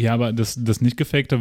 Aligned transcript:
Ja, 0.00 0.14
aber 0.14 0.32
das, 0.32 0.56
das 0.58 0.80
nicht 0.80 0.96
gefakte, 0.96 1.38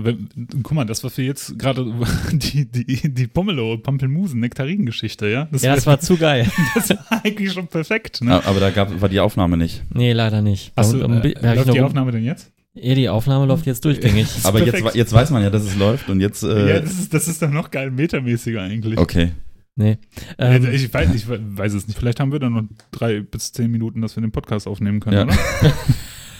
guck 0.63 0.73
mal, 0.73 0.83
das, 0.83 1.01
was 1.05 1.17
wir 1.17 1.23
jetzt 1.23 1.57
gerade, 1.57 1.85
die, 2.33 2.65
die, 2.65 3.13
die 3.13 3.27
Pomelo, 3.27 3.77
Pampelmusen, 3.77 4.41
Nektarin-Geschichte, 4.41 5.29
ja? 5.29 5.47
Das, 5.49 5.61
Ja, 5.61 5.75
das 5.75 5.87
war 5.87 6.01
zu 6.01 6.17
geil. 6.17 6.45
das 6.75 6.89
war 6.89 7.23
eigentlich 7.23 7.53
schon 7.53 7.67
perfekt, 7.67 8.21
ne? 8.21 8.31
Ja, 8.31 8.43
aber 8.43 8.59
da 8.59 8.69
gab, 8.71 8.99
war 8.99 9.07
die 9.07 9.21
Aufnahme 9.21 9.55
nicht. 9.55 9.83
Nee, 9.93 10.11
leider 10.11 10.41
nicht. 10.41 10.73
Hast 10.75 10.91
du, 10.91 11.05
um, 11.05 11.21
äh, 11.21 11.33
läuft 11.41 11.67
noch 11.67 11.73
die 11.73 11.79
Aufnahme 11.79 12.11
denn 12.11 12.25
jetzt? 12.25 12.51
Ja, 12.73 12.95
die 12.95 13.07
Aufnahme 13.07 13.45
läuft 13.45 13.65
jetzt 13.65 13.85
durchgängig. 13.85 14.27
Aber 14.43 14.59
jetzt, 14.59 14.71
perfekt. 14.71 14.95
jetzt 14.95 15.13
weiß 15.13 15.31
man 15.31 15.41
ja, 15.41 15.49
dass 15.49 15.63
es 15.63 15.75
läuft 15.77 16.09
und 16.09 16.19
jetzt. 16.19 16.43
Äh, 16.43 16.69
ja, 16.69 16.79
das 16.81 16.91
ist, 16.99 17.13
das 17.13 17.27
ist 17.27 17.41
doch 17.41 17.49
noch 17.49 17.71
geil 17.71 17.91
metamäßiger 17.91 18.61
eigentlich. 18.61 18.97
okay. 18.97 19.31
Nee. 19.75 19.97
Ähm, 20.37 20.67
ich, 20.73 20.93
weiß, 20.93 21.15
ich 21.15 21.25
weiß 21.29 21.73
es 21.73 21.87
nicht. 21.87 21.97
Vielleicht 21.97 22.19
haben 22.19 22.33
wir 22.33 22.39
dann 22.39 22.51
noch 22.53 22.63
drei 22.91 23.21
bis 23.21 23.53
zehn 23.53 23.71
Minuten, 23.71 24.01
dass 24.01 24.17
wir 24.17 24.21
den 24.21 24.33
Podcast 24.33 24.67
aufnehmen 24.67 24.99
können, 24.99 25.15
Ja. 25.15 25.23
oder? 25.23 25.37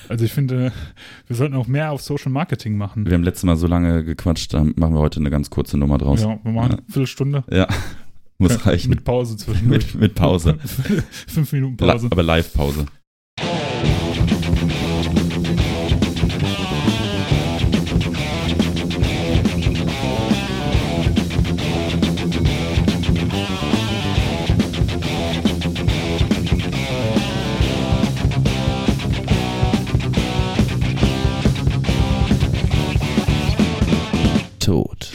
Also 0.10 0.26
ich 0.26 0.34
finde, 0.34 0.72
wir 1.28 1.36
sollten 1.36 1.56
auch 1.56 1.68
mehr 1.68 1.92
auf 1.92 2.02
Social 2.02 2.32
Marketing 2.32 2.76
machen. 2.78 3.06
Wir 3.06 3.14
haben 3.14 3.24
letztes 3.24 3.44
Mal 3.44 3.56
so 3.56 3.68
lange 3.68 4.04
gequatscht, 4.04 4.54
da 4.54 4.64
machen 4.64 4.94
wir 4.96 5.00
heute 5.00 5.20
eine 5.20 5.30
ganz 5.30 5.50
kurze 5.50 5.78
Nummer 5.78 5.98
draus. 5.98 6.22
Ja, 6.22 6.40
wir 6.44 6.52
machen 6.52 6.72
Ja. 6.72 6.78
eine 6.78 6.84
Viertelstunde. 6.88 7.44
Ja, 7.52 7.68
muss 8.40 8.66
reichen. 8.66 8.90
Mit 8.90 9.04
Pause 9.04 9.38
zwischendurch. 9.38 9.94
Mit, 9.94 10.02
mit 10.02 10.16
Pause. 10.16 10.58
Fünf 11.28 11.52
Minuten 11.54 11.78
La 11.86 11.94
Pause. 11.94 12.08
aber 12.12 12.24
Live-Pause. 12.24 12.86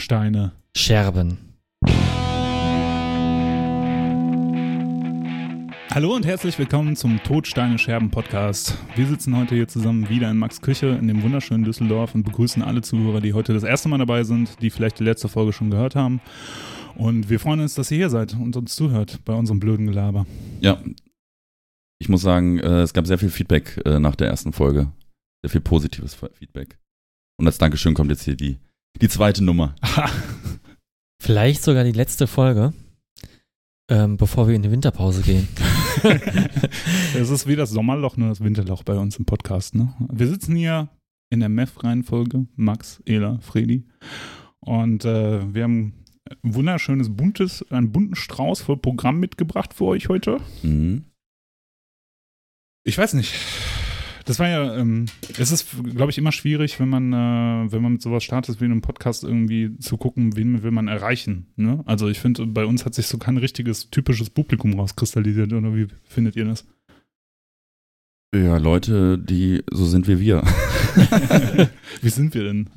Steine. 0.05 0.51
Scherben. 0.77 1.39
Hallo 5.91 6.13
und 6.15 6.27
herzlich 6.27 6.59
willkommen 6.59 6.95
zum 6.95 7.23
Todsteine 7.23 7.79
Scherben 7.79 8.11
Podcast. 8.11 8.77
Wir 8.95 9.07
sitzen 9.07 9.35
heute 9.35 9.55
hier 9.55 9.67
zusammen 9.67 10.07
wieder 10.07 10.29
in 10.29 10.37
Max 10.37 10.61
Küche 10.61 10.89
in 10.89 11.07
dem 11.07 11.23
wunderschönen 11.23 11.63
Düsseldorf 11.63 12.13
und 12.13 12.21
begrüßen 12.21 12.61
alle 12.61 12.83
Zuhörer, 12.83 13.19
die 13.19 13.33
heute 13.33 13.55
das 13.55 13.63
erste 13.63 13.89
Mal 13.89 13.97
dabei 13.97 14.23
sind, 14.23 14.61
die 14.61 14.69
vielleicht 14.69 14.99
die 14.99 15.03
letzte 15.03 15.27
Folge 15.27 15.53
schon 15.53 15.71
gehört 15.71 15.95
haben. 15.95 16.21
Und 16.93 17.31
wir 17.31 17.39
freuen 17.39 17.61
uns, 17.61 17.73
dass 17.73 17.89
ihr 17.89 17.97
hier 17.97 18.11
seid 18.11 18.35
und 18.35 18.55
uns 18.55 18.75
zuhört 18.75 19.21
bei 19.25 19.33
unserem 19.33 19.59
blöden 19.59 19.87
Gelaber. 19.87 20.27
Ja. 20.61 20.83
Ich 21.97 22.09
muss 22.09 22.21
sagen, 22.21 22.59
äh, 22.59 22.81
es 22.81 22.93
gab 22.93 23.07
sehr 23.07 23.17
viel 23.17 23.29
Feedback 23.29 23.81
äh, 23.85 23.97
nach 23.97 24.15
der 24.15 24.27
ersten 24.27 24.53
Folge. 24.53 24.91
Sehr 25.43 25.49
viel 25.49 25.61
positives 25.61 26.13
Fe- 26.13 26.29
Feedback. 26.31 26.77
Und 27.39 27.47
als 27.47 27.57
Dankeschön 27.57 27.95
kommt 27.95 28.11
jetzt 28.11 28.23
hier 28.23 28.35
die, 28.35 28.59
die 29.01 29.09
zweite 29.09 29.43
Nummer. 29.43 29.75
Vielleicht 31.21 31.63
sogar 31.63 31.83
die 31.83 31.91
letzte 31.91 32.27
Folge, 32.27 32.73
ähm, 33.89 34.17
bevor 34.17 34.47
wir 34.47 34.55
in 34.55 34.61
die 34.61 34.71
Winterpause 34.71 35.21
gehen. 35.21 35.47
Es 37.17 37.29
ist 37.29 37.47
wie 37.47 37.55
das 37.55 37.71
Sommerloch, 37.71 38.17
nur 38.17 38.29
das 38.29 38.41
Winterloch 38.41 38.83
bei 38.83 38.95
uns 38.95 39.17
im 39.17 39.25
Podcast. 39.25 39.73
Ne? 39.73 39.93
Wir 40.11 40.27
sitzen 40.27 40.55
hier 40.55 40.89
in 41.29 41.39
der 41.39 41.49
MEF-Reihenfolge, 41.49 42.45
Max, 42.55 43.01
Ela, 43.05 43.39
Fredi. 43.39 43.85
Und 44.59 45.05
äh, 45.05 45.53
wir 45.53 45.63
haben 45.63 45.93
ein 46.43 46.53
wunderschönes, 46.53 47.15
buntes, 47.15 47.65
einen 47.71 47.91
bunten 47.91 48.15
Strauß 48.15 48.61
voll 48.61 48.77
Programm 48.77 49.19
mitgebracht 49.19 49.73
für 49.73 49.85
euch 49.85 50.09
heute. 50.09 50.39
Mhm. 50.63 51.05
Ich 52.83 52.97
weiß 52.97 53.13
nicht. 53.13 53.33
Das 54.25 54.39
war 54.39 54.49
ja, 54.49 54.75
ähm, 54.75 55.05
es 55.37 55.51
ist, 55.51 55.67
glaube 55.83 56.11
ich, 56.11 56.17
immer 56.17 56.31
schwierig, 56.31 56.79
wenn 56.79 56.89
man, 56.89 57.13
äh, 57.13 57.71
wenn 57.71 57.81
man 57.81 57.93
mit 57.93 58.01
sowas 58.01 58.23
startet 58.23 58.59
wie 58.59 58.65
einem 58.65 58.81
Podcast 58.81 59.23
irgendwie 59.23 59.77
zu 59.77 59.97
gucken, 59.97 60.35
wen 60.35 60.63
will 60.63 60.71
man 60.71 60.87
erreichen. 60.87 61.45
Ne? 61.55 61.83
Also 61.85 62.09
ich 62.09 62.19
finde, 62.19 62.47
bei 62.47 62.65
uns 62.65 62.85
hat 62.85 62.95
sich 62.95 63.05
so 63.05 63.19
kein 63.19 63.37
richtiges, 63.37 63.91
typisches 63.91 64.31
Publikum 64.31 64.79
rauskristallisiert, 64.79 65.53
oder 65.53 65.75
wie 65.75 65.87
findet 66.03 66.35
ihr 66.35 66.45
das? 66.45 66.65
Ja, 68.35 68.57
Leute, 68.57 69.19
die 69.19 69.63
so 69.71 69.85
sind 69.85 70.07
wie 70.07 70.19
wir. 70.19 70.41
wie 72.01 72.09
sind 72.09 72.33
wir 72.33 72.45
denn? 72.45 72.69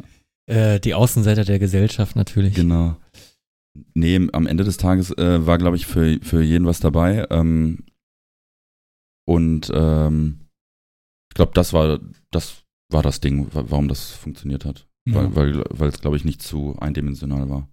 Äh, 0.46 0.80
die 0.80 0.94
Außenseiter 0.94 1.44
der 1.44 1.58
Gesellschaft 1.58 2.14
natürlich. 2.14 2.54
Genau. 2.54 2.96
Nee, 3.94 4.28
am 4.32 4.46
Ende 4.46 4.64
des 4.64 4.76
Tages 4.76 5.16
äh, 5.16 5.46
war, 5.46 5.56
glaube 5.56 5.76
ich, 5.76 5.86
für, 5.86 6.18
für 6.22 6.42
jeden 6.42 6.66
was 6.66 6.80
dabei. 6.80 7.26
Ähm, 7.30 7.84
und 9.24 9.70
ähm, 9.74 10.47
ich 11.30 11.34
glaube, 11.34 11.52
das 11.54 11.72
war, 11.72 12.00
das 12.30 12.62
war 12.90 13.02
das 13.02 13.20
Ding, 13.20 13.46
wa- 13.54 13.64
warum 13.68 13.88
das 13.88 14.10
funktioniert 14.12 14.64
hat. 14.64 14.86
Ja, 15.08 15.14
Weil, 15.14 15.36
weil, 15.36 15.64
weil 15.70 15.88
es, 15.88 16.00
glaube 16.00 16.16
ich, 16.16 16.24
nicht 16.24 16.42
zu 16.42 16.76
eindimensional 16.80 17.48
war. 17.48 17.68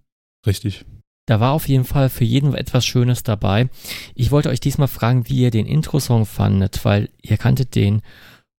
richtig. 0.46 0.84
Da 1.28 1.40
war 1.40 1.52
auf 1.54 1.66
jeden 1.66 1.84
Fall 1.84 2.08
für 2.08 2.22
jeden 2.22 2.54
etwas 2.54 2.86
Schönes 2.86 3.24
dabei. 3.24 3.68
Ich 4.14 4.30
wollte 4.30 4.48
euch 4.48 4.60
diesmal 4.60 4.86
fragen, 4.86 5.28
wie 5.28 5.40
ihr 5.42 5.50
den 5.50 5.66
Intro-Song 5.66 6.24
fandet, 6.24 6.84
weil 6.84 7.10
ihr 7.20 7.36
kanntet 7.36 7.74
den 7.74 8.00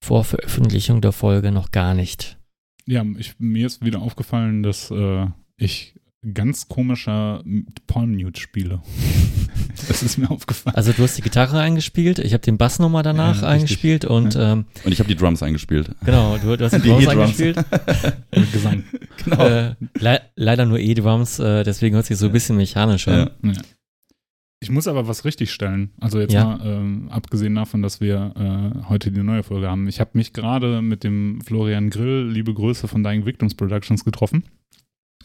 vor 0.04 0.26
Veröffentlichung 0.26 1.00
der 1.00 1.14
Folge 1.14 1.54
noch 1.54 1.72
gar 1.72 1.94
nicht. 1.94 2.38
Ja, 2.86 3.06
ich, 3.18 3.36
mir 3.40 3.66
ist 3.68 3.86
wieder 3.86 4.02
aufgefallen, 4.02 4.64
dass 4.64 4.92
äh, 4.92 5.28
ich 5.56 5.96
ganz 6.34 6.68
komischer 6.68 7.44
Palm 7.88 8.12
Mute 8.16 8.40
spiele. 8.42 8.82
das 9.88 10.04
ist 10.04 10.18
mir 10.18 10.30
aufgefallen. 10.32 10.76
Also 10.76 10.92
du 10.92 11.04
hast 11.04 11.18
die 11.18 11.22
Gitarre 11.22 11.60
eingespielt, 11.60 12.20
ich 12.20 12.34
habe 12.34 12.42
den 12.42 12.58
Bass 12.58 12.80
nochmal 12.80 13.04
danach 13.04 13.42
Ja, 13.44 13.48
eingespielt 13.48 14.04
und 14.06 14.36
ähm, 14.36 14.66
Und 14.84 14.92
ich 14.92 15.00
habe 15.00 15.08
die 15.10 15.16
Drums 15.16 15.44
eingespielt. 15.44 15.92
genau, 16.04 16.38
du, 16.38 16.58
du 16.58 16.66
hast 16.66 16.74
die, 16.76 16.80
Die 16.82 16.90
Drums 16.90 17.08
eingespielt. 17.08 17.58
Mit 18.36 18.52
Gesang. 18.52 18.84
genau. 19.24 19.46
Äh, 19.48 19.76
le 20.00 20.22
leider 20.36 20.66
nur 20.66 20.80
E-Drums, 20.80 21.40
äh, 21.40 21.64
deswegen 21.64 21.96
hört 21.96 22.06
sich 22.08 22.18
so 22.18 22.26
ein 22.28 22.32
bisschen 22.32 22.58
mechanisch 22.58 23.08
an. 23.08 23.30
ja. 23.44 23.52
Ja. 23.52 23.62
Ich 24.60 24.72
muss 24.72 24.88
aber 24.88 25.08
was 25.08 25.24
richtig 25.24 25.52
stellen. 25.52 25.92
Also 26.02 26.20
jetzt 26.20 26.34
Ja. 26.34 26.44
mal 26.58 26.60
ähm, 26.66 27.10
abgesehen 27.12 27.54
davon, 27.54 27.84
dass 27.84 28.02
wir 28.02 28.34
äh, 28.84 28.90
heute 28.90 29.12
die 29.12 29.22
neue 29.22 29.44
Folge 29.44 29.70
haben. 29.70 29.88
Ich 29.88 30.00
habe 30.00 30.10
mich 30.16 30.34
gerade 30.34 30.82
mit 30.82 31.04
dem 31.04 31.42
Florian 31.42 31.92
Grill, 31.92 32.28
liebe 32.32 32.56
Grüße 32.56 32.88
von 32.88 33.04
Dying 33.04 33.28
Victims 33.28 33.54
Productions, 33.54 34.04
getroffen. 34.04 34.46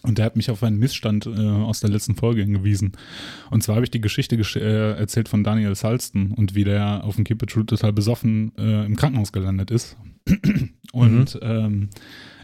Und 0.03 0.19
der 0.19 0.25
hat 0.25 0.37
mich 0.37 0.51
auf 0.51 0.63
einen 0.63 0.79
Missstand 0.79 1.27
äh, 1.27 1.31
aus 1.31 1.81
der 1.81 1.91
letzten 1.91 2.17
Folge 2.17 2.43
hingewiesen. 2.43 2.93
Und 3.51 3.63
zwar 3.63 3.77
habe 3.77 3.85
ich 3.85 3.91
die 3.91 4.01
Geschichte 4.01 4.37
gesch- 4.37 4.59
äh, 4.59 4.99
erzählt 4.99 5.29
von 5.29 5.45
Daniel 5.45 5.75
Salston 5.75 6.33
und 6.33 6.55
wie 6.55 6.65
der 6.65 7.05
auf 7.05 7.17
dem 7.17 7.25
Keep 7.25 7.43
It 7.43 7.51
True 7.51 7.67
total 7.67 7.93
besoffen 7.93 8.53
äh, 8.59 8.85
im 8.85 8.97
Krankenhaus 8.97 9.33
gelandet 9.33 9.71
ist. 9.71 9.97
und 10.93 11.39
ähm, 11.43 11.91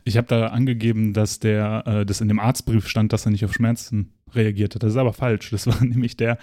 ich 0.05 0.17
habe 0.17 0.27
da 0.29 0.49
angegeben, 0.49 1.13
dass 1.13 1.39
der, 1.39 1.83
äh, 1.87 2.07
das 2.07 2.21
in 2.21 2.29
dem 2.29 2.39
Arztbrief 2.39 2.89
stand, 2.89 3.13
dass 3.13 3.27
er 3.27 3.33
nicht 3.33 3.45
auf 3.45 3.53
Schmerzen 3.53 4.13
reagiert 4.35 4.75
hat. 4.75 4.83
Das 4.83 4.93
ist 4.93 4.97
aber 4.97 5.13
falsch. 5.13 5.51
Das 5.51 5.67
war 5.67 5.83
nämlich 5.83 6.17
der 6.17 6.39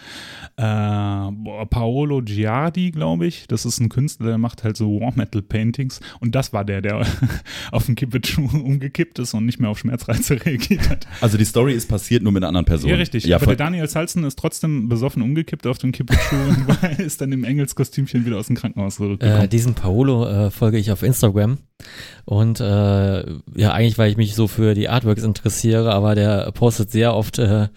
äh, 0.58 1.66
Paolo 1.70 2.22
Giardi, 2.24 2.92
glaube 2.92 3.28
ich. 3.28 3.48
Das 3.48 3.66
ist 3.66 3.80
ein 3.80 3.90
Künstler, 3.90 4.28
der 4.28 4.38
macht 4.38 4.64
halt 4.64 4.78
so 4.78 5.00
War 5.00 5.14
Metal 5.16 5.42
Paintings. 5.42 6.00
Und 6.20 6.36
das 6.36 6.54
war 6.54 6.66
der, 6.66 6.82
der 6.82 7.06
auf 7.72 7.86
den 7.86 7.96
Kippetschuh 7.96 8.50
umgekippt 8.54 9.20
ist 9.20 9.34
und 9.34 9.46
nicht 9.46 9.60
mehr 9.60 9.70
auf 9.70 9.80
Schmerzreize 9.80 10.34
reagiert 10.46 10.90
hat. 10.90 11.08
Also 11.22 11.38
die 11.38 11.46
Story 11.46 11.74
ist 11.74 11.88
passiert 11.88 12.24
nur 12.24 12.32
mit 12.32 12.44
einer 12.44 12.50
anderen 12.50 12.66
Person. 12.66 12.90
Ja, 12.90 12.98
richtig. 12.98 13.26
Ja, 13.26 13.38
aber 13.38 13.48
der 13.48 13.56
Daniel 13.56 13.88
Salzen 13.88 14.24
ist 14.24 14.38
trotzdem 14.38 14.90
besoffen 14.90 15.22
umgekippt 15.22 15.68
auf 15.68 15.78
den 15.78 15.92
Kippetschuh 15.92 16.36
und 16.36 17.00
ist 17.00 17.22
dann 17.22 17.32
im 17.32 17.44
Engelskostümchen 17.44 18.26
wieder 18.26 18.38
aus 18.38 18.48
dem 18.48 18.56
Krankenhaus 18.56 18.96
zurückgekommen. 18.96 19.44
Äh, 19.44 19.48
diesen 19.48 19.74
Paolo 19.74 20.28
äh, 20.28 20.52
folge 20.52 20.78
ich 20.78 20.92
auf 20.92 21.04
Instagram 21.04 21.58
und 22.26 22.60
äh, 22.60 22.64
ja, 22.64 23.74
eigentlich, 23.74 23.98
weil 23.98 24.10
ich 24.10 24.18
mich 24.18 24.36
so 24.36 24.48
für 24.48 24.74
die 24.74 24.90
Artworks 24.90 25.24
interessiere, 25.24 25.92
aber 25.94 26.16
der 26.16 26.52
postet 26.52 26.92
sehr 26.92 27.14
oft 27.14 27.38
äh, 27.38 27.68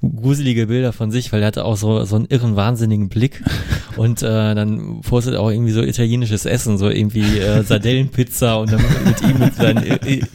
gruselige 0.00 0.66
Bilder 0.66 0.92
von 0.92 1.10
sich, 1.10 1.32
weil 1.32 1.40
er 1.42 1.48
hatte 1.48 1.64
auch 1.64 1.76
so, 1.76 2.04
so 2.04 2.16
einen 2.16 2.26
irren, 2.26 2.56
wahnsinnigen 2.56 3.08
Blick 3.08 3.42
und 3.96 4.22
äh, 4.22 4.54
dann 4.54 5.00
postet 5.02 5.34
er 5.34 5.40
auch 5.40 5.50
irgendwie 5.50 5.72
so 5.72 5.82
italienisches 5.82 6.46
Essen, 6.46 6.78
so 6.78 6.88
irgendwie 6.88 7.38
äh, 7.38 7.62
Sardellenpizza 7.62 8.54
und 8.56 8.72
dann 8.72 8.82
mit 9.04 9.20
ihm 9.22 9.38
mit 9.38 9.54
seinem 9.54 9.82
ir- 9.84 10.02
ir- 10.06 10.26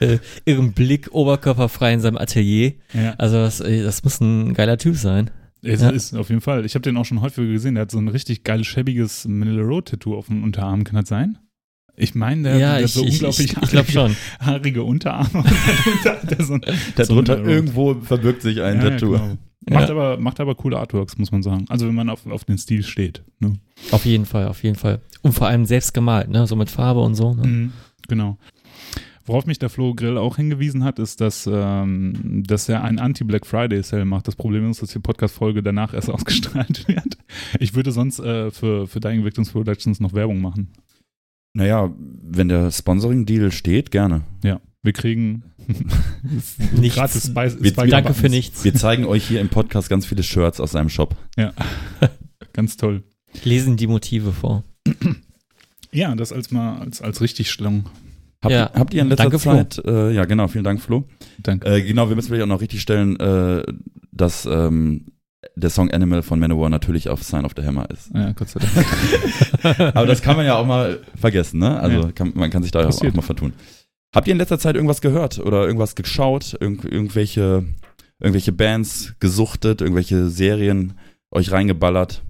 äh, 0.00 0.18
irren 0.44 0.72
Blick 0.72 1.08
oberkörperfrei 1.12 1.92
in 1.94 2.00
seinem 2.00 2.18
Atelier. 2.18 2.74
ja. 2.94 3.14
Also 3.18 3.36
das, 3.36 3.60
äh, 3.60 3.82
das 3.82 4.04
muss 4.04 4.20
ein 4.20 4.54
geiler 4.54 4.78
Typ 4.78 4.96
sein. 4.96 5.30
Es 5.62 5.80
Ja. 5.82 5.90
ist 5.90 6.14
auf 6.14 6.28
jeden 6.28 6.40
Fall. 6.40 6.64
Ich 6.64 6.74
habe 6.76 6.82
den 6.82 6.96
auch 6.96 7.04
schon 7.04 7.20
häufiger 7.20 7.50
gesehen. 7.50 7.74
Der 7.74 7.82
hat 7.82 7.90
so 7.90 7.98
ein 7.98 8.06
richtig 8.06 8.44
geiles, 8.44 8.68
schäbiges 8.68 9.26
Middle 9.26 9.62
Road 9.62 9.88
Tattoo 9.88 10.16
auf 10.16 10.26
dem 10.28 10.44
Unterarm. 10.44 10.84
Kann 10.84 10.94
das 11.00 11.08
sein? 11.08 11.38
Ich 11.98 12.14
meine, 12.14 12.42
der, 12.44 12.58
ja, 12.58 12.72
hat 12.74 12.82
ich, 12.82 12.92
so 12.92 13.04
ich, 13.04 13.14
unglaublich 13.14 13.56
ich, 13.60 13.72
ich 13.74 13.92
schon. 13.92 14.16
haarige 14.40 14.82
Unterarme. 14.84 15.44
er 16.04 16.44
so 16.44 16.54
ein, 16.54 16.60
darunter 16.96 17.38
so 17.38 17.44
irgendwo 17.44 17.94
verbirgt 17.94 18.42
sich 18.42 18.62
ein 18.62 18.76
Ja, 18.80 18.90
Tattoo. 18.90 19.14
Ja, 19.14 19.18
genau. 19.20 19.38
Macht, 19.70 19.88
Ja. 19.88 19.94
aber, 19.94 20.16
macht 20.18 20.40
aber 20.40 20.54
coole 20.54 20.78
Artworks, 20.78 21.18
muss 21.18 21.30
man 21.32 21.42
sagen. 21.42 21.66
Also 21.68 21.86
wenn 21.86 21.94
man 21.94 22.08
auf, 22.08 22.26
auf 22.26 22.44
den 22.44 22.56
Stil 22.56 22.82
steht. 22.84 23.22
Ne? 23.40 23.58
Auf 23.90 24.04
jeden 24.06 24.24
Fall, 24.24 24.46
auf 24.48 24.62
jeden 24.62 24.76
Fall. 24.76 25.00
Und 25.22 25.32
vor 25.32 25.46
allem 25.48 25.66
selbst 25.66 25.92
gemalt, 25.92 26.30
ne? 26.30 26.46
So 26.46 26.56
mit 26.56 26.70
Farbe 26.70 27.00
und 27.00 27.14
so. 27.16 27.34
Ne? 27.34 27.46
Mhm, 27.46 27.72
genau. 28.06 28.38
Worauf 29.26 29.44
mich 29.44 29.58
der 29.58 29.68
Flo 29.68 29.94
Grill 29.94 30.16
auch 30.16 30.36
hingewiesen 30.36 30.84
hat, 30.84 30.98
ist, 30.98 31.20
dass, 31.20 31.46
ähm, 31.52 32.44
dass 32.46 32.66
er 32.70 32.82
einen 32.82 32.98
Anti-Black 32.98 33.44
Friday 33.44 33.82
Sale 33.82 34.06
macht. 34.06 34.26
Das 34.26 34.36
Problem 34.36 34.70
ist, 34.70 34.80
dass 34.80 34.90
die 34.90 35.00
Podcast-Folge 35.00 35.62
danach 35.62 35.92
erst 35.92 36.08
ausgestrahlt 36.10 36.88
wird. 36.88 37.18
Ich 37.60 37.74
würde 37.74 37.92
sonst 37.92 38.20
äh, 38.20 38.50
für, 38.50 38.86
für 38.86 39.00
Dying 39.00 39.24
Victims 39.26 39.50
Productions 39.50 40.00
noch 40.00 40.14
Werbung 40.14 40.40
machen. 40.40 40.68
Naja, 41.58 41.92
wenn 42.22 42.48
der 42.48 42.70
Sponsoring-Deal 42.70 43.50
steht, 43.50 43.90
gerne. 43.90 44.22
Ja. 44.44 44.60
Wir 44.84 44.92
kriegen 44.92 45.42
Nichts. 46.80 46.94
gratis 46.94 47.26
Spice. 47.26 47.60
Wir- 47.60 47.72
Spice 47.72 47.90
Danke 47.90 48.14
für 48.14 48.28
nichts. 48.28 48.62
Wir 48.62 48.74
zeigen 48.74 49.04
euch 49.04 49.26
hier 49.26 49.40
im 49.40 49.48
Podcast 49.48 49.88
ganz 49.90 50.06
viele 50.06 50.22
Shirts 50.22 50.60
aus 50.60 50.70
seinem 50.70 50.88
Shop. 50.88 51.16
Ja, 51.36 51.52
ganz 52.52 52.76
toll. 52.76 53.02
Lesen 53.42 53.76
die 53.76 53.88
Motive 53.88 54.30
vor. 54.32 54.62
Ja, 55.90 56.14
das 56.14 56.32
als 56.32 56.52
mal 56.52 56.78
als, 56.78 57.02
als 57.02 57.20
Richtigstellung. 57.20 57.86
Habt, 58.40 58.52
Ja. 58.52 58.70
ihr, 58.72 58.78
habt 58.78 58.94
ihr 58.94 59.02
in 59.02 59.08
letzter 59.08 59.24
Danke, 59.24 59.40
Flo. 59.40 59.52
Zeit, 59.56 59.82
äh, 59.84 60.12
ja 60.12 60.24
genau, 60.26 60.46
vielen 60.46 60.62
Dank 60.64 60.80
Flo. 60.80 61.08
Danke. 61.42 61.66
Äh, 61.68 61.82
genau, 61.82 62.08
wir 62.08 62.14
müssen 62.14 62.28
vielleicht 62.28 62.44
auch 62.44 62.46
noch 62.48 62.60
richtig 62.60 62.80
stellen, 62.82 63.18
äh, 63.18 63.64
dass 64.12 64.46
ähm, 64.46 65.06
der 65.54 65.70
Song 65.70 65.90
Animal 65.90 66.22
von 66.22 66.38
Manowar 66.40 66.68
natürlich 66.70 67.08
auf 67.08 67.22
Sign 67.22 67.44
of 67.44 67.52
the 67.56 67.64
Hammer 67.64 67.88
ist. 67.90 68.10
Ja, 68.14 68.32
Gott 68.32 68.48
sei 68.48 68.60
Dank. 68.60 69.78
Aber 69.96 70.06
das 70.06 70.20
kann 70.22 70.36
man 70.36 70.44
ja 70.46 70.56
auch 70.56 70.66
mal 70.66 71.00
vergessen, 71.14 71.60
ne? 71.60 71.78
Also 71.80 72.00
Ja. 72.00 72.12
kann, 72.12 72.32
man 72.34 72.50
kann 72.50 72.62
sich 72.62 72.72
da 72.72 72.80
auch, 72.80 72.86
Passiert. 72.86 73.12
auch 73.12 73.16
mal 73.16 73.22
vertun. 73.22 73.52
Habt 74.14 74.26
ihr 74.26 74.32
in 74.32 74.38
letzter 74.38 74.58
Zeit 74.58 74.74
irgendwas 74.74 75.00
gehört 75.00 75.38
oder 75.38 75.64
irgendwas 75.66 75.94
geschaut? 75.94 76.56
Irgend, 76.60 76.84
irgendwelche, 76.84 77.64
irgendwelche 78.18 78.52
Bands 78.52 79.14
gesuchtet, 79.20 79.80
irgendwelche 79.80 80.28
Serien 80.28 80.98
euch 81.30 81.52
reingeballert? 81.52 82.22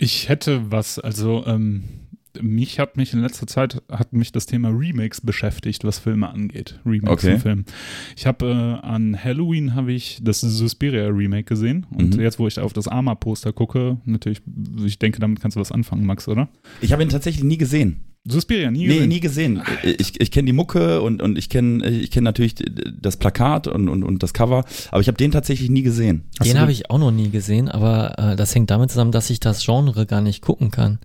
Ich 0.00 0.28
hätte 0.28 0.70
was, 0.70 0.98
also 0.98 1.44
ähm, 1.46 2.07
mich 2.42 2.78
hat 2.78 2.96
mich 2.96 3.12
in 3.12 3.20
letzter 3.20 3.46
Zeit 3.46 3.82
hat 3.90 4.12
mich 4.12 4.32
das 4.32 4.46
Thema 4.46 4.68
Remakes 4.70 5.20
beschäftigt, 5.20 5.84
was 5.84 5.98
Filme 5.98 6.28
angeht. 6.28 6.78
Remakes 6.86 7.24
Okay. 7.24 7.32
von 7.32 7.40
Filmen. 7.40 7.64
Ich 8.16 8.26
habe 8.26 8.80
äh, 8.82 8.86
an 8.86 9.22
Halloween 9.22 9.74
habe 9.74 9.92
ich 9.92 10.18
das 10.22 10.40
Suspiria 10.40 11.06
Remake 11.08 11.44
gesehen 11.44 11.86
und 11.90 12.16
Mhm. 12.16 12.20
jetzt, 12.22 12.38
wo 12.38 12.46
ich 12.46 12.58
auf 12.58 12.72
das 12.72 12.88
Arma 12.88 13.14
Poster 13.14 13.52
gucke, 13.52 13.98
natürlich, 14.04 14.40
ich 14.84 14.98
denke, 14.98 15.20
damit 15.20 15.40
kannst 15.40 15.56
du 15.56 15.60
was 15.60 15.72
anfangen, 15.72 16.04
Max, 16.06 16.28
oder? 16.28 16.48
Ich 16.80 16.92
habe 16.92 17.02
ihn 17.02 17.08
tatsächlich 17.08 17.44
nie 17.44 17.58
gesehen. 17.58 18.00
Suspiria 18.26 18.70
nie 18.70 18.80
Nee, 18.80 18.86
gesehen. 18.94 19.08
nie 19.08 19.20
gesehen. 19.20 19.62
Ich, 19.84 20.20
ich 20.20 20.30
kenne 20.30 20.46
die 20.46 20.52
Mucke 20.52 21.00
und, 21.00 21.22
und 21.22 21.38
ich 21.38 21.48
kenne 21.48 21.88
ich 21.88 22.10
kenn 22.10 22.24
natürlich 22.24 22.56
das 23.00 23.16
Plakat 23.16 23.68
und, 23.68 23.88
und, 23.88 24.02
und 24.02 24.22
das 24.22 24.34
Cover, 24.34 24.64
aber 24.90 25.00
ich 25.00 25.06
habe 25.08 25.16
den 25.16 25.30
tatsächlich 25.30 25.70
nie 25.70 25.82
gesehen. 25.82 26.24
Den 26.44 26.60
habe 26.60 26.72
ich 26.72 26.90
auch 26.90 26.98
noch 26.98 27.12
nie 27.12 27.30
gesehen, 27.30 27.68
aber 27.70 28.18
äh, 28.18 28.36
das 28.36 28.54
hängt 28.54 28.70
damit 28.70 28.90
zusammen, 28.90 29.12
dass 29.12 29.30
ich 29.30 29.40
das 29.40 29.64
Genre 29.64 30.04
gar 30.04 30.20
nicht 30.20 30.42
gucken 30.42 30.70
kann. 30.70 30.98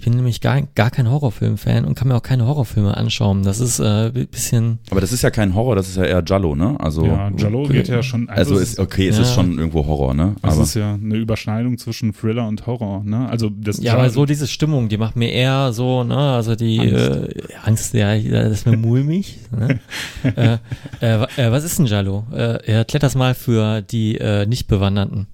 Ich 0.00 0.04
bin 0.06 0.14
nämlich 0.14 0.40
gar, 0.40 0.62
gar 0.62 0.90
kein 0.90 1.10
Horrorfilm-Fan 1.10 1.84
und 1.84 1.94
kann 1.94 2.08
mir 2.08 2.16
auch 2.16 2.22
keine 2.22 2.46
Horrorfilme 2.46 2.96
anschauen. 2.96 3.42
Das 3.42 3.60
ist 3.60 3.80
äh, 3.80 4.06
ein 4.06 4.28
bisschen. 4.28 4.78
Aber 4.90 5.02
das 5.02 5.12
ist 5.12 5.20
ja 5.20 5.28
kein 5.30 5.54
Horror, 5.54 5.76
das 5.76 5.90
ist 5.90 5.96
ja 5.98 6.04
eher 6.04 6.22
Jallo, 6.26 6.54
ne? 6.54 6.74
Also, 6.80 7.04
Ja, 7.04 7.30
Jallo 7.36 7.64
Okay. 7.64 7.74
geht 7.74 7.88
ja 7.88 8.02
schon. 8.02 8.26
also 8.30 8.54
es 8.54 8.70
ist 8.70 8.78
okay, 8.78 9.08
es 9.08 9.18
ist 9.18 9.28
Ja. 9.28 9.34
schon 9.34 9.58
irgendwo 9.58 9.84
Horror, 9.86 10.14
ne? 10.14 10.36
Das 10.40 10.54
Aber 10.54 10.62
ist 10.62 10.72
ja 10.72 10.94
eine 10.94 11.16
Überschneidung 11.16 11.76
zwischen 11.76 12.14
Thriller 12.14 12.48
und 12.48 12.66
Horror, 12.66 13.04
ne? 13.04 13.28
Also 13.28 13.50
das 13.50 13.82
Ja, 13.82 13.92
aber 13.92 14.08
so 14.08 14.24
diese 14.24 14.48
Stimmung, 14.48 14.88
die 14.88 14.96
macht 14.96 15.16
mir 15.16 15.30
eher 15.32 15.74
so, 15.74 16.02
ne, 16.02 16.16
also 16.16 16.56
die 16.56 16.80
Angst. 16.80 16.94
Äh, 16.96 17.34
Angst 17.62 17.92
ja, 17.92 18.16
das 18.18 18.52
ist 18.52 18.66
mir 18.66 18.78
mulmig. 18.78 19.38
ne? 19.54 19.80
äh, 20.34 20.56
äh, 21.02 21.26
äh, 21.36 21.52
was 21.52 21.62
ist 21.64 21.78
ein 21.78 21.84
Jallo? 21.84 22.24
Äh, 22.32 22.64
erklärt 22.72 23.02
das 23.02 23.14
mal 23.16 23.34
für 23.34 23.82
die 23.82 24.16
äh, 24.16 24.46
Nicht-Bewanderten. 24.46 25.26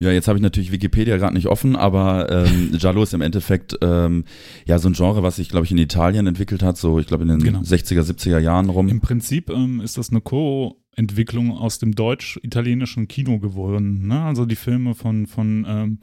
Ja, 0.00 0.12
jetzt 0.12 0.28
habe 0.28 0.38
ich 0.38 0.42
natürlich 0.42 0.70
Wikipedia 0.70 1.16
gerade 1.16 1.34
nicht 1.34 1.48
offen, 1.48 1.74
aber 1.74 2.30
ähm, 2.30 2.70
Giallo 2.78 3.02
ist 3.02 3.14
im 3.14 3.20
Endeffekt 3.20 3.76
ähm, 3.82 4.24
ja 4.64 4.78
so 4.78 4.88
ein 4.88 4.92
Genre, 4.92 5.24
was 5.24 5.36
sich, 5.36 5.48
glaube 5.48 5.66
ich, 5.66 5.72
in 5.72 5.78
Italien 5.78 6.26
entwickelt 6.28 6.62
hat, 6.62 6.76
so 6.76 7.00
ich 7.00 7.06
glaube 7.08 7.24
in 7.24 7.30
den 7.30 7.40
Genau. 7.40 7.60
60er, 7.60 8.02
70er 8.02 8.38
Jahren 8.38 8.70
rum. 8.70 8.88
Im 8.88 9.00
Prinzip 9.00 9.50
ähm, 9.50 9.80
ist 9.80 9.98
das 9.98 10.10
eine 10.10 10.20
Co-Entwicklung 10.20 11.50
aus 11.50 11.80
dem 11.80 11.96
deutsch-italienischen 11.96 13.08
Kino 13.08 13.40
geworden. 13.40 14.06
Ne? 14.06 14.22
Also 14.22 14.46
die 14.46 14.54
Filme 14.56 14.94
von, 14.94 15.26
von 15.26 15.66
ähm, 15.68 15.98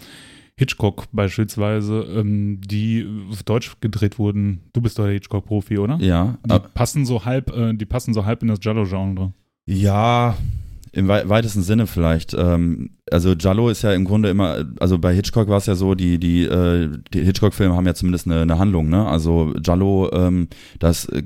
Hitchcock 0.58 1.06
beispielsweise, 1.14 2.02
ähm, 2.18 2.60
die 2.66 3.06
auf 3.32 3.44
Deutsch 3.44 3.76
gedreht 3.80 4.20
wurden. 4.20 4.62
Du 4.74 4.82
bist 4.82 5.00
doch 5.00 5.04
der 5.06 5.14
Hitchcock-Profi, 5.14 5.78
oder? 5.78 5.98
ja, 6.02 6.38
Die 6.46 6.52
ab- 6.52 6.74
passen 6.74 7.06
so 7.06 7.24
halb, 7.24 7.50
äh, 7.56 7.74
die 7.74 7.86
passen 7.86 8.14
so 8.14 8.26
halb 8.26 8.42
in 8.42 8.50
das 8.50 8.60
Giallo-Genre. 8.60 9.32
ja, 9.68 10.36
im 10.96 11.10
wei 11.10 11.28
weitesten 11.28 11.62
Sinne 11.62 11.88
vielleicht. 11.88 12.34
Ähm, 12.34 12.92
also 13.12 13.36
Giallo 13.36 13.70
ist 13.70 13.82
ja 13.82 13.92
im 13.92 14.06
Grunde 14.06 14.30
immer, 14.30 14.66
also 14.80 14.98
bei 14.98 15.14
Hitchcock 15.14 15.50
war 15.50 15.58
es 15.58 15.66
ja 15.66 15.76
so, 15.76 15.94
die 15.94 16.20
die, 16.20 16.46
äh, 16.46 16.90
die 17.14 17.22
Hitchcock-Filme 17.22 17.76
haben 17.76 17.86
ja 17.86 17.94
zumindest 17.94 18.28
eine, 18.28 18.42
eine 18.42 18.58
Handlung, 18.58 18.88
ne? 18.88 19.06
Also 19.06 19.54
Giallo, 19.62 20.10
ähm, 20.14 20.48
das 20.80 21.06
äh, 21.10 21.24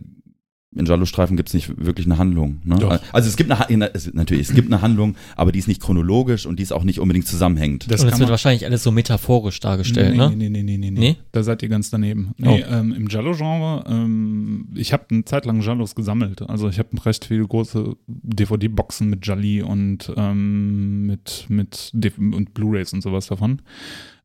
in 0.76 0.86
Giallo-Streifen 0.86 1.36
gibt 1.36 1.50
es 1.50 1.56
nicht 1.56 1.84
wirklich 1.84 2.06
eine 2.06 2.20
Handlung. 2.20 2.62
Ne? 2.64 2.76
Doch. 2.76 3.02
Also 3.12 3.28
es 3.28 3.36
gibt 3.36 3.52
eine, 3.52 3.92
natürlich, 4.14 4.50
es 4.50 4.54
gibt 4.54 4.72
eine 4.72 4.84
Handlung, 4.84 5.16
aber 5.36 5.52
die 5.52 5.58
ist 5.58 5.68
nicht 5.68 5.82
chronologisch 5.82 6.46
und 6.46 6.60
die 6.60 6.64
ist 6.64 6.72
auch 6.72 6.84
nicht 6.84 7.00
unbedingt 7.00 7.26
zusammenhängend. 7.26 7.92
Das 7.92 8.02
und 8.02 8.10
kann 8.10 8.20
wird 8.20 8.28
man, 8.28 8.32
wahrscheinlich 8.32 8.66
alles 8.66 8.84
so 8.84 8.92
metaphorisch 8.92 9.60
dargestellt, 9.60 10.12
nee, 10.12 10.18
ne? 10.18 10.32
nee, 10.36 10.50
nee, 10.50 10.62
nee, 10.62 10.78
nee, 10.78 10.92
nee, 10.92 11.00
Nee? 11.00 11.16
Da 11.32 11.42
seid 11.42 11.64
ihr 11.64 11.70
ganz 11.70 11.90
daneben. 11.90 12.34
Nee, 12.38 12.64
ähm, 12.70 12.94
im 12.94 13.08
Giallo-Genre, 13.08 13.86
ähm, 13.88 14.68
ich 14.76 14.94
habe 14.94 15.06
eine 15.10 15.26
Zeit 15.26 15.46
lang 15.46 15.62
Giallos 15.62 15.96
gesammelt. 15.96 16.48
Also 16.48 16.70
ich 16.70 16.78
habe 16.78 16.90
recht 17.04 17.26
viele 17.26 17.48
große 17.48 17.96
DVD-Boxen 18.08 19.10
mit 19.10 19.22
Gialli 19.22 19.64
und 19.64 20.12
ähm, 20.18 21.08
mit, 21.08 21.46
mit 21.50 21.94
und 22.18 22.54
Blu-Rays 22.54 22.94
und 22.94 23.02
sowas 23.02 23.26
davon. 23.26 23.62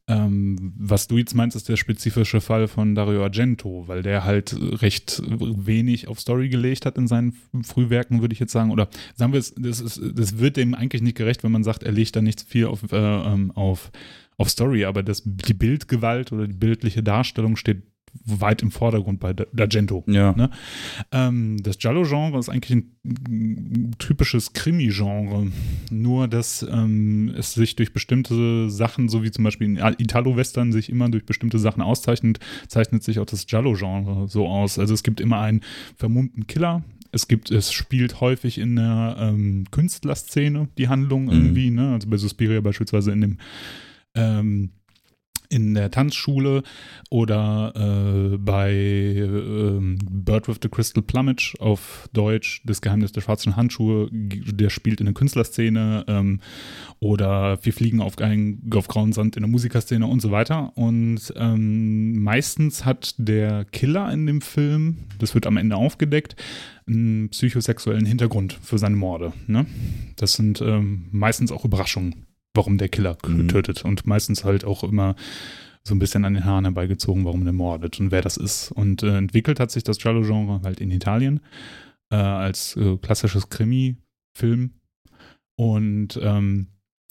Ähm, 0.07 0.75
was 0.77 1.09
du 1.09 1.17
jetzt 1.17 1.35
meinst, 1.35 1.57
ist 1.57 1.69
der 1.69 1.77
spezifische 1.77 2.43
Fall 2.43 2.69
von 2.69 2.95
Dario 2.95 3.23
Argento, 3.23 3.85
weil 3.87 4.03
der 4.03 4.25
halt 4.25 4.55
recht 4.83 5.23
wenig 5.25 6.09
auf 6.09 6.21
Story 6.21 6.51
gelegt 6.51 6.85
hat 6.85 6.99
in 6.99 7.09
seinen 7.09 7.33
Frühwerken, 7.63 8.21
würde 8.21 8.35
ich 8.35 8.41
jetzt 8.41 8.53
sagen. 8.53 8.71
Oder 8.71 8.89
sagen 9.15 9.33
wir 9.33 9.41
es, 9.41 9.55
das, 9.57 9.81
ist, 9.81 10.01
das 10.15 10.39
wird 10.39 10.59
dem 10.59 10.75
eigentlich 10.75 11.01
nicht 11.01 11.17
gerecht, 11.17 11.43
wenn 11.43 11.53
man 11.53 11.65
sagt, 11.65 11.83
er 11.85 11.93
legt 11.93 12.17
da 12.17 12.21
nicht 12.21 12.43
viel 12.43 12.67
auf, 12.67 12.93
äh, 12.93 12.97
ähm, 12.97 13.51
auf, 13.53 13.91
auf 14.37 14.51
Story, 14.51 14.85
aber 14.85 15.03
das, 15.03 15.23
die 15.25 15.55
Bildgewalt 15.55 16.33
oder 16.33 16.47
die 16.49 16.55
bildliche 16.55 17.03
Darstellung 17.03 17.57
steht 17.57 17.83
weit 18.27 18.63
im 18.63 18.71
Vordergrund 18.71 19.21
bei 19.21 19.33
Da- 19.33 19.45
D'Argento. 19.55 20.03
Ja. 20.11 20.33
Ne? 20.33 20.51
Ähm, 21.13 21.63
das 21.63 21.79
Giallo-Genre 21.79 22.39
ist 22.39 22.49
eigentlich 22.49 22.83
ein 23.07 23.95
typisches 23.99 24.53
Krimi-Genre, 24.53 25.49
nur 25.91 26.29
dass 26.29 26.67
ähm, 26.71 27.33
es 27.37 27.55
sich 27.55 27.77
durch 27.77 27.93
bestimmte 27.93 28.71
Sachen, 28.71 29.09
so 29.09 29.23
wie 29.23 29.31
zum 29.31 29.45
Beispiel 29.45 29.67
in 29.67 29.77
Italo-Western 29.77 30.73
sich 30.73 30.89
immer 30.91 31.09
durch 31.09 31.27
bestimmte 31.27 31.59
Sachen 31.59 31.83
auszeichnet, 31.83 32.39
zeichnet 32.69 33.03
sich 33.03 33.19
auch 33.19 33.27
das 33.27 33.47
Giallo-Genre 33.47 34.29
so 34.29 34.47
aus. 34.47 34.79
Also 34.79 34.95
es 34.95 35.03
gibt 35.03 35.21
immer 35.21 35.41
einen 35.41 35.61
vermummten 35.97 36.47
Killer, 36.47 36.83
es 37.13 37.29
gibt, 37.29 37.51
es 37.51 37.73
spielt 37.73 38.21
häufig 38.21 38.59
in 38.59 38.75
der 38.77 39.17
ähm, 39.21 39.65
Künstlerszene 39.71 40.69
die 40.79 40.89
Handlung 40.89 41.27
Mhm. 41.27 41.31
irgendwie, 41.31 41.71
ne? 41.71 41.93
Also 41.93 42.09
bei 42.09 42.17
Suspiria 42.17 42.61
beispielsweise 42.61 43.13
in 43.13 43.21
dem 43.21 43.39
ähm, 44.17 44.71
in 45.49 45.75
der 45.75 45.91
Tanzschule 45.91 46.63
oder 47.11 47.73
äh, 47.75 48.37
bei 48.39 48.73
ähm, 48.73 49.99
Bird 50.11 50.49
with 50.49 50.59
the 50.63 50.69
Crystal 50.69 51.03
Plumage 51.03 51.55
auf 51.59 52.09
Deutsch, 52.13 52.63
das 52.65 52.81
Geheimnis 52.81 53.13
der 53.13 53.21
schwarzen 53.21 53.57
Handschuhe, 53.57 54.09
der 54.13 54.71
spielt 54.71 55.01
in 55.01 55.07
der 55.07 55.15
Künstlerszene 55.15 56.05
ähm, 56.09 56.41
oder 57.01 57.59
wir 57.65 57.73
fliegen 57.73 58.01
auf, 58.01 58.19
ein, 58.19 58.63
auf 58.75 58.89
grauen 58.89 59.13
Sand 59.13 59.37
in 59.37 59.43
der 59.43 59.51
Musikerszene 59.51 60.07
und 60.07 60.21
so 60.21 60.31
weiter. 60.31 60.73
Und 60.77 61.33
ähm, 61.37 62.23
meistens 62.23 62.85
hat 62.85 63.15
der 63.19 63.65
Killer 63.65 64.13
in 64.13 64.27
dem 64.27 64.41
Film, 64.41 64.99
das 65.19 65.35
wird 65.35 65.47
am 65.47 65.57
Ende 65.57 65.77
aufgedeckt, 65.77 66.37
einen 66.87 67.29
psychosexuellen 67.31 68.07
Hintergrund 68.07 68.59
für 68.63 68.79
seine 68.79 68.97
Morde. 68.97 69.33
Ne? 69.47 69.67
Das 70.17 70.35
sind 70.35 70.61
ähm, 70.61 71.07
meistens 71.13 71.53
auch 71.53 71.65
Überraschungen, 71.65 72.27
warum 72.55 72.79
der 72.79 72.89
Killer 72.89 73.17
Mhm. 73.27 73.49
tötet 73.49 73.85
und 73.85 74.07
meistens 74.07 74.45
halt 74.45 74.65
auch 74.65 74.85
immer 74.85 75.17
so 75.87 75.95
ein 75.95 75.99
bisschen 75.99 76.25
an 76.25 76.35
den 76.35 76.45
Haaren 76.45 76.65
herbeigezogen, 76.65 77.25
warum 77.27 77.45
der 77.45 77.53
mordet 77.53 78.01
und 78.01 78.11
wer 78.11 78.23
das 78.23 78.37
ist. 78.39 78.73
Und 78.73 79.03
äh, 79.03 79.19
entwickelt 79.19 79.61
hat 79.61 79.71
sich 79.71 79.85
das 79.85 79.99
Giallo-Genre 79.99 80.63
halt 80.65 80.81
in 80.81 80.91
Italien 80.91 81.41
äh, 82.11 82.17
als 82.17 82.75
äh, 82.77 82.97
klassisches 82.97 83.51
Krimi-Film. 83.51 84.71
Und 85.57 86.19
ähm, 86.23 86.69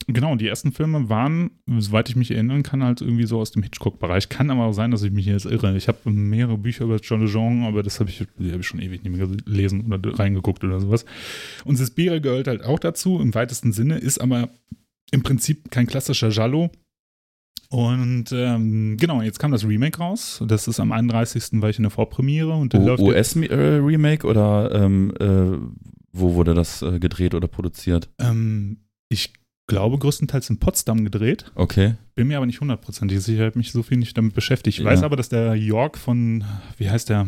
genau, 0.08 0.36
die 0.36 0.48
ersten 0.48 0.72
Filme 0.72 1.08
waren, 1.08 1.52
soweit 1.78 2.10
ich 2.10 2.16
mich 2.16 2.32
erinnern 2.32 2.64
kann, 2.64 2.84
halt 2.84 3.02
irgendwie 3.02 3.28
so 3.28 3.40
aus 3.40 3.52
dem 3.52 3.62
Hitchcock-Bereich. 3.62 4.30
Kann 4.30 4.50
aber 4.50 4.66
auch 4.66 4.74
sein, 4.74 4.90
dass 4.90 5.04
ich 5.04 5.12
mich 5.12 5.26
hier 5.26 5.34
jetzt 5.34 5.46
irre. 5.46 5.78
Ich 5.78 5.88
habe 5.88 6.10
mehrere 6.10 6.58
Bücher 6.58 6.86
über 6.86 6.98
das 6.98 7.08
Giallo-Genre, 7.08 7.68
aber 7.68 7.84
das 7.84 8.00
habe 8.00 8.10
ich, 8.10 8.22
hab 8.22 8.60
ich 8.60 8.68
schon 8.68 8.82
ewig 8.82 9.04
nicht 9.04 9.16
mehr 9.16 9.28
gelesen 9.28 9.86
oder 9.86 10.18
reingeguckt 10.18 10.64
oder 10.64 10.80
sowas. 10.80 11.06
Und 11.64 11.76
Suspiria 11.76 12.18
gehört 12.18 12.48
halt 12.48 12.64
auch 12.64 12.80
dazu, 12.80 13.20
im 13.20 13.36
weitesten 13.36 13.72
Sinne, 13.72 14.00
ist 14.00 14.20
aber 14.20 14.50
im 15.12 15.24
Prinzip 15.24 15.70
kein 15.72 15.88
klassischer 15.88 16.30
Giallo. 16.30 16.70
Und 17.70 18.26
ähm, 18.32 18.98
genau, 19.00 19.22
jetzt 19.24 19.40
kam 19.40 19.52
das 19.52 19.66
Remake 19.68 19.98
raus. 19.98 20.44
Das 20.48 20.68
ist 20.68 20.80
am 20.80 20.92
31. 20.92 21.62
war 21.62 21.70
ich 21.70 21.78
in 21.78 21.84
der 21.84 21.90
Vorpremiere 21.90 22.54
und 22.54 22.74
jetzt- 22.74 23.00
US-Remake 23.00 24.28
oder 24.28 24.72
ähm, 24.76 25.12
äh, 25.20 25.58
wo 26.12 26.36
wurde 26.36 26.54
das 26.54 26.84
äh, 26.84 27.00
gedreht 27.00 27.34
oder 27.34 27.48
produziert? 27.48 28.10
ähm, 28.20 28.78
ich 29.10 29.34
glaube 29.68 29.98
größtenteils 29.98 30.50
in 30.50 30.60
Potsdam 30.60 31.04
gedreht. 31.04 31.52
Okay. 31.56 31.96
Bin 32.16 32.28
mir 32.28 32.38
aber 32.38 32.46
nicht 32.46 32.62
hundertprozentig 32.62 33.20
sicher, 33.22 33.42
ich 33.42 33.46
habe 33.48 33.58
mich 33.60 33.72
so 33.72 33.82
viel 33.82 33.98
nicht 33.98 34.16
damit 34.18 34.34
beschäftigt. 34.36 34.78
Ich 34.80 34.86
weiß 34.86 35.00
Ja. 35.00 35.06
aber, 35.06 35.16
dass 35.16 35.30
der 35.30 35.56
York 35.56 35.98
von, 35.98 36.44
wie 36.78 36.90
heißt 36.90 37.10
der? 37.10 37.28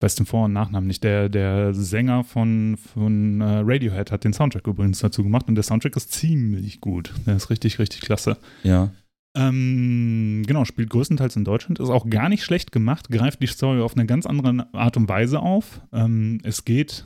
Weiß 0.00 0.16
den 0.16 0.26
Vor- 0.26 0.46
und 0.46 0.52
Nachnamen 0.52 0.86
nicht. 0.86 1.04
Der, 1.04 1.28
der 1.28 1.72
Sänger 1.72 2.24
von, 2.24 2.76
von 2.76 3.40
äh, 3.40 3.62
Radiohead 3.64 4.10
hat 4.10 4.24
den 4.24 4.32
Soundtrack 4.32 4.66
übrigens 4.66 4.98
dazu 4.98 5.22
gemacht 5.22 5.48
und 5.48 5.54
der 5.54 5.64
Soundtrack 5.64 5.96
ist 5.96 6.12
ziemlich 6.12 6.80
gut. 6.80 7.12
Der 7.26 7.36
ist 7.36 7.50
richtig, 7.50 7.78
richtig 7.78 8.00
klasse. 8.02 8.36
Ja. 8.62 8.90
Ähm, 9.36 10.44
genau, 10.46 10.64
spielt 10.64 10.90
größtenteils 10.90 11.34
in 11.36 11.44
Deutschland, 11.44 11.80
ist 11.80 11.88
auch 11.88 12.08
gar 12.08 12.28
nicht 12.28 12.44
schlecht 12.44 12.70
gemacht, 12.70 13.08
greift 13.10 13.42
die 13.42 13.48
Story 13.48 13.80
auf 13.80 13.96
eine 13.96 14.06
ganz 14.06 14.26
andere 14.26 14.68
Art 14.72 14.96
und 14.96 15.08
Weise 15.08 15.40
auf. 15.40 15.80
Ähm, 15.92 16.38
es 16.44 16.64
geht 16.64 17.04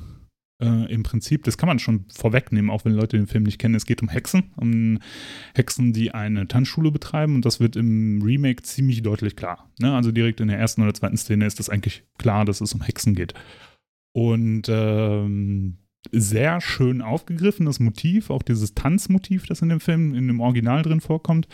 äh, 0.60 0.92
im 0.92 1.02
Prinzip, 1.02 1.44
das 1.44 1.56
kann 1.56 1.68
man 1.68 1.78
schon 1.78 2.06
vorwegnehmen, 2.08 2.70
auch 2.70 2.84
wenn 2.84 2.92
Leute 2.92 3.16
den 3.16 3.26
Film 3.26 3.44
nicht 3.44 3.58
kennen, 3.58 3.74
es 3.74 3.86
geht 3.86 4.02
um 4.02 4.08
Hexen, 4.08 4.52
um 4.56 4.98
Hexen, 5.54 5.92
die 5.92 6.12
eine 6.12 6.48
Tanzschule 6.48 6.90
betreiben 6.90 7.34
und 7.34 7.44
das 7.44 7.60
wird 7.60 7.76
im 7.76 8.22
Remake 8.22 8.62
ziemlich 8.62 9.02
deutlich 9.02 9.36
klar. 9.36 9.70
Ne? 9.78 9.94
Also 9.94 10.12
direkt 10.12 10.40
in 10.40 10.48
der 10.48 10.58
ersten 10.58 10.82
oder 10.82 10.94
zweiten 10.94 11.16
Szene 11.16 11.46
ist 11.46 11.58
das 11.58 11.68
eigentlich 11.68 12.04
klar, 12.18 12.44
dass 12.44 12.60
es 12.60 12.74
um 12.74 12.82
Hexen 12.82 13.14
geht. 13.14 13.34
Und 14.12 14.64
ähm, 14.68 15.78
sehr 16.12 16.61
schön 16.61 17.02
aufgegriffen, 17.02 17.67
das 17.67 17.81
Motiv, 17.81 18.31
auch 18.31 18.43
dieses 18.43 18.75
Tanzmotiv, 18.75 19.47
das 19.47 19.62
in 19.62 19.69
dem 19.69 19.81
Film, 19.81 20.14
in 20.14 20.26
dem 20.28 20.40
Original 20.40 20.83
drin 20.83 21.00
vorkommt. 21.00 21.49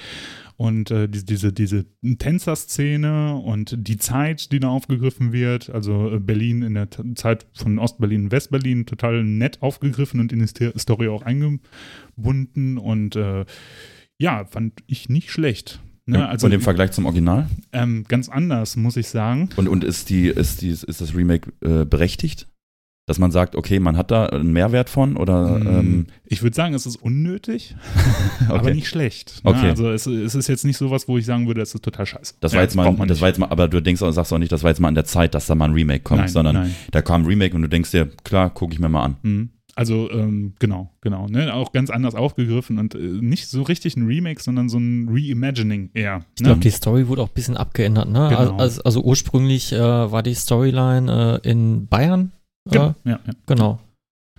Und 0.57 0.91
äh, 0.91 1.09
diese, 1.09 1.25
diese, 1.25 1.53
diese 1.53 1.87
Tänzerszene 2.19 3.37
und 3.37 3.75
die 3.77 3.97
Zeit, 3.97 4.53
die 4.53 4.61
da 4.61 4.69
aufgegriffen 4.69 5.33
wird, 5.33 5.71
also 5.71 6.13
äh, 6.13 6.21
Berlin 6.21 6.63
in 6.63 6.75
der 6.75 6.89
Zeit 7.17 7.47
von 7.53 7.79
Ostberlin 7.79 8.25
und 8.25 8.33
Westberlin, 8.33 8.87
total 8.87 9.25
nett 9.25 9.63
aufgegriffen 9.63 10.21
und 10.21 10.33
in 10.33 10.39
die 10.39 10.79
Story 10.79 11.09
auch 11.09 11.23
eingebunden. 11.23 12.79
Und 12.79 13.17
äh, 13.17 13.45
ja, 14.19 14.45
fand 14.45 14.75
ich 14.87 15.09
nicht 15.09 15.31
schlecht. 15.31 15.81
Ne? 16.07 16.29
Also, 16.29 16.47
und 16.47 16.53
im 16.53 16.61
Vergleich 16.61 16.93
zum 16.93 17.07
Original? 17.07 17.49
Ähm, 17.73 18.05
ganz 18.07 18.29
anders, 18.29 18.77
muss 18.77 18.97
ich 18.97 19.09
sagen. 19.09 19.49
Und, 19.57 19.69
und 19.69 19.83
ist, 19.83 20.11
die, 20.11 20.27
ist, 20.27 20.61
die, 20.61 20.69
ist 20.69 21.01
das 21.01 21.17
Remake 21.17 21.51
äh, 21.63 21.85
berechtigt? 21.85 22.47
Dass 23.06 23.18
man 23.18 23.30
sagt, 23.30 23.54
okay, 23.54 23.80
man 23.80 23.99
hat 23.99 24.11
da 24.11 24.26
einen 24.26 24.52
Mehrwert 24.52 24.88
von 24.88 25.18
oder? 25.18 25.58
Mm, 25.58 25.66
ähm 25.66 26.06
ich 26.25 26.42
würde 26.42 26.56
sagen, 26.56 26.73
es 26.73 26.87
ist 26.87 26.96
unnötig, 26.96 27.76
okay. 28.49 28.58
aber 28.58 28.73
nicht 28.73 28.88
schlecht. 28.88 29.44
Ne? 29.44 29.50
Okay. 29.50 29.68
Also 29.68 29.90
es, 29.90 30.06
es, 30.06 30.34
ist 30.34 30.49
jetzt 30.49 30.64
nicht 30.64 30.78
sowas, 30.78 31.06
wo 31.06 31.18
ich 31.18 31.26
sagen 31.26 31.46
würde, 31.46 31.61
es 31.61 31.75
ist 31.75 31.84
total 31.84 32.06
scheiße. 32.06 32.34
Das 32.40 32.54
war 32.54 32.62
jetzt 32.62 32.75
mal, 32.75 32.94
das 33.06 33.20
war 33.20 33.28
jetzt 33.28 33.38
mal, 33.38 33.50
aber 33.50 33.68
du 33.68 33.82
denkst 33.82 34.00
auch, 34.00 34.11
sagst 34.11 34.32
auch 34.32 34.38
nicht, 34.38 34.52
das 34.52 34.62
war 34.62 34.70
jetzt 34.70 34.80
mal 34.80 34.88
an 34.88 34.94
der 34.94 35.04
Zeit, 35.04 35.34
dass 35.34 35.46
da 35.46 35.54
mal 35.54 35.66
ein 35.66 35.75
Remake 35.75 36.02
kommt, 36.02 36.20
nein, 36.20 36.28
sondern 36.28 36.56
nein. 36.56 36.75
da 36.92 37.02
kam 37.02 37.23
ein 37.23 37.26
Remake 37.26 37.54
und 37.54 37.61
du 37.61 37.68
denkst 37.68 37.90
dir, 37.90 38.06
klar, 38.25 38.49
gucke 38.49 38.73
ich 38.73 38.80
mir 38.80 38.88
mal 38.88 39.02
an. 39.02 39.16
Mhm. 39.23 39.50
Also 39.76 40.08
ähm, 40.11 40.54
genau, 40.61 40.90
genau. 41.00 41.26
Ne? 41.26 41.52
Auch 41.52 41.73
ganz 41.73 41.90
anders 41.90 42.14
aufgegriffen 42.14 42.78
und 42.78 42.94
äh, 42.94 42.99
nicht 42.99 43.49
so 43.49 43.62
richtig 43.62 43.96
ein 43.96 44.06
Remake, 44.06 44.40
sondern 44.40 44.68
so 44.68 44.78
ein 44.78 45.08
Reimagining 45.11 45.90
eher. 45.94 46.18
Ne? 46.18 46.25
Ich 46.38 46.44
glaube, 46.44 46.61
die 46.61 46.70
Story 46.70 47.08
wurde 47.08 47.23
auch 47.23 47.28
ein 47.28 47.34
bisschen 47.34 47.56
abgeändert. 47.56 48.08
Ne? 48.08 48.28
Genau. 48.30 48.56
Also, 48.56 48.82
also, 48.82 49.02
ursprünglich 49.02 49.73
äh, 49.73 49.78
war 49.78 50.23
die 50.23 50.34
Storyline 50.34 51.40
äh, 51.42 51.50
in 51.50 51.88
Bayern 51.88 52.32
Genau, 52.71 52.94
ja, 53.04 53.21
ja. 53.26 53.33
genau. 53.47 53.80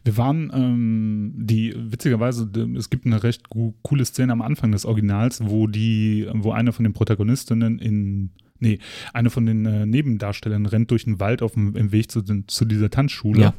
Wir 0.03 0.17
waren, 0.17 0.51
ähm, 0.53 1.34
die, 1.36 1.74
witzigerweise, 1.75 2.50
es 2.77 2.91
gibt 2.91 3.08
eine 3.08 3.24
recht 3.24 3.50
coole 3.50 4.05
Szene 4.05 4.34
am 4.34 4.41
Anfang 4.44 4.72
des 4.72 4.86
Originals, 4.86 5.41
wo 5.44 5.65
die, 5.65 6.29
wo 6.32 6.51
eine 6.51 6.74
von 6.74 6.84
den 6.84 6.94
Protagonistinnen 6.94 7.79
in, 7.79 8.29
nee, 8.60 8.77
eine 9.13 9.32
von 9.32 9.48
den 9.48 9.65
äh, 9.65 9.88
Nebendarstellern 9.88 10.67
rennt 10.67 10.91
durch 10.91 11.05
den 11.05 11.20
Wald 11.20 11.41
auf 11.41 11.53
dem 11.53 11.75
im 11.75 11.91
Weg 11.91 12.12
zu, 12.12 12.22
zu 12.22 12.65
dieser 12.65 12.91
Tanzschule. 12.91 13.41
Ja. 13.41 13.53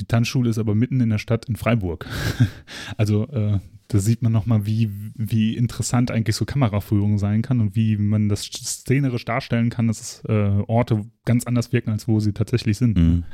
Die 0.00 0.06
Tanzschule 0.06 0.50
ist 0.50 0.58
aber 0.58 0.74
mitten 0.74 1.00
in 1.00 1.10
der 1.10 1.18
Stadt 1.18 1.44
in 1.44 1.54
Freiburg. 1.54 2.06
also, 2.96 3.28
äh, 3.28 3.60
da 3.86 3.98
sieht 4.00 4.22
man 4.22 4.32
nochmal, 4.32 4.66
wie, 4.66 4.90
wie 5.14 5.56
interessant 5.56 6.10
eigentlich 6.10 6.34
so 6.34 6.44
Kameraführung 6.44 7.18
sein 7.18 7.42
kann 7.42 7.60
und 7.60 7.76
wie 7.76 7.96
man 7.96 8.28
das 8.28 8.42
szenerisch 8.42 9.24
darstellen 9.24 9.70
kann, 9.70 9.86
dass 9.86 10.24
äh, 10.28 10.32
Orte 10.66 11.04
ganz 11.24 11.46
anders 11.46 11.72
wirken, 11.72 11.90
als 11.90 12.08
wo 12.08 12.18
sie 12.18 12.32
tatsächlich 12.32 12.76
sind. 12.78 12.98
Mhm. 12.98 13.24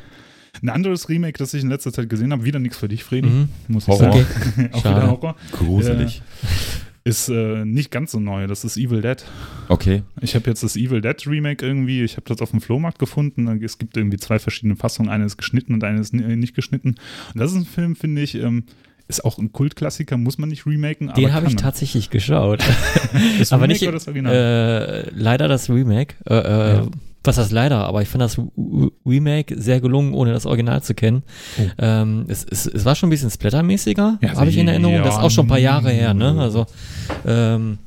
Ein 0.60 0.68
anderes 0.68 1.08
Remake, 1.08 1.38
das 1.38 1.54
ich 1.54 1.62
in 1.62 1.70
letzter 1.70 1.92
Zeit 1.92 2.08
gesehen 2.08 2.32
habe, 2.32 2.44
wieder 2.44 2.58
nichts 2.58 2.76
für 2.76 2.88
dich, 2.88 3.04
Fredi, 3.04 3.28
mhm. 3.28 3.48
muss 3.68 3.84
ich 3.84 3.88
Horror. 3.88 4.12
sagen. 4.12 4.68
Auch 4.72 4.84
wieder 4.84 5.10
Horror. 5.10 5.36
Gruselig. 5.52 6.18
Äh, 6.18 7.08
ist 7.08 7.28
äh, 7.28 7.64
nicht 7.64 7.90
ganz 7.90 8.12
so 8.12 8.20
neu, 8.20 8.46
das 8.46 8.62
ist 8.62 8.76
Evil 8.76 9.00
Dead. 9.00 9.24
Okay. 9.68 10.02
Ich 10.20 10.36
habe 10.36 10.48
jetzt 10.48 10.62
das 10.62 10.76
Evil 10.76 11.00
Dead 11.00 11.26
Remake 11.26 11.66
irgendwie, 11.66 12.02
ich 12.02 12.16
habe 12.16 12.26
das 12.28 12.40
auf 12.40 12.50
dem 12.50 12.60
Flohmarkt 12.60 13.00
gefunden. 13.00 13.48
Es 13.64 13.78
gibt 13.78 13.96
irgendwie 13.96 14.18
zwei 14.18 14.38
verschiedene 14.38 14.76
Fassungen, 14.76 15.10
eine 15.10 15.24
ist 15.24 15.36
geschnitten 15.36 15.74
und 15.74 15.82
eine 15.82 16.00
ist 16.00 16.12
nicht 16.12 16.54
geschnitten. 16.54 16.90
Und 17.34 17.40
das 17.40 17.50
ist 17.50 17.56
ein 17.56 17.64
Film, 17.64 17.96
finde 17.96 18.22
ich, 18.22 18.36
ähm, 18.36 18.66
ist 19.08 19.24
auch 19.24 19.38
ein 19.38 19.50
Kultklassiker, 19.50 20.16
muss 20.16 20.38
man 20.38 20.48
nicht 20.48 20.64
remaken. 20.64 21.12
Den 21.14 21.32
habe 21.32 21.48
ich 21.48 21.56
tatsächlich 21.56 22.10
geschaut. 22.10 22.62
aber 23.50 23.66
nicht, 23.66 23.82
oder 23.82 23.92
das 23.92 24.06
Original? 24.06 24.32
Äh, 24.32 25.10
leider 25.12 25.48
das 25.48 25.68
Remake. 25.70 26.14
Äh, 26.24 26.34
äh 26.34 26.76
ja 26.76 26.86
was 27.24 27.38
heißt 27.38 27.52
leider, 27.52 27.86
aber 27.86 28.02
ich 28.02 28.08
fand 28.08 28.22
das 28.22 28.40
Remake 29.06 29.60
sehr 29.60 29.80
gelungen, 29.80 30.14
ohne 30.14 30.32
das 30.32 30.46
Original 30.46 30.82
zu 30.82 30.94
kennen. 30.94 31.22
Oh. 31.58 31.62
Ähm, 31.78 32.24
es, 32.28 32.44
es, 32.44 32.66
es 32.66 32.84
war 32.84 32.94
schon 32.94 33.08
ein 33.08 33.10
bisschen 33.10 33.30
splattermäßiger, 33.30 34.18
ja, 34.20 34.34
habe 34.34 34.50
ich 34.50 34.56
in 34.58 34.68
Erinnerung. 34.68 34.96
Ja, 34.96 35.02
das 35.02 35.14
ist 35.14 35.20
auch 35.20 35.30
schon 35.30 35.46
ein 35.46 35.48
paar 35.48 35.58
Jahre 35.58 35.90
her, 35.90 36.14
ne? 36.14 36.36
Also, 36.38 36.66
ähm, 37.26 37.78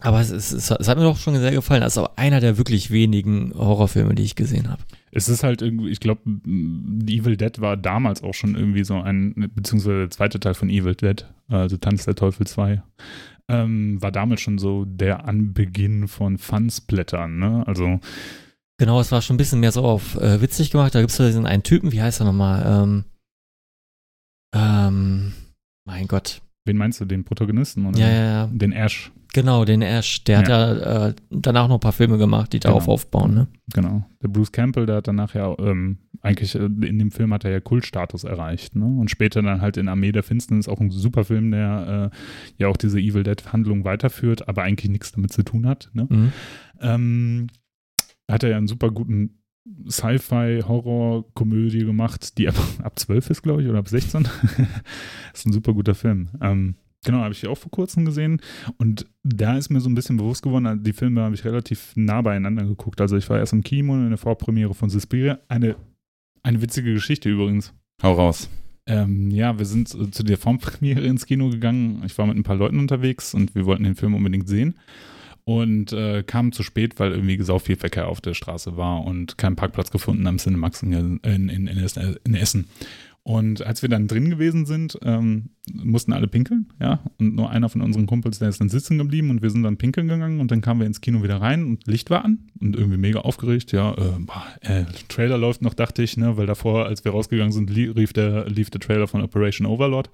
aber 0.00 0.20
es, 0.20 0.30
es, 0.30 0.52
es, 0.52 0.88
hat 0.88 0.96
mir 0.96 1.04
doch 1.04 1.18
schon 1.18 1.34
sehr 1.36 1.50
gefallen. 1.50 1.80
Das 1.80 1.94
ist 1.94 1.98
aber 1.98 2.12
einer 2.16 2.40
der 2.40 2.56
wirklich 2.56 2.90
wenigen 2.90 3.52
Horrorfilme, 3.54 4.14
die 4.14 4.22
ich 4.22 4.36
gesehen 4.36 4.70
habe. 4.70 4.82
Es 5.10 5.28
ist 5.28 5.42
halt 5.42 5.62
irgendwie, 5.62 5.88
ich 5.88 6.00
glaube, 6.00 6.20
Evil 7.06 7.36
Dead 7.36 7.60
war 7.60 7.76
damals 7.76 8.22
auch 8.22 8.34
schon 8.34 8.54
irgendwie 8.54 8.84
so 8.84 9.00
ein, 9.00 9.50
beziehungsweise 9.54 9.98
der 10.00 10.10
zweite 10.10 10.38
Teil 10.38 10.54
von 10.54 10.70
Evil 10.70 10.94
Dead, 10.94 11.26
also 11.48 11.76
Tanz 11.78 12.04
der 12.04 12.14
Teufel 12.14 12.46
2, 12.46 12.82
ähm, 13.48 14.00
war 14.00 14.12
damals 14.12 14.40
schon 14.40 14.58
so 14.58 14.84
der 14.84 15.26
Anbeginn 15.26 16.08
von 16.08 16.38
Fansblättern, 16.38 17.38
ne? 17.38 17.64
Also. 17.66 18.00
Genau, 18.78 19.00
es 19.00 19.10
war 19.10 19.22
schon 19.22 19.34
ein 19.34 19.38
bisschen 19.38 19.60
mehr 19.60 19.72
so 19.72 19.82
auf 19.82 20.16
äh, 20.16 20.40
witzig 20.40 20.70
gemacht. 20.70 20.94
Da 20.94 21.00
gibt 21.00 21.10
es 21.10 21.16
diesen 21.16 21.46
einen 21.46 21.62
Typen, 21.62 21.92
wie 21.92 22.02
heißt 22.02 22.20
er 22.20 22.26
nochmal? 22.26 22.64
Ähm, 22.66 23.04
ähm, 24.54 25.32
mein 25.84 26.06
Gott. 26.06 26.42
Wen 26.64 26.76
meinst 26.76 27.00
du, 27.00 27.04
den 27.04 27.24
Protagonisten? 27.24 27.86
Oder 27.86 27.98
ja, 27.98 28.08
ja, 28.08 28.24
ja. 28.24 28.46
Den 28.52 28.72
Ash. 28.72 29.10
Genau, 29.34 29.64
den 29.64 29.82
Ash. 29.82 30.24
Der 30.24 30.34
ja. 30.34 30.40
hat 30.40 30.48
ja 30.48 31.06
äh, 31.08 31.14
danach 31.30 31.68
noch 31.68 31.76
ein 31.76 31.80
paar 31.80 31.92
Filme 31.92 32.18
gemacht, 32.18 32.52
die 32.52 32.60
darauf 32.60 32.84
genau. 32.84 32.94
aufbauen, 32.94 33.34
ne? 33.34 33.48
Genau. 33.74 34.04
Der 34.22 34.28
Bruce 34.28 34.52
Campbell, 34.52 34.86
der 34.86 34.96
hat 34.96 35.08
danach 35.08 35.34
ja 35.34 35.54
ähm, 35.58 35.98
eigentlich 36.22 36.54
äh, 36.54 36.64
in 36.64 36.98
dem 36.98 37.10
Film 37.10 37.32
hat 37.32 37.44
er 37.44 37.50
ja 37.50 37.60
Kultstatus 37.60 38.24
erreicht, 38.24 38.74
ne? 38.74 38.86
Und 38.86 39.10
später 39.10 39.42
dann 39.42 39.60
halt 39.60 39.76
in 39.76 39.88
Armee 39.88 40.12
der 40.12 40.22
Finsternis 40.22 40.68
auch 40.68 40.80
ein 40.80 40.90
super 40.90 41.24
Film, 41.24 41.50
der 41.50 42.10
äh, 42.12 42.16
ja 42.58 42.68
auch 42.68 42.76
diese 42.76 42.98
Evil 42.98 43.22
Dead-Handlung 43.22 43.84
weiterführt, 43.84 44.48
aber 44.48 44.62
eigentlich 44.62 44.90
nichts 44.90 45.12
damit 45.12 45.32
zu 45.32 45.42
tun 45.42 45.66
hat, 45.66 45.90
ne? 45.92 46.06
Mhm. 46.08 46.32
Ähm, 46.80 47.46
hat 48.30 48.42
er 48.42 48.50
ja 48.50 48.56
einen 48.56 48.68
super 48.68 48.90
guten 48.90 49.38
Sci-Fi-Horror-Komödie 49.88 51.84
gemacht, 51.84 52.38
die 52.38 52.48
ab, 52.48 52.54
ab 52.82 52.98
12 52.98 53.30
ist, 53.30 53.42
glaube 53.42 53.62
ich, 53.62 53.68
oder 53.68 53.78
ab 53.78 53.88
16. 53.88 54.22
das 54.24 54.32
ist 55.34 55.46
ein 55.46 55.52
super 55.52 55.74
guter 55.74 55.94
Film. 55.94 56.28
Ähm, 56.40 56.76
Genau, 57.04 57.18
habe 57.18 57.32
ich 57.32 57.46
auch 57.46 57.56
vor 57.58 57.70
kurzem 57.70 58.04
gesehen. 58.04 58.40
Und 58.76 59.06
da 59.22 59.56
ist 59.56 59.70
mir 59.70 59.80
so 59.80 59.88
ein 59.88 59.94
bisschen 59.94 60.16
bewusst 60.16 60.42
geworden, 60.42 60.66
also 60.66 60.82
die 60.82 60.92
Filme 60.92 61.22
habe 61.22 61.34
ich 61.34 61.44
relativ 61.44 61.92
nah 61.94 62.22
beieinander 62.22 62.64
geguckt. 62.64 63.00
Also 63.00 63.16
ich 63.16 63.28
war 63.30 63.38
erst 63.38 63.52
im 63.52 63.62
Kino 63.62 63.94
in 63.94 64.08
der 64.08 64.18
Vorpremiere 64.18 64.74
von 64.74 64.90
Suspiria. 64.90 65.38
Eine, 65.48 65.76
eine 66.42 66.60
witzige 66.60 66.92
Geschichte 66.92 67.30
übrigens. 67.30 67.72
Hau 68.02 68.14
raus. 68.14 68.48
Ähm, 68.86 69.30
ja, 69.30 69.58
wir 69.58 69.66
sind 69.66 69.88
zu 69.88 70.22
der 70.22 70.38
Vorpremiere 70.38 71.02
ins 71.02 71.26
Kino 71.26 71.50
gegangen. 71.50 72.02
Ich 72.06 72.16
war 72.18 72.26
mit 72.26 72.36
ein 72.36 72.42
paar 72.42 72.56
Leuten 72.56 72.78
unterwegs 72.78 73.34
und 73.34 73.54
wir 73.54 73.66
wollten 73.66 73.84
den 73.84 73.94
Film 73.94 74.14
unbedingt 74.14 74.48
sehen. 74.48 74.74
Und 75.44 75.92
äh, 75.92 76.22
kamen 76.24 76.52
zu 76.52 76.62
spät, 76.62 76.98
weil 76.98 77.12
irgendwie 77.12 77.42
sau 77.42 77.58
viel 77.58 77.76
Verkehr 77.76 78.08
auf 78.08 78.20
der 78.20 78.34
Straße 78.34 78.76
war 78.76 79.04
und 79.04 79.38
keinen 79.38 79.56
Parkplatz 79.56 79.90
gefunden 79.90 80.26
am 80.26 80.36
Cinemax 80.36 80.82
in, 80.82 81.18
in, 81.22 81.48
in, 81.48 81.66
in 81.66 82.34
Essen. 82.34 82.66
Und 83.28 83.60
als 83.60 83.82
wir 83.82 83.90
dann 83.90 84.08
drin 84.08 84.30
gewesen 84.30 84.64
sind, 84.64 84.98
ähm, 85.02 85.50
mussten 85.70 86.14
alle 86.14 86.28
pinkeln, 86.28 86.72
ja. 86.80 87.00
Und 87.18 87.34
nur 87.34 87.50
einer 87.50 87.68
von 87.68 87.82
unseren 87.82 88.06
Kumpels, 88.06 88.38
der 88.38 88.48
ist 88.48 88.58
dann 88.58 88.70
sitzen 88.70 88.96
geblieben 88.96 89.28
und 89.28 89.42
wir 89.42 89.50
sind 89.50 89.64
dann 89.64 89.76
pinkeln 89.76 90.08
gegangen 90.08 90.40
und 90.40 90.50
dann 90.50 90.62
kamen 90.62 90.80
wir 90.80 90.86
ins 90.86 91.02
Kino 91.02 91.22
wieder 91.22 91.38
rein 91.38 91.66
und 91.66 91.86
Licht 91.86 92.08
war 92.08 92.24
an 92.24 92.48
und 92.58 92.74
irgendwie 92.74 92.96
mega 92.96 93.20
aufgeregt, 93.20 93.70
ja. 93.72 93.94
Äh, 94.62 94.80
äh, 94.80 94.84
Trailer 95.08 95.36
läuft 95.36 95.60
noch, 95.60 95.74
dachte 95.74 96.02
ich, 96.02 96.16
ne, 96.16 96.38
weil 96.38 96.46
davor, 96.46 96.86
als 96.86 97.04
wir 97.04 97.12
rausgegangen 97.12 97.52
sind, 97.52 97.68
lief 97.68 98.14
der, 98.14 98.48
lief 98.48 98.70
der 98.70 98.80
Trailer 98.80 99.06
von 99.06 99.20
Operation 99.20 99.66
Overlord. 99.66 100.08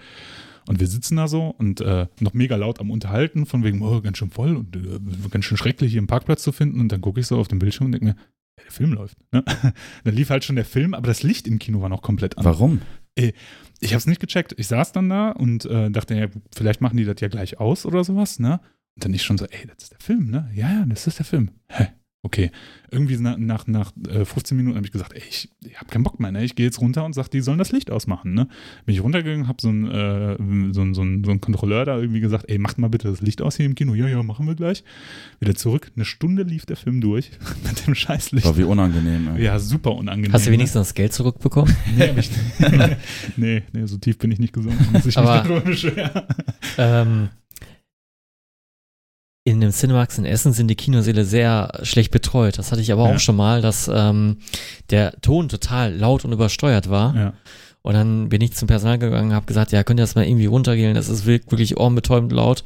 Und 0.67 0.81
wir 0.81 0.89
sitzen 0.89 1.15
da 1.15 1.29
so 1.29 1.55
und 1.57 1.81
äh, 1.83 2.09
noch 2.19 2.35
mega 2.35 2.57
laut 2.57 2.81
am 2.81 2.91
Unterhalten, 2.91 3.47
von 3.47 3.63
wegen, 3.63 3.81
oh, 3.83 4.01
ganz 4.01 4.19
schön 4.19 4.31
voll 4.31 4.57
und 4.57 4.75
äh, 4.75 5.29
ganz 5.31 5.45
schön 5.45 5.57
schrecklich, 5.57 5.93
hier 5.93 6.01
einen 6.01 6.09
Parkplatz 6.09 6.43
zu 6.43 6.51
finden. 6.51 6.81
Und 6.81 6.91
dann 6.91 7.01
gucke 7.01 7.21
ich 7.21 7.29
so 7.29 7.39
auf 7.39 7.47
den 7.47 7.61
Bildschirm 7.61 7.87
und 7.87 7.93
denke 7.93 8.07
mir, 8.07 8.17
der 8.65 8.73
Film 8.73 8.93
läuft. 8.93 9.19
Ne? 9.31 9.45
dann 10.05 10.15
lief 10.15 10.31
halt 10.31 10.43
schon 10.43 10.57
der 10.57 10.65
Film, 10.65 10.95
aber 10.95 11.07
das 11.07 11.23
Licht 11.23 11.47
im 11.47 11.61
Kino 11.61 11.81
war 11.81 11.89
noch 11.89 12.03
komplett 12.03 12.39
an. 12.39 12.45
Warum? 12.45 12.81
Äh, 13.17 13.33
ich 13.81 13.91
habe 13.91 13.99
es 13.99 14.07
nicht 14.07 14.21
gecheckt. 14.21 14.55
Ich 14.57 14.67
saß 14.69 14.93
dann 14.93 15.09
da 15.09 15.31
und 15.31 15.65
äh, 15.67 15.91
dachte, 15.91 16.15
ja, 16.15 16.29
vielleicht 16.55 16.81
machen 16.81 16.97
die 16.97 17.05
das 17.05 17.21
ja 17.21 17.29
gleich 17.29 17.61
aus 17.61 17.87
oder 17.87 18.05
sowas, 18.05 18.39
ne? 18.39 18.61
Und 18.95 19.05
dann 19.05 19.15
ich 19.15 19.23
schon 19.23 19.39
so, 19.39 19.47
ey, 19.47 19.67
das 19.67 19.85
ist 19.85 19.93
der 19.93 20.01
Film, 20.01 20.31
ne? 20.31 20.51
Ja, 20.55 20.71
ja, 20.71 20.85
das 20.87 21.07
ist 21.07 21.19
der 21.19 21.27
Film. 21.27 21.51
Hä? 21.69 21.89
Okay. 22.25 22.51
Irgendwie 22.91 23.19
nach, 23.19 23.37
nach, 23.37 23.67
nach 23.67 23.93
15 24.07 24.57
äh, 24.57 24.63
Minuten 24.63 24.77
habe 24.77 24.87
ich 24.87 24.93
gesagt, 24.93 25.13
ey, 25.13 25.23
ich, 25.29 25.51
ich 25.63 25.77
habe 25.77 25.91
keinen 25.91 26.05
Bock 26.05 26.19
mehr, 26.21 26.33
ne? 26.33 26.43
Ich 26.43 26.55
gehe 26.55 26.65
jetzt 26.65 26.81
runter 26.81 27.05
und 27.05 27.13
sage, 27.13 27.29
die 27.29 27.43
sollen 27.43 27.59
das 27.59 27.71
Licht 27.71 27.91
ausmachen, 27.91 28.33
ne? 28.33 28.49
Bin 28.87 28.95
ich 28.95 29.03
runtergegangen, 29.03 29.47
habe 29.47 29.61
so 29.61 29.69
einen 29.69 29.91
äh, 29.91 30.37
so 30.73 30.95
so 30.95 31.03
ein, 31.03 31.23
so 31.23 31.31
ein 31.31 31.41
Kontrolleur 31.41 31.85
da 31.85 31.99
irgendwie 31.99 32.21
gesagt, 32.21 32.47
ey, 32.49 32.59
macht 32.59 32.79
mal 32.79 32.89
bitte 32.89 33.11
das 33.11 33.21
Licht 33.21 33.43
aus 33.43 33.57
hier 33.57 33.67
im 33.67 33.75
Kino. 33.75 33.95
Ja, 33.95 34.09
ja, 34.09 34.23
machen 34.23 34.47
wir 34.47 34.55
gleich. 34.55 34.85
Wieder 35.39 35.55
zurück. 35.55 35.93
Eine 35.97 36.07
Stunde 36.07 36.45
lief 36.45 36.65
der 36.65 36.77
Film 36.77 37.03
durch 37.03 37.31
mit 37.69 37.87
dem 37.87 37.95
Scheißlicht. 37.95 38.47
War 38.47 38.57
wie 38.57 38.65
unangenehm, 38.65 39.37
ey. 39.37 39.45
Ja, 39.45 39.59
super 39.59 39.93
unangenehm. 39.93 40.33
Hast 40.33 40.47
du 40.47 40.51
wenigstens 40.51 40.77
ne? 40.77 40.81
das 40.81 40.95
Geld 40.95 41.13
zurückbekommen? 41.13 41.77
nee, 41.99 42.09
hab 42.09 42.17
ich, 42.17 42.31
nee, 43.37 43.63
nee, 43.73 43.87
so 43.87 43.99
tief 43.99 44.17
bin 44.17 44.31
ich 44.31 44.39
nicht 44.39 44.55
gesunken, 44.55 44.87
muss 44.93 45.05
ich 45.05 45.19
Aber, 45.19 45.35
mich 45.35 45.43
darüber 45.43 45.61
beschweren. 45.61 46.23
Ähm, 46.79 47.29
in 49.45 49.61
dem 49.61 49.71
Cinemax 49.73 50.17
in 50.19 50.25
Essen 50.25 50.53
sind 50.55 50.69
die 50.69 50.75
Kinosäle 50.75 51.25
sehr 51.27 51.81
schlecht 51.83 52.11
betreut. 52.11 52.59
Das 52.59 52.73
hatte 52.73 52.81
ich 52.81 52.91
aber 52.93 53.09
Ja. 53.09 53.15
auch 53.15 53.19
schon 53.19 53.37
mal, 53.37 53.61
dass 53.61 53.91
ähm, 53.93 54.39
der 54.91 55.21
Ton 55.21 55.49
total 55.51 55.95
laut 55.95 56.25
und 56.25 56.33
übersteuert 56.33 56.89
war. 56.89 57.15
Ja. 57.15 57.33
Und 57.83 57.93
dann 57.93 58.31
bin 58.31 58.41
ich 58.41 58.55
zum 58.55 58.69
Personal 58.69 58.99
gegangen 58.99 59.29
und 59.29 59.35
habe 59.35 59.45
gesagt, 59.45 59.71
ja, 59.73 59.85
könnt 59.85 60.01
ihr 60.01 60.05
das 60.05 60.15
mal 60.15 60.25
irgendwie 60.25 60.47
runtergehen? 60.47 60.95
Das 60.95 61.11
ist 61.11 61.27
wirk- 61.27 61.51
wirklich 61.51 61.77
ohrenbetäubend 61.77 62.33
laut. 62.33 62.65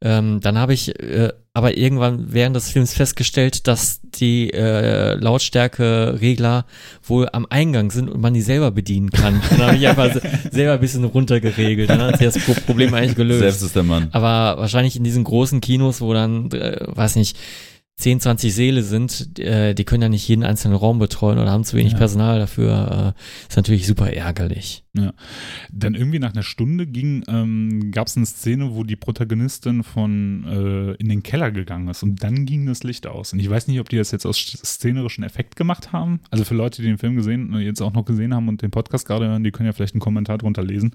Ähm, 0.00 0.40
dann 0.40 0.58
habe 0.58 0.74
ich 0.74 0.96
äh, 1.00 1.32
aber 1.56 1.78
irgendwann 1.78 2.26
während 2.34 2.54
des 2.54 2.70
Films 2.70 2.92
festgestellt, 2.92 3.66
dass 3.66 4.00
die 4.02 4.50
äh, 4.52 5.14
Lautstärke-Regler 5.14 6.66
wohl 7.02 7.28
am 7.32 7.46
Eingang 7.48 7.90
sind 7.90 8.10
und 8.10 8.20
man 8.20 8.34
die 8.34 8.42
selber 8.42 8.70
bedienen 8.70 9.10
kann. 9.10 9.40
Dann 9.50 9.62
habe 9.62 9.76
ich 9.76 9.88
einfach 9.88 10.12
se- 10.12 10.20
selber 10.52 10.74
ein 10.74 10.80
bisschen 10.80 11.04
runtergeregelt. 11.04 11.88
Dann 11.88 12.02
hat 12.02 12.18
sich 12.18 12.26
das 12.26 12.44
Pro 12.44 12.52
Problem 12.66 12.92
eigentlich 12.92 13.14
gelöst. 13.16 13.40
Selbst 13.40 13.62
ist 13.62 13.74
der 13.76 13.84
Mann. 13.84 14.08
Aber 14.12 14.60
wahrscheinlich 14.60 14.96
in 14.96 15.04
diesen 15.04 15.24
großen 15.24 15.60
Kinos, 15.62 16.00
wo 16.02 16.12
dann, 16.12 16.50
äh, 16.52 16.78
weiß 16.86 17.16
nicht, 17.16 17.38
10, 17.98 18.20
20 18.20 18.54
Säle 18.54 18.82
sind, 18.82 19.38
äh, 19.38 19.74
die 19.74 19.84
können 19.84 20.02
ja 20.02 20.10
nicht 20.10 20.28
jeden 20.28 20.44
einzelnen 20.44 20.76
Raum 20.76 20.98
betreuen 20.98 21.38
oder 21.38 21.50
haben 21.50 21.64
zu 21.64 21.78
wenig 21.78 21.92
Ja. 21.92 21.98
Personal 21.98 22.38
dafür. 22.38 23.14
Äh, 23.16 23.48
ist 23.48 23.56
natürlich 23.56 23.86
super 23.86 24.12
ärgerlich. 24.12 24.84
Dann 25.72 25.94
irgendwie 25.94 26.18
nach 26.18 26.32
einer 26.32 26.42
Stunde 26.42 26.86
ging, 26.86 27.24
ähm, 27.28 27.90
gab 27.92 28.06
es 28.06 28.16
eine 28.16 28.26
Szene, 28.26 28.74
wo 28.74 28.84
die 28.84 28.96
Protagonistin 28.96 29.82
von 29.82 30.44
äh, 30.44 30.92
in 30.94 31.08
den 31.08 31.22
Keller 31.22 31.50
gegangen 31.50 31.88
ist 31.88 32.02
und 32.02 32.22
dann 32.22 32.44
ging 32.44 32.66
das 32.66 32.82
Licht 32.82 33.06
aus. 33.06 33.32
Und 33.32 33.38
ich 33.40 33.48
weiß 33.48 33.66
nicht, 33.68 33.80
ob 33.80 33.88
die 33.88 33.96
das 33.96 34.10
jetzt 34.10 34.26
aus 34.26 34.36
szenerischen 34.38 35.24
Effekt 35.24 35.56
gemacht 35.56 35.92
haben. 35.92 36.20
Also 36.30 36.44
für 36.44 36.54
Leute, 36.54 36.82
die 36.82 36.88
den 36.88 36.98
Film 36.98 37.16
gesehen, 37.16 37.54
äh, 37.54 37.60
jetzt 37.60 37.80
auch 37.80 37.92
noch 37.94 38.04
gesehen 38.04 38.34
haben 38.34 38.48
und 38.48 38.60
den 38.60 38.70
Podcast 38.70 39.06
gerade 39.06 39.26
hören, 39.26 39.42
die 39.44 39.50
können 39.52 39.66
ja 39.66 39.72
vielleicht 39.72 39.94
einen 39.94 40.00
Kommentar 40.00 40.36
drunter 40.38 40.62
lesen, 40.62 40.94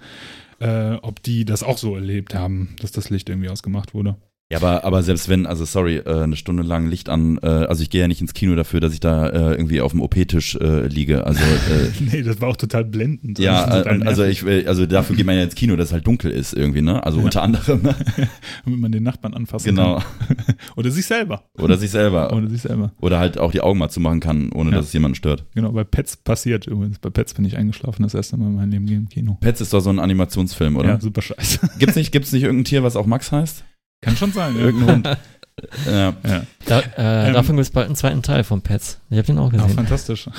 äh, 0.60 0.94
ob 1.02 1.22
die 1.24 1.46
das 1.46 1.64
auch 1.64 1.78
so 1.80 1.96
erlebt 1.96 2.36
haben, 2.36 2.76
dass 2.80 2.92
das 2.92 3.10
Licht 3.10 3.30
irgendwie 3.30 3.50
ausgemacht 3.50 3.94
wurde. 3.96 4.18
Ja, 4.52 4.58
aber, 4.58 4.84
aber 4.84 5.02
selbst 5.02 5.30
wenn, 5.30 5.46
also 5.46 5.64
sorry, 5.66 5.98
äh, 5.98 6.24
eine 6.24 6.36
Stunde 6.36 6.64
lang 6.64 6.88
Licht 6.88 7.08
an, 7.10 7.40
äh, 7.42 7.48
also 7.48 7.82
ich 7.84 7.90
gehe 7.90 8.02
ja 8.02 8.08
nicht 8.08 8.20
ins 8.22 8.34
Kino 8.34 8.54
dafür, 8.56 8.80
dass 8.82 8.94
ich 8.94 9.00
da 9.00 9.30
äh, 9.30 9.52
irgendwie 9.56 9.80
auf 9.82 9.92
dem 9.92 10.02
OP-Tisch 10.02 10.56
äh, 10.58 10.88
liege. 10.88 11.26
Also 11.26 11.40
äh, 11.42 11.90
nee, 12.12 12.22
das 12.22 12.42
war 12.42 12.50
auch 12.50 12.58
total 12.58 12.84
blendend. 12.86 13.40
ja, 13.40 13.66
total 13.66 14.02
äh, 14.02 14.06
also 14.06 14.24
ich, 14.26 14.44
will- 14.44 14.68
also 14.68 14.86
dafür 14.86 15.16
geht 15.16 15.26
man 15.26 15.36
ja 15.38 15.44
ins 15.44 15.56
Kino, 15.56 15.76
dass 15.76 15.88
es 15.88 15.94
halt 15.94 16.06
dunkel 16.06 16.32
ist 16.32 16.54
irgendwie, 16.54 16.82
ne? 16.82 17.04
Also 17.06 17.20
Ja. 17.20 17.26
unter 17.26 17.42
anderem. 17.44 17.82
ne? 17.82 17.96
damit 18.66 18.80
man 18.80 18.92
den 18.92 19.04
Nachbarn 19.04 19.34
anfassen 19.34 19.68
genau. 19.74 19.96
kann. 20.28 20.38
Oder 20.76 20.92
sich 20.92 21.06
selber. 21.06 21.44
Oder 21.58 21.78
sich 21.78 21.92
selber. 21.92 22.34
Oder 22.34 22.50
sich 22.50 22.62
selber. 22.62 22.92
Oder 23.00 23.20
halt 23.20 23.38
auch 23.38 23.52
die 23.52 23.62
Augen 23.62 23.80
mal 23.80 23.90
zumachen 23.90 24.20
kann, 24.20 24.52
ohne 24.52 24.72
Ja. 24.72 24.78
dass 24.78 24.88
es 24.88 24.94
jemanden 24.94 25.16
stört. 25.16 25.46
Genau, 25.56 25.72
bei 25.72 25.84
Pets 25.86 26.18
passiert 26.18 26.68
übrigens. 26.68 27.00
Bei 27.00 27.10
Pets 27.10 27.34
bin 27.34 27.46
ich 27.46 27.56
eingeschlafen, 27.58 28.04
das 28.04 28.14
erste 28.14 28.36
Mal 28.38 28.48
in 28.48 28.56
meinem 28.56 28.72
Leben 28.86 28.88
im 29.04 29.10
Kino. 29.10 29.38
Pets 29.40 29.62
ist 29.62 29.74
doch 29.74 29.80
so 29.80 29.90
ein 29.92 30.00
Animationsfilm, 30.00 30.76
oder? 30.76 30.90
Ja, 30.90 31.00
super 31.00 31.22
scheiße. 31.22 31.70
Gibt's 31.80 31.96
nicht, 31.96 32.12
gibt's 32.12 32.32
nicht 32.34 32.44
irgendein 32.44 32.66
Tier, 32.66 32.84
was 32.84 32.96
auch 32.98 33.06
Max 33.06 33.32
heißt? 33.32 33.64
Kann 34.02 34.18
schon 34.18 34.32
sein. 34.32 34.56
Irgendein 34.56 34.96
Hund? 34.96 35.06
ja. 35.86 36.14
ja. 36.26 36.44
Da, 36.66 36.80
äh, 36.98 37.28
Ähm, 37.28 37.34
davon 37.34 37.56
gibt 37.56 37.68
es 37.68 37.72
bald 37.72 37.86
einen 37.88 37.96
zweiten 37.96 38.22
Teil 38.24 38.44
von 38.44 38.62
Pets. 38.62 39.00
Ich 39.10 39.18
habe 39.18 39.28
den 39.28 39.38
auch 39.38 39.52
Ja, 39.54 39.60
gesehen. 39.62 39.76
fantastisch. 39.76 40.30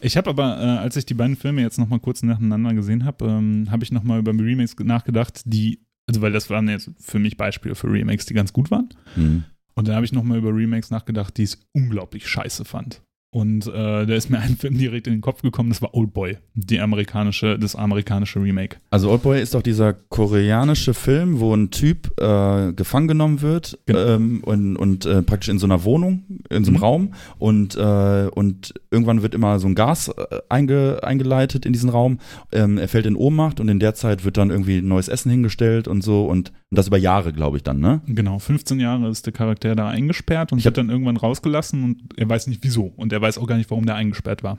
Ich 0.00 0.16
habe 0.16 0.30
aber, 0.30 0.58
äh, 0.60 0.64
als 0.78 0.96
ich 0.96 1.04
die 1.06 1.14
beiden 1.14 1.36
Filme 1.36 1.60
jetzt 1.62 1.78
nochmal 1.78 2.00
kurz 2.00 2.22
nacheinander 2.22 2.72
gesehen 2.74 3.04
habe, 3.04 3.26
ähm, 3.26 3.68
habe 3.70 3.84
ich 3.84 3.92
nochmal 3.92 4.18
über 4.20 4.32
Remakes 4.32 4.74
nachgedacht, 4.78 5.42
die, 5.44 5.80
also 6.06 6.22
weil 6.22 6.32
das 6.32 6.48
waren 6.50 6.68
jetzt 6.68 6.90
für 7.00 7.18
mich 7.18 7.36
Beispiele 7.36 7.74
für 7.74 7.90
Remakes, 7.90 8.26
die 8.26 8.34
ganz 8.34 8.52
gut 8.52 8.70
waren. 8.70 8.88
Hm. 9.14 9.44
Und 9.74 9.86
dann 9.88 9.94
habe 9.94 10.06
ich 10.06 10.12
nochmal 10.12 10.38
über 10.38 10.50
Remakes 10.54 10.90
nachgedacht, 10.90 11.36
die 11.36 11.44
ich 11.44 11.56
unglaublich 11.72 12.26
scheiße 12.26 12.64
fand. 12.64 13.02
Und 13.30 13.66
äh, 13.66 14.06
da 14.06 14.14
ist 14.14 14.30
mir 14.30 14.38
ein 14.38 14.56
Film 14.56 14.78
direkt 14.78 15.06
in 15.06 15.12
den 15.12 15.20
Kopf 15.20 15.42
gekommen, 15.42 15.68
das 15.68 15.82
war 15.82 15.94
Oldboy, 15.94 16.38
die 16.54 16.80
amerikanische, 16.80 17.58
das 17.58 17.76
amerikanische 17.76 18.40
Remake. 18.42 18.78
Also 18.90 19.10
Oldboy 19.10 19.40
ist 19.42 19.52
doch 19.54 19.60
dieser 19.60 19.92
koreanische 19.92 20.94
Film, 20.94 21.38
wo 21.38 21.54
ein 21.54 21.70
Typ 21.70 22.18
äh, 22.18 22.72
gefangen 22.72 23.06
genommen 23.06 23.42
wird 23.42 23.78
Genau. 23.84 23.98
ähm, 24.00 24.40
und, 24.44 24.76
und 24.76 25.04
äh, 25.04 25.22
praktisch 25.22 25.50
in 25.50 25.58
so 25.58 25.66
einer 25.66 25.84
Wohnung, 25.84 26.22
in 26.48 26.64
so 26.64 26.70
einem 26.70 26.78
Mhm. 26.78 26.82
Raum 26.82 27.14
und, 27.38 27.76
äh, 27.76 28.28
und 28.34 28.72
irgendwann 28.90 29.20
wird 29.22 29.34
immer 29.34 29.58
so 29.58 29.66
ein 29.68 29.74
Gas 29.74 30.08
äh, 30.08 30.38
einge, 30.48 31.00
eingeleitet 31.02 31.66
in 31.66 31.72
diesen 31.74 31.90
Raum. 31.90 32.20
Ähm, 32.52 32.78
er 32.78 32.88
fällt 32.88 33.04
in 33.04 33.14
Ohnmacht 33.16 33.60
und 33.60 33.68
in 33.68 33.78
der 33.78 33.94
Zeit 33.94 34.24
wird 34.24 34.38
dann 34.38 34.48
irgendwie 34.50 34.80
neues 34.80 35.08
Essen 35.08 35.30
hingestellt 35.30 35.86
und 35.86 36.02
so 36.02 36.24
und, 36.26 36.52
und 36.70 36.76
das 36.78 36.86
über 36.86 36.96
Jahre, 36.98 37.32
glaube 37.34 37.58
ich 37.58 37.62
dann, 37.62 37.78
ne? 37.80 38.00
Genau, 38.06 38.38
15 38.38 38.80
Jahre 38.80 39.08
ist 39.10 39.26
der 39.26 39.32
Charakter 39.34 39.74
da 39.74 39.88
eingesperrt 39.88 40.52
und 40.52 40.58
Ich 40.58 40.64
wird 40.64 40.78
dann 40.78 40.88
irgendwann 40.88 41.16
rausgelassen 41.18 41.84
und 41.84 41.98
er 42.16 42.28
weiß 42.28 42.46
nicht 42.46 42.62
wieso 42.62 42.92
und 42.96 43.12
er 43.12 43.17
weiß 43.20 43.38
auch 43.38 43.46
gar 43.46 43.56
nicht, 43.56 43.70
warum 43.70 43.86
der 43.86 43.94
eingesperrt 43.94 44.42
war. 44.42 44.58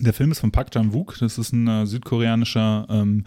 Der 0.00 0.12
Film 0.12 0.30
ist 0.30 0.38
von 0.40 0.52
Park 0.52 0.70
Chan-wook, 0.70 1.18
das 1.18 1.38
ist 1.38 1.52
ein 1.52 1.66
äh, 1.66 1.86
südkoreanischer 1.86 2.86
ähm, 2.88 3.24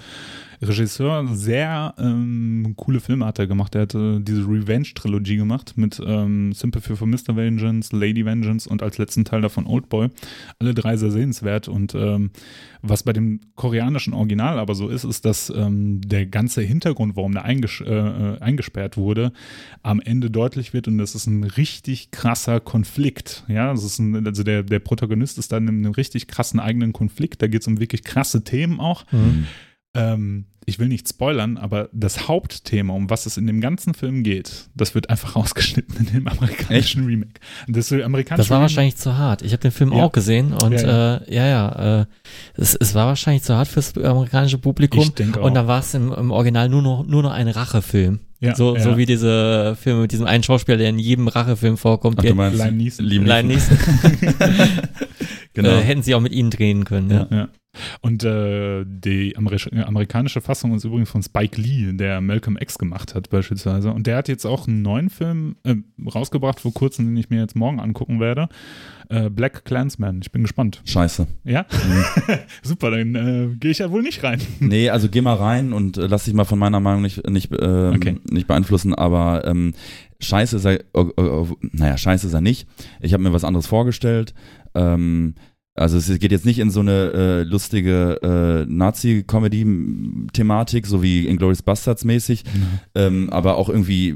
Regisseur, 0.62 1.28
sehr 1.34 1.96
ähm, 1.98 2.74
coole 2.78 3.00
Filme 3.00 3.26
hat 3.26 3.40
er 3.40 3.48
gemacht. 3.48 3.74
Er 3.74 3.82
hat 3.82 3.96
äh, 3.96 4.20
diese 4.20 4.42
Revenge-Trilogie 4.48 5.38
gemacht 5.38 5.74
mit 5.76 6.00
ähm, 6.06 6.54
Sympathy 6.54 6.96
for 6.96 7.08
Mr. 7.08 7.36
Vengeance, 7.36 7.96
Lady 7.96 8.24
Vengeance 8.24 8.70
und 8.70 8.84
als 8.84 9.00
letzten 9.00 9.26
Teil 9.26 9.42
davon 9.42 9.66
Oldboy. 9.66 10.10
Alle 10.60 10.76
drei 10.76 10.98
sehr 10.98 11.10
sehenswert 11.10 11.68
und 11.68 11.96
ähm, 11.96 12.30
was 12.84 13.02
bei 13.04 13.12
dem 13.14 13.42
koreanischen 13.56 14.14
Original 14.14 14.60
aber 14.60 14.76
so 14.76 14.88
ist, 14.90 15.04
ist, 15.04 15.26
dass 15.26 15.50
ähm, 15.50 16.02
der 16.02 16.28
ganze 16.28 16.62
Hintergrund, 16.62 17.16
warum 17.16 17.32
der 17.32 17.46
einges 17.46 17.82
äh, 17.82 17.92
äh, 17.92 18.40
eingesperrt 18.40 18.98
wurde, 18.98 19.32
am 19.82 20.00
Ende 20.00 20.30
deutlich 20.30 20.74
wird 20.74 20.88
und 20.88 21.00
das 21.00 21.16
ist 21.16 21.26
ein 21.26 21.44
richtig 21.44 22.12
krasser 22.12 22.60
Konflikt. 22.60 23.46
Ja, 23.48 23.72
das 23.72 23.84
ist 23.84 23.98
ein, 23.98 24.28
also 24.28 24.44
der, 24.44 24.62
der 24.62 24.80
Protagonist 24.80 25.40
ist 25.40 25.52
dann 25.52 25.68
in 25.68 25.86
einem 25.86 25.94
richtig 25.94 26.28
krassen 26.28 26.60
eigenen 26.60 26.94
Konflikt. 26.94 27.42
Da 27.42 27.48
geht 27.48 27.62
es 27.62 27.68
um 27.68 27.80
wirklich 27.80 28.04
krasse 28.04 28.44
Themen 28.44 28.80
auch. 28.80 29.06
Mhm. 29.12 29.48
Ähm, 29.94 30.46
ich 30.66 30.78
will 30.80 30.88
nicht 30.88 31.08
spoilern, 31.10 31.58
aber 31.58 31.90
das 31.92 32.28
Hauptthema, 32.28 32.94
um 32.94 33.10
was 33.10 33.26
es 33.26 33.38
in 33.38 33.48
dem 33.48 33.62
ganzen 33.62 33.94
Film 33.94 34.22
geht, 34.24 34.70
das 34.76 34.94
wird 34.96 35.10
einfach 35.10 35.36
rausgeschnitten 35.36 35.96
in 36.08 36.14
dem 36.14 36.28
amerikanischen 36.28 37.06
Remake. 37.06 37.40
Das, 37.68 37.92
amerikanische 37.92 38.38
Das 38.44 38.50
war 38.50 38.58
Remake- 38.58 38.62
wahrscheinlich 38.70 38.96
zu 38.98 39.18
hart. 39.18 39.42
Ich 39.42 39.52
habe 39.54 39.62
den 39.62 39.72
Film 39.72 39.92
Ja. 39.92 40.04
auch 40.04 40.12
gesehen 40.12 40.54
und 40.54 40.74
Ja, 40.74 40.82
ja, 40.82 41.16
äh, 41.18 41.36
ja, 41.36 41.48
ja 41.48 42.02
äh, 42.02 42.06
es, 42.56 42.76
es 42.76 42.94
war 42.96 43.08
wahrscheinlich 43.08 43.44
zu 43.44 43.56
hart 43.56 43.68
fürs 43.68 43.98
amerikanische 43.98 44.58
Publikum. 44.60 45.02
Ich 45.02 45.14
denke 45.14 45.42
auch. 45.42 45.46
Und 45.46 45.56
dann 45.56 45.68
war 45.68 45.80
es 45.80 45.94
im, 45.94 46.12
im 46.14 46.32
Original 46.32 46.70
nur 46.70 46.82
noch, 46.82 47.06
nur 47.06 47.24
noch 47.24 47.32
ein 47.32 47.48
Rachefilm. 47.48 48.20
Ja, 48.40 48.56
so, 48.56 48.76
ja. 48.76 48.82
so 48.82 48.98
wie 48.98 49.06
diese 49.06 49.76
Filme 49.80 50.02
mit 50.02 50.12
diesem 50.12 50.26
einen 50.26 50.42
Schauspieler, 50.44 50.78
der 50.78 50.90
in 50.90 50.98
jedem 50.98 51.28
Rachefilm 51.28 51.78
vorkommt. 51.78 52.18
Ach, 52.20 52.24
du 52.24 52.34
meinst 52.34 52.58
Liam 52.58 52.76
Neeson. 52.78 53.06
Liam 53.06 53.24
Neeson. 53.24 53.48
Neeson. 53.48 53.78
Genau. 55.54 55.70
äh, 55.70 55.82
hätten 55.82 56.02
sie 56.02 56.16
auch 56.16 56.22
mit 56.22 56.32
ihnen 56.32 56.50
drehen 56.50 56.86
können. 56.86 57.10
Ja. 57.12 57.28
Ja. 57.30 57.50
Und 58.02 58.24
äh, 58.24 58.84
die 58.86 59.36
Ameri 59.38 59.58
äh, 59.72 59.82
amerikanische 59.82 60.42
Fassung 60.42 60.76
ist 60.76 60.84
übrigens 60.84 61.10
von 61.10 61.24
Spike 61.24 61.60
Lee, 61.60 61.94
der 61.94 62.20
Malcolm 62.22 62.58
X 62.60 62.78
gemacht 62.78 63.16
hat, 63.16 63.30
beispielsweise. 63.30 63.92
Und 63.94 64.08
der 64.08 64.18
hat 64.18 64.28
jetzt 64.28 64.46
auch 64.46 64.68
einen 64.68 64.82
neuen 64.82 65.10
Film 65.10 65.56
äh, 65.64 65.76
rausgebracht 66.14 66.60
vor 66.60 66.74
kurzem, 66.74 67.06
den 67.06 67.18
ich 67.18 67.30
mir 67.30 67.40
jetzt 67.40 67.56
morgen 67.56 67.80
angucken 67.80 68.20
werde. 68.20 68.50
Äh, 69.10 69.30
Black 69.30 69.66
Clansman. 69.66 70.20
Ich 70.22 70.32
bin 70.32 70.42
gespannt. 70.44 70.82
Scheiße. 70.86 71.28
Ja? 71.44 71.66
Mhm. 71.72 72.38
Super, 72.64 72.92
dann 72.92 73.16
äh, 73.16 73.56
gehe 73.56 73.72
ich 73.72 73.80
ja 73.80 73.92
wohl 73.92 74.02
nicht 74.02 74.24
rein. 74.24 74.42
Nee, 74.60 74.90
also 74.90 75.10
geh 75.10 75.22
mal 75.22 75.36
rein 75.36 75.74
und 75.74 75.98
äh, 75.98 76.08
lass 76.08 76.26
dich 76.26 76.34
mal 76.34 76.46
von 76.46 76.60
meiner 76.60 76.80
Meinung 76.80 77.02
nicht, 77.02 77.28
nicht, 77.30 77.52
ähm, 77.60 77.94
Okay. 77.96 78.18
nicht 78.30 78.48
beeinflussen, 78.48 78.96
aber 78.96 79.46
ähm, 79.46 79.74
scheiße 80.20 80.58
ist 80.58 80.66
er, 80.66 80.80
oh, 80.94 81.10
oh, 81.18 81.22
oh, 81.22 81.48
naja, 81.72 81.98
scheiße 81.98 82.28
ist 82.28 82.34
er 82.34 82.42
nicht. 82.42 82.68
Ich 83.02 83.14
habe 83.14 83.24
mir 83.24 83.34
was 83.34 83.44
anderes 83.44 83.68
vorgestellt. 83.68 84.34
Ähm, 84.74 85.36
also 85.74 85.98
es 85.98 86.08
geht 86.20 86.32
jetzt 86.32 86.46
nicht 86.46 86.60
in 86.60 86.70
so 86.70 86.82
eine 86.82 87.12
äh, 87.14 87.44
lustige 87.44 88.20
äh, 88.22 88.66
Nazi-Comedy-Thematik, 88.72 90.86
so 90.86 91.02
wie 91.02 91.28
Inglourious 91.28 91.62
Bastards 91.62 92.06
mäßig, 92.06 92.44
ähm, 92.96 93.30
aber 93.30 93.58
auch 93.58 93.70
irgendwie 93.70 94.16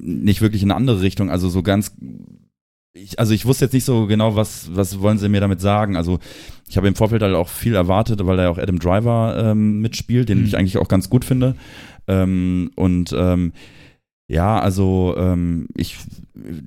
nicht 0.00 0.40
wirklich 0.40 0.62
in 0.62 0.70
eine 0.70 0.76
andere 0.76 1.00
Richtung. 1.02 1.30
Also 1.30 1.48
so 1.48 1.62
ganz, 1.62 1.94
ich, 2.92 3.18
also 3.18 3.34
ich 3.34 3.46
wusste 3.46 3.64
jetzt 3.66 3.74
nicht 3.74 3.84
so 3.84 4.06
genau, 4.06 4.36
was, 4.36 4.70
was 4.74 5.00
wollen 5.00 5.18
sie 5.18 5.28
mir 5.28 5.40
damit 5.40 5.60
sagen. 5.60 5.96
Also 5.96 6.18
ich 6.68 6.76
habe 6.76 6.88
im 6.88 6.94
Vorfeld 6.94 7.22
halt 7.22 7.34
auch 7.34 7.48
viel 7.48 7.74
erwartet, 7.74 8.24
weil 8.24 8.36
da 8.36 8.44
ja 8.44 8.50
auch 8.50 8.58
Adam 8.58 8.78
Driver 8.78 9.36
ähm, 9.50 9.80
mitspielt, 9.80 10.28
den 10.28 10.38
Mhm. 10.40 10.44
ich 10.44 10.56
eigentlich 10.56 10.78
auch 10.78 10.88
ganz 10.88 11.10
gut 11.10 11.24
finde. 11.24 11.54
Ähm, 12.06 12.70
und 12.76 13.14
ähm, 13.16 13.52
ja, 14.26 14.58
also 14.58 15.14
ähm, 15.18 15.68
ich, 15.76 15.98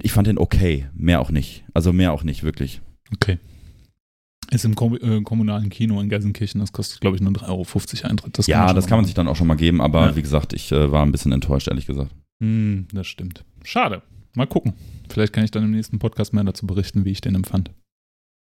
ich 0.03 0.11
fand 0.11 0.27
den 0.27 0.37
okay, 0.37 0.85
mehr 0.95 1.21
auch 1.21 1.31
nicht. 1.31 1.63
Also 1.73 1.91
mehr 1.91 2.13
auch 2.13 2.23
nicht, 2.23 2.43
wirklich. 2.43 2.81
Okay. 3.13 3.39
Ist 4.51 4.63
im 4.65 4.75
Kom 4.75 4.95
äh, 4.95 5.21
kommunalen 5.21 5.69
Kino 5.69 5.99
in 5.99 6.07
Gelsenkirchen, 6.09 6.61
das 6.61 6.71
kostet, 6.71 7.01
glaube 7.01 7.17
ich, 7.17 7.21
nur 7.21 7.33
3,50 7.33 7.47
Euro 8.03 8.09
Eintritt. 8.09 8.37
Das 8.37 8.47
ja, 8.47 8.73
das 8.73 8.87
kann 8.87 8.97
man 8.97 9.05
sich 9.05 9.13
dann 9.13 9.27
auch 9.27 9.35
schon 9.35 9.47
mal 9.47 9.55
geben, 9.57 9.81
aber 9.81 10.07
Ja. 10.07 10.15
wie 10.15 10.21
gesagt, 10.21 10.53
ich 10.53 10.71
äh, 10.71 10.91
war 10.91 11.05
ein 11.05 11.11
bisschen 11.11 11.31
enttäuscht, 11.33 11.67
ehrlich 11.67 11.85
gesagt. 11.85 12.11
Hm, 12.41 12.87
das 12.93 13.07
stimmt. 13.07 13.43
Schade. 13.63 14.01
Mal 14.35 14.47
gucken. 14.47 14.73
Vielleicht 15.09 15.33
kann 15.33 15.43
ich 15.43 15.51
dann 15.51 15.63
im 15.63 15.71
nächsten 15.71 15.99
Podcast 15.99 16.33
mehr 16.33 16.43
dazu 16.43 16.65
berichten, 16.67 17.03
wie 17.03 17.11
ich 17.11 17.21
den 17.21 17.35
empfand. 17.35 17.71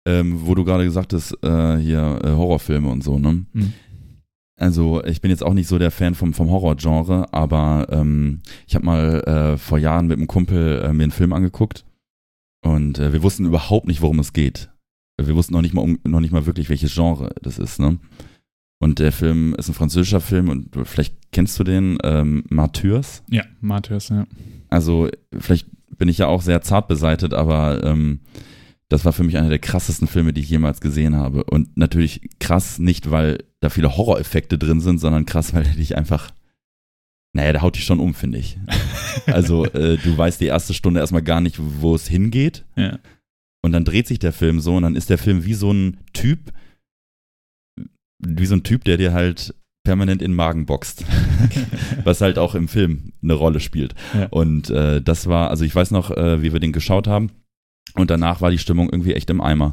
Ähm, 0.06 0.46
wo 0.46 0.54
du 0.54 0.64
gerade 0.64 0.84
gesagt 0.84 1.14
hast, 1.14 1.32
äh, 1.42 1.76
hier 1.78 2.20
äh, 2.22 2.28
Horrorfilme 2.30 2.88
und 2.90 3.02
so, 3.02 3.18
ne? 3.18 3.46
Mhm. 3.52 3.72
Also 4.60 5.02
ich 5.04 5.20
bin 5.20 5.30
jetzt 5.30 5.42
auch 5.42 5.54
nicht 5.54 5.66
so 5.66 5.78
der 5.78 5.90
Fan 5.90 6.14
vom, 6.14 6.34
vom 6.34 6.50
Horrorgenre, 6.50 7.32
aber 7.32 7.86
ähm, 7.90 8.40
ich 8.66 8.74
habe 8.74 8.84
mal 8.84 9.20
äh, 9.54 9.56
vor 9.56 9.78
Jahren 9.78 10.06
mit 10.06 10.18
einem 10.18 10.26
Kumpel 10.28 10.82
äh, 10.84 10.92
mir 10.92 11.04
einen 11.04 11.12
Film 11.12 11.32
angeguckt 11.32 11.84
und 12.64 12.98
wir 12.98 13.22
wussten 13.22 13.46
überhaupt 13.46 13.86
nicht, 13.88 14.00
worum 14.00 14.20
es 14.20 14.32
geht. 14.32 14.70
Wir 15.16 15.34
wussten 15.34 15.54
noch 15.54 15.62
nicht 15.62 15.74
mal 15.74 15.96
noch 16.04 16.20
nicht 16.20 16.32
mal 16.32 16.46
wirklich, 16.46 16.68
welches 16.68 16.94
Genre 16.94 17.34
das 17.42 17.58
ist, 17.58 17.78
ne? 17.78 17.98
Und 18.80 18.98
der 18.98 19.12
Film 19.12 19.54
ist 19.54 19.68
ein 19.68 19.74
französischer 19.74 20.20
Film 20.20 20.48
und 20.48 20.76
vielleicht 20.84 21.14
kennst 21.32 21.58
du 21.58 21.64
den, 21.64 21.96
ähm, 22.02 22.44
Martyrs. 22.50 23.22
Ja, 23.30 23.44
Matthias, 23.60 24.10
ja. 24.10 24.26
also 24.68 25.08
vielleicht 25.38 25.68
bin 25.96 26.08
ich 26.08 26.18
ja 26.18 26.26
auch 26.26 26.42
sehr 26.42 26.60
zart 26.60 26.88
beseitet, 26.88 27.34
aber 27.34 27.82
ähm, 27.84 28.20
das 28.88 29.04
war 29.04 29.12
für 29.12 29.24
mich 29.24 29.36
einer 29.36 29.48
der 29.48 29.58
krassesten 29.58 30.06
Filme, 30.06 30.32
die 30.32 30.42
ich 30.42 30.50
jemals 30.50 30.80
gesehen 30.80 31.16
habe. 31.16 31.44
Und 31.44 31.76
natürlich 31.76 32.28
krass 32.38 32.78
nicht, 32.78 33.10
weil 33.10 33.38
da 33.60 33.70
viele 33.70 33.96
Horroreffekte 33.96 34.58
drin 34.58 34.80
sind, 34.80 34.98
sondern 34.98 35.26
krass, 35.26 35.54
weil 35.54 35.66
er 35.66 35.74
dich 35.74 35.96
einfach, 35.96 36.30
naja, 37.32 37.52
der 37.52 37.62
haut 37.62 37.76
dich 37.76 37.84
schon 37.84 38.00
um, 38.00 38.14
finde 38.14 38.38
ich. 38.38 38.58
Also 39.26 39.64
äh, 39.64 39.96
du 39.96 40.18
weißt 40.18 40.40
die 40.40 40.46
erste 40.46 40.74
Stunde 40.74 41.00
erstmal 41.00 41.22
gar 41.22 41.40
nicht, 41.40 41.56
wo 41.58 41.94
es 41.94 42.08
hingeht. 42.08 42.64
Ja. 42.76 42.98
Und 43.64 43.72
dann 43.72 43.86
dreht 43.86 44.06
sich 44.06 44.18
der 44.18 44.34
Film 44.34 44.60
so 44.60 44.76
und 44.76 44.82
dann 44.82 44.94
ist 44.94 45.08
der 45.08 45.16
Film 45.16 45.46
wie 45.46 45.54
so 45.54 45.72
ein 45.72 45.96
Typ, 46.12 46.52
wie 48.18 48.44
so 48.44 48.56
ein 48.56 48.62
Typ, 48.62 48.84
der 48.84 48.98
dir 48.98 49.14
halt 49.14 49.54
permanent 49.86 50.20
in 50.20 50.32
den 50.32 50.36
Magen 50.36 50.66
boxt. 50.66 51.02
Was 52.04 52.20
halt 52.20 52.38
auch 52.38 52.54
im 52.54 52.68
Film 52.68 53.14
eine 53.22 53.32
Rolle 53.32 53.60
spielt. 53.60 53.94
Ja. 54.12 54.26
Und 54.26 54.68
äh, 54.68 55.00
das 55.00 55.28
war, 55.28 55.48
also 55.48 55.64
ich 55.64 55.74
weiß 55.74 55.92
noch, 55.92 56.10
äh, 56.10 56.42
wie 56.42 56.52
wir 56.52 56.60
den 56.60 56.72
geschaut 56.74 57.06
haben. 57.06 57.30
Und 57.94 58.10
danach 58.10 58.42
war 58.42 58.50
die 58.50 58.58
Stimmung 58.58 58.90
irgendwie 58.90 59.14
echt 59.14 59.30
im 59.30 59.40
Eimer. 59.40 59.72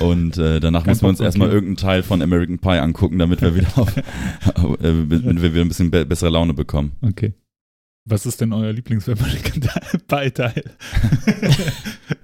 Und 0.00 0.38
äh, 0.38 0.58
danach 0.58 0.86
mussten 0.86 1.04
wir 1.04 1.10
uns 1.10 1.20
erstmal 1.20 1.50
irgendeinen 1.50 1.76
Teil 1.76 2.02
von 2.02 2.22
American 2.22 2.58
Pie 2.58 2.78
angucken, 2.78 3.18
damit 3.18 3.42
wir 3.42 3.54
wieder 3.54 3.68
auf, 3.76 3.92
auf, 4.54 4.80
äh, 4.80 4.94
damit 5.08 5.42
wir 5.42 5.52
wieder 5.52 5.62
ein 5.62 5.68
bisschen 5.68 5.90
be 5.90 6.06
bessere 6.06 6.30
Laune 6.30 6.54
bekommen. 6.54 6.92
Okay. 7.02 7.34
Was 8.08 8.24
ist 8.24 8.40
denn 8.40 8.52
euer 8.52 8.72
Lieblings-American 8.72 9.60
Pie-Teil? 10.08 10.62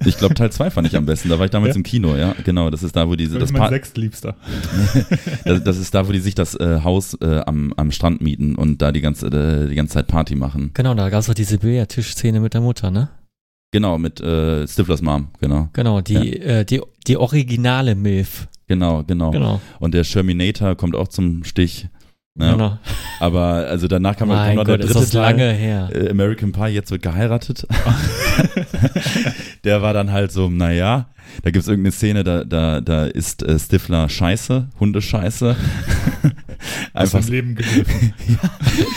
Ich 0.05 0.17
glaube, 0.17 0.35
Teil 0.35 0.51
2 0.51 0.71
fand 0.71 0.87
ich 0.89 0.97
am 0.97 1.07
besten. 1.07 1.29
Da 1.29 1.39
war 1.39 1.45
ich 1.45 1.51
damals 1.53 1.75
Ja? 1.75 1.77
im 1.77 1.83
Kino, 1.85 2.17
ja. 2.17 2.35
Genau, 2.45 2.71
das 2.71 2.83
ist 2.83 2.97
da, 2.97 3.09
wo 3.09 3.15
diese 3.15 3.35
Das 3.35 3.43
das, 3.43 3.51
ist 3.51 3.53
mein 3.53 3.63
Pa- 3.63 3.69
sechstliebster. 3.69 4.35
das, 5.45 5.63
das 5.63 5.79
ist 5.79 5.95
da, 5.95 6.07
wo 6.09 6.13
die 6.13 6.19
sich 6.19 6.35
das 6.35 6.55
äh, 6.57 6.81
Haus 6.83 7.15
äh, 7.21 7.41
am, 7.47 7.73
am 7.77 7.91
Strand 7.93 8.21
mieten 8.21 8.57
und 8.57 8.83
da 8.83 8.91
die 8.91 9.01
ganze, 9.01 9.27
äh, 9.29 9.69
die 9.69 9.75
ganze 9.77 9.95
Zeit 9.95 10.09
Party 10.09 10.35
machen. 10.35 10.71
Genau, 10.75 10.95
da 10.95 11.09
gab 11.09 11.21
es 11.21 11.31
auch 11.31 11.35
diese 11.35 11.59
Billardtischszene 11.59 12.41
mit 12.41 12.55
der 12.55 12.61
Mutter, 12.63 12.91
ne? 12.91 13.11
Genau, 13.73 13.97
mit 13.99 14.21
äh, 14.21 14.67
Stiflers 14.67 15.03
Mom, 15.03 15.29
genau. 15.41 15.69
Genau, 15.73 16.01
die, 16.01 16.37
äh, 16.41 16.65
die, 16.65 16.81
die 17.07 17.17
originale 17.17 17.95
Milf. 17.95 18.49
Genau, 18.67 19.03
genau. 19.05 19.31
Genau. 19.31 19.61
Und 19.79 19.95
der 19.95 20.03
Sherminator 20.05 20.75
kommt 20.77 20.97
auch 20.97 21.09
zum 21.09 21.45
Stich. 21.45 21.89
Ja. 22.39 22.53
genau. 22.53 22.79
Aber 23.23 23.69
also 23.69 23.87
danach 23.87 24.17
kam, 24.17 24.31
kam 24.31 24.37
Mein 24.37 24.57
noch 24.57 24.65
der 24.65 24.79
Gott, 24.79 24.85
ist 24.85 24.95
dritte 24.95 25.05
das 25.05 25.11
Teil. 25.11 25.23
lange 25.23 25.53
her. 25.53 25.89
äh, 25.95 26.11
American 26.11 26.51
Pie, 26.51 26.71
jetzt 26.71 26.91
wird 26.91 27.03
geheiratet. 27.03 27.69
der 29.65 29.81
war 29.81 29.95
dann 29.95 30.11
halt 30.11 30.33
so, 30.33 30.51
naja, 30.51 31.09
da 31.45 31.53
gibt 31.53 31.63
es 31.63 31.69
irgendeine 31.69 31.93
Szene, 31.93 32.25
da, 32.25 32.43
da, 32.43 32.81
da 32.81 33.07
isst 33.07 33.45
äh, 33.45 33.61
Stifler 33.61 34.09
Scheiße, 34.09 34.71
Hundescheiße. 34.81 35.55
Aus 36.95 37.15
Einfach 37.15 37.21
dem 37.21 37.33
Leben 37.33 37.55
gegriffen. 37.55 38.13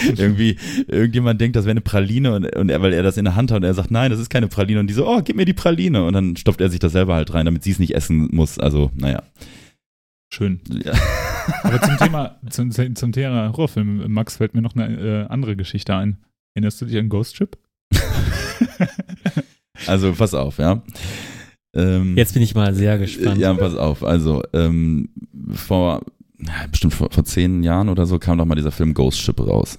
irgendwie, 0.17 0.57
irgendjemand 0.87 1.39
denkt, 1.39 1.55
das 1.55 1.65
wäre 1.65 1.73
eine 1.73 1.81
Praline 1.81 2.33
und, 2.33 2.55
und 2.55 2.69
er, 2.69 2.81
weil 2.81 2.93
er 2.93 3.03
das 3.03 3.17
in 3.17 3.25
der 3.25 3.35
Hand 3.35 3.51
hat 3.51 3.57
und 3.57 3.63
er 3.63 3.75
sagt, 3.75 3.91
nein, 3.91 4.09
das 4.09 4.19
ist 4.19 4.31
keine 4.31 4.47
Praline 4.47 4.79
und 4.79 4.87
die 4.87 4.95
so, 4.95 5.07
oh, 5.07 5.21
gib 5.23 5.35
mir 5.35 5.45
die 5.45 5.53
Praline 5.53 6.03
und 6.03 6.13
dann 6.13 6.35
stopft 6.35 6.61
er 6.61 6.71
sich 6.71 6.79
das 6.79 6.93
selber 6.93 7.13
halt 7.13 7.31
rein, 7.35 7.45
damit 7.45 7.63
sie 7.63 7.71
es 7.71 7.79
nicht 7.79 7.93
essen 7.93 8.29
muss. 8.31 8.57
Also, 8.57 8.89
naja. 8.95 9.21
Schön. 10.31 10.61
Ja. 10.83 10.93
Aber 11.63 11.81
zum 11.81 11.97
Thema, 11.97 12.39
zum, 12.49 12.71
zum 12.71 13.11
Thema 13.11 13.49
Horrorfilm, 13.49 14.11
Max, 14.11 14.37
fällt 14.37 14.53
mir 14.53 14.61
noch 14.61 14.75
eine 14.75 14.97
äh, 14.97 15.25
andere 15.27 15.55
Geschichte 15.55 15.95
ein. 15.95 16.17
Erinnerst 16.53 16.81
du 16.81 16.85
dich 16.85 16.97
an 16.97 17.09
Ghost 17.09 17.35
Ship? 17.35 17.57
Also, 19.87 20.13
pass 20.13 20.33
auf, 20.33 20.57
ja. 20.57 20.81
Ähm, 21.75 22.15
Jetzt 22.17 22.33
bin 22.33 22.41
ich 22.41 22.55
mal 22.55 22.73
sehr 22.73 22.97
gespannt. 22.97 23.37
Ja, 23.37 23.53
pass 23.53 23.75
auf. 23.75 24.03
Also, 24.03 24.41
ähm, 24.53 25.09
vor, 25.51 26.01
ja, 26.39 26.53
bestimmt 26.71 26.93
vor, 26.93 27.09
vor 27.11 27.25
zehn 27.25 27.61
Jahren 27.63 27.89
oder 27.89 28.05
so 28.05 28.17
kam 28.17 28.37
doch 28.37 28.45
mal 28.45 28.55
dieser 28.55 28.71
Film 28.71 28.93
Ghost 28.93 29.19
Ship 29.19 29.39
raus. 29.39 29.77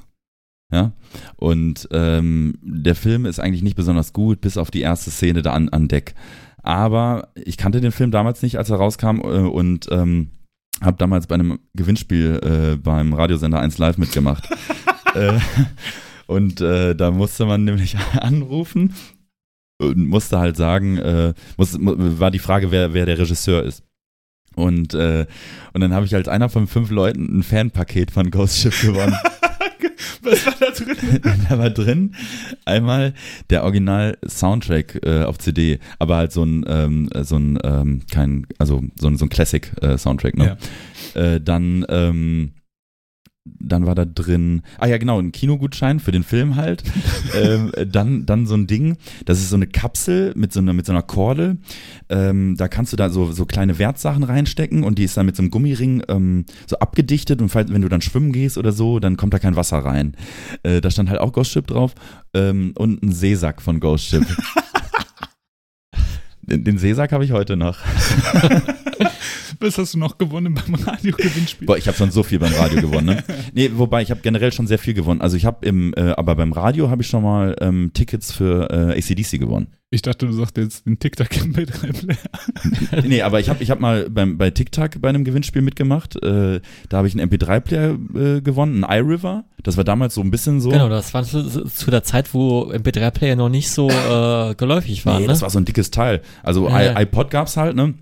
Ja. 0.71 0.93
Und 1.37 1.89
ähm, 1.93 2.59
der 2.61 2.95
Film 2.95 3.25
ist 3.25 3.39
eigentlich 3.39 3.63
nicht 3.63 3.77
besonders 3.77 4.13
gut, 4.13 4.41
bis 4.41 4.59
auf 4.59 4.71
die 4.71 4.81
erste 4.81 5.11
Szene 5.11 5.43
da 5.43 5.53
an, 5.53 5.69
an 5.71 5.89
Deck. 5.89 6.15
Aber 6.63 7.29
ich 7.35 7.57
kannte 7.57 7.81
den 7.81 7.93
Film 7.93 8.11
damals 8.11 8.43
nicht, 8.43 8.59
als 8.59 8.71
er 8.71 8.77
rauskam, 8.77 9.21
äh, 9.21 9.49
und 9.49 9.87
ähm, 9.91 10.31
habe 10.83 10.97
damals 10.99 11.27
bei 11.27 11.35
einem 11.35 11.59
Gewinnspiel 11.75 12.41
äh, 12.43 12.77
beim 12.77 13.13
Radiosender 13.15 13.61
1 13.61 13.79
Live 13.79 13.99
mitgemacht. 13.99 14.49
äh, 15.15 15.39
und 16.27 16.61
äh, 16.61 16.95
da 16.95 17.11
musste 17.11 17.47
man 17.47 17.65
nämlich 17.65 17.97
anrufen 18.21 18.95
und 19.79 20.07
musste 20.09 20.39
halt 20.39 20.57
sagen, 20.57 20.99
äh, 20.99 21.35
muss, 21.57 21.79
mu- 21.79 21.95
war 21.97 22.31
die 22.31 22.39
Frage, 22.39 22.71
wer, 22.71 22.95
wer 22.95 23.07
der 23.07 23.19
Regisseur 23.19 23.63
ist. 23.63 23.83
Und, 24.55 24.95
äh, 24.95 25.27
und 25.75 25.81
dann 25.83 25.93
habe 25.93 26.07
ich 26.07 26.15
als 26.15 26.29
einer 26.29 26.49
von 26.49 26.67
fünf 26.67 26.91
Leuten 26.91 27.39
ein 27.39 27.43
Fanpaket 27.43 28.11
von 28.11 28.31
Ghost 28.31 28.59
Ship 28.59 28.73
gewonnen. 28.81 29.15
Was 30.23 30.47
war 30.47 30.55
da 30.59 30.71
drin? 30.71 31.21
da 31.49 31.59
war 31.59 31.71
drin 31.71 32.15
einmal 32.65 33.15
der 33.51 33.65
Original-Soundtrack 33.65 35.01
äh, 35.05 35.23
auf 35.25 35.39
CD, 35.39 35.79
aber 35.99 36.17
halt 36.17 36.33
so 36.33 36.45
ein, 36.45 36.65
ähm, 36.69 37.09
so 37.23 37.37
ein, 37.37 37.59
ähm, 37.63 38.03
kein, 38.11 38.47
also 38.59 38.83
so 38.99 39.09
ein, 39.09 39.17
so 39.17 39.25
ein 39.25 39.29
Classic-Soundtrack, 39.29 40.37
ne? 40.37 40.57
Äh, 41.15 41.41
dann, 41.41 41.85
ähm, 41.89 42.53
dann 43.59 43.87
war 43.87 43.95
da 43.95 44.05
drin, 44.05 44.63
ah 44.79 44.87
ja 44.87 44.99
genau, 44.99 45.21
ein 45.21 45.33
Kinogutschein 45.33 46.01
für 46.01 46.13
den 46.13 46.23
Film 46.23 46.57
halt. 46.57 46.83
ähm, 47.35 47.73
dann, 47.87 48.27
dann 48.27 48.47
so 48.47 48.55
ein 48.55 48.67
Ding, 48.67 48.97
das 49.25 49.39
ist 49.39 49.51
so 49.51 49.57
eine 49.57 49.67
Kapsel 49.67 50.33
mit 50.37 50.53
so 50.53 50.61
einer, 50.61 50.73
mit 50.73 50.87
so 50.87 50.93
einer 50.93 51.03
Kordel. 51.03 51.59
Ähm, 52.09 52.57
da 52.57 52.69
kannst 52.69 52.93
du 52.93 52.97
da 52.97 53.11
so, 53.11 53.33
so 53.33 53.47
kleine 53.47 53.79
Wertsachen 53.79 54.23
reinstecken 54.23 54.83
und 54.83 54.99
die 54.99 55.05
ist 55.05 55.17
dann 55.17 55.27
mit 55.27 55.37
so 55.37 55.43
einem 55.43 55.51
Gummiring 55.51 56.03
ähm, 56.09 56.45
so 56.67 56.79
abgedichtet 56.79 57.41
und 57.41 57.49
falls, 57.49 57.73
wenn 57.73 57.83
du 57.83 57.89
dann 57.89 58.01
schwimmen 58.01 58.33
gehst 58.33 58.59
oder 58.59 58.73
so, 58.73 59.01
dann 59.01 59.17
kommt 59.17 59.35
da 59.35 59.39
kein 59.39 59.57
Wasser 59.57 59.79
rein. 59.79 60.17
Äh, 60.63 60.81
da 60.81 60.91
stand 60.91 61.11
halt 61.11 61.21
auch 61.21 61.33
Ghost 61.33 61.53
Ship 61.53 61.67
drauf 61.67 61.95
ähm, 62.35 62.73
und 62.77 63.03
ein 63.03 63.13
Seesack 63.13 63.63
von 63.63 63.81
Ghost 63.81 64.07
Ship. 64.07 64.25
den, 66.43 66.65
den 66.65 66.79
Seesack 66.79 67.13
habe 67.13 67.25
ich 67.25 67.33
heute 67.33 67.57
noch. 67.57 67.79
Was 69.61 69.79
hast 69.79 69.95
du 69.95 69.99
noch 69.99 70.19
gewonnen 70.19 70.55
beim 70.55 70.75
Radio-Gewinnspiel? 70.75 71.67
Boah, 71.67 71.77
ich 71.77 71.87
habe 71.87 71.97
schon 71.97 72.11
so 72.11 72.23
viel 72.23 72.39
beim 72.39 72.53
Radio 72.53 72.81
gewonnen. 72.81 73.07
Ne? 73.07 73.25
Nee, 73.55 73.71
wobei 73.75 74.03
ich 74.03 74.11
habe 74.11 74.21
generell 74.21 74.53
schon 74.53 74.67
sehr 74.67 74.79
viel 74.79 74.95
gewonnen. 74.95 75.21
Also 75.21 75.37
ich 75.37 75.45
habe 75.45 75.65
im, 75.67 75.95
äh, 75.97 76.11
aber 76.11 76.35
beim 76.35 76.53
Radio 76.53 76.91
habe 76.91 77.03
ich 77.03 77.09
schon 77.09 77.23
mal 77.23 77.57
ähm, 77.61 77.91
Tickets 77.95 78.33
für 78.33 78.71
äh, 78.71 78.99
ACDC 78.99 79.39
gewonnen. 79.39 79.69
Ich 79.91 80.03
dachte, 80.03 80.27
du 80.27 80.33
sagst 80.33 80.57
jetzt 80.57 80.85
den 80.85 80.99
TikTok 80.99 81.29
im 81.37 81.55
MP3-Player. 81.55 83.03
nee, 83.07 83.23
aber 83.23 83.39
ich 83.39 83.49
habe 83.49 83.63
ich 83.63 83.71
hab 83.71 83.79
mal 83.79 84.11
beim, 84.11 84.37
bei 84.37 84.51
TikTok 84.51 85.01
bei 85.01 85.09
einem 85.09 85.25
Gewinnspiel 85.25 85.63
mitgemacht. 85.63 86.17
Äh, 86.23 86.61
da 86.89 86.97
habe 86.97 87.07
ich 87.07 87.19
einen 87.19 87.31
MP3-Player 87.31 87.97
äh, 88.15 88.41
gewonnen, 88.41 88.83
einen 88.83 89.07
iRiver. 89.07 89.45
Das 89.63 89.77
war 89.77 89.85
damals 89.85 90.15
so 90.15 90.23
ein 90.23 90.31
bisschen 90.33 90.61
so. 90.61 90.71
Genau, 90.71 90.89
das 90.89 91.15
war 91.15 91.23
zu, 91.23 91.65
zu 91.67 91.91
der 91.91 92.03
Zeit, 92.03 92.35
wo 92.35 92.73
MP3-Player 92.73 93.37
noch 93.37 93.49
nicht 93.49 93.71
so 93.71 93.89
äh, 93.89 94.55
geläufig 94.57 95.07
waren. 95.07 95.19
Nee, 95.19 95.23
ne? 95.23 95.29
das 95.29 95.43
war 95.43 95.51
so 95.51 95.59
ein 95.59 95.65
dickes 95.65 95.93
Teil. 95.93 96.21
Also 96.43 96.69
ja. 96.69 97.01
iPod 97.01 97.31
gab's 97.31 97.57
halt, 97.57 97.77
ne? 97.77 97.95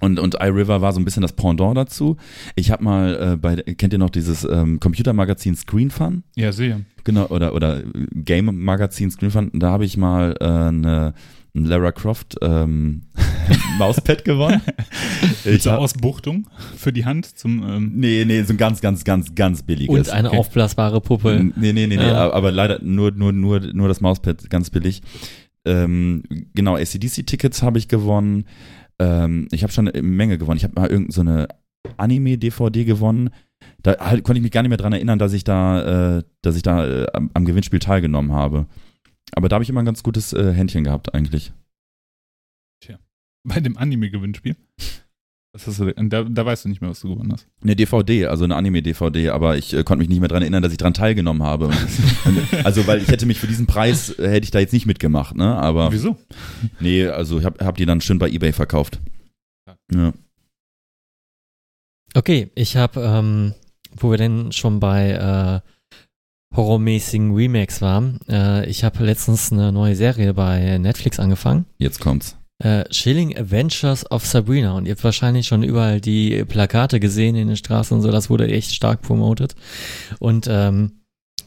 Und, 0.00 0.18
und 0.18 0.36
iRiver 0.40 0.80
war 0.82 0.92
so 0.92 1.00
ein 1.00 1.04
bisschen 1.04 1.22
das 1.22 1.32
Pendant 1.32 1.76
dazu. 1.76 2.16
Ich 2.54 2.70
habe 2.70 2.84
mal 2.84 3.32
äh, 3.32 3.36
bei, 3.36 3.56
kennt 3.56 3.92
ihr 3.92 3.98
noch 3.98 4.10
dieses 4.10 4.44
ähm, 4.44 4.78
Computermagazin 4.78 5.56
Screen 5.56 5.90
Fun? 5.90 6.22
Ja, 6.34 6.52
sehe. 6.52 6.84
Genau, 7.04 7.26
oder, 7.26 7.54
oder 7.54 7.82
Game-Magazin 8.12 9.10
Screen 9.10 9.30
Fun. 9.30 9.50
Da 9.54 9.70
habe 9.70 9.84
ich 9.84 9.96
mal 9.96 10.36
äh, 10.40 10.44
eine, 10.44 11.14
ein 11.54 11.64
Lara 11.64 11.92
Croft 11.92 12.36
ähm, 12.42 13.02
Mauspad 13.78 14.24
gewonnen. 14.24 14.60
Ich 15.44 15.62
so 15.62 15.70
hab, 15.70 15.78
Ausbuchtung 15.78 16.48
für 16.76 16.92
die 16.92 17.04
Hand 17.04 17.38
zum. 17.38 17.62
Ähm, 17.62 17.92
nee, 17.94 18.24
nee, 18.26 18.42
so 18.42 18.52
ein 18.52 18.56
ganz, 18.56 18.80
ganz, 18.80 19.04
ganz, 19.04 19.34
ganz 19.34 19.62
billiges. 19.62 20.08
Und 20.08 20.10
eine 20.10 20.28
okay. 20.28 20.38
aufblasbare 20.38 21.00
Puppe. 21.00 21.40
Nee, 21.56 21.72
nee, 21.72 21.86
nee, 21.86 21.96
nee, 21.96 22.02
Ja. 22.02 22.32
aber 22.32 22.50
leider 22.50 22.82
nur, 22.82 23.12
nur, 23.12 23.32
nur, 23.32 23.60
nur 23.60 23.88
das 23.88 24.00
Mauspad, 24.00 24.50
ganz 24.50 24.70
billig. 24.70 25.02
Ähm, 25.64 26.22
genau, 26.54 26.76
ACDC-Tickets 26.76 27.62
habe 27.62 27.78
ich 27.78 27.88
gewonnen. 27.88 28.44
Ähm, 28.98 29.48
ich 29.50 29.62
habe 29.62 29.72
schon 29.72 29.88
eine 29.88 30.02
Menge 30.02 30.38
gewonnen. 30.38 30.56
Ich 30.56 30.64
habe 30.64 30.80
mal 30.80 30.88
irgendeine 30.88 31.48
so 31.86 31.92
Anime-DVD 31.96 32.84
gewonnen. 32.84 33.30
Da 33.82 33.96
halt, 33.98 34.24
konnte 34.24 34.38
ich 34.38 34.42
mich 34.42 34.52
gar 34.52 34.62
nicht 34.62 34.70
mehr 34.70 34.78
dran 34.78 34.92
erinnern, 34.92 35.18
dass 35.18 35.32
ich 35.32 35.44
da, 35.44 36.18
äh, 36.18 36.22
dass 36.42 36.56
ich 36.56 36.62
da 36.62 36.86
äh, 36.86 37.06
am, 37.12 37.30
am 37.34 37.44
Gewinnspiel 37.44 37.78
teilgenommen 37.78 38.32
habe. 38.32 38.66
Aber 39.32 39.48
da 39.48 39.54
habe 39.54 39.64
ich 39.64 39.70
immer 39.70 39.82
ein 39.82 39.86
ganz 39.86 40.02
gutes 40.02 40.32
äh, 40.32 40.52
Händchen 40.52 40.84
gehabt, 40.84 41.14
eigentlich. 41.14 41.52
bei 43.46 43.60
dem 43.60 43.76
Anime-Gewinnspiel. 43.76 44.56
Was 45.56 45.66
hast 45.66 45.80
du 45.80 45.86
denn? 45.86 46.10
Da, 46.10 46.22
da 46.22 46.44
weißt 46.44 46.66
du 46.66 46.68
nicht 46.68 46.82
mehr, 46.82 46.90
was 46.90 47.00
du 47.00 47.08
gewonnen 47.08 47.32
hast. 47.32 47.48
Eine 47.62 47.74
DVD, 47.74 48.26
also 48.26 48.44
eine 48.44 48.56
Anime-DVD, 48.56 49.30
aber 49.30 49.56
ich 49.56 49.72
äh, 49.72 49.84
konnte 49.84 50.00
mich 50.00 50.10
nicht 50.10 50.20
mehr 50.20 50.28
dran 50.28 50.42
erinnern, 50.42 50.62
dass 50.62 50.70
ich 50.70 50.76
dran 50.76 50.92
teilgenommen 50.92 51.42
habe. 51.42 51.70
Also, 52.64 52.86
weil 52.86 53.00
ich 53.00 53.08
hätte 53.08 53.24
mich 53.24 53.38
für 53.38 53.46
diesen 53.46 53.66
Preis, 53.66 54.10
äh, 54.18 54.28
hätte 54.28 54.44
ich 54.44 54.50
da 54.50 54.58
jetzt 54.58 54.72
nicht 54.72 54.84
mitgemacht, 54.84 55.34
ne? 55.34 55.56
Aber. 55.56 55.92
Wieso? 55.92 56.16
Nee, 56.80 57.06
also 57.06 57.38
ich 57.38 57.44
hab, 57.46 57.62
hab 57.62 57.76
die 57.76 57.86
dann 57.86 58.02
schön 58.02 58.18
bei 58.18 58.28
Ebay 58.28 58.52
verkauft. 58.52 59.00
Ja. 59.94 60.12
Okay, 62.14 62.50
ich 62.54 62.76
habe, 62.76 63.00
ähm, 63.00 63.54
wo 63.96 64.10
wir 64.10 64.18
denn 64.18 64.52
schon 64.52 64.78
bei 64.78 65.62
äh, 65.62 66.56
horrormäßigen 66.56 67.34
Remakes 67.34 67.80
waren, 67.80 68.20
äh, 68.28 68.66
ich 68.68 68.84
habe 68.84 69.04
letztens 69.04 69.52
eine 69.52 69.72
neue 69.72 69.96
Serie 69.96 70.34
bei 70.34 70.76
Netflix 70.78 71.18
angefangen. 71.18 71.64
Jetzt 71.78 72.00
kommt's. 72.00 72.36
Äh, 72.62 72.84
Chilling 72.90 73.36
Adventures 73.36 74.10
of 74.10 74.24
Sabrina. 74.24 74.72
Und 74.72 74.86
ihr 74.86 74.92
habt 74.92 75.04
wahrscheinlich 75.04 75.46
schon 75.46 75.62
überall 75.62 76.00
die 76.00 76.44
Plakate 76.44 77.00
gesehen 77.00 77.36
in 77.36 77.48
den 77.48 77.56
Straßen 77.56 77.96
und 77.96 78.02
so. 78.02 78.10
Das 78.10 78.30
wurde 78.30 78.48
echt 78.48 78.74
stark 78.74 79.02
promotet. 79.02 79.54
Und 80.18 80.46
ähm, 80.48 81.02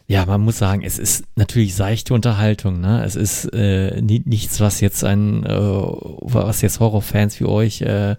Ja, 0.08 0.26
man 0.26 0.42
muss 0.42 0.58
sagen, 0.58 0.82
es 0.84 0.98
ist 0.98 1.26
natürlich 1.36 1.76
seichte 1.76 2.16
Unterhaltung, 2.16 2.82
ne? 2.82 3.04
Es 3.04 3.16
ist 3.16 3.46
äh, 3.54 4.02
nie, 4.02 4.24
nichts, 4.26 4.60
was 4.60 4.82
jetzt 4.82 5.04
ein, 5.04 5.46
äh, 5.46 5.56
was 5.56 6.62
jetzt 6.62 6.80
Horrorfans 6.80 7.40
wie 7.40 7.46
euch 7.46 7.82
äh, 7.82 8.16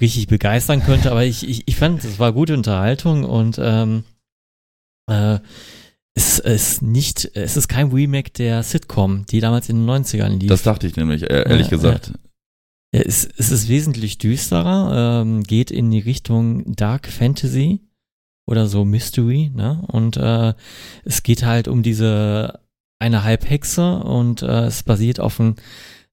richtig 0.00 0.28
begeistern 0.28 0.82
könnte, 0.82 1.10
aber 1.10 1.24
ich, 1.24 1.46
ich, 1.48 1.62
ich 1.66 1.76
fand, 1.76 2.02
es 2.04 2.18
war 2.18 2.32
gute 2.32 2.54
Unterhaltung 2.54 3.24
und 3.24 3.58
ähm, 3.62 4.04
äh, 5.10 5.38
es 6.14 6.38
ist 6.38 6.82
nicht, 6.82 7.30
es 7.34 7.56
ist 7.56 7.68
kein 7.68 7.90
Remake 7.90 8.30
der 8.30 8.62
Sitcom, 8.62 9.26
die 9.26 9.40
damals 9.40 9.68
in 9.68 9.84
den 9.84 9.90
90ern 9.90 10.38
lief. 10.38 10.48
Das 10.48 10.62
dachte 10.62 10.86
ich 10.86 10.96
nämlich, 10.96 11.22
äh, 11.22 11.48
ehrlich 11.48 11.66
Ja, 11.66 11.70
gesagt. 11.70 12.12
Ja, 12.94 13.00
es, 13.00 13.28
es 13.36 13.50
ist 13.50 13.68
wesentlich 13.68 14.18
düsterer, 14.18 15.22
ähm, 15.22 15.42
geht 15.42 15.70
in 15.72 15.90
die 15.90 15.98
Richtung 15.98 16.76
Dark 16.76 17.08
Fantasy 17.08 17.80
oder 18.46 18.66
so 18.68 18.84
Mystery, 18.84 19.50
ne? 19.54 19.82
Und 19.88 20.16
äh, 20.16 20.54
es 21.04 21.22
geht 21.24 21.44
halt 21.44 21.66
um 21.66 21.82
diese 21.82 22.60
eine 23.00 23.24
Halbhexe 23.24 23.98
und 23.98 24.42
äh, 24.42 24.66
es 24.66 24.84
basiert 24.84 25.18
auf 25.18 25.40
ein 25.40 25.56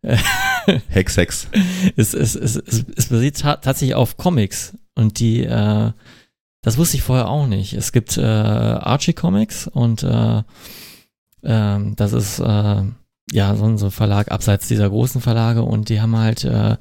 Hex, 0.88 1.18
Hex. 1.18 1.48
es, 1.96 2.16
es, 2.16 2.34
es, 2.36 2.56
es, 2.56 2.86
es 2.96 3.06
basiert 3.08 3.38
ta 3.40 3.58
tatsächlich 3.58 3.94
auf 3.96 4.18
Comics 4.18 4.76
und 4.96 5.20
die, 5.20 5.44
äh, 5.44 5.92
das 6.62 6.78
wusste 6.78 6.98
ich 6.98 7.04
vorher 7.04 7.28
auch 7.28 7.48
nicht. 7.48 7.74
Es 7.74 7.92
gibt 7.92 8.18
äh, 8.18 8.22
Archie 8.22 9.14
Comics 9.14 9.68
und 9.68 10.04
äh, 10.04 10.44
ähm, 11.44 11.96
das 11.96 12.14
ist 12.14 12.40
äh, 12.40 12.84
ja 13.32 13.56
so 13.56 13.66
ein 13.66 13.78
so 13.78 13.90
Verlag 13.90 14.32
abseits 14.32 14.68
dieser 14.68 14.90
großen 14.90 15.22
Verlage 15.22 15.64
und 15.64 15.90
die 15.90 16.02
haben 16.02 16.16
halt 16.16 16.44
äh, 16.44 16.78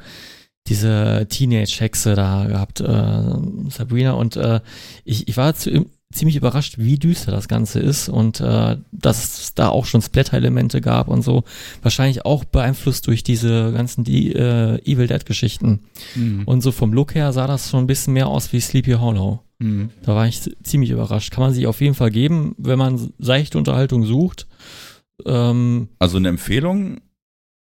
diese 0.66 1.26
Teenage-Hexe 1.28 2.14
da 2.14 2.44
gehabt, 2.44 2.80
äh, 2.80 3.70
Sabrina 3.70 4.12
und 4.12 4.36
äh, 4.36 4.60
ich, 5.04 5.28
ich 5.28 5.36
war 5.36 5.54
zu, 5.54 5.86
ziemlich 6.12 6.36
überrascht, 6.36 6.74
wie 6.78 6.98
düster 6.98 7.30
das 7.30 7.46
Ganze 7.46 7.78
ist 7.78 8.08
und 8.08 8.40
äh, 8.40 8.76
dass 8.90 9.40
es 9.40 9.54
da 9.54 9.68
auch 9.68 9.86
schon 9.86 10.02
Splatter-Elemente 10.02 10.80
gab 10.80 11.08
und 11.08 11.22
so. 11.22 11.44
Wahrscheinlich 11.82 12.24
auch 12.24 12.44
beeinflusst 12.44 13.06
durch 13.06 13.22
diese 13.22 13.72
ganzen 13.72 14.02
die, 14.02 14.32
äh, 14.32 14.78
Evil 14.84 15.06
Dead-Geschichten. 15.06 15.80
Mhm. 16.16 16.42
Und 16.46 16.62
so 16.62 16.72
vom 16.72 16.92
Look 16.92 17.14
her 17.14 17.32
sah 17.32 17.46
das 17.46 17.70
schon 17.70 17.84
ein 17.84 17.86
bisschen 17.86 18.14
mehr 18.14 18.26
aus 18.26 18.52
wie 18.52 18.60
Sleepy 18.60 18.92
Hollow. 18.92 19.40
Mhm. 19.60 19.90
Da 20.02 20.16
war 20.16 20.26
ich 20.26 20.40
ziemlich 20.64 20.90
überrascht. 20.90 21.30
Kann 21.32 21.44
man 21.44 21.52
sich 21.52 21.66
auf 21.68 21.80
jeden 21.80 21.94
Fall 21.94 22.10
geben, 22.10 22.54
wenn 22.58 22.78
man 22.78 23.12
seichte 23.18 23.58
Unterhaltung 23.58 24.04
sucht. 24.04 24.48
Ähm, 25.24 25.90
Also 26.00 26.16
eine 26.16 26.28
Empfehlung, 26.28 27.02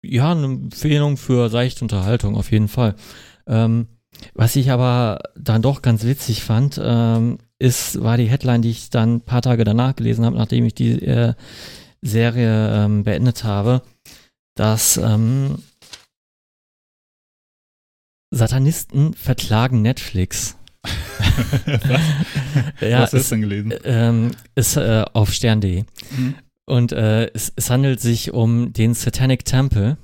ja, 0.06 0.32
eine 0.32 0.46
Empfehlung 0.46 1.18
für 1.18 1.50
seichte 1.50 1.84
Unterhaltung, 1.84 2.38
auf 2.38 2.52
jeden 2.52 2.70
Fall. 2.70 2.96
Ähm, 3.46 3.88
was 4.34 4.56
ich 4.56 4.72
aber 4.72 5.20
dann 5.38 5.62
doch 5.62 5.82
ganz 5.82 6.06
witzig 6.06 6.44
fand, 6.44 6.80
ähm, 6.82 7.40
ist, 7.60 8.02
war 8.02 8.18
die 8.18 8.30
Headline, 8.30 8.62
die 8.62 8.70
ich 8.70 8.90
dann 8.90 9.16
ein 9.16 9.22
paar 9.22 9.42
Tage 9.42 9.64
danach 9.64 9.96
gelesen 9.96 10.26
habe, 10.26 10.38
nachdem 10.38 10.66
ich 10.66 10.76
die 10.76 11.02
äh, 11.04 11.34
Serie 12.02 12.86
ähm, 12.86 13.04
beendet 13.04 13.44
habe, 13.44 13.82
dass 14.56 14.98
ähm, 14.98 15.64
Satanisten 18.32 19.14
verklagen 19.14 19.82
Netflix. 19.82 20.58
ja, 22.82 23.02
Was 23.02 23.14
hast 23.14 23.32
du 23.32 23.36
denn 23.36 23.42
gelesen? 23.42 23.74
ähm, 23.84 24.32
ist 24.56 24.78
äh, 24.78 25.06
auf 25.14 25.34
stern.de. 25.34 25.84
Mhm. 26.16 26.36
Und 26.66 26.92
äh, 26.92 27.28
es, 27.34 27.54
es 27.56 27.70
handelt 27.70 28.02
sich 28.02 28.34
um 28.34 28.74
den 28.74 28.94
Satanic 28.94 29.46
Temple. 29.46 29.98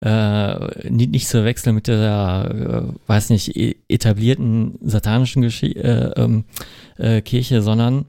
Äh, 0.00 0.88
nicht, 0.90 1.10
nicht 1.10 1.28
zu 1.28 1.44
wechseln 1.44 1.74
mit 1.74 1.88
der, 1.88 2.92
äh, 2.94 3.08
weiß 3.08 3.30
nicht, 3.30 3.56
e- 3.56 3.76
etablierten 3.88 4.78
satanischen 4.80 5.42
Geschi 5.42 5.72
äh, 5.72 6.12
ähm, 6.16 6.44
äh, 6.98 7.20
Kirche, 7.20 7.62
sondern 7.62 8.06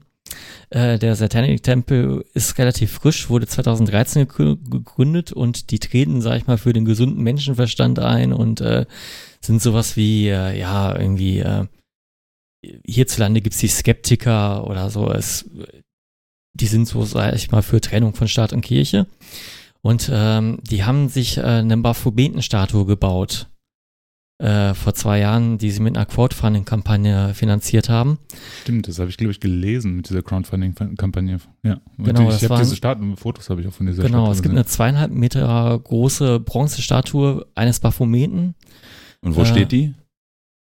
äh, 0.70 1.00
der 1.00 1.16
Satanic 1.16 1.64
Temple 1.64 2.24
ist 2.32 2.56
relativ 2.58 2.92
frisch, 2.92 3.28
wurde 3.28 3.48
2013 3.48 4.26
gegrü- 4.28 4.70
gegründet 4.70 5.32
und 5.32 5.72
die 5.72 5.80
treten, 5.80 6.20
sag 6.20 6.36
ich 6.36 6.46
mal, 6.46 6.58
für 6.58 6.72
den 6.72 6.84
gesunden 6.84 7.24
Menschenverstand 7.24 7.98
ein 7.98 8.32
und 8.32 8.60
äh, 8.60 8.86
sind 9.40 9.60
sowas 9.60 9.96
wie, 9.96 10.28
äh, 10.28 10.56
ja, 10.56 10.96
irgendwie, 10.96 11.40
äh, 11.40 11.66
hierzulande 12.86 13.40
gibt's 13.40 13.58
die 13.58 13.68
Skeptiker 13.68 14.66
oder 14.68 14.90
so. 14.90 15.10
Es, 15.10 15.50
die 16.54 16.66
sind 16.66 16.86
so, 16.86 17.04
sag 17.04 17.34
ich 17.34 17.50
mal, 17.50 17.62
für 17.62 17.80
Trennung 17.80 18.14
von 18.14 18.28
Staat 18.28 18.52
und 18.52 18.60
Kirche. 18.60 19.06
Und 19.82 20.10
ähm, 20.12 20.58
die 20.62 20.84
haben 20.84 21.08
sich 21.08 21.38
äh, 21.38 21.42
eine 21.42 21.76
Baphometenstatue 21.78 22.84
gebaut 22.86 23.48
äh, 24.38 24.74
vor 24.74 24.94
zwei 24.94 25.18
Jahren, 25.20 25.58
die 25.58 25.70
sie 25.70 25.80
mit 25.80 25.96
einer 25.96 26.06
Crowdfunding-Kampagne 26.06 27.34
finanziert 27.34 27.88
haben. 27.88 28.18
Stimmt, 28.62 28.88
das 28.88 28.98
habe 28.98 29.10
ich, 29.10 29.16
glaube 29.16 29.32
ich, 29.32 29.40
gelesen 29.40 29.96
mit 29.96 30.08
dieser 30.08 30.22
Crowdfunding-Kampagne. 30.22 31.38
Ja, 31.62 31.80
Und 31.98 32.04
Genau, 32.04 32.30
ich 32.30 32.44
habe 32.44 32.58
diese 32.62 32.76
Staaten, 32.76 33.16
Fotos 33.16 33.48
habe 33.50 33.60
ich 33.62 33.68
auch 33.68 33.72
von 33.72 33.86
dieser 33.86 34.02
genau, 34.02 34.18
Statue 34.18 34.32
es 34.32 34.38
gibt 34.38 34.44
gesehen. 34.52 34.56
eine 34.58 34.66
zweieinhalb 34.66 35.12
Meter 35.12 35.78
große 35.82 36.40
Bronzestatue 36.40 37.46
eines 37.54 37.80
Baphometen 37.80 38.54
und 39.22 39.36
wo 39.36 39.42
Äh, 39.42 39.46
steht 39.46 39.72
die? 39.72 39.94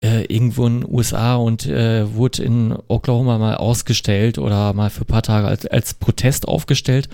äh, 0.05 0.25
irgendwo 0.33 0.66
in 0.66 0.81
den 0.83 0.90
USA 0.92 1.37
und 1.37 1.66
äh, 1.66 2.12
wurde 2.14 2.42
in 2.45 2.77
Oklahoma 2.88 3.38
mal 3.38 3.55
ausgestellt 3.57 4.38
oder 4.38 4.73
mal 4.75 4.90
für 4.90 5.03
ein 5.03 5.07
paar 5.07 5.23
Tage 5.23 5.47
als, 5.49 5.64
als 5.66 5.95
Protest 5.95 6.47
aufgestellt, 6.47 7.09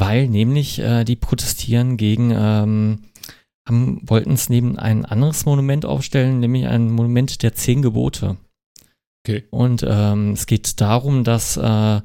weil 0.00 0.28
nämlich 0.28 0.78
äh, 0.78 1.04
die 1.04 1.16
protestieren 1.16 1.96
gegen, 1.96 2.30
ähm, 2.30 2.98
haben, 3.66 4.00
wollten 4.02 4.32
es 4.32 4.48
neben 4.48 4.78
ein 4.78 5.04
anderes 5.04 5.46
Monument 5.46 5.84
aufstellen, 5.84 6.40
nämlich 6.40 6.66
ein 6.66 6.90
Monument 6.90 7.42
der 7.42 7.54
zehn 7.54 7.82
Gebote. 7.82 8.36
Okay. 9.26 9.44
Und 9.50 9.84
ähm, 9.88 10.32
es 10.32 10.46
geht 10.46 10.80
darum, 10.80 11.24
dass 11.24 11.56
äh, 11.56 12.00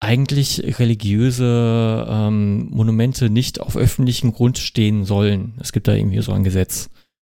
eigentlich 0.00 0.78
religiöse 0.78 2.06
ähm, 2.08 2.68
Monumente 2.70 3.30
nicht 3.30 3.60
auf 3.60 3.76
öffentlichem 3.76 4.32
Grund 4.32 4.58
stehen 4.58 5.04
sollen. 5.04 5.54
Es 5.60 5.72
gibt 5.72 5.88
da 5.88 5.94
irgendwie 5.94 6.20
so 6.20 6.32
ein 6.32 6.44
Gesetz. 6.44 6.90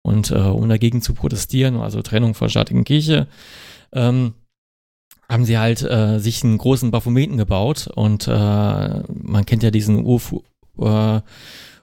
Und 0.02 0.32
äh, 0.32 0.36
um 0.36 0.68
dagegen 0.70 1.02
zu 1.02 1.14
protestieren, 1.14 1.76
also 1.76 2.02
Trennung 2.02 2.34
von 2.34 2.50
Staat 2.50 2.72
und 2.72 2.86
Kirche, 2.86 3.28
ähm, 3.92 4.34
haben 5.30 5.46
sie 5.46 5.58
halt 5.58 5.82
äh, 5.84 6.20
sich 6.20 6.44
einen 6.44 6.58
großen 6.58 6.92
Baphometen 6.92 7.38
gebaut 7.38 7.90
und 7.94 8.28
äh, 8.28 8.32
man 8.32 9.46
kennt 9.46 9.64
ja 9.64 9.72
diesen 9.72 10.06
Urf 10.06 10.34
äh, 10.80 11.18
äh, 11.18 11.22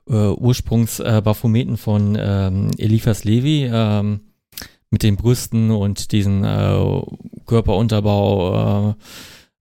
Ursprungs-Baphometen 0.08 1.76
von 1.76 2.16
ähm, 2.18 2.70
Eliphas 2.78 3.24
Levi 3.24 3.68
ähm, 3.70 4.20
mit 4.90 5.02
den 5.02 5.16
Brüsten 5.16 5.70
und 5.70 6.12
diesen 6.12 6.44
äh, 6.44 7.02
Körperunterbau, 7.46 8.94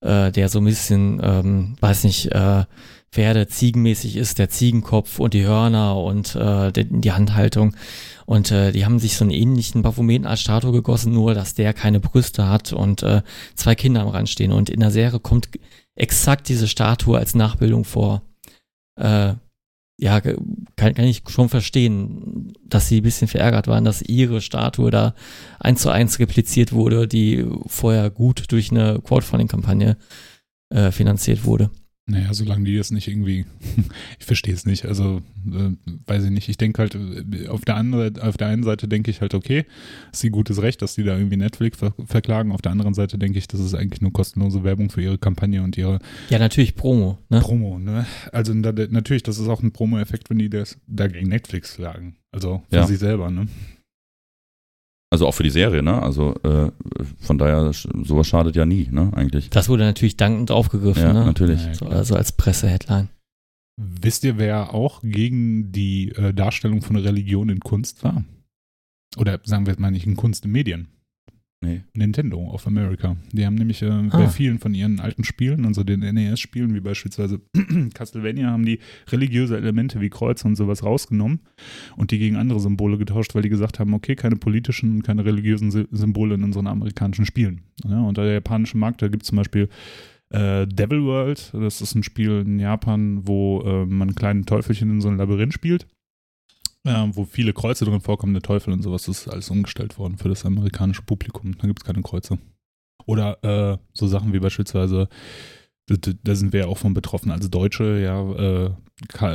äh, 0.02 0.28
äh, 0.28 0.32
der 0.32 0.50
so 0.50 0.60
ein 0.60 0.66
bisschen, 0.66 1.20
ähm, 1.24 1.76
weiß 1.80 2.04
nicht, 2.04 2.32
äh, 2.32 2.66
Pferde 3.12 3.48
ziegenmäßig 3.48 4.16
ist, 4.16 4.40
der 4.40 4.50
Ziegenkopf 4.50 5.20
und 5.20 5.34
die 5.34 5.46
Hörner 5.46 5.98
und 5.98 6.36
äh, 6.36 6.72
die, 6.72 6.86
die 6.86 7.12
Handhaltung. 7.12 7.76
Und 8.26 8.52
äh, 8.52 8.72
die 8.72 8.86
haben 8.86 9.00
sich 9.00 9.16
so 9.16 9.26
einen 9.26 9.32
ähnlichen 9.32 9.82
Baphometen 9.82 10.28
als 10.28 10.42
Statue 10.42 10.72
gegossen, 10.72 11.14
nur 11.14 11.34
dass 11.34 11.54
der 11.54 11.74
keine 11.74 12.00
Brüste 12.00 12.48
hat 12.48 12.74
und 12.74 13.04
äh, 13.04 13.22
zwei 13.56 13.76
Kinder 13.76 14.02
am 14.02 14.08
Rand 14.08 14.30
stehen. 14.30 14.52
Und 14.52 14.70
in 14.70 14.80
der 14.80 14.92
Serie 14.92 15.20
kommt 15.20 15.50
exakt 15.96 16.48
diese 16.50 16.68
Statue 16.68 17.18
als 17.18 17.36
Nachbildung 17.36 17.84
vor. 17.86 18.22
Äh, 19.00 19.34
ja, 20.00 20.20
kann, 20.22 20.96
kann 20.96 21.06
ich 21.06 21.24
schon 21.28 21.50
verstehen, 21.50 22.54
dass 22.66 22.88
sie 22.88 23.02
ein 23.02 23.04
bisschen 23.04 23.28
verärgert 23.28 23.68
waren, 23.68 23.86
dass 23.86 24.02
ihre 24.02 24.42
Statue 24.42 24.90
da 24.90 25.14
eins 25.60 25.82
zu 25.82 25.90
eins 25.90 26.20
repliziert 26.20 26.74
wurde, 26.74 27.08
die 27.08 27.46
vorher 27.68 28.10
gut 28.10 28.52
durch 28.52 28.72
eine 28.72 29.00
Crowdfunding-Kampagne 29.02 29.98
äh, 30.74 30.92
finanziert 30.92 31.46
wurde. 31.46 31.70
Naja, 32.06 32.34
solange 32.34 32.66
die 32.66 32.76
das 32.76 32.92
nicht 32.92 33.08
irgendwie, 33.08 33.46
ich 34.20 34.26
verstehe 34.26 34.54
es 34.54 34.66
nicht, 34.66 34.84
also 34.86 35.22
äh, 35.48 35.70
weiß 36.06 36.26
ich 36.26 36.32
nicht, 36.32 36.50
ich 36.50 36.58
denke 36.58 36.82
halt, 36.82 36.96
äh, 36.96 37.48
auf 37.48 37.64
der, 37.64 37.78
anderen, 37.78 38.20
auf 38.20 38.36
der 38.36 38.48
einen 38.48 38.64
Seite 38.64 38.90
denke 38.90 39.10
ich 39.10 39.22
halt, 39.22 39.34
okay, 39.34 39.64
ist 40.12 40.20
sie 40.20 40.30
gutes 40.30 40.62
Recht, 40.62 40.82
dass 40.82 40.96
die 40.96 41.04
da 41.06 41.16
irgendwie 41.18 41.38
Netflix 41.38 41.78
ver 41.78 41.94
verklagen, 42.06 42.52
auf 42.52 42.62
der 42.62 42.74
anderen 42.74 42.94
Seite 42.94 43.18
denke 43.18 43.38
ich, 43.40 43.48
das 43.48 43.62
ist 43.62 43.74
eigentlich 43.74 44.02
nur 44.02 44.12
kostenlose 44.12 44.66
Werbung 44.66 44.90
für 44.90 45.02
ihre 45.02 45.18
Kampagne 45.18 45.64
und 45.64 45.78
ihre 45.78 46.00
Ja, 46.30 46.40
natürlich 46.40 46.76
Promo, 46.76 47.20
ne? 47.30 47.40
Promo, 47.40 47.80
ne? 47.80 48.06
Also 48.34 48.54
da, 48.54 48.74
natürlich, 48.90 49.24
das 49.24 49.40
ist 49.40 49.48
auch 49.48 49.64
ein 49.64 49.72
Promo-Effekt, 49.72 50.30
wenn 50.30 50.40
die 50.40 50.50
das 50.50 50.78
dagegen 50.88 51.30
Netflix 51.30 51.76
schlagen, 51.76 52.18
also 52.34 52.64
für 52.70 52.76
Ja. 52.76 52.86
sich 52.88 53.00
selber, 53.00 53.32
ne? 53.32 53.48
Also 55.14 55.28
auch 55.28 55.34
für 55.34 55.44
die 55.44 55.52
Serie, 55.52 55.84
ne? 55.84 56.02
Also 56.02 56.34
äh, 56.42 56.72
von 57.20 57.38
daher, 57.38 57.72
sowas 57.72 58.26
schadet 58.26 58.56
ja 58.56 58.66
nie, 58.66 58.88
ne? 58.90 59.12
Eigentlich. 59.14 59.52
Das 59.52 59.70
wurde 59.70 59.84
natürlich 59.84 60.18
dankend 60.18 60.50
aufgegriffen, 60.50 61.04
Ja, 61.04 61.14
ne? 61.14 61.24
natürlich. 61.24 61.62
So, 61.74 61.86
also 61.86 62.16
als 62.16 62.32
Presse-Headline. 62.32 63.10
Wisst 63.80 64.24
ihr, 64.24 64.40
wer 64.40 64.74
auch 64.74 65.02
gegen 65.04 65.72
die 65.72 66.10
äh, 66.14 66.34
Darstellung 66.34 66.82
von 66.82 66.96
Religion 66.96 67.50
in 67.50 67.60
Kunst 67.60 68.04
war? 68.04 68.24
Oder 69.16 69.40
sagen 69.44 69.68
wir 69.68 69.74
jetzt 69.74 69.80
mal 69.80 69.92
nicht 69.92 70.08
in 70.08 70.16
Kunst, 70.16 70.46
in 70.46 70.52
Medien? 70.52 70.88
Nee. 71.64 71.82
Nintendo 71.96 72.38
of 72.52 72.68
America. 72.68 73.16
Die 73.32 73.46
haben 73.46 73.56
nämlich 73.56 73.82
äh, 73.82 73.88
Ah. 73.90 74.08
bei 74.12 74.28
vielen 74.28 74.60
von 74.60 74.74
ihren 74.74 75.00
alten 75.00 75.24
Spielen, 75.24 75.66
also 75.66 75.84
den 75.84 76.02
NES-Spielen, 76.02 76.74
wie 76.76 76.82
beispielsweise 76.82 77.40
Castlevania, 77.94 78.52
haben 78.52 78.66
die 78.66 78.80
religiöse 79.12 79.56
Elemente 79.58 80.02
wie 80.02 80.10
Kreuze 80.10 80.48
und 80.48 80.56
sowas 80.56 80.84
rausgenommen 80.84 81.40
und 81.96 82.12
die 82.12 82.20
gegen 82.20 82.36
andere 82.36 82.60
Symbole 82.60 82.98
getauscht, 82.98 83.34
weil 83.36 83.44
die 83.44 83.50
gesagt 83.50 83.80
haben, 83.80 83.94
okay, 83.94 84.16
keine 84.16 84.36
politischen 84.36 84.92
und 84.98 85.04
keine 85.04 85.24
religiösen 85.26 85.72
Sy- 85.72 85.88
Symbole 85.92 86.36
in 86.36 86.44
unseren 86.44 86.68
amerikanischen 86.68 87.26
Spielen. 87.26 87.62
Ja, 87.88 88.02
und 88.02 88.18
der 88.18 88.26
japanische 88.34 88.78
Markt, 88.78 89.02
da 89.02 89.08
gibt 89.08 89.24
es 89.24 89.30
zum 89.30 89.38
Beispiel 89.38 89.70
Äh, 90.30 90.66
Devil 90.66 91.04
World, 91.04 91.52
das 91.54 91.80
ist 91.80 91.94
ein 91.94 92.02
Spiel 92.02 92.42
in 92.44 92.58
Japan, 92.60 93.22
wo 93.28 93.62
äh, 93.62 93.86
man 93.86 94.16
kleine 94.16 94.44
Teufelchen 94.46 94.90
in 94.90 95.00
so 95.00 95.08
einem 95.08 95.18
Labyrinth 95.18 95.54
spielt. 95.54 95.86
Äh, 96.86 97.06
wo 97.12 97.24
viele 97.24 97.54
Kreuze 97.54 97.86
drin 97.86 98.02
vorkommen, 98.02 98.34
der 98.34 98.42
Teufel 98.42 98.74
und 98.74 98.82
sowas, 98.82 99.04
das 99.04 99.20
ist 99.22 99.28
alles 99.30 99.50
umgestellt 99.50 99.98
worden 99.98 100.18
für 100.18 100.28
das 100.30 100.46
amerikanische 100.46 101.02
Publikum. 101.02 101.58
Da 101.58 101.68
gibt 101.68 101.80
es 101.80 101.86
keine 101.86 102.02
Kreuze. 102.02 102.40
Oder 103.06 103.44
äh, 103.44 103.78
so 103.94 104.08
Sachen 104.08 104.34
wie 104.34 104.40
beispielsweise, 104.40 105.08
da, 105.88 106.36
sind 106.36 106.54
wir 106.54 106.62
ja 106.62 106.68
auch 106.68 106.78
von 106.78 106.94
betroffen, 106.94 107.32
als 107.32 107.50
Deutsche, 107.50 108.00
ja, 108.00 108.22
äh, 108.22 108.72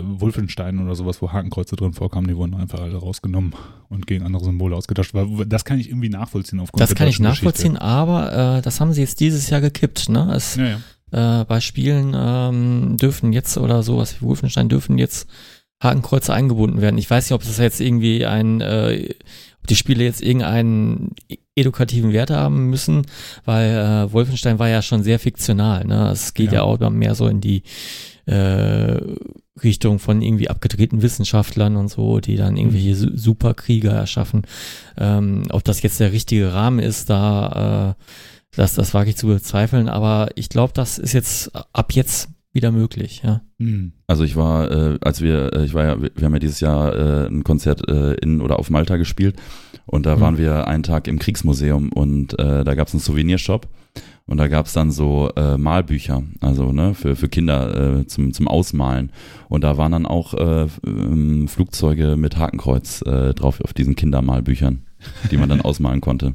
Wolfenstein 0.03 0.79
oder 0.79 0.95
sowas, 0.95 1.21
wo 1.21 1.33
Hakenkreuze 1.33 1.77
drin 1.77 1.93
vorkamen, 1.93 2.29
die 2.29 2.37
wurden 2.37 2.55
einfach 2.55 2.81
alle 2.81 2.97
rausgenommen 2.97 3.55
und 3.89 4.07
gegen 4.07 4.25
andere 4.25 4.45
Symbole 4.45 4.75
ausgetauscht. 4.75 5.13
Weil 5.13 5.47
Das 5.47 5.65
kann 5.65 5.79
ich 5.79 5.89
irgendwie 5.89 6.09
nachvollziehen 6.09 6.61
aufgrund 6.61 6.81
Das 6.81 6.91
der 6.91 6.97
kann 6.97 7.09
ich 7.09 7.21
nachvollziehen, 7.21 7.77
aber 7.77 8.59
äh, 8.59 8.63
das 8.63 8.81
haben 8.81 8.93
sie 8.93 9.03
jetzt 9.03 9.21
dieses 9.21 9.51
Jahr 9.51 9.61
gekippt. 9.61 10.09
Ne? 10.09 10.33
Es, 10.35 10.55
Geschichte. 10.55 10.81
Ja, 11.13 11.19
ja. 11.19 11.41
äh, 11.43 11.45
bei 11.45 11.61
Spielen 11.61 12.15
ähm, 12.17 12.97
dürfen 12.97 13.33
jetzt 13.33 13.59
oder 13.59 13.83
sowas 13.83 14.17
wie 14.17 14.27
Wolfenstein 14.27 14.69
dürfen 14.69 14.97
jetzt 14.97 15.29
Hakenkreuze 15.83 16.33
eingebunden 16.35 16.81
werden. 16.81 16.99
Ich 16.99 17.09
weiß 17.09 17.27
nicht, 17.27 17.35
ob 17.35 17.43
das 17.43 17.59
jetzt 17.59 17.81
irgendwie 17.81 18.27
ein, 18.27 18.61
äh, 18.61 19.15
ob 19.61 19.67
die 19.69 19.77
Spiele 19.77 20.05
jetzt 20.05 20.23
irgendeinen 20.23 21.15
edukativen 21.55 22.13
Wert 22.13 22.31
haben 22.31 22.71
müssen, 22.71 23.03
weil 23.45 23.71
äh, 23.71 24.13
Wolfenstein 24.13 24.59
war 24.59 24.69
ja 24.69 24.83
schon 24.83 25.03
sehr 25.03 25.19
fiktional. 25.19 25.85
Ne? 25.85 26.11
Es 26.11 26.35
geht 26.35 26.53
ja. 26.53 26.59
Ja. 26.59 26.63
auch 26.63 26.79
mehr 26.91 27.15
so 27.15 27.27
in 27.29 27.41
die 27.41 27.63
äh, 28.27 28.97
Richtung 29.63 29.99
von 29.99 30.23
irgendwie 30.23 30.51
abgedrehten 30.51 31.03
Wissenschaftlern 31.03 31.77
und 31.77 31.89
so, 31.89 32.21
die 32.21 32.37
dann 32.37 32.57
irgendwelche 32.57 32.95
Su- 32.95 33.17
Superkrieger 33.17 33.93
erschaffen. 33.93 34.43
Ähm, 34.97 35.45
ob 35.51 35.65
das 35.65 35.83
jetzt 35.83 35.99
der 36.01 36.13
richtige 36.13 36.53
Rahmen 36.53 36.79
ist, 36.79 37.11
da 37.11 37.97
äh, 37.97 38.03
das, 38.57 38.75
das 38.75 38.95
wage 38.95 39.11
ich 39.11 39.17
zu 39.17 39.27
bezweifeln, 39.27 39.89
aber 39.89 40.29
ich 40.35 40.49
glaube, 40.49 40.73
das 40.75 40.99
ist 40.99 41.13
jetzt 41.13 41.51
ab 41.73 41.93
jetzt 41.93 42.29
wieder 42.59 42.73
möglich, 42.73 43.23
ja. 43.25 43.41
Hm. 43.59 43.93
Also 44.07 44.25
ich 44.25 44.37
war, 44.37 44.71
äh, 44.71 44.99
als 45.01 45.23
wir, 45.23 45.53
äh, 45.55 45.65
ich 45.65 45.73
war 45.75 45.85
ja, 45.85 46.03
wir 46.03 46.25
haben 46.25 46.35
ja 46.35 46.39
dieses 46.41 46.61
Jahr 46.61 46.95
äh, 46.95 47.27
ein 47.29 47.45
Konzert 47.45 47.89
äh, 47.89 48.15
in 48.15 48.41
oder 48.41 48.59
auf 48.59 48.69
Malta 48.69 48.97
gespielt 48.97 49.37
und 49.87 50.05
da 50.07 50.17
Mhm. 50.17 50.21
waren 50.21 50.39
wir 50.39 50.67
einen 50.67 50.83
Tag 50.83 51.07
im 51.07 51.19
Kriegsmuseum 51.19 51.93
und 51.93 52.39
äh, 52.39 52.65
da 52.65 52.75
gab 52.75 52.89
es 52.89 52.95
einen 52.95 53.01
Souvenirshop 53.01 53.69
und 54.27 54.37
da 54.39 54.49
gab 54.49 54.67
es 54.67 54.73
dann 54.73 54.91
so 54.91 55.31
äh, 55.37 55.57
Malbücher, 55.57 56.23
also 56.41 56.73
ne, 56.73 56.95
für, 56.95 57.17
für 57.17 57.29
Kinder 57.29 58.01
äh, 58.01 58.07
zum, 58.07 58.33
zum 58.35 58.47
Ausmalen. 58.47 59.11
Und 59.49 59.65
da 59.65 59.79
waren 59.79 59.93
dann 59.93 60.05
auch 60.05 60.35
äh, 60.35 60.67
ähm, 60.87 61.49
Flugzeuge 61.49 62.17
mit 62.17 62.37
Hakenkreuz 62.37 63.03
äh, 63.03 63.33
drauf 63.33 63.63
auf 63.63 63.73
diesen 63.73 63.95
Kindermalbüchern, 63.97 64.85
die 65.31 65.39
man 65.39 65.49
dann 65.49 65.61
ausmalen 65.69 66.03
konnte. 66.03 66.35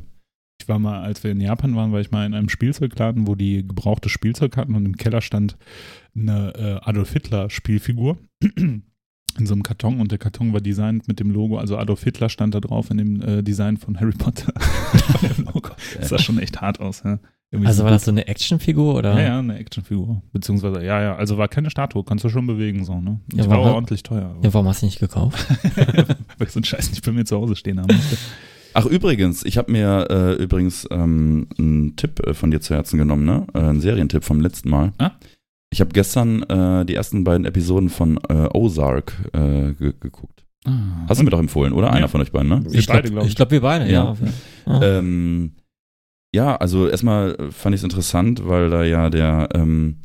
Ich 0.59 0.69
war 0.69 0.79
mal, 0.79 1.01
als 1.01 1.23
wir 1.23 1.31
in 1.31 1.41
Japan 1.41 1.75
waren, 1.75 1.91
war 1.91 1.99
ich 1.99 2.09
mal 2.09 2.25
in 2.25 2.33
einem 2.33 2.47
Spielzeugladen, 2.49 3.27
wo 3.27 3.35
die 3.35 3.67
gebrauchte 3.67 4.07
Spielzeug 4.07 4.55
hatten 4.55 4.75
und 4.75 4.85
im 4.85 4.95
Keller 4.95 5.19
stand 5.21 5.57
eine 6.15 6.53
äh, 6.55 6.89
Adolf 6.89 7.13
Hitler 7.13 7.49
Spielfigur 7.49 8.17
in 8.57 9.45
so 9.45 9.53
einem 9.53 9.63
Karton 9.63 9.99
und 9.99 10.11
der 10.11 10.19
Karton 10.19 10.53
war 10.53 10.61
designt 10.61 11.07
mit 11.07 11.19
dem 11.19 11.31
Logo, 11.31 11.57
also 11.57 11.77
Adolf 11.77 12.03
Hitler 12.03 12.29
stand 12.29 12.53
da 12.53 12.59
drauf 12.59 12.91
in 12.91 12.97
dem 12.97 13.21
äh, 13.21 13.43
Design 13.43 13.77
von 13.77 13.99
Harry 13.99 14.11
Potter. 14.11 14.53
Logo. 15.37 15.71
Das 15.97 16.09
sah 16.09 16.19
schon 16.19 16.39
echt 16.39 16.61
hart 16.61 16.79
aus. 16.79 17.03
Ja. 17.03 17.19
Also 17.63 17.79
so 17.79 17.83
war 17.83 17.91
das 17.91 18.05
so 18.05 18.11
eine 18.11 18.27
Actionfigur 18.27 18.95
oder? 18.95 19.13
Ja, 19.13 19.21
ja, 19.21 19.39
eine 19.39 19.57
Actionfigur. 19.57 20.23
Beziehungsweise, 20.31 20.83
ja, 20.83 21.01
ja, 21.01 21.15
also 21.15 21.37
war 21.37 21.47
keine 21.47 21.69
Statue, 21.69 22.03
kannst 22.03 22.25
du 22.25 22.29
schon 22.29 22.47
bewegen, 22.47 22.83
so, 22.83 22.99
ne? 22.99 23.19
Ja, 23.31 23.47
war 23.47 23.59
auch 23.59 23.75
ordentlich 23.75 24.01
teuer. 24.01 24.35
Ja, 24.41 24.53
warum 24.53 24.67
hast 24.67 24.81
du 24.81 24.87
nicht 24.87 24.99
gekauft? 24.99 25.47
Weil 25.75 26.47
ich 26.47 26.49
so 26.49 26.57
einen 26.57 26.65
Scheiß 26.65 26.89
nicht 26.89 27.05
bei 27.05 27.11
mir 27.11 27.25
zu 27.25 27.37
Hause 27.37 27.55
stehen 27.55 27.79
haben 27.79 27.95
musste. 27.95 28.17
Ach 28.73 28.85
übrigens, 28.87 29.45
ich 29.45 29.59
habe 29.59 29.71
mir 29.71 30.07
äh, 30.09 30.43
übrigens 30.43 30.87
ähm, 30.89 31.47
einen 31.59 31.95
Tipp 31.95 32.25
äh, 32.25 32.33
von 32.33 32.49
dir 32.49 32.59
zu 32.59 32.73
Herzen 32.73 32.97
genommen, 32.97 33.23
ne? 33.23 33.45
Äh, 33.53 33.59
einen 33.59 33.81
Serientipp 33.81 34.23
vom 34.23 34.41
letzten 34.41 34.69
Mal. 34.69 34.93
Ah? 34.97 35.11
Ich 35.73 35.81
habe 35.81 35.91
gestern 35.91 36.43
äh, 36.43 36.85
die 36.85 36.93
ersten 36.93 37.23
beiden 37.23 37.45
Episoden 37.45 37.89
von 37.89 38.19
äh, 38.29 38.47
Ozark 38.53 39.13
äh, 39.33 39.73
ge 39.73 39.93
geguckt. 39.99 40.45
Hast 41.09 41.19
du 41.19 41.25
mir 41.25 41.31
doch 41.31 41.39
empfohlen, 41.39 41.73
oder? 41.73 41.87
Ja. 41.87 41.93
Einer 41.93 42.07
von 42.07 42.21
euch 42.21 42.31
beiden, 42.31 42.47
ne? 42.47 42.63
Wir 42.63 42.79
ich 42.79 42.85
beide, 42.85 43.01
glaube, 43.01 43.13
glaub 43.13 43.23
ich. 43.23 43.29
ich 43.31 43.35
glaub, 43.35 43.51
wir 43.51 43.61
beide, 43.61 43.91
ja. 43.91 44.15
Ja. 44.67 44.79
ja. 44.81 44.99
Ähm, 44.99 45.53
ja, 46.33 46.55
also 46.55 46.87
erstmal 46.87 47.35
fand 47.51 47.73
ich 47.73 47.81
es 47.81 47.83
interessant, 47.83 48.47
weil 48.47 48.69
da 48.69 48.83
ja 48.83 49.09
der, 49.09 49.49
ähm, 49.55 49.97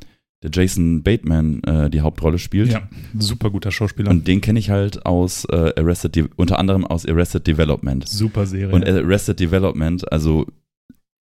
der 0.43 0.51
Jason 0.53 1.03
Bateman 1.03 1.63
äh, 1.65 1.91
die 1.91 2.01
Hauptrolle 2.01 2.39
spielt. 2.39 2.73
Ja, 2.73 2.89
super 3.19 3.51
guter 3.51 3.71
Schauspieler. 3.71 4.11
Und 4.11 4.27
den 4.27 4.41
kenne 4.41 4.59
ich 4.59 4.71
halt 4.71 5.05
aus 5.05 5.45
äh, 5.45 5.75
Arrested, 5.77 6.17
De 6.17 6.29
unter 6.37 6.59
anderem 6.59 6.87
aus 6.87 7.07
Arrested 7.07 7.47
Development. 7.47 8.09
super 8.09 8.47
Serie. 8.47 8.75
Und 8.75 8.89
Arrested 8.89 9.39
Development, 9.39 10.11
also 10.11 10.47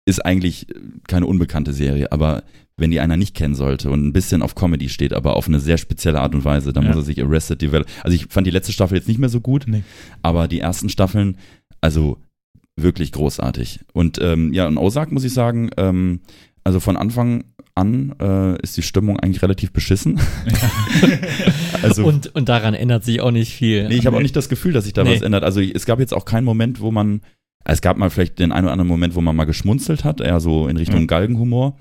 ist 0.05 0.25
eigentlich 0.25 0.67
keine 1.09 1.27
unbekannte 1.27 1.73
Serie, 1.73 2.13
aber 2.13 2.45
wenn 2.79 2.91
die 2.91 3.01
einer 3.01 3.17
nicht 3.17 3.35
kennen 3.35 3.55
sollte 3.55 3.91
und 3.91 4.05
ein 4.07 4.13
bisschen 4.13 4.43
auf 4.43 4.55
Comedy 4.55 4.89
steht, 4.91 5.15
aber 5.15 5.37
auf 5.37 5.49
eine 5.49 5.61
sehr 5.61 5.79
spezielle 5.79 6.21
Art 6.21 6.35
und 6.35 6.45
Weise, 6.45 6.73
dann 6.73 6.85
Ja. 6.85 6.91
muss 6.91 6.99
er 6.99 7.03
sich 7.05 7.23
Arrested 7.23 7.63
Development. 7.63 8.05
Also 8.05 8.15
ich 8.15 8.27
fand 8.29 8.47
die 8.47 8.51
letzte 8.51 8.73
Staffel 8.73 8.97
jetzt 8.99 9.09
nicht 9.09 9.19
mehr 9.19 9.31
so 9.31 9.41
gut, 9.41 9.65
Nee. 9.67 9.83
aber 10.23 10.47
die 10.47 10.61
ersten 10.61 10.89
Staffeln, 10.91 11.39
also 11.81 12.19
wirklich 12.79 13.13
großartig. 13.13 13.81
Und 13.95 14.19
ähm, 14.21 14.53
ja, 14.53 14.67
und 14.67 14.77
Ozark 14.77 15.11
muss 15.11 15.25
ich 15.25 15.33
sagen, 15.33 15.71
ähm, 15.79 16.21
also 16.65 16.79
von 16.81 16.97
Anfang 16.99 17.45
an 17.75 18.15
äh, 18.21 18.61
ist 18.63 18.77
die 18.77 18.83
Stimmung 18.83 19.19
eigentlich 19.21 19.43
relativ 19.43 19.73
beschissen. 19.73 20.19
also 21.83 22.05
und, 22.05 22.35
und 22.35 22.49
daran 22.49 22.75
ändert 22.75 23.05
sich 23.05 23.21
auch 23.21 23.31
nicht 23.31 23.55
viel. 23.55 23.89
Nee, 23.89 23.97
ich 23.97 24.07
habe 24.07 24.17
auch 24.17 24.23
nicht 24.23 24.37
das 24.37 24.49
Gefühl, 24.49 24.73
dass 24.73 24.85
sich 24.85 24.93
da 24.93 25.05
Nee. 25.05 25.15
was 25.15 25.23
ändert. 25.23 25.45
Also 25.45 25.61
ich, 25.61 25.75
es 25.75 25.87
gab 25.87 25.99
jetzt 25.99 26.15
auch 26.15 26.25
keinen 26.25 26.45
Moment, 26.45 26.81
wo 26.81 26.91
man, 26.91 27.21
es 27.65 27.81
gab 27.81 27.97
mal 27.97 28.11
vielleicht 28.11 28.39
den 28.39 28.53
einen 28.53 28.65
oder 28.67 28.73
anderen 28.73 28.89
Moment, 28.89 29.15
wo 29.15 29.21
man 29.21 29.37
mal 29.37 29.45
geschmunzelt 29.45 30.05
hat, 30.05 30.21
eher 30.21 30.41
so 30.41 30.69
in 30.69 30.77
Richtung 30.77 31.01
Ja. 31.01 31.07
Galgenhumor. 31.07 31.77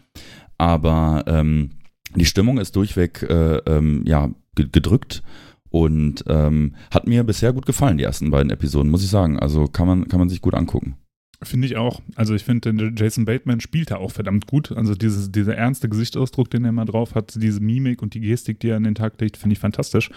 Aber 0.58 1.24
ähm, 1.28 1.72
die 2.16 2.26
Stimmung 2.26 2.58
ist 2.60 2.76
durchweg 2.76 3.24
äh, 3.24 3.58
ähm, 3.66 4.04
ja 4.06 4.30
ge- 4.56 4.70
gedrückt 4.72 5.22
und 5.70 6.24
ähm, 6.28 6.76
hat 6.92 7.08
mir 7.08 7.24
bisher 7.24 7.52
gut 7.52 7.66
gefallen, 7.66 7.98
die 7.98 8.04
ersten 8.06 8.32
beiden 8.32 8.52
Episoden, 8.52 8.90
muss 8.90 9.04
ich 9.04 9.10
sagen. 9.10 9.38
Also 9.40 9.68
kann 9.68 9.88
man, 9.88 10.08
kann 10.08 10.20
man 10.20 10.30
sich 10.30 10.42
gut 10.42 10.54
angucken. 10.54 10.96
Finde 11.44 11.68
ich 11.68 11.76
auch. 11.78 12.02
Also 12.16 12.34
ich 12.34 12.44
finde, 12.44 12.74
den 12.74 12.96
Jason 12.96 13.26
Bateman 13.26 13.60
spielt 13.60 13.92
da 13.92 13.98
auch 13.98 14.12
verdammt 14.12 14.48
gut. 14.48 14.72
Also 14.72 14.96
dieses, 14.96 15.32
dieser 15.32 15.56
ernste 15.56 15.90
Gesichtsausdruck, 15.90 16.50
den 16.50 16.64
er 16.64 16.70
immer 16.70 16.86
drauf 16.86 17.14
hat, 17.16 17.36
diese 17.42 17.60
Mimik 17.60 18.02
und 18.02 18.14
die 18.14 18.22
Gestik, 18.22 18.60
die 18.62 18.70
er 18.70 18.78
an 18.78 18.84
den 18.84 18.96
Tag 18.96 19.20
legt, 19.20 19.38
finde 19.38 19.54
ich 19.54 19.60
fantastisch. 19.60 20.10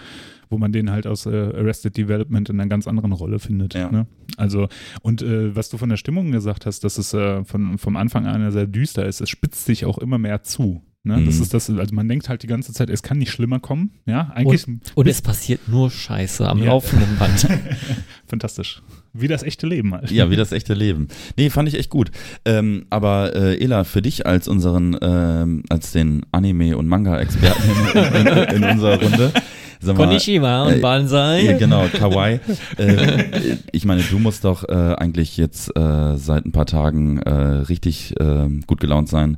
Wo 0.49 0.57
man 0.57 0.71
den 0.71 0.89
halt 0.89 1.05
aus 1.05 1.25
äh, 1.25 1.29
Arrested 1.29 1.95
Development 1.97 2.49
in 2.49 2.59
einer 2.59 2.69
ganz 2.69 2.87
anderen 2.87 3.11
Rolle 3.11 3.37
findet. 3.39 3.73
Ja. 3.75 3.91
Ne? 3.91 4.07
Also, 4.37 4.67
und 5.01 5.21
äh, 5.21 5.55
was 5.55 5.69
du 5.69 5.77
von 5.77 5.89
der 5.89 5.97
Stimmung 5.97 6.31
gesagt 6.31 6.65
hast, 6.65 6.83
dass 6.83 6.97
es 6.97 7.13
äh, 7.13 7.43
von, 7.43 7.77
vom 7.77 7.95
Anfang 7.97 8.25
an 8.25 8.49
sehr 8.51 8.65
düster 8.65 9.05
ist, 9.05 9.21
es 9.21 9.29
spitzt 9.29 9.65
sich 9.65 9.85
auch 9.85 9.97
immer 9.99 10.17
mehr 10.17 10.41
zu. 10.43 10.81
Ne? 11.03 11.23
Das 11.25 11.35
Mhm. 11.35 11.41
ist 11.43 11.53
das, 11.53 11.69
also 11.69 11.93
man 11.95 12.07
denkt 12.07 12.29
halt 12.29 12.43
die 12.43 12.47
ganze 12.47 12.73
Zeit, 12.73 12.89
es 12.89 13.03
kann 13.03 13.19
nicht 13.19 13.31
schlimmer 13.31 13.59
kommen. 13.59 13.91
Ja, 14.05 14.31
eigentlich. 14.33 14.65
Und 14.95 15.07
es 15.07 15.21
passiert 15.21 15.67
nur 15.67 15.91
Scheiße 15.91 16.47
am 16.47 16.59
Ja. 16.59 16.65
laufenden 16.65 17.17
Band. 17.17 17.47
Fantastisch. 18.27 18.81
Wie 19.13 19.27
das 19.27 19.43
echte 19.43 19.65
Leben 19.67 19.93
halt. 19.93 20.11
Ja, 20.11 20.29
wie 20.29 20.35
das 20.35 20.51
echte 20.51 20.73
Leben. 20.73 21.07
Nee, 21.37 21.49
fand 21.49 21.67
ich 21.67 21.75
echt 21.75 21.89
gut. 21.89 22.11
Ähm, 22.45 22.85
aber 22.89 23.35
äh, 23.35 23.63
Ela, 23.63 23.83
für 23.83 24.01
dich 24.01 24.25
als 24.25 24.47
unseren, 24.47 24.97
ähm, 25.01 25.63
als 25.69 25.91
den 25.91 26.25
Anime- 26.31 26.77
und 26.77 26.87
Manga-Experten 26.87 27.63
in, 27.93 28.27
in, 28.27 28.63
in 28.63 28.63
unserer 28.63 29.01
Runde, 29.01 29.31
sag 29.79 29.97
mal, 29.97 30.05
Konnichiwa 30.05 30.63
und 30.67 30.73
äh, 30.73 30.79
Banzai. 30.79 31.41
Ja, 31.41 31.57
genau, 31.57 31.85
Kawaii. 31.87 32.39
äh, 32.77 33.57
ich 33.71 33.85
meine, 33.85 34.03
du 34.03 34.19
musst 34.19 34.45
doch 34.45 34.67
äh, 34.67 34.73
eigentlich 34.73 35.37
jetzt 35.37 35.75
äh, 35.75 36.15
seit 36.17 36.45
ein 36.45 36.51
paar 36.51 36.65
Tagen 36.67 37.19
äh, 37.19 37.31
richtig 37.31 38.13
äh, 38.19 38.47
gut 38.67 38.79
gelaunt 38.79 39.09
sein, 39.09 39.37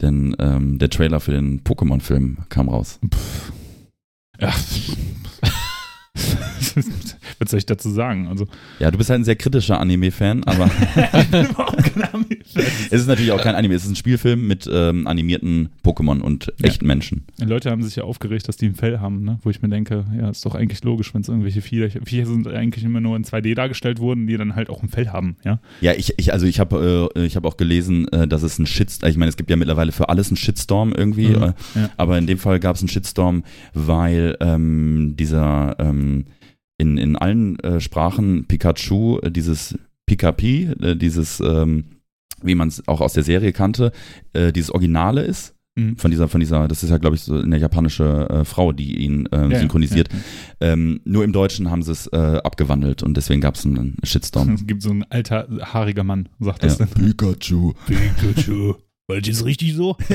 denn 0.00 0.34
ähm, 0.38 0.78
der 0.78 0.90
Trailer 0.90 1.20
für 1.20 1.32
den 1.32 1.62
Pokémon-Film 1.64 2.38
kam 2.48 2.68
raus. 2.68 2.98
Ja. 4.40 4.52
Was 7.38 7.50
soll 7.50 7.58
ich 7.58 7.66
dazu 7.66 7.90
sagen? 7.90 8.28
Also, 8.28 8.46
Ja, 8.78 8.90
du 8.90 8.98
bist 8.98 9.10
halt 9.10 9.20
ein 9.20 9.24
sehr 9.24 9.36
kritischer 9.36 9.80
Anime-Fan, 9.80 10.44
aber 10.44 10.70
ich 11.20 11.28
bin 11.28 11.46
überhaupt 11.46 11.76
kein 11.82 12.02
Anime-Fan. 12.04 12.62
es 12.90 13.00
ist 13.00 13.06
natürlich 13.08 13.32
auch 13.32 13.40
kein 13.42 13.54
Anime, 13.54 13.74
es 13.74 13.84
ist 13.84 13.90
ein 13.90 13.96
Spielfilm 13.96 14.46
mit 14.46 14.68
ähm, 14.72 15.06
animierten 15.06 15.70
Pokémon 15.84 16.20
und 16.20 16.46
Ja. 16.58 16.68
echten 16.68 16.86
Menschen. 16.86 17.24
Die 17.38 17.44
Leute 17.44 17.70
haben 17.70 17.82
sich 17.82 17.96
ja 17.96 18.04
aufgeregt, 18.04 18.48
dass 18.48 18.56
die 18.56 18.66
ein 18.66 18.74
Fell 18.74 19.00
haben, 19.00 19.24
ne? 19.24 19.38
wo 19.42 19.50
ich 19.50 19.60
mir 19.60 19.68
denke, 19.68 20.04
ja, 20.18 20.30
ist 20.30 20.44
doch 20.46 20.54
eigentlich 20.54 20.84
logisch, 20.84 21.12
wenn 21.14 21.22
es 21.22 21.28
irgendwelche 21.28 21.62
Viecher, 21.62 21.88
Viecher 22.04 22.26
sind, 22.26 22.46
eigentlich 22.48 22.84
immer 22.84 23.00
nur 23.00 23.16
in 23.16 23.24
2D 23.24 23.54
dargestellt 23.54 23.98
wurden, 23.98 24.26
die 24.26 24.36
dann 24.36 24.54
halt 24.54 24.70
auch 24.70 24.82
ein 24.82 24.88
Fell 24.88 25.08
haben, 25.08 25.36
ja. 25.44 25.58
Ja, 25.80 25.92
ich, 25.92 26.14
ich 26.18 26.32
also 26.32 26.46
ich 26.46 26.60
habe 26.60 27.10
äh, 27.16 27.24
ich 27.26 27.36
habe 27.36 27.48
auch 27.48 27.56
gelesen, 27.56 28.08
äh, 28.08 28.28
dass 28.28 28.42
es 28.42 28.58
ein 28.58 28.66
Shitstorm, 28.66 29.10
ich 29.10 29.16
meine, 29.16 29.28
es 29.30 29.36
gibt 29.36 29.50
ja 29.50 29.56
mittlerweile 29.56 29.92
für 29.92 30.08
alles 30.08 30.28
einen 30.28 30.36
Shitstorm 30.36 30.92
irgendwie, 30.92 31.28
Mhm, 31.28 31.42
äh, 31.42 31.52
ja. 31.74 31.90
aber 31.96 32.18
in 32.18 32.26
dem 32.26 32.38
Fall 32.38 32.60
gab 32.60 32.76
es 32.76 32.82
einen 32.82 32.88
Shitstorm, 32.88 33.44
weil 33.74 34.36
ähm, 34.40 35.14
dieser 35.18 35.76
ähm, 35.78 36.01
in, 36.78 36.98
in 36.98 37.16
allen 37.16 37.58
äh, 37.60 37.80
Sprachen 37.80 38.46
Pikachu, 38.46 39.18
äh, 39.20 39.30
dieses 39.30 39.76
Pikapi, 40.06 40.70
äh, 40.80 40.96
dieses, 40.96 41.40
ähm, 41.40 41.84
wie 42.42 42.54
man 42.56 42.68
es 42.68 42.86
auch 42.88 43.00
aus 43.00 43.12
der 43.12 43.22
Serie 43.22 43.52
kannte, 43.52 43.92
äh, 44.32 44.52
dieses 44.52 44.70
Originale 44.70 45.22
ist. 45.22 45.54
Mhm. 45.74 45.96
Von 45.96 46.10
dieser, 46.10 46.28
von 46.28 46.38
dieser, 46.40 46.68
das 46.68 46.82
ist 46.82 46.90
ja, 46.90 46.98
glaube 46.98 47.16
ich, 47.16 47.22
so 47.22 47.34
eine 47.34 47.56
japanische 47.56 48.28
äh, 48.28 48.44
Frau, 48.44 48.72
die 48.72 48.98
ihn 48.98 49.26
äh, 49.32 49.48
Ja, 49.48 49.58
synchronisiert. 49.60 50.08
ja, 50.12 50.72
Ähm, 50.72 51.00
nur 51.04 51.24
im 51.24 51.32
Deutschen 51.32 51.70
haben 51.70 51.82
sie 51.82 51.92
es 51.92 52.08
äh, 52.08 52.16
abgewandelt 52.44 53.02
und 53.02 53.16
deswegen 53.16 53.40
gab 53.40 53.54
es 53.54 53.64
einen 53.64 53.96
ja. 54.02 54.06
Shitstorm. 54.06 54.50
Es 54.54 54.66
gibt 54.66 54.82
so 54.82 54.90
ein 54.90 55.04
alter, 55.10 55.48
haariger 55.62 56.04
Mann, 56.04 56.28
sagt 56.40 56.62
das 56.64 56.78
Ja. 56.78 56.84
dann. 56.84 57.06
Pikachu. 57.06 57.72
Pikachu. 57.86 58.74
Weil 59.08 59.20
das 59.20 59.36
ist 59.36 59.44
richtig 59.44 59.74
so. 59.74 59.96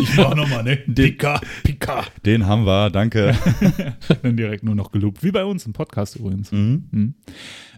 ich 0.00 0.16
mach 0.16 0.34
nochmal, 0.34 0.64
ne? 0.64 0.76
Pika, 0.76 1.40
Pika. 1.62 2.04
Den 2.24 2.46
haben 2.46 2.64
wir, 2.66 2.90
danke. 2.90 3.34
Dann 4.22 4.36
direkt 4.36 4.64
nur 4.64 4.74
noch 4.74 4.90
gelobt. 4.90 5.22
Wie 5.22 5.30
bei 5.30 5.44
uns 5.44 5.64
im 5.66 5.72
Podcast 5.72 6.16
übrigens. 6.16 6.50
Mhm. 6.52 6.88
Mhm. 6.90 7.14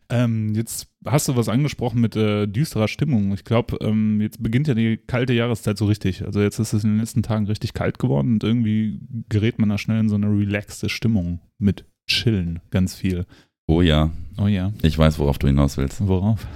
Ähm, 0.09 0.55
jetzt 0.55 0.89
hast 1.07 1.29
du 1.29 1.37
was 1.37 1.49
angesprochen 1.49 2.01
mit 2.01 2.17
äh, 2.17 2.47
düsterer 2.49 2.89
Stimmung. 2.89 3.33
Ich 3.33 3.45
glaube, 3.45 3.77
ähm, 3.81 4.21
jetzt 4.21 4.43
beginnt 4.43 4.67
ja 4.67 4.75
die 4.75 4.97
kalte 4.97 5.33
Jahreszeit 5.35 5.79
so 5.79 5.87
richtig. 5.87 6.25
Also 6.27 6.41
jetzt 6.41 6.59
ist 6.59 6.73
es 6.73 6.83
in 6.83 6.91
den 6.91 6.99
letzten 6.99 7.23
Tagen 7.23 7.47
richtig 7.47 7.75
kalt 7.75 7.99
geworden 8.01 8.33
und 8.35 8.43
irgendwie 8.45 9.01
gerät 9.29 9.59
man 9.61 9.69
da 9.69 9.79
schnell 9.79 10.01
in 10.01 10.09
so 10.09 10.17
eine 10.17 10.27
relaxte 10.27 10.89
Stimmung 10.89 11.41
mit 11.59 11.85
Chillen 12.09 12.59
ganz 12.71 12.97
viel. 12.97 13.25
Oh 13.69 13.83
ja, 13.83 14.11
Oh 14.37 14.47
ja, 14.49 14.73
ich 14.83 14.99
weiß, 14.99 15.19
worauf 15.19 15.39
du 15.39 15.47
hinaus 15.47 15.77
willst. 15.77 16.05
worauf? 16.07 16.47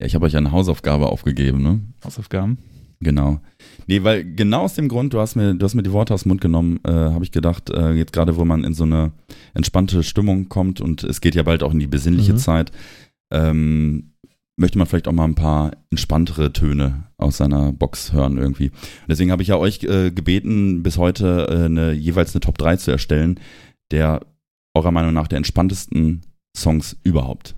Ja, 0.00 0.06
ich 0.06 0.14
habe 0.14 0.24
euch 0.26 0.36
eine 0.36 0.52
Hausaufgabe 0.52 1.08
aufgegeben, 1.08 1.62
ne? 1.62 1.80
Hausaufgaben? 2.04 2.58
Genau. 3.00 3.40
Nee, 3.86 4.02
weil 4.04 4.24
genau 4.24 4.62
aus 4.62 4.74
dem 4.74 4.88
Grund, 4.88 5.12
du 5.12 5.20
hast 5.20 5.36
mir, 5.36 5.54
du 5.54 5.64
hast 5.64 5.74
mir 5.74 5.82
die 5.82 5.92
Worte 5.92 6.14
aus 6.14 6.22
dem 6.22 6.30
Mund 6.30 6.40
genommen, 6.40 6.80
äh, 6.84 6.90
habe 6.90 7.24
ich 7.24 7.30
gedacht, 7.32 7.70
äh, 7.70 7.92
jetzt 7.92 8.12
gerade, 8.12 8.36
wo 8.36 8.44
man 8.44 8.64
in 8.64 8.72
so 8.74 8.84
eine 8.84 9.12
entspannte 9.54 10.02
Stimmung 10.02 10.48
kommt 10.48 10.80
und 10.80 11.04
es 11.04 11.20
geht 11.20 11.34
ja 11.34 11.42
bald 11.42 11.62
auch 11.62 11.72
in 11.72 11.78
die 11.78 11.86
besinnliche 11.86 12.32
Mhm. 12.32 12.38
Zeit, 12.38 12.72
ähm, 13.32 14.12
möchte 14.58 14.78
man 14.78 14.86
vielleicht 14.86 15.08
auch 15.08 15.12
mal 15.12 15.24
ein 15.24 15.34
paar 15.34 15.72
entspanntere 15.90 16.52
Töne 16.52 17.04
aus 17.18 17.36
seiner 17.36 17.72
Box 17.72 18.12
hören 18.14 18.38
irgendwie. 18.38 18.70
Und 18.70 19.08
deswegen 19.10 19.30
habe 19.30 19.42
ich 19.42 19.48
ja 19.48 19.56
euch 19.58 19.82
äh, 19.84 20.10
gebeten, 20.10 20.82
bis 20.82 20.96
heute 20.96 21.46
äh, 21.50 21.64
eine, 21.66 21.92
jeweils 21.92 22.34
eine 22.34 22.40
Top 22.40 22.56
3 22.56 22.76
zu 22.76 22.90
erstellen, 22.90 23.38
der 23.90 24.20
eurer 24.74 24.90
Meinung 24.92 25.12
nach 25.12 25.28
der 25.28 25.36
entspanntesten 25.38 26.22
Songs 26.56 26.96
überhaupt. 27.02 27.54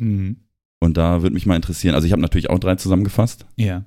Mhm. 0.00 0.36
Und 0.80 0.96
da 0.96 1.22
würde 1.22 1.34
mich 1.34 1.46
mal 1.46 1.56
interessieren, 1.56 1.94
also 1.94 2.06
ich 2.06 2.12
habe 2.12 2.22
natürlich 2.22 2.50
auch 2.50 2.58
drei 2.58 2.74
zusammengefasst. 2.76 3.46
Ja. 3.56 3.84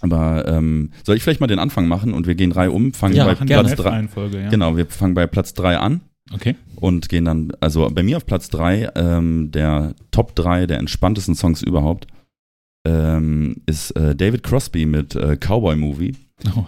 Aber 0.00 0.46
ähm, 0.48 0.90
soll 1.04 1.16
ich 1.16 1.22
vielleicht 1.22 1.40
mal 1.40 1.46
den 1.46 1.58
Anfang 1.58 1.86
machen 1.88 2.12
und 2.12 2.26
wir 2.26 2.34
gehen 2.34 2.52
Reihe 2.52 2.70
um, 2.70 2.92
fangen 2.92 3.14
Ja, 3.14 3.24
bei. 3.26 3.34
Platz 3.34 3.74
drei. 3.74 4.06
Ja. 4.32 4.48
Genau, 4.50 4.76
wir 4.76 4.86
fangen 4.86 5.14
bei 5.14 5.26
Platz 5.26 5.54
drei 5.54 5.78
an 5.78 6.00
Okay. 6.32 6.56
und 6.76 7.08
gehen 7.08 7.24
dann, 7.26 7.52
also 7.60 7.88
bei 7.90 8.02
mir 8.02 8.16
auf 8.16 8.26
Platz 8.26 8.48
drei 8.50 8.90
ähm, 8.96 9.50
der 9.52 9.94
Top 10.10 10.34
3 10.34 10.66
der 10.66 10.78
entspanntesten 10.78 11.34
Songs 11.34 11.62
überhaupt, 11.62 12.06
ähm, 12.86 13.56
ist 13.66 13.92
äh, 13.92 14.14
David 14.14 14.42
Crosby 14.42 14.84
mit 14.86 15.14
äh, 15.14 15.36
Cowboy 15.36 15.76
Movie. 15.76 16.16
Oh. 16.56 16.64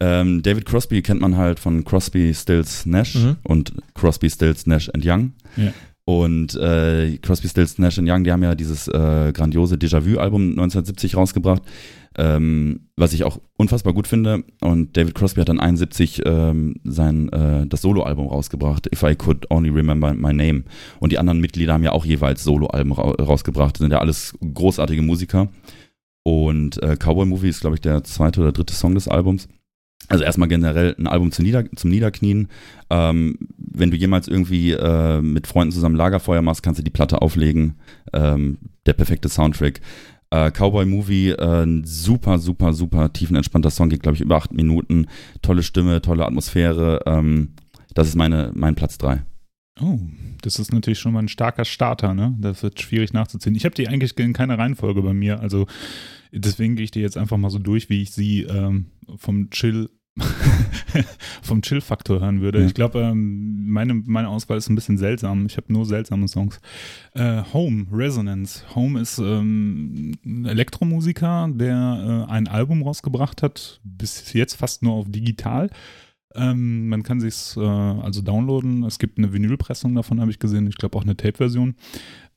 Ähm, 0.00 0.42
David 0.42 0.66
Crosby 0.66 1.00
kennt 1.02 1.20
man 1.20 1.36
halt 1.36 1.58
von 1.60 1.84
Crosby, 1.84 2.34
Stills, 2.34 2.84
Nash 2.84 3.14
Mhm. 3.14 3.36
und 3.44 3.72
Crosby, 3.94 4.28
Stills, 4.28 4.66
Nash 4.66 4.90
and 4.92 5.04
Young. 5.06 5.32
Ja. 5.56 5.72
Und 6.06 6.54
äh, 6.56 7.16
Crosby, 7.22 7.48
Stills, 7.48 7.78
Nash 7.78 7.98
Young, 7.98 8.24
die 8.24 8.32
haben 8.32 8.42
ja 8.42 8.54
dieses 8.54 8.88
äh, 8.88 9.32
grandiose 9.32 9.76
Déjà-vu-Album 9.76 10.50
1970 10.50 11.16
rausgebracht, 11.16 11.62
ähm, 12.18 12.88
was 12.94 13.14
ich 13.14 13.24
auch 13.24 13.40
unfassbar 13.56 13.94
gut 13.94 14.06
finde. 14.06 14.44
Und 14.60 14.98
David 14.98 15.14
Crosby 15.14 15.40
hat 15.40 15.48
dann 15.48 15.60
71 15.60 16.20
ähm, 16.26 16.76
sein 16.84 17.30
äh, 17.30 17.66
das 17.66 17.80
Soloalbum 17.80 18.28
rausgebracht, 18.28 18.86
If 18.92 19.02
I 19.02 19.14
Could 19.14 19.50
Only 19.50 19.70
Remember 19.70 20.12
My 20.12 20.34
Name. 20.34 20.64
Und 21.00 21.10
die 21.10 21.18
anderen 21.18 21.40
Mitglieder 21.40 21.72
haben 21.72 21.84
ja 21.84 21.92
auch 21.92 22.04
jeweils 22.04 22.44
Soloalben 22.44 22.92
ra 22.92 23.10
rausgebracht. 23.22 23.76
Das 23.76 23.80
sind 23.80 23.92
ja 23.92 24.00
alles 24.00 24.34
großartige 24.40 25.00
Musiker. 25.00 25.48
Und 26.22 26.82
äh, 26.82 26.96
Cowboy 26.96 27.24
Movie 27.24 27.48
ist, 27.48 27.60
glaube 27.60 27.76
ich, 27.76 27.80
der 27.80 28.04
zweite 28.04 28.40
oder 28.40 28.52
dritte 28.52 28.74
Song 28.74 28.94
des 28.94 29.08
Albums. 29.08 29.48
Also 30.08 30.24
erstmal 30.24 30.48
generell 30.48 30.94
ein 30.98 31.06
Album 31.06 31.32
zum, 31.32 31.44
Nieder 31.44 31.64
zum 31.76 31.90
Niederknien. 31.90 32.48
Ähm, 32.90 33.38
wenn 33.74 33.90
du 33.90 33.96
jemals 33.96 34.28
irgendwie 34.28 34.72
äh, 34.72 35.20
mit 35.20 35.46
Freunden 35.46 35.72
zusammen 35.72 35.96
Lagerfeuer 35.96 36.42
machst, 36.42 36.62
kannst 36.62 36.78
du 36.78 36.84
die 36.84 36.90
Platte 36.90 37.20
auflegen. 37.20 37.74
Ähm, 38.12 38.58
der 38.86 38.94
perfekte 38.94 39.28
Soundtrack. 39.28 39.80
Äh, 40.30 40.50
Cowboy 40.50 40.86
Movie, 40.86 41.30
äh, 41.30 41.82
super, 41.84 42.38
super, 42.38 42.72
super 42.72 43.12
tiefenentspannter 43.12 43.70
Song, 43.70 43.88
geht, 43.88 44.02
glaube 44.02 44.16
ich, 44.16 44.20
über 44.22 44.36
acht 44.36 44.52
Minuten. 44.52 45.06
Tolle 45.42 45.62
Stimme, 45.62 46.00
tolle 46.00 46.24
Atmosphäre. 46.24 47.00
Ähm, 47.06 47.50
das 47.94 48.08
ist 48.08 48.16
meine, 48.16 48.50
mein 48.54 48.74
Platz 48.74 48.98
drei. 48.98 49.22
Oh, 49.80 49.98
das 50.42 50.58
ist 50.58 50.72
natürlich 50.72 51.00
schon 51.00 51.12
mal 51.12 51.20
ein 51.20 51.28
starker 51.28 51.64
Starter, 51.64 52.14
ne? 52.14 52.36
Das 52.40 52.62
wird 52.62 52.80
schwierig 52.80 53.12
nachzuziehen. 53.12 53.56
Ich 53.56 53.64
habe 53.64 53.74
die 53.74 53.88
eigentlich 53.88 54.16
in 54.18 54.32
keiner 54.32 54.58
Reihenfolge 54.58 55.02
bei 55.02 55.12
mir, 55.12 55.40
also 55.40 55.66
deswegen 56.32 56.76
gehe 56.76 56.84
ich 56.84 56.90
die 56.92 57.00
jetzt 57.00 57.16
einfach 57.16 57.36
mal 57.36 57.50
so 57.50 57.58
durch, 57.58 57.88
wie 57.88 58.02
ich 58.02 58.12
sie 58.12 58.42
ähm, 58.42 58.86
vom 59.16 59.50
Chill 59.50 59.90
vom 61.42 61.62
Chill-Faktor 61.62 62.20
hören 62.20 62.40
würde. 62.40 62.60
Ja. 62.60 62.66
Ich 62.66 62.74
glaube, 62.74 63.00
ähm, 63.00 63.68
meine, 63.68 63.94
meine 63.94 64.28
Auswahl 64.28 64.58
ist 64.58 64.68
ein 64.68 64.74
bisschen 64.74 64.98
seltsam. 64.98 65.46
Ich 65.46 65.56
habe 65.56 65.72
nur 65.72 65.86
seltsame 65.86 66.28
Songs. 66.28 66.60
Äh, 67.14 67.42
Home, 67.52 67.86
Resonance. 67.92 68.62
Home 68.74 69.00
ist 69.00 69.18
ähm, 69.18 70.12
ein 70.24 70.46
Elektromusiker, 70.46 71.48
der 71.52 72.26
äh, 72.28 72.30
ein 72.30 72.46
Album 72.46 72.82
rausgebracht 72.82 73.42
hat, 73.42 73.80
bis 73.82 74.32
jetzt 74.32 74.54
fast 74.54 74.82
nur 74.82 74.94
auf 74.94 75.06
digital. 75.08 75.70
Ähm, 76.36 76.88
man 76.88 77.02
kann 77.02 77.20
sich 77.20 77.56
äh, 77.56 77.60
also 77.60 78.22
downloaden. 78.22 78.84
Es 78.84 78.98
gibt 78.98 79.18
eine 79.18 79.32
Vinylpressung 79.32 79.94
davon, 79.94 80.20
habe 80.20 80.30
ich 80.30 80.38
gesehen. 80.38 80.66
Ich 80.66 80.76
glaube 80.76 80.98
auch 80.98 81.04
eine 81.04 81.16
Tape-Version. 81.16 81.74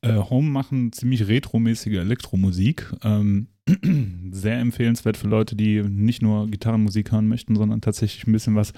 Äh, 0.01 0.15
Home 0.15 0.49
machen 0.49 0.91
ziemlich 0.91 1.27
retromäßige 1.27 1.97
Elektromusik. 1.97 2.93
Ähm, 3.03 3.47
sehr 4.31 4.59
empfehlenswert 4.59 5.17
für 5.17 5.27
Leute, 5.27 5.55
die 5.55 5.81
nicht 5.83 6.21
nur 6.21 6.47
Gitarrenmusik 6.47 7.11
hören 7.11 7.27
möchten, 7.27 7.55
sondern 7.55 7.81
tatsächlich 7.81 8.25
ein 8.27 8.31
bisschen 8.31 8.55
was 8.55 8.71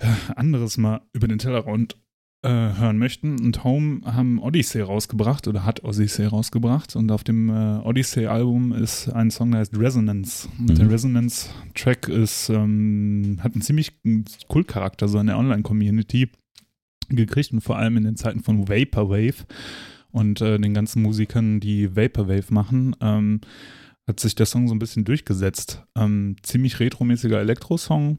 äh, 0.00 0.06
anderes 0.36 0.76
mal 0.78 1.02
über 1.12 1.28
den 1.28 1.38
Tellerrand 1.38 1.96
äh, 2.42 2.48
hören 2.48 2.98
möchten. 2.98 3.40
Und 3.40 3.64
Home 3.64 4.00
haben 4.04 4.38
Odyssey 4.38 4.80
rausgebracht 4.80 5.48
oder 5.48 5.64
hat 5.64 5.82
Odyssey 5.82 6.24
rausgebracht. 6.26 6.94
Und 6.94 7.10
auf 7.10 7.24
dem 7.24 7.48
äh, 7.48 7.78
Odyssey-Album 7.78 8.72
ist 8.72 9.08
ein 9.08 9.30
Song, 9.30 9.50
der 9.50 9.60
heißt 9.60 9.76
Resonance. 9.76 10.48
Und 10.58 10.70
Mhm. 10.70 10.74
der 10.76 10.90
Resonance-Track 10.90 12.08
ist, 12.08 12.48
ähm, 12.50 13.38
hat 13.42 13.54
einen 13.54 13.62
ziemlich 13.62 13.92
Kultcharakter 14.46 15.08
so 15.08 15.18
in 15.18 15.26
der 15.26 15.38
Online-Community 15.38 16.28
gekriegt 17.08 17.52
und 17.52 17.60
vor 17.60 17.76
allem 17.78 17.96
in 17.96 18.04
den 18.04 18.16
Zeiten 18.16 18.42
von 18.42 18.68
Vaporwave 18.68 19.46
und 20.12 20.40
äh, 20.40 20.58
den 20.58 20.74
ganzen 20.74 21.02
Musikern, 21.02 21.60
die 21.60 21.94
Vaporwave 21.96 22.52
machen, 22.52 22.96
ähm, 23.00 23.40
hat 24.06 24.20
sich 24.20 24.34
der 24.34 24.46
Song 24.46 24.68
so 24.68 24.74
ein 24.74 24.78
bisschen 24.78 25.04
durchgesetzt. 25.04 25.84
Ähm, 25.96 26.36
ziemlich 26.42 26.80
retromäßiger 26.80 27.38
Elektro-Song, 27.40 28.18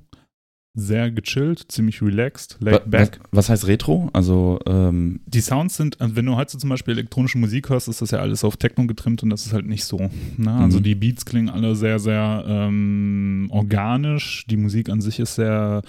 sehr 0.76 1.10
gechillt, 1.10 1.66
ziemlich 1.72 2.02
relaxed, 2.02 2.58
laid 2.62 2.90
back. 2.90 3.20
Was, 3.32 3.50
heißt 3.50 3.66
Retro? 3.68 4.10
Also, 4.14 4.60
ähm, 4.68 5.20
Die 5.26 5.42
Sounds 5.42 5.76
sind, 5.76 6.00
also 6.00 6.16
wenn 6.16 6.28
du 6.28 6.36
heute 6.36 6.58
zum 6.60 6.70
Beispiel 6.70 6.94
elektronische 6.94 7.40
Musik 7.40 7.70
hörst, 7.70 7.88
ist 7.88 8.02
das 8.04 8.12
ja 8.12 8.20
alles 8.20 8.44
auf 8.44 8.56
Techno 8.56 8.86
getrimmt 8.86 9.24
und 9.24 9.32
das 9.32 9.48
ist 9.48 9.52
halt 9.54 9.66
nicht 9.66 9.84
so. 9.84 9.98
Ne? 10.38 10.54
Also 10.54 10.78
Mhm. 10.78 10.84
die 10.84 10.96
Beats 10.96 11.26
klingen 11.26 11.50
alle 11.50 11.76
sehr, 11.76 11.98
sehr 11.98 12.46
ähm, 12.48 13.48
organisch. 13.50 14.46
Die 14.48 14.58
Musik 14.58 14.90
an 14.90 15.02
sich 15.02 15.20
ist 15.20 15.36
sehr 15.36 15.82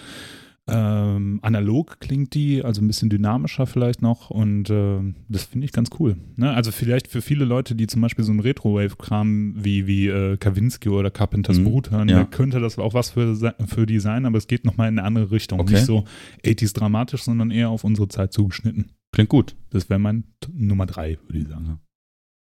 ähm, 0.73 1.39
analog 1.43 2.01
klingt 2.01 2.35
die, 2.35 2.63
also 2.65 2.81
ein 2.83 2.87
bisschen 2.87 3.11
dynamischer 3.11 3.67
vielleicht 3.67 4.03
noch 4.03 4.31
und 4.31 4.71
ähm, 4.71 5.15
das 5.29 5.45
finde 5.45 5.65
ich 5.65 5.73
ganz 5.73 5.91
cool. 5.99 6.17
Ne? 6.37 6.53
Also 6.53 6.71
vielleicht 6.73 7.09
für 7.09 7.23
viele 7.23 7.45
Leute, 7.45 7.75
die 7.75 7.87
zum 7.87 8.01
Beispiel 8.03 8.25
so 8.25 8.31
einen 8.33 8.41
Retro-Wave-Kram 8.41 9.55
wie, 9.57 9.87
wie 9.87 10.09
äh, 10.09 10.37
Kavinsky 10.37 10.89
oder 10.89 11.11
Carpenters 11.11 11.59
Mhm. 11.59 11.65
Brut 11.65 11.91
hören, 11.91 12.09
Ja. 12.09 12.19
da 12.19 12.25
könnte 12.25 12.61
das 12.61 12.79
auch 12.79 12.95
was 12.95 13.11
für, 13.11 13.55
für 13.67 13.87
die 13.87 14.01
sein, 14.01 14.27
aber 14.27 14.39
es 14.39 14.47
geht 14.47 14.65
nochmal 14.65 14.89
in 14.89 14.99
eine 14.99 15.07
andere 15.07 15.31
Richtung. 15.31 15.61
Okay. 15.61 15.75
Nicht 15.75 15.87
so 15.87 16.05
80s 16.45 16.75
dramatisch, 16.75 17.23
sondern 17.23 17.51
eher 17.51 17.69
auf 17.71 17.85
unsere 17.85 18.09
Zeit 18.09 18.33
zugeschnitten. 18.33 18.93
klingt 19.13 19.29
gut. 19.31 19.57
Das 19.71 19.89
wäre 19.91 19.99
mein 20.01 20.25
T 20.41 20.51
Nummer 20.55 20.87
drei, 20.87 21.19
würde 21.27 21.39
ich 21.39 21.49
sagen. 21.49 21.79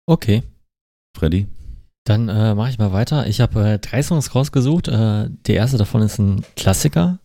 Okay, 0.07 0.43
Freddy? 1.17 1.47
dann 2.07 2.29
äh, 2.29 2.53
mache 2.53 2.69
ich 2.69 2.77
mal 2.77 2.93
weiter. 2.93 3.25
Ich 3.25 3.41
habe 3.41 3.67
äh, 3.67 3.79
drei 3.79 4.03
Songs 4.03 4.35
rausgesucht. 4.35 4.87
Äh, 4.89 5.31
der 5.47 5.55
erste 5.55 5.77
davon 5.79 6.03
ist 6.03 6.19
ein 6.19 6.43
Klassiker. 6.55 7.17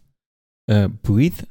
Äh, 0.70 0.88
Breathe. 1.02 1.44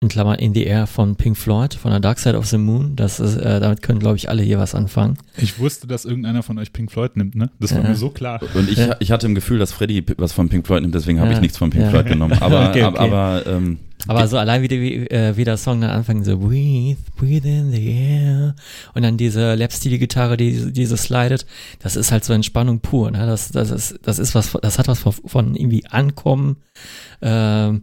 In 0.00 0.08
Klammern 0.10 0.38
In 0.38 0.52
the 0.52 0.64
Air 0.64 0.86
von 0.86 1.16
Pink 1.16 1.34
Floyd, 1.34 1.72
von 1.72 1.90
der 1.90 1.98
Dark 2.00 2.18
Side 2.18 2.36
of 2.36 2.44
the 2.46 2.58
Moon. 2.58 2.94
Das 2.94 3.20
ist, 3.20 3.36
äh, 3.36 3.58
damit 3.60 3.80
können, 3.80 4.00
glaube 4.00 4.16
ich, 4.16 4.28
alle 4.28 4.42
hier 4.42 4.58
was 4.58 4.74
anfangen. 4.74 5.16
Ich 5.38 5.58
wusste, 5.58 5.86
dass 5.86 6.04
irgendeiner 6.04 6.42
von 6.42 6.58
euch 6.58 6.74
Pink 6.74 6.92
Floyd 6.92 7.16
nimmt, 7.16 7.34
ne? 7.36 7.50
Das 7.58 7.74
war 7.74 7.82
Ja. 7.82 7.88
mir 7.88 7.94
so 7.94 8.10
klar. 8.10 8.38
Und 8.54 8.68
ich, 8.70 8.76
Ja. 8.76 8.96
ich 9.00 9.10
hatte 9.12 9.26
im 9.26 9.34
Gefühl, 9.34 9.58
dass 9.58 9.72
Freddy 9.72 10.04
was 10.18 10.32
von 10.34 10.50
Pink 10.50 10.66
Floyd 10.66 10.82
nimmt, 10.82 10.94
deswegen 10.94 11.20
habe 11.20 11.30
Ja. 11.30 11.36
ich 11.36 11.40
nichts 11.40 11.56
von 11.56 11.70
Pink 11.70 11.84
Ja. 11.84 11.90
Floyd 11.90 12.06
genommen. 12.06 12.32
Aber, 12.42 12.68
Okay, 12.68 12.82
aber, 12.82 13.00
okay. 13.00 13.10
aber 13.10 13.46
ähm, 13.46 13.78
Aber 14.06 14.28
so 14.28 14.36
allein 14.36 14.60
wie, 14.60 14.68
die, 14.68 14.80
wie, 14.82 14.94
äh, 15.06 15.34
wie 15.38 15.44
der 15.44 15.56
Song 15.56 15.80
dann 15.80 15.88
anfängt, 15.88 16.26
so 16.26 16.36
Breathe, 16.38 16.98
breathe 17.16 17.48
in 17.48 17.70
the 17.70 17.86
air. 17.90 18.54
Und 18.92 19.02
dann 19.04 19.16
diese 19.16 19.54
Lapsteel-Gitarre, 19.54 20.36
die, 20.36 20.70
die 20.70 20.84
so 20.84 20.96
slidet, 20.96 21.46
das 21.78 21.96
ist 21.96 22.12
halt 22.12 22.24
so 22.24 22.34
Entspannung 22.34 22.80
pur. 22.80 23.10
Ne? 23.10 23.24
Das, 23.24 23.50
das, 23.52 23.70
ist, 23.70 23.98
das 24.02 24.18
ist 24.18 24.34
was, 24.34 24.52
das 24.60 24.78
hat 24.78 24.88
was 24.88 24.98
von, 24.98 25.14
von 25.24 25.54
irgendwie 25.56 25.86
Ankommen. 25.86 26.56
Ähm, 27.22 27.80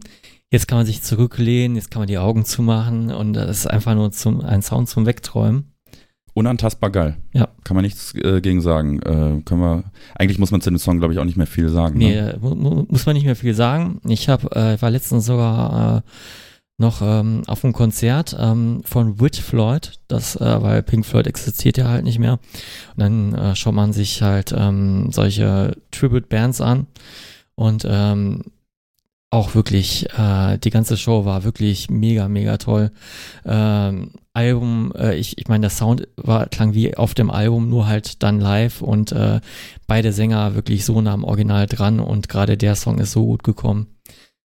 jetzt 0.52 0.68
kann 0.68 0.78
man 0.78 0.86
sich 0.86 1.02
zurücklehnen, 1.02 1.74
jetzt 1.76 1.90
kann 1.90 2.00
man 2.00 2.06
die 2.08 2.18
Augen 2.18 2.44
zumachen 2.44 3.10
und 3.10 3.32
das 3.32 3.58
ist 3.60 3.66
einfach 3.66 3.94
nur 3.94 4.12
zum, 4.12 4.40
ein 4.42 4.62
Sound 4.62 4.88
zum 4.88 5.06
Wegträumen. 5.06 5.72
unantastbar 6.34 6.90
geil. 6.90 7.16
Ja. 7.34 7.48
Kann 7.64 7.74
man 7.74 7.84
nichts 7.84 8.14
äh, 8.14 8.40
gegen 8.40 8.60
sagen. 8.60 9.00
Äh, 9.00 9.42
können 9.44 9.60
wir, 9.60 9.84
eigentlich 10.14 10.38
muss 10.38 10.50
man 10.50 10.60
zu 10.60 10.70
dem 10.70 10.78
Song, 10.78 10.98
glaube 10.98 11.12
ich, 11.14 11.20
auch 11.20 11.24
nicht 11.24 11.36
mehr 11.36 11.46
viel 11.46 11.68
sagen. 11.68 11.98
Nee, 11.98 12.14
Ne? 12.14 12.32
äh, 12.34 12.38
mu 12.38 12.54
mu 12.54 12.86
muss 12.88 13.04
man 13.06 13.14
nicht 13.14 13.26
mehr 13.26 13.36
viel 13.36 13.54
sagen. 13.54 14.00
Ich 14.06 14.28
hab, 14.28 14.54
äh, 14.56 14.80
war 14.80 14.90
letztens 14.90 15.26
sogar 15.26 15.98
äh, 15.98 16.00
noch 16.78 17.02
ähm, 17.02 17.42
auf 17.46 17.62
einem 17.64 17.74
Konzert 17.74 18.34
ähm, 18.40 18.80
von 18.84 19.20
Whit 19.20 19.36
Floyd, 19.36 20.00
das, 20.08 20.36
äh, 20.36 20.62
weil 20.62 20.82
Pink 20.82 21.04
Floyd 21.04 21.26
existiert 21.26 21.76
ja 21.76 21.88
halt 21.88 22.02
nicht 22.04 22.18
mehr. 22.18 22.34
Und 22.96 22.98
dann 22.98 23.34
äh, 23.34 23.54
schaut 23.54 23.74
man 23.74 23.92
sich 23.92 24.22
halt 24.22 24.54
ähm, 24.56 25.08
solche 25.12 25.76
Tribute-Bands 25.92 26.60
an 26.62 26.86
und 27.56 27.86
ähm, 27.88 28.42
auch 29.32 29.54
wirklich, 29.54 30.06
äh, 30.18 30.58
die 30.58 30.68
ganze 30.68 30.98
Show 30.98 31.24
war 31.24 31.42
wirklich 31.42 31.88
mega, 31.88 32.28
mega 32.28 32.58
toll. 32.58 32.90
Ähm, 33.46 34.10
Album, 34.34 34.92
äh, 34.94 35.16
ich, 35.16 35.38
ich 35.38 35.48
meine, 35.48 35.62
der 35.62 35.70
Sound 35.70 36.06
war, 36.16 36.46
klang 36.48 36.74
wie 36.74 36.94
auf 36.94 37.14
dem 37.14 37.30
Album, 37.30 37.70
nur 37.70 37.86
halt 37.86 38.22
dann 38.22 38.40
live 38.40 38.82
und 38.82 39.10
äh, 39.12 39.40
beide 39.86 40.12
Sänger 40.12 40.54
wirklich 40.54 40.84
so 40.84 41.00
nah 41.00 41.14
am 41.14 41.24
Original 41.24 41.66
dran 41.66 41.98
und 41.98 42.28
gerade 42.28 42.58
der 42.58 42.76
Song 42.76 42.98
ist 42.98 43.12
so 43.12 43.24
gut 43.24 43.42
gekommen. 43.42 43.86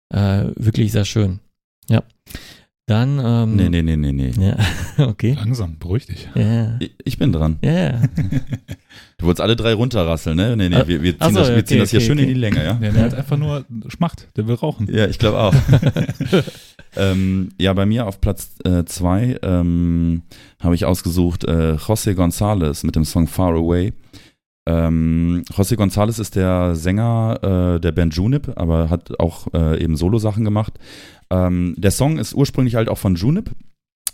Äh, 0.10 0.48
wirklich 0.56 0.92
sehr 0.92 1.06
schön. 1.06 1.40
Ja. 1.90 2.04
Dann, 2.86 3.18
ähm, 3.24 3.56
Nee, 3.56 3.70
nee, 3.70 3.82
nee, 3.82 3.96
nee, 3.96 4.12
nee. 4.12 4.32
Ja, 4.38 4.58
okay. 5.08 5.36
Langsam, 5.40 5.78
beruhig 5.80 6.06
dich. 6.06 6.28
Ja, 6.36 6.76
Ich- 6.80 6.94
Ich 7.06 7.18
bin 7.18 7.32
dran. 7.32 7.58
ja. 7.64 8.02
Du 9.18 9.28
wolltest 9.28 9.42
alle 9.42 9.56
drei 9.56 9.74
runterrasseln, 9.74 10.36
ne? 10.36 10.58
Nee, 10.58 10.68
nee, 10.68 10.84
wir, 10.86 11.02
wir 11.02 11.12
ziehen, 11.14 11.18
ach 11.20 11.30
so, 11.30 11.36
das, 11.40 11.48
wir 11.48 11.56
okay, 11.56 11.66
ziehen 11.66 11.80
das 11.80 11.92
hier 11.92 12.00
okay, 12.00 12.08
schön 12.08 12.18
okay. 12.18 12.28
in 12.28 12.34
die 12.34 12.40
Länge, 12.40 12.62
ja? 12.66 12.74
Der, 12.74 12.92
der 12.92 13.04
hat 13.06 13.14
einfach 13.14 13.38
nur 13.38 13.64
Schmacht, 13.88 14.28
der 14.36 14.48
will 14.48 14.56
rauchen. 14.56 14.94
Ja, 14.94 15.08
ich 15.08 15.18
glaube 15.18 15.40
auch. 15.40 15.56
ähm, 16.98 17.50
ja, 17.58 17.72
bei 17.74 17.86
mir 17.86 18.06
auf 18.06 18.20
Platz 18.20 18.56
äh, 18.66 18.84
zwei 18.86 19.38
ähm, 19.42 20.24
habe 20.60 20.76
ich 20.76 20.84
ausgesucht 20.86 21.46
äh, 21.46 21.76
José 21.76 22.14
González 22.16 22.86
mit 22.86 22.98
dem 22.98 23.06
Song 23.06 23.28
Far 23.28 23.54
Away. 23.56 23.94
Ähm, 24.66 25.44
José 25.52 25.76
González 25.76 26.20
ist 26.20 26.36
der 26.36 26.76
Sänger 26.76 27.76
äh, 27.76 27.80
der 27.80 27.92
Band 27.92 28.16
Junip, 28.16 28.54
aber 28.56 28.90
hat 28.90 29.20
auch 29.20 29.48
äh, 29.54 29.84
eben 29.84 29.98
Solo-Sachen 29.98 30.46
gemacht. 30.46 30.80
Ähm, 31.30 31.76
der 31.78 31.92
Song 31.92 32.18
ist 32.18 32.34
ursprünglich 32.34 32.76
halt 32.76 32.88
auch 32.90 32.98
von 32.98 33.16
Junip, 33.16 33.52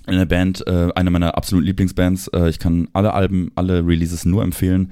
eine 0.08 0.26
Band, 0.26 0.66
äh, 0.66 0.90
eine 0.96 1.12
meiner 1.12 1.38
absoluten 1.38 1.68
Lieblingsbands. 1.68 2.30
Äh, 2.30 2.50
ich 2.50 2.60
kann 2.60 2.88
alle 2.94 3.14
Alben, 3.14 3.52
alle 3.56 3.86
Releases 3.86 4.26
nur 4.26 4.44
empfehlen. 4.44 4.92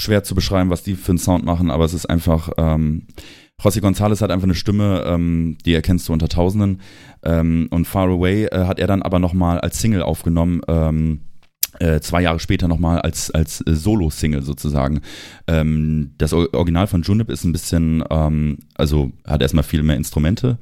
Schwer 0.00 0.24
zu 0.24 0.34
beschreiben, 0.34 0.70
was 0.70 0.82
die 0.82 0.94
für 0.94 1.12
einen 1.12 1.18
Sound 1.18 1.44
machen, 1.44 1.70
aber 1.70 1.84
es 1.84 1.92
ist 1.92 2.06
einfach, 2.06 2.50
ähm, 2.56 3.06
José 3.62 3.80
González 3.80 4.22
hat 4.22 4.30
einfach 4.30 4.46
eine 4.46 4.54
Stimme, 4.54 5.04
ähm, 5.06 5.58
die 5.66 5.74
erkennst 5.74 6.08
du 6.08 6.14
unter 6.14 6.28
Tausenden. 6.28 6.80
Ähm, 7.22 7.68
und 7.70 7.84
Far 7.86 8.08
Away 8.08 8.46
äh, 8.46 8.64
hat 8.64 8.78
er 8.78 8.86
dann 8.86 9.02
aber 9.02 9.18
nochmal 9.18 9.60
als 9.60 9.78
Single 9.78 10.02
aufgenommen, 10.02 10.62
ähm, 10.68 11.20
äh, 11.20 11.29
zwei 12.00 12.22
Jahre 12.22 12.40
später 12.40 12.68
nochmal 12.68 13.00
als, 13.00 13.30
als 13.30 13.60
äh, 13.66 13.74
Solo-Single 13.74 14.42
sozusagen. 14.42 15.00
Ähm, 15.46 16.12
das 16.18 16.32
Or- 16.32 16.52
Original 16.52 16.86
von 16.86 17.02
Junip 17.02 17.30
ist 17.30 17.44
ein 17.44 17.52
bisschen, 17.52 18.04
ähm, 18.10 18.58
also 18.74 19.12
hat 19.26 19.42
erstmal 19.42 19.64
viel 19.64 19.82
mehr 19.82 19.96
Instrumente. 19.96 20.58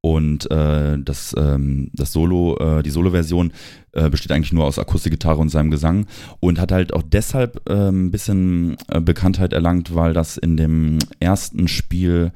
Und 0.00 0.48
äh, 0.50 0.96
das, 0.98 1.34
ähm, 1.36 1.90
das 1.92 2.12
Solo, 2.12 2.56
äh, 2.58 2.82
die 2.84 2.90
Solo-Version 2.90 3.52
äh, 3.92 4.08
besteht 4.08 4.30
eigentlich 4.30 4.52
nur 4.52 4.64
aus 4.64 4.78
Akustikgitarre 4.78 5.40
und 5.40 5.48
seinem 5.48 5.72
Gesang 5.72 6.06
und 6.38 6.60
hat 6.60 6.70
halt 6.70 6.94
auch 6.94 7.02
deshalb 7.02 7.68
äh, 7.68 7.88
ein 7.88 8.12
bisschen 8.12 8.76
äh, 8.88 9.00
Bekanntheit 9.00 9.52
erlangt, 9.52 9.96
weil 9.96 10.12
das 10.12 10.36
in 10.36 10.56
dem 10.56 11.00
ersten 11.18 11.66
Spiel 11.66 12.30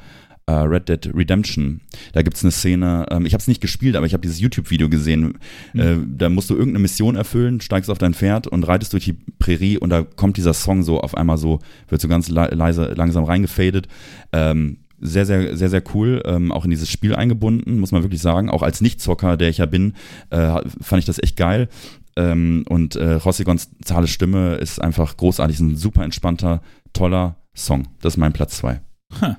äh, 0.53 0.67
Red 0.67 0.89
Dead 0.89 1.11
Redemption, 1.15 1.81
da 2.13 2.23
gibt's 2.23 2.45
eine 2.45 2.53
Szene, 2.53 3.07
ähm, 3.11 3.27
ich 3.27 3.33
habe 3.33 3.41
es 3.41 3.49
nicht 3.49 3.61
gespielt, 3.61 3.97
aber 3.97 4.07
ich 4.07 4.13
habe 4.13 4.21
dieses 4.21 4.41
YouTube-Video 4.41 4.89
gesehen, 4.89 5.39
äh, 5.75 5.97
da 6.07 6.29
musst 6.29 6.51
du 6.51 6.55
irgendeine 6.55 6.81
Mission 6.81 7.17
erfüllen, 7.17 7.61
steigst 7.61 7.91
auf 7.91 7.99
dein 7.99 8.15
Pferd 8.15 8.47
und 8.47 8.65
reitest 8.65 8.93
durch 8.93 9.05
die 9.05 9.17
Prärie 9.39 9.79
und 9.79 9.91
da 9.91 10.03
kommt 10.03 10.37
dieser 10.37 10.55
Song 10.55 10.83
so 10.83 11.01
auf 11.01 11.17
einmal 11.17 11.39
so, 11.39 11.61
wird 11.89 12.01
so 12.01 12.09
ganz 12.09 12.29
le 12.29 12.49
leise, 12.53 12.93
langsam 12.95 13.25
reingefadet. 13.25 13.89
Ähm, 14.33 14.79
sehr, 15.05 15.27
sehr, 15.27 15.57
sehr, 15.57 15.69
sehr 15.69 15.83
cool, 15.95 16.23
ähm, 16.25 16.53
auch 16.53 16.65
in 16.65 16.71
dieses 16.71 16.89
Spiel 16.89 17.17
eingebunden, 17.17 17.81
muss 17.81 17.91
man 17.91 18.05
wirklich 18.05 18.23
sagen. 18.23 18.49
Auch 18.49 18.63
als 18.63 18.81
Nichtzocker, 18.81 19.37
der 19.37 19.49
ich 19.49 19.59
ja 19.59 19.67
bin, 19.67 19.95
äh, 20.31 20.61
fand 20.81 21.01
ich 21.01 21.07
das 21.07 21.21
echt 21.21 21.37
geil. 21.37 21.69
Ähm, 22.15 22.65
und 22.69 22.95
äh, 22.95 23.17
José 23.17 23.43
González 23.43 24.07
Stimme 24.07 24.55
ist 24.57 24.81
einfach 24.81 25.17
großartig, 25.17 25.57
ist 25.57 25.61
ein 25.61 25.77
super 25.77 26.05
entspannter, 26.05 26.63
toller 26.93 27.37
Song. 27.53 27.89
Das 28.01 28.15
ist 28.15 28.19
mein 28.19 28.33
Platz 28.33 28.59
zwei. 28.59 28.81
Ha. 29.21 29.39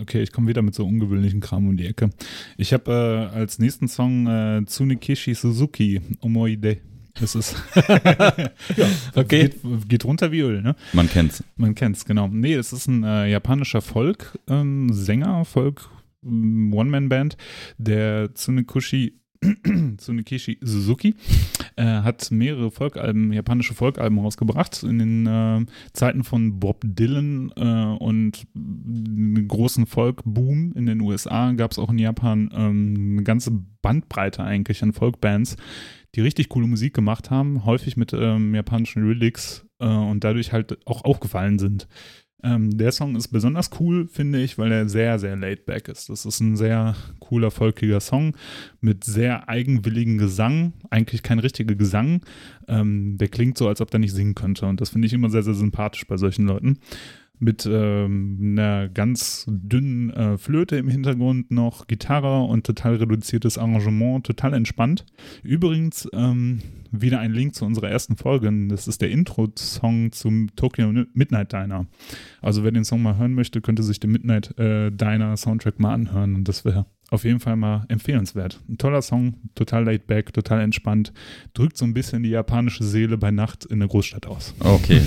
Okay, 0.00 0.22
ich 0.22 0.32
komme 0.32 0.48
wieder 0.48 0.62
mit 0.62 0.74
so 0.74 0.86
ungewöhnlichen 0.86 1.40
Kram 1.40 1.68
um 1.68 1.76
die 1.76 1.86
Ecke. 1.86 2.10
Ich 2.56 2.72
habe 2.72 3.30
äh, 3.32 3.36
als 3.36 3.58
nächsten 3.58 3.88
Song 3.88 4.26
äh, 4.26 4.64
Tsunekishi 4.64 5.34
Suzuki, 5.34 6.00
Omoide. 6.20 6.78
Das 7.20 7.36
ist 7.36 7.54
ja, 7.76 8.88
Okay. 9.14 9.48
geht, 9.48 9.88
geht 9.88 10.04
runter 10.04 10.32
wie 10.32 10.40
Öl, 10.40 10.62
ne? 10.62 10.74
Man 10.92 11.08
kennt's. 11.08 11.44
Man 11.56 11.74
kennt's, 11.74 12.04
genau. 12.04 12.26
Nee, 12.28 12.54
es 12.54 12.72
ist 12.72 12.88
ein 12.88 13.04
äh, 13.04 13.30
japanischer 13.30 13.82
Folk-Sänger, 13.82 15.44
Folk 15.44 15.88
ähm, 16.24 16.72
One-Man-Band, 16.74 17.36
der 17.78 18.34
Tsunekushi 18.34 19.20
Tsunekishi 19.96 20.58
Suzuki 20.60 21.14
äh, 21.76 21.84
hat 21.84 22.30
mehrere 22.30 22.70
Folkalben, 22.70 23.32
japanische 23.32 23.74
Folkalben 23.74 24.18
rausgebracht 24.18 24.82
in 24.82 24.98
den 24.98 25.26
äh, 25.26 25.66
Zeiten 25.92 26.24
von 26.24 26.60
Bob 26.60 26.80
Dylan 26.84 27.52
äh, 27.56 28.02
und 28.02 28.46
einem 28.54 29.48
großen 29.48 29.86
Folk-Boom 29.86 30.72
in 30.74 30.86
den 30.86 31.00
USA 31.00 31.52
gab 31.52 31.72
es 31.72 31.78
auch 31.78 31.90
in 31.90 31.98
Japan 31.98 32.50
ähm, 32.54 33.14
eine 33.14 33.22
ganze 33.22 33.50
Bandbreite 33.82 34.42
eigentlich 34.42 34.82
an 34.82 34.92
Folkbands, 34.92 35.56
die 36.14 36.20
richtig 36.20 36.48
coole 36.48 36.66
Musik 36.66 36.94
gemacht 36.94 37.30
haben, 37.30 37.64
häufig 37.64 37.96
mit 37.96 38.12
ähm, 38.12 38.54
japanischen 38.54 39.02
Lyrics 39.02 39.66
äh, 39.78 39.86
und 39.86 40.24
dadurch 40.24 40.52
halt 40.52 40.78
auch 40.86 41.04
aufgefallen 41.04 41.58
sind. 41.58 41.88
Ähm, 42.44 42.76
der 42.76 42.92
Song 42.92 43.16
ist 43.16 43.28
besonders 43.28 43.70
cool, 43.80 44.06
finde 44.06 44.42
ich, 44.42 44.58
weil 44.58 44.70
er 44.70 44.86
sehr, 44.86 45.18
sehr 45.18 45.34
laid 45.34 45.64
back 45.64 45.88
ist. 45.88 46.10
Das 46.10 46.26
ist 46.26 46.40
ein 46.40 46.56
sehr 46.56 46.94
cooler, 47.18 47.50
folkiger 47.50 48.00
Song 48.00 48.36
mit 48.82 49.02
sehr 49.02 49.48
eigenwilligen 49.48 50.18
Gesang. 50.18 50.74
Eigentlich 50.90 51.22
kein 51.22 51.38
richtiger 51.38 51.74
Gesang. 51.74 52.20
Ähm, 52.68 53.16
der 53.16 53.28
klingt 53.28 53.56
so, 53.56 53.66
als 53.66 53.80
ob 53.80 53.90
der 53.90 54.00
nicht 54.00 54.12
singen 54.12 54.34
könnte. 54.34 54.66
Und 54.66 54.82
das 54.82 54.90
finde 54.90 55.06
ich 55.06 55.14
immer 55.14 55.30
sehr, 55.30 55.42
sehr 55.42 55.54
sympathisch 55.54 56.06
bei 56.06 56.18
solchen 56.18 56.46
Leuten. 56.46 56.78
Mit 57.40 57.66
ähm, 57.70 58.38
einer 58.40 58.88
ganz 58.88 59.44
dünnen 59.48 60.10
äh, 60.10 60.38
Flöte 60.38 60.76
im 60.76 60.88
Hintergrund 60.88 61.50
noch, 61.50 61.86
Gitarre 61.88 62.44
und 62.44 62.64
total 62.64 62.96
reduziertes 62.96 63.58
Arrangement, 63.58 64.24
total 64.24 64.54
entspannt. 64.54 65.04
Übrigens, 65.42 66.08
ähm, 66.12 66.60
wieder 66.92 67.18
ein 67.18 67.32
Link 67.32 67.54
zu 67.54 67.64
unserer 67.64 67.90
ersten 67.90 68.16
Folge. 68.16 68.50
Das 68.68 68.86
ist 68.86 69.02
der 69.02 69.10
Intro-Song 69.10 70.12
zum 70.12 70.54
Tokyo 70.54 70.92
Midnight 71.12 71.52
Diner. 71.52 71.86
Also 72.40 72.62
wer 72.64 72.70
den 72.70 72.84
Song 72.84 73.02
mal 73.02 73.18
hören 73.18 73.34
möchte, 73.34 73.60
könnte 73.60 73.82
sich 73.82 74.00
den 74.00 74.12
Midnight 74.12 74.56
äh, 74.58 74.90
Diner 74.90 75.36
Soundtrack 75.36 75.80
mal 75.80 75.92
anhören 75.92 76.36
und 76.36 76.48
das 76.48 76.64
wäre 76.64 76.86
auf 77.10 77.24
jeden 77.24 77.40
Fall 77.40 77.56
mal 77.56 77.84
empfehlenswert. 77.88 78.60
Ein 78.68 78.78
toller 78.78 79.02
Song, 79.02 79.34
total 79.54 79.84
laid 79.84 80.06
back, 80.06 80.32
total 80.32 80.60
entspannt, 80.60 81.12
drückt 81.52 81.76
so 81.76 81.84
ein 81.84 81.94
bisschen 81.94 82.22
die 82.22 82.30
japanische 82.30 82.84
Seele 82.84 83.18
bei 83.18 83.30
Nacht 83.30 83.64
in 83.64 83.80
der 83.80 83.88
Großstadt 83.88 84.26
aus. 84.26 84.54
Okay. 84.60 85.00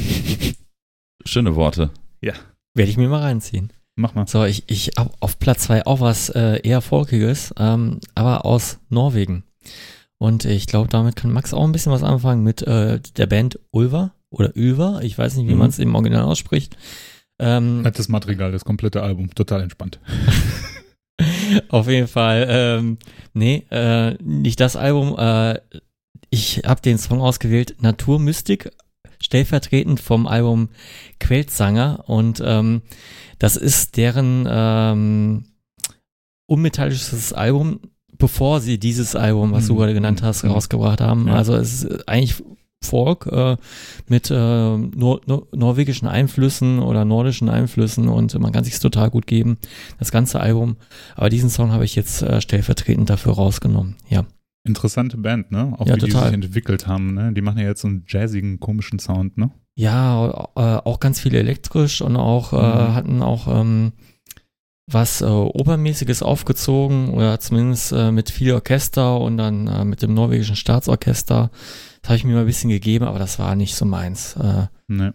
Schöne 1.25 1.55
Worte. 1.55 1.91
Werde 2.21 2.91
ich 2.91 2.97
mir 2.97 3.09
mal 3.09 3.21
reinziehen. 3.21 3.73
Mach 3.95 4.13
mal. 4.13 4.27
So, 4.27 4.43
ich, 4.45 4.63
ich 4.69 4.91
hab 4.97 5.15
auf 5.19 5.39
Platz 5.39 5.63
zwei 5.63 5.85
auch 5.85 5.99
was 5.99 6.29
äh, 6.29 6.59
eher 6.61 6.81
Folkiges, 6.81 7.53
ähm, 7.57 7.99
aber 8.13 8.45
aus 8.45 8.77
Norwegen. 8.89 9.43
Und 10.19 10.45
ich 10.45 10.67
glaube, 10.67 10.87
damit 10.89 11.15
kann 11.15 11.31
Max 11.31 11.53
auch 11.53 11.63
ein 11.63 11.71
bisschen 11.71 11.91
was 11.91 12.03
anfangen 12.03 12.43
mit 12.43 12.61
äh, 12.61 12.99
der 13.17 13.25
Band 13.25 13.59
Ulver 13.71 14.13
oder 14.29 14.51
Ulver. 14.55 14.99
Ich 15.03 15.17
weiß 15.17 15.35
nicht, 15.37 15.47
wie 15.47 15.53
Mhm. 15.53 15.57
man 15.59 15.69
es 15.69 15.79
im 15.79 15.95
Original 15.95 16.23
ausspricht. 16.23 16.77
Ähm, 17.39 17.83
das 17.93 18.07
Material, 18.09 18.51
das 18.51 18.65
komplette 18.65 19.01
Album, 19.01 19.33
total 19.33 19.61
entspannt. 19.61 19.99
Auf 21.69 21.87
jeden 21.87 22.07
Fall. 22.07 22.45
Ähm, 22.49 22.97
nee, 23.33 23.65
äh, 23.71 24.13
nicht 24.23 24.59
das 24.59 24.75
Album. 24.75 25.15
Äh, 25.17 25.59
ich 26.29 26.61
habe 26.65 26.81
den 26.81 26.97
Song 26.97 27.21
ausgewählt, 27.21 27.75
Naturmystik, 27.81 28.71
stellvertretend 29.19 29.99
vom 29.99 30.27
Album 30.27 30.69
Queltsanger. 31.19 32.03
Und 32.07 32.41
ähm, 32.45 32.81
das 33.39 33.55
ist 33.55 33.97
deren 33.97 34.47
ähm, 34.49 35.45
unmetallisches 36.47 37.33
Album, 37.33 37.79
bevor 38.17 38.61
sie 38.61 38.79
dieses 38.79 39.15
Album, 39.15 39.51
was 39.51 39.67
du 39.67 39.73
Mhm. 39.73 39.77
gerade 39.77 39.93
genannt 39.93 40.23
hast, 40.23 40.43
Mhm. 40.43 40.51
rausgebracht 40.51 41.01
haben. 41.01 41.27
Ja. 41.27 41.35
Also 41.35 41.55
es 41.55 41.83
ist 41.83 42.07
eigentlich 42.09 42.43
Folk 42.83 43.25
äh, 43.31 43.57
mit 44.07 44.29
äh, 44.29 44.35
nor 44.35 45.21
nor 45.25 45.47
norwegischen 45.51 46.07
Einflüssen 46.07 46.77
oder 46.77 47.05
nordischen 47.05 47.49
Einflüssen 47.49 48.07
und 48.07 48.37
man 48.39 48.51
kann 48.51 48.63
sich 48.63 48.77
total 48.79 49.09
gut 49.09 49.25
geben, 49.25 49.57
das 49.97 50.11
ganze 50.11 50.39
Album. 50.39 50.77
Aber 51.15 51.29
diesen 51.29 51.49
Song 51.49 51.71
habe 51.71 51.85
ich 51.85 51.95
jetzt 51.95 52.21
äh, 52.21 52.39
stellvertretend 52.39 53.09
dafür 53.09 53.33
rausgenommen. 53.33 53.95
Ja, 54.09 54.25
Interessante 54.67 55.17
Band, 55.17 55.51
ne? 55.51 55.73
Auch 55.77 55.87
Ja, 55.87 55.95
wie 55.95 55.99
die 55.99 56.07
total. 56.11 56.25
sich 56.25 56.33
entwickelt 56.33 56.85
haben, 56.87 57.13
ne? 57.13 57.33
Die 57.33 57.41
machen 57.41 57.59
ja 57.59 57.65
jetzt 57.67 57.81
so 57.81 57.87
einen 57.87 58.03
jazzigen, 58.07 58.59
komischen 58.59 58.99
Sound, 58.99 59.37
ne? 59.37 59.51
ja 59.79 60.49
äh, 60.55 60.59
auch 60.85 60.99
ganz 60.99 61.19
viel 61.19 61.35
elektrisch 61.35 62.01
und 62.01 62.15
auch 62.15 62.51
äh, 62.51 62.55
Mhm. 62.55 62.95
hatten 62.95 63.21
auch 63.21 63.47
ähm, 63.47 63.93
was 64.89 65.21
äh, 65.21 65.25
Opermäßiges 65.25 66.23
aufgezogen 66.23 67.09
oder 67.09 67.39
zumindest 67.39 67.91
äh, 67.91 68.11
mit 68.11 68.29
viel 68.31 68.53
Orchester 68.53 69.19
und 69.19 69.37
dann 69.37 69.67
äh, 69.67 69.85
mit 69.85 70.01
dem 70.01 70.13
norwegischen 70.13 70.55
Staatsorchester. 70.55 71.51
Das 72.01 72.09
habe 72.09 72.17
ich 72.17 72.23
mir 72.23 72.33
mal 72.33 72.39
ein 72.41 72.45
bisschen 72.47 72.69
gegeben, 72.69 73.05
aber 73.05 73.19
das 73.19 73.37
war 73.37 73.55
nicht 73.55 73.75
so 73.75 73.85
meins. 73.85 74.35
Äh, 74.37 74.67
Ne. 74.87 75.13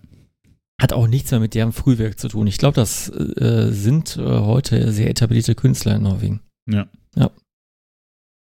hat 0.80 0.92
auch 0.92 1.07
nichts 1.09 1.30
mehr 1.30 1.40
mit 1.40 1.55
deren 1.55 1.72
Frühwerk 1.72 2.18
zu 2.18 2.28
tun. 2.28 2.46
Ich 2.46 2.59
glaube, 2.59 2.74
das 2.76 3.09
äh, 3.09 3.68
sind 3.70 4.16
äh, 4.16 4.22
heute 4.22 4.92
sehr 4.92 5.09
etablierte 5.11 5.55
Künstler 5.55 5.96
in 5.96 6.03
Norwegen. 6.03 6.40
Ja. 6.68 6.86
Ja. 7.16 7.30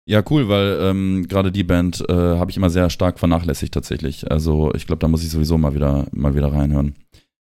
Ja, 0.06 0.22
cool, 0.30 0.48
weil 0.48 0.78
ähm, 0.82 1.26
gerade 1.28 1.50
die 1.50 1.64
Band 1.64 2.04
äh, 2.08 2.12
habe 2.12 2.50
ich 2.50 2.58
immer 2.58 2.68
sehr 2.68 2.90
stark 2.90 3.18
vernachlässigt 3.18 3.72
tatsächlich. 3.72 4.30
Also 4.30 4.72
ich 4.74 4.86
glaube, 4.86 5.00
da 5.00 5.08
muss 5.08 5.22
ich 5.22 5.30
sowieso 5.30 5.56
mal 5.56 5.74
wieder 5.74 6.06
mal 6.12 6.34
wieder 6.34 6.52
reinhören. 6.52 6.94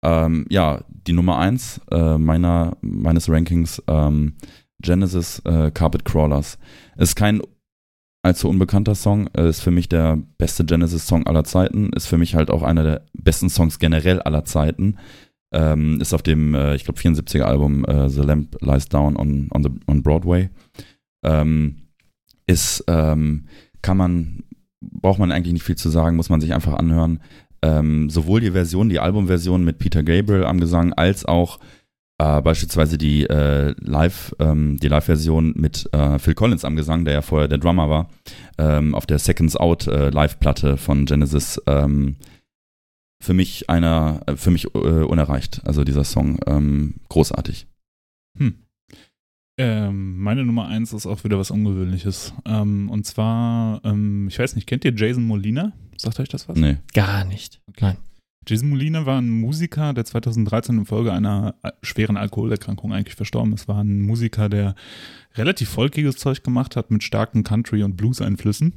Ähm, 0.04 0.46
ja, 0.50 0.82
die 0.90 1.12
Nummer 1.12 1.40
eins 1.40 1.82
äh, 1.92 2.18
meiner 2.18 2.78
meines 2.82 3.30
Rankings 3.30 3.84
ähm, 3.88 4.36
Genesis 4.82 5.40
äh, 5.40 5.72
Carpet 5.72 6.06
Crawlers 6.06 6.58
ist 6.98 7.16
kein 7.16 7.42
allzu 8.24 8.50
unbekannter 8.50 8.96
Song, 8.96 9.28
äh, 9.36 9.50
ist 9.50 9.62
für 9.62 9.72
mich 9.72 9.90
der 9.90 10.18
beste 10.38 10.66
Genesis-Song 10.66 11.28
aller 11.28 11.44
Zeiten, 11.44 11.92
ist 11.94 12.08
für 12.08 12.18
mich 12.18 12.36
halt 12.36 12.50
auch 12.50 12.62
einer 12.62 12.84
der 12.84 13.06
besten 13.14 13.50
Songs 13.50 13.80
generell 13.80 14.22
aller 14.22 14.46
Zeiten. 14.46 14.98
Ähm, 15.54 16.02
ist 16.02 16.14
auf 16.14 16.24
dem, 16.24 16.54
äh, 16.56 16.76
ich 16.76 16.84
glaube, 16.84 17.00
74er 17.00 17.44
Album 17.44 17.86
äh, 17.86 18.10
The 18.10 18.22
Lamp 18.22 18.58
Lies 18.62 18.90
Down 18.90 19.16
on, 19.16 19.48
on, 19.54 19.64
the, 19.64 19.70
on 19.88 20.04
Broadway. 20.04 20.50
Ähm, 21.24 21.87
ist, 22.48 22.84
ähm, 22.88 23.46
kann 23.82 23.98
man, 23.98 24.44
braucht 24.82 25.20
man 25.20 25.32
eigentlich 25.32 25.54
nicht 25.54 25.64
viel 25.64 25.76
zu 25.78 25.90
sagen, 25.90 26.16
muss 26.16 26.30
man 26.30 26.42
sich 26.42 26.54
einfach 26.54 26.74
anhören. 26.74 27.22
Ähm, 27.62 28.10
sowohl 28.10 28.42
die 28.42 28.52
Version, 28.52 28.90
die 28.90 29.00
Albumversion 29.00 29.64
mit 29.64 29.80
Peter 29.80 30.04
Gabriel 30.04 30.46
am 30.46 30.60
Gesang, 30.60 30.94
als 30.94 31.26
auch 31.26 31.60
äh, 32.20 32.42
beispielsweise 32.42 32.98
die 32.98 33.26
äh, 33.26 33.76
Live, 33.80 34.36
ähm, 34.40 34.78
die 34.78 34.88
Live-Version 34.88 35.54
mit 35.56 35.88
äh, 35.94 36.18
Phil 36.20 36.34
Collins 36.34 36.66
am 36.66 36.76
Gesang, 36.76 37.06
der 37.06 37.14
ja 37.16 37.22
vorher 37.22 37.48
der 37.48 37.60
Drummer 37.60 37.90
war, 37.90 38.10
ähm, 38.58 38.96
auf 38.96 39.06
der 39.06 39.20
Seconds 39.20 39.56
Out 39.56 39.88
äh, 39.88 40.10
Live-Platte 40.10 40.78
von 40.78 41.06
Genesis. 41.06 41.62
Ähm, 41.68 42.18
für 43.22 43.34
mich 43.34 43.70
einer, 43.70 44.22
äh, 44.28 44.36
für 44.36 44.52
mich 44.52 44.66
äh, 44.74 44.78
unerreicht. 44.78 45.62
Also 45.66 45.84
dieser 45.84 46.04
Song 46.04 46.40
ähm, 46.48 46.96
großartig. 47.10 47.68
Hm. 48.38 48.67
Ähm, 49.60 50.20
meine 50.20 50.46
Nummer 50.46 50.68
eins 50.68 50.94
ist 50.94 51.08
auch 51.08 51.24
wieder 51.24 51.40
was 51.40 51.50
Ungewöhnliches. 51.50 52.34
Ähm, 52.46 52.90
und 52.90 53.06
zwar, 53.06 53.84
ähm, 53.84 54.28
ich 54.28 54.38
weiß 54.38 54.56
nicht, 54.56 54.68
kennt 54.68 54.86
ihr 54.86 54.94
Jason 54.96 55.26
Molina? 55.26 55.74
Sagt 55.98 56.20
euch 56.20 56.30
das 56.30 56.48
was? 56.48 56.58
Nee. 56.58 56.78
Gar 56.94 57.26
nicht. 57.26 57.60
Nein. 57.80 57.98
Jason 58.48 58.70
Molina 58.70 59.06
war 59.06 59.20
ein 59.20 59.30
Musiker, 59.30 59.94
der 59.94 60.06
2013 60.06 60.78
infolge 60.78 61.12
einer 61.12 61.56
äh, 61.64 61.72
schweren 61.82 62.18
Alkoholerkrankung 62.18 62.94
eigentlich 62.94 63.16
verstorben 63.16 63.54
ist. 63.54 63.68
War 63.68 63.84
ein 63.84 64.02
Musiker, 64.02 64.48
der 64.48 64.76
relativ 65.36 65.70
volkiges 65.70 66.18
Zeug 66.18 66.44
gemacht 66.44 66.76
hat 66.76 66.92
mit 66.92 67.04
starken 67.04 67.44
Country- 67.44 67.84
und 67.84 67.98
Blues-Einflüssen. 67.98 68.74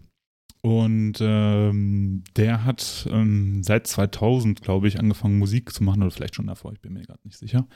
Und 0.62 1.14
ähm, 1.20 2.22
der 2.37 2.64
hat 2.64 3.09
ähm, 3.11 3.62
seit 3.62 3.87
2000, 3.87 4.61
glaube 4.61 4.89
ich, 4.89 4.99
angefangen 4.99 5.39
Musik 5.39 5.72
zu 5.72 5.83
machen 5.85 6.03
oder 6.03 6.11
vielleicht 6.11 6.35
schon 6.35 6.49
davor, 6.49 6.72
ich 6.72 6.81
bin 6.81 6.93
mir 6.93 7.03
gerade 7.03 7.20
nicht 7.24 7.39
sicher. 7.39 7.66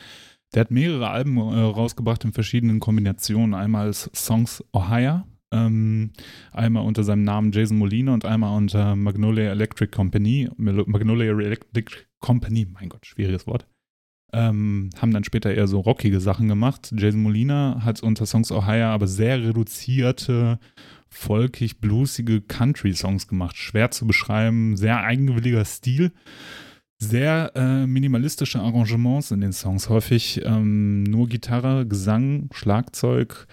Der 0.55 0.61
hat 0.61 0.71
mehrere 0.71 1.11
Alben 1.11 1.37
äh, 1.37 1.61
rausgebracht 1.61 2.25
in 2.25 2.33
verschiedenen 2.33 2.79
Kombinationen. 2.79 3.55
Einmal 3.55 3.87
als 3.87 4.09
Songs 4.15 4.63
Ohio, 4.73 5.25
ähm, 5.53 6.13
einmal 6.53 6.85
unter 6.85 7.03
seinem 7.03 7.25
Namen 7.25 7.51
Jason 7.51 7.77
Molina 7.77 8.15
und 8.15 8.25
einmal 8.25 8.57
unter 8.57 8.95
Magnolia 8.95 9.51
Electric 9.51 9.91
Company. 9.91 10.49
Magnolia 10.57 11.33
Electric 11.33 11.91
Company, 12.21 12.67
mein 12.73 12.89
Gott, 12.89 13.05
schwieriges 13.05 13.47
Wort. 13.49 13.67
Ähm, 14.33 14.91
haben 14.97 15.13
dann 15.13 15.25
später 15.25 15.53
eher 15.53 15.67
so 15.67 15.81
rockige 15.81 16.21
Sachen 16.21 16.49
gemacht. 16.49 16.93
Jason 16.97 17.23
Molina 17.23 17.81
hat 17.85 18.03
unter 18.03 18.27
Songs 18.27 18.51
Ohio 18.53 18.87
aber 18.87 19.07
sehr 19.09 19.43
reduzierte, 19.43 20.59
folkig, 21.09 21.81
bluesige 21.81 22.41
Country-Songs 22.41 23.27
gemacht. 23.29 23.57
Schwer 23.57 23.91
zu 23.91 24.07
beschreiben, 24.07 24.77
sehr 24.77 25.03
eigenwilliger 25.03 25.65
Stil 25.65 26.13
sehr 26.99 27.53
äh, 27.55 27.87
minimalistische 27.87 28.61
Arrangements 28.61 29.31
in 29.31 29.41
den 29.41 29.53
Songs. 29.53 29.89
Häufig 29.89 30.41
ähm, 30.45 31.05
nur 31.05 31.29
Gitarre, 31.29 31.87
Gesang, 31.87 32.49
Schlagzeug, 32.53 33.47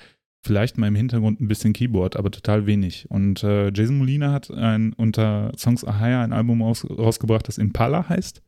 vielleicht 0.44 0.78
mal 0.78 0.88
im 0.88 0.96
Hintergrund 0.96 1.42
ein 1.42 1.48
bisschen 1.48 1.74
Keyboard, 1.74 2.16
aber 2.16 2.32
total 2.32 2.66
wenig. 2.66 3.10
Und 3.10 3.44
äh, 3.44 3.72
Jason 3.74 3.98
Molina 3.98 4.32
hat 4.32 4.52
ein, 4.52 4.94
unter 4.94 5.52
Songs 5.58 5.84
Ahaya 5.84 6.24
ein 6.24 6.34
Album 6.34 6.62
raus, 6.62 6.86
rausgebracht, 6.90 7.48
das 7.48 7.58
Impala 7.58 8.10
heißt. 8.10 8.42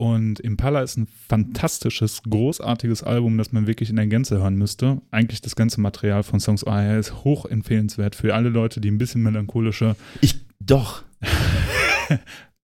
Und 0.00 0.40
Impala 0.40 0.80
ist 0.80 0.96
ein 0.96 1.06
fantastisches, 1.06 2.22
großartiges 2.22 3.02
Album, 3.02 3.36
das 3.36 3.52
man 3.52 3.66
wirklich 3.66 3.90
in 3.90 3.96
der 3.96 4.06
Gänze 4.06 4.38
hören 4.38 4.56
müsste. 4.56 5.02
Eigentlich 5.10 5.42
das 5.42 5.56
ganze 5.56 5.78
Material 5.82 6.22
von 6.22 6.40
Songs 6.40 6.64
Ahaya 6.64 6.98
ist 6.98 7.22
hoch 7.24 7.44
empfehlenswert 7.44 8.14
für 8.14 8.34
alle 8.34 8.48
Leute, 8.48 8.80
die 8.80 8.90
ein 8.90 8.96
bisschen 8.96 9.22
melancholische. 9.22 9.96
Ich, 10.22 10.36
doch. 10.58 11.02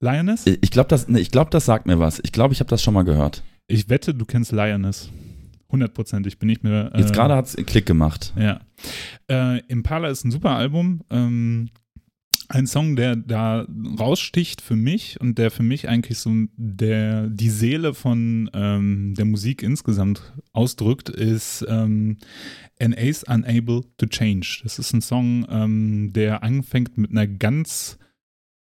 Lioness? 0.01 0.47
Ich 0.47 0.70
glaube, 0.70 0.88
das, 0.88 1.09
nee, 1.09 1.22
glaub, 1.24 1.51
das 1.51 1.64
sagt 1.64 1.86
mir 1.86 1.99
was. 1.99 2.20
Ich 2.22 2.32
glaube, 2.32 2.53
ich 2.55 2.61
habe 2.61 2.70
das 2.70 2.82
schon 2.82 2.94
mal 2.94 3.05
gehört. 3.05 3.42
Ich 3.66 3.88
wette, 3.88 4.14
du 4.14 4.24
kennst 4.24 4.53
Lioness. 4.53 5.11
Hundertprozentig 5.70 6.38
bin 6.38 6.49
ich 6.49 6.62
mir. 6.62 6.92
Äh, 6.94 7.01
Jetzt 7.01 7.12
gerade 7.12 7.34
hat 7.34 7.47
es 7.47 7.57
Klick 7.66 7.86
gemacht. 7.86 8.32
Ja. 8.36 8.61
Äh, 9.28 9.61
Impala 9.66 10.09
ist 10.09 10.24
ein 10.24 10.30
super 10.30 10.51
Album. 10.51 11.03
Ähm, 11.11 11.70
ein 12.49 12.68
Song, 12.68 12.94
der 12.94 13.16
da 13.16 13.66
raussticht 13.99 14.61
für 14.61 14.76
mich 14.76 15.20
und 15.20 15.36
der 15.38 15.51
für 15.51 15.64
mich 15.64 15.88
eigentlich 15.88 16.18
so 16.20 16.30
der, 16.57 17.26
die 17.28 17.51
Seele 17.51 17.92
von 17.92 18.49
ähm, 18.55 19.14
der 19.16 19.24
Musik 19.24 19.64
insgesamt 19.64 20.32
ausdrückt, 20.53 21.09
ist 21.09 21.66
ähm, 21.68 22.18
An 22.80 22.94
Ace 22.97 23.24
Unable 23.24 23.80
to 23.97 24.07
Change. 24.07 24.61
Das 24.62 24.78
ist 24.78 24.92
ein 24.92 25.03
Song, 25.03 25.44
ähm, 25.51 26.12
der 26.12 26.44
anfängt 26.44 26.97
mit 26.99 27.11
einer 27.11 27.26
ganz 27.26 27.99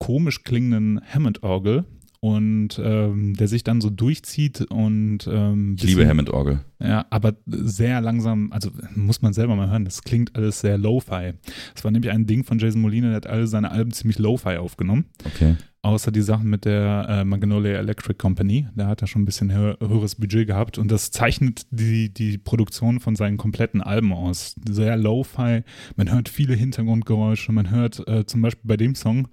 komisch 0.03 0.43
klingenden 0.43 0.99
Hammond-Orgel 1.13 1.85
und 2.19 2.77
ähm, 2.83 3.35
der 3.35 3.47
sich 3.47 3.63
dann 3.63 3.79
so 3.79 3.89
durchzieht 3.89 4.61
und 4.69 5.19
ähm, 5.31 5.77
ich 5.77 5.83
liebe 5.83 6.05
Hammond-Orgel. 6.05 6.59
Ja, 6.81 7.05
aber 7.09 7.35
sehr 7.45 8.01
langsam, 8.01 8.51
also 8.51 8.69
muss 8.95 9.21
man 9.21 9.31
selber 9.31 9.55
mal 9.55 9.69
hören, 9.69 9.85
das 9.85 10.03
klingt 10.03 10.35
alles 10.35 10.59
sehr 10.59 10.77
Lo-Fi. 10.77 11.35
Das 11.73 11.85
war 11.85 11.91
nämlich 11.91 12.11
ein 12.11 12.25
Ding 12.25 12.43
von 12.43 12.59
Jason 12.59 12.81
Molina, 12.81 13.07
der 13.07 13.15
hat 13.15 13.27
alle 13.27 13.47
seine 13.47 13.71
Alben 13.71 13.91
ziemlich 13.91 14.19
Lo-Fi 14.19 14.57
aufgenommen. 14.57 15.05
Okay. 15.23 15.55
Außer 15.83 16.11
die 16.11 16.21
Sachen 16.21 16.49
mit 16.49 16.65
der 16.65 17.05
äh, 17.07 17.23
Magnolia 17.23 17.79
Electric 17.79 18.17
Company, 18.17 18.67
da 18.75 18.87
hat 18.87 19.01
er 19.01 19.07
schon 19.07 19.21
ein 19.21 19.25
bisschen 19.25 19.53
hö 19.53 19.75
höheres 19.79 20.15
Budget 20.15 20.47
gehabt 20.47 20.77
und 20.77 20.91
das 20.91 21.11
zeichnet 21.11 21.65
die, 21.71 22.13
die 22.13 22.37
Produktion 22.37 22.99
von 22.99 23.15
seinen 23.15 23.37
kompletten 23.37 23.81
Alben 23.81 24.11
aus. 24.11 24.55
Sehr 24.69 24.97
Lo-Fi, 24.97 25.63
man 25.95 26.11
hört 26.11 26.27
viele 26.27 26.55
Hintergrundgeräusche, 26.55 27.53
man 27.53 27.69
hört 27.69 28.05
äh, 28.05 28.25
zum 28.25 28.41
Beispiel 28.41 28.67
bei 28.67 28.77
dem 28.77 28.95
Song, 28.95 29.29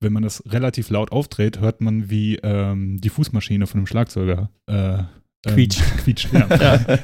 wenn 0.00 0.12
man 0.12 0.22
das 0.22 0.42
relativ 0.46 0.90
laut 0.90 1.12
aufdreht, 1.12 1.60
hört 1.60 1.80
man, 1.80 2.10
wie 2.10 2.36
ähm, 2.36 3.00
die 3.00 3.08
Fußmaschine 3.08 3.66
von 3.66 3.80
dem 3.80 3.86
Schlagzeuger 3.86 4.50
äh, 4.66 5.02
quietscht. 5.46 5.80
Ähm, 5.80 5.96
quietscht 5.98 6.32
ja. 6.32 6.46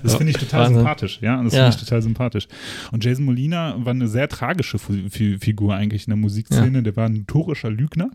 Das 0.03 0.17
finde 0.17 0.31
ich 0.31 0.37
total 0.37 0.61
Wahnsinn. 0.61 0.77
sympathisch. 0.77 1.19
Ja, 1.21 1.43
das 1.43 1.53
ja. 1.53 1.65
finde 1.65 1.77
ich 1.77 1.85
total 1.85 2.03
sympathisch. 2.03 2.49
Und 2.93 3.05
Jason 3.05 3.25
Molina 3.25 3.77
war 3.79 3.93
eine 3.93 4.09
sehr 4.09 4.29
tragische 4.29 4.79
Figur 4.79 5.75
eigentlich 5.75 6.07
in 6.07 6.11
der 6.11 6.19
Musikszene. 6.19 6.79
Ja. 6.79 6.83
Der 6.83 6.97
war 6.97 7.07
ein 7.07 7.15
notorischer 7.15 7.71
Lügner 7.71 8.11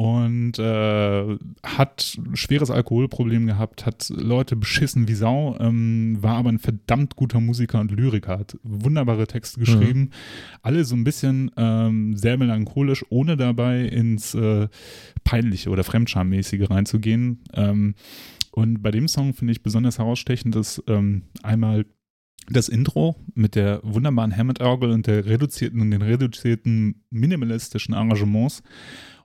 und 0.00 0.58
äh, 0.58 1.36
hat 1.62 2.18
schweres 2.32 2.70
Alkoholproblem 2.70 3.46
gehabt, 3.46 3.84
hat 3.84 4.08
Leute 4.08 4.56
beschissen 4.56 5.08
wie 5.08 5.14
Sau, 5.14 5.58
ähm, 5.60 6.16
war 6.22 6.36
aber 6.36 6.48
ein 6.48 6.58
verdammt 6.58 7.16
guter 7.16 7.38
Musiker 7.38 7.80
und 7.80 7.90
Lyriker, 7.90 8.38
hat 8.38 8.56
wunderbare 8.62 9.26
Texte 9.26 9.60
geschrieben, 9.60 10.00
mhm. 10.00 10.10
alle 10.62 10.84
so 10.86 10.96
ein 10.96 11.04
bisschen 11.04 11.50
ähm, 11.58 12.16
sehr 12.16 12.38
melancholisch, 12.38 13.04
ohne 13.10 13.36
dabei 13.36 13.82
ins 13.82 14.34
äh, 14.34 14.68
Peinliche 15.22 15.68
oder 15.68 15.84
Fremdschammäßige 15.84 16.70
reinzugehen. 16.70 17.40
Ähm, 17.52 17.94
und 18.52 18.82
bei 18.82 18.92
dem 18.92 19.06
Song 19.06 19.34
finde 19.34 19.52
ich 19.52 19.62
besonders 19.62 19.98
herausstechend, 19.98 20.54
dass 20.54 20.82
ähm, 20.86 21.24
einmal 21.42 21.84
das 22.48 22.70
Intro 22.70 23.16
mit 23.34 23.54
der 23.54 23.80
wunderbaren 23.82 24.34
Hammond-Orgel 24.34 24.92
und 24.92 25.06
der 25.06 25.26
reduzierten 25.26 25.82
und 25.82 25.90
den 25.90 26.00
reduzierten 26.00 27.04
minimalistischen 27.10 27.92
Arrangements 27.92 28.62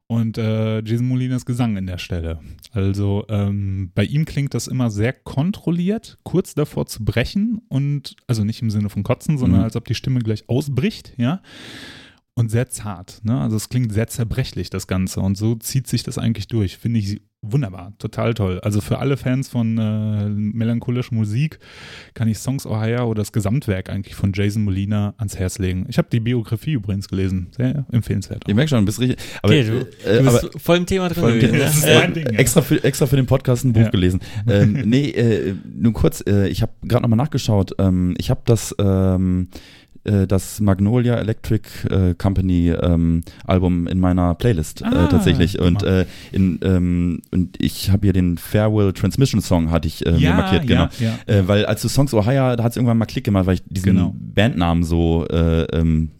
und 0.07 0.37
äh, 0.37 0.81
Jason 0.83 1.07
Molinas 1.07 1.45
Gesang 1.45 1.77
in 1.77 1.87
der 1.87 1.97
Stelle. 1.97 2.39
Also 2.71 3.25
ähm, 3.29 3.91
bei 3.95 4.03
ihm 4.03 4.25
klingt 4.25 4.53
das 4.53 4.67
immer 4.67 4.89
sehr 4.91 5.13
kontrolliert, 5.13 6.17
kurz 6.23 6.53
davor 6.53 6.85
zu 6.85 7.03
brechen 7.03 7.61
und 7.69 8.15
also 8.27 8.43
nicht 8.43 8.61
im 8.61 8.69
Sinne 8.69 8.89
von 8.89 9.03
kotzen, 9.03 9.37
sondern 9.37 9.61
mhm. 9.61 9.65
als 9.65 9.75
ob 9.75 9.85
die 9.85 9.95
Stimme 9.95 10.19
gleich 10.19 10.47
ausbricht, 10.47 11.13
ja. 11.17 11.41
Und 12.37 12.51
sehr 12.51 12.69
zart, 12.69 13.21
ne? 13.23 13.39
Also 13.39 13.55
es 13.55 13.69
klingt 13.69 13.93
sehr 13.93 14.07
zerbrechlich, 14.07 14.69
das 14.69 14.87
Ganze. 14.87 15.21
Und 15.21 15.37
so 15.37 15.55
zieht 15.55 15.87
sich 15.87 16.03
das 16.03 16.17
eigentlich 16.17 16.47
durch. 16.47 16.77
Finde 16.77 16.99
ich 16.99 17.21
wunderbar, 17.51 17.93
total 17.99 18.33
toll. 18.33 18.59
Also 18.61 18.81
für 18.81 18.99
alle 18.99 19.17
Fans 19.17 19.49
von 19.49 19.77
äh, 19.77 20.29
melancholischer 20.29 21.13
Musik 21.13 21.59
kann 22.13 22.27
ich 22.27 22.37
Songs 22.37 22.65
Ohio 22.65 23.05
oder 23.05 23.21
das 23.21 23.31
Gesamtwerk 23.31 23.89
eigentlich 23.89 24.15
von 24.15 24.31
Jason 24.33 24.63
Molina 24.63 25.13
ans 25.17 25.37
Herz 25.37 25.59
legen. 25.59 25.85
Ich 25.89 25.97
habe 25.97 26.07
die 26.11 26.19
Biografie 26.19 26.73
übrigens 26.73 27.07
gelesen, 27.07 27.47
sehr 27.55 27.85
empfehlenswert. 27.91 28.45
Auch. 28.45 28.49
Ich 28.49 28.55
merke 28.55 28.69
schon, 28.69 28.79
du 28.79 28.85
bist 28.85 28.99
richtig. 28.99 29.17
Aber, 29.41 29.53
okay, 29.53 29.63
du, 29.63 30.09
äh, 30.09 30.23
du 30.23 30.31
bist 30.31 30.49
voll 30.61 30.77
im 30.77 30.85
Thema 30.85 31.09
drin. 31.09 31.23
Voll, 31.23 31.39
gewesen, 31.39 31.59
das 31.59 31.77
ist 31.77 31.85
mein 31.85 32.13
Ding, 32.13 32.25
ja. 32.31 32.39
extra, 32.39 32.61
für, 32.61 32.83
extra 32.83 33.05
für 33.05 33.15
den 33.15 33.25
Podcast 33.25 33.63
ein 33.63 33.73
Buch 33.73 33.81
ja. 33.81 33.89
gelesen. 33.89 34.19
Ähm, 34.47 34.83
nee, 34.85 35.09
äh, 35.09 35.55
nur 35.75 35.93
kurz, 35.93 36.23
äh, 36.27 36.47
ich 36.47 36.61
habe 36.61 36.71
gerade 36.83 37.01
nochmal 37.01 37.17
nachgeschaut. 37.17 37.71
Ähm, 37.79 38.13
ich 38.17 38.29
habe 38.29 38.41
das 38.45 38.75
ähm, 38.79 39.47
äh, 40.05 40.27
das 40.27 40.59
Magnolia 40.59 41.15
Electric 41.15 41.67
äh, 41.89 42.13
Company 42.15 42.69
ähm, 42.69 43.23
Album 43.45 43.87
in 43.87 43.99
meiner 43.99 44.35
Playlist 44.35 44.81
äh, 44.81 44.85
ah, 44.85 45.07
tatsächlich 45.07 45.59
und 45.59 45.83
äh, 45.83 46.05
in, 46.31 46.59
ähm, 46.63 47.21
und 47.31 47.61
ich 47.61 47.91
habe 47.91 48.07
hier 48.07 48.13
den 48.13 48.37
Farewell 48.37 48.93
Transmission 48.93 49.41
Song 49.41 49.71
hatte 49.71 49.87
ich 49.87 50.01
ja, 50.01 50.11
mir 50.11 50.33
markiert 50.33 50.67
genau 50.67 50.87
ja, 50.99 51.13
ja. 51.27 51.47
weil 51.47 51.65
als 51.65 51.81
du 51.81 51.87
Songs 51.87 52.13
Ohio 52.13 52.55
da 52.55 52.63
hat 52.63 52.71
es 52.71 52.77
irgendwann 52.77 52.97
mal 52.97 53.05
Klick 53.05 53.23
gemacht 53.23 53.45
weil 53.45 53.55
ich 53.55 53.63
diesen 53.67 53.95
genau. 53.95 54.15
Bandnamen 54.15 54.83
so 54.83 55.25
ähm, 55.29 56.11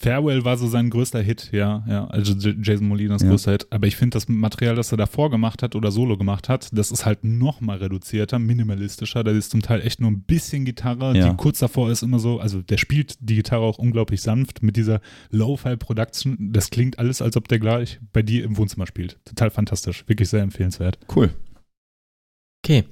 Farewell 0.00 0.44
war 0.44 0.56
so 0.56 0.68
sein 0.68 0.90
größter 0.90 1.20
Hit, 1.20 1.50
ja, 1.52 1.84
ja. 1.88 2.06
Also 2.06 2.32
Jason 2.34 2.86
Molinas 2.86 3.22
Ja. 3.22 3.30
größter 3.30 3.52
Hit. 3.52 3.66
Aber 3.70 3.86
ich 3.88 3.96
finde, 3.96 4.14
das 4.14 4.28
Material, 4.28 4.76
das 4.76 4.92
er 4.92 4.96
davor 4.98 5.28
gemacht 5.30 5.62
hat 5.62 5.74
oder 5.74 5.90
solo 5.90 6.16
gemacht 6.16 6.48
hat, 6.48 6.68
das 6.72 6.90
ist 6.92 7.04
halt 7.04 7.24
noch 7.24 7.60
mal 7.60 7.78
reduzierter, 7.78 8.38
minimalistischer. 8.38 9.24
Da 9.24 9.32
ist 9.32 9.50
zum 9.50 9.60
Teil 9.62 9.80
echt 9.80 10.00
nur 10.00 10.10
ein 10.10 10.20
bisschen 10.22 10.64
Gitarre, 10.64 11.16
Ja. 11.16 11.30
die 11.30 11.36
kurz 11.36 11.58
davor 11.58 11.90
ist 11.90 12.02
immer 12.02 12.18
so, 12.20 12.38
also 12.38 12.62
der 12.62 12.76
spielt 12.78 13.16
die 13.20 13.34
Gitarre 13.36 13.62
auch 13.64 13.78
unglaublich 13.78 14.22
sanft 14.22 14.62
mit 14.62 14.76
dieser 14.76 15.00
Low-Fi-Production. 15.30 16.36
Das 16.52 16.70
klingt 16.70 16.98
alles, 16.98 17.20
als 17.20 17.36
ob 17.36 17.48
der 17.48 17.58
gleich 17.58 17.98
bei 18.12 18.22
dir 18.22 18.44
im 18.44 18.56
Wohnzimmer 18.56 18.86
spielt. 18.86 19.18
Total 19.24 19.50
fantastisch, 19.50 20.04
wirklich 20.06 20.28
sehr 20.28 20.42
empfehlenswert. 20.42 20.98
Cool. 21.14 21.30
Okay, 22.64 22.84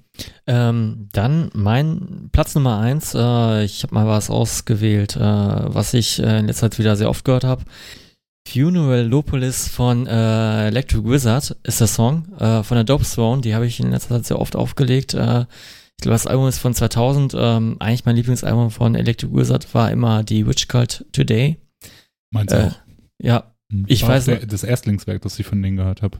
ähm, 0.46 1.08
dann 1.12 1.50
mein 1.54 2.28
Platz 2.32 2.54
Nummer 2.54 2.78
eins. 2.78 3.14
Äh, 3.14 3.64
ich 3.64 3.82
habe 3.82 3.94
mal 3.94 4.06
was 4.06 4.30
ausgewählt, 4.30 5.16
äh, 5.16 5.20
was 5.20 5.94
ich 5.94 6.18
äh, 6.22 6.38
in 6.40 6.46
letzter 6.46 6.70
Zeit 6.70 6.78
wieder 6.78 6.96
sehr 6.96 7.08
oft 7.10 7.24
gehört 7.24 7.44
habe. 7.44 7.64
Funeral 8.48 9.04
Lopolis 9.06 9.68
von 9.68 10.06
äh, 10.06 10.68
Electric 10.68 11.04
Wizard 11.04 11.56
ist 11.64 11.80
der 11.80 11.88
Song 11.88 12.32
äh, 12.38 12.62
von 12.62 12.76
der 12.76 12.84
Dope 12.84 13.04
Throne. 13.04 13.40
Die 13.42 13.54
habe 13.54 13.66
ich 13.66 13.80
in 13.80 13.90
letzter 13.90 14.16
Zeit 14.16 14.26
sehr 14.26 14.38
oft 14.38 14.54
aufgelegt. 14.54 15.14
Äh, 15.14 15.46
ich 15.98 16.02
glaube, 16.02 16.14
das 16.14 16.26
Album 16.26 16.46
ist 16.46 16.58
von 16.58 16.72
2000. 16.74 17.34
Ähm, 17.36 17.76
eigentlich 17.80 18.04
mein 18.04 18.14
Lieblingsalbum 18.16 18.70
von 18.70 18.94
Electric 18.94 19.34
Wizard 19.34 19.74
war 19.74 19.90
immer 19.90 20.22
die 20.22 20.46
Witch 20.46 20.68
Cult 20.68 21.06
Today. 21.12 21.56
Meinst 22.30 22.54
du 22.54 22.58
Äh, 22.58 22.66
auch? 22.68 22.74
Ja, 23.20 23.52
Hm. 23.72 23.84
ich 23.88 24.06
weiß 24.06 24.26
der, 24.26 24.46
das 24.46 24.62
Erstlingswerk, 24.62 25.22
das 25.22 25.38
ich 25.40 25.46
von 25.46 25.60
denen 25.60 25.76
gehört 25.76 26.02
habe. 26.02 26.18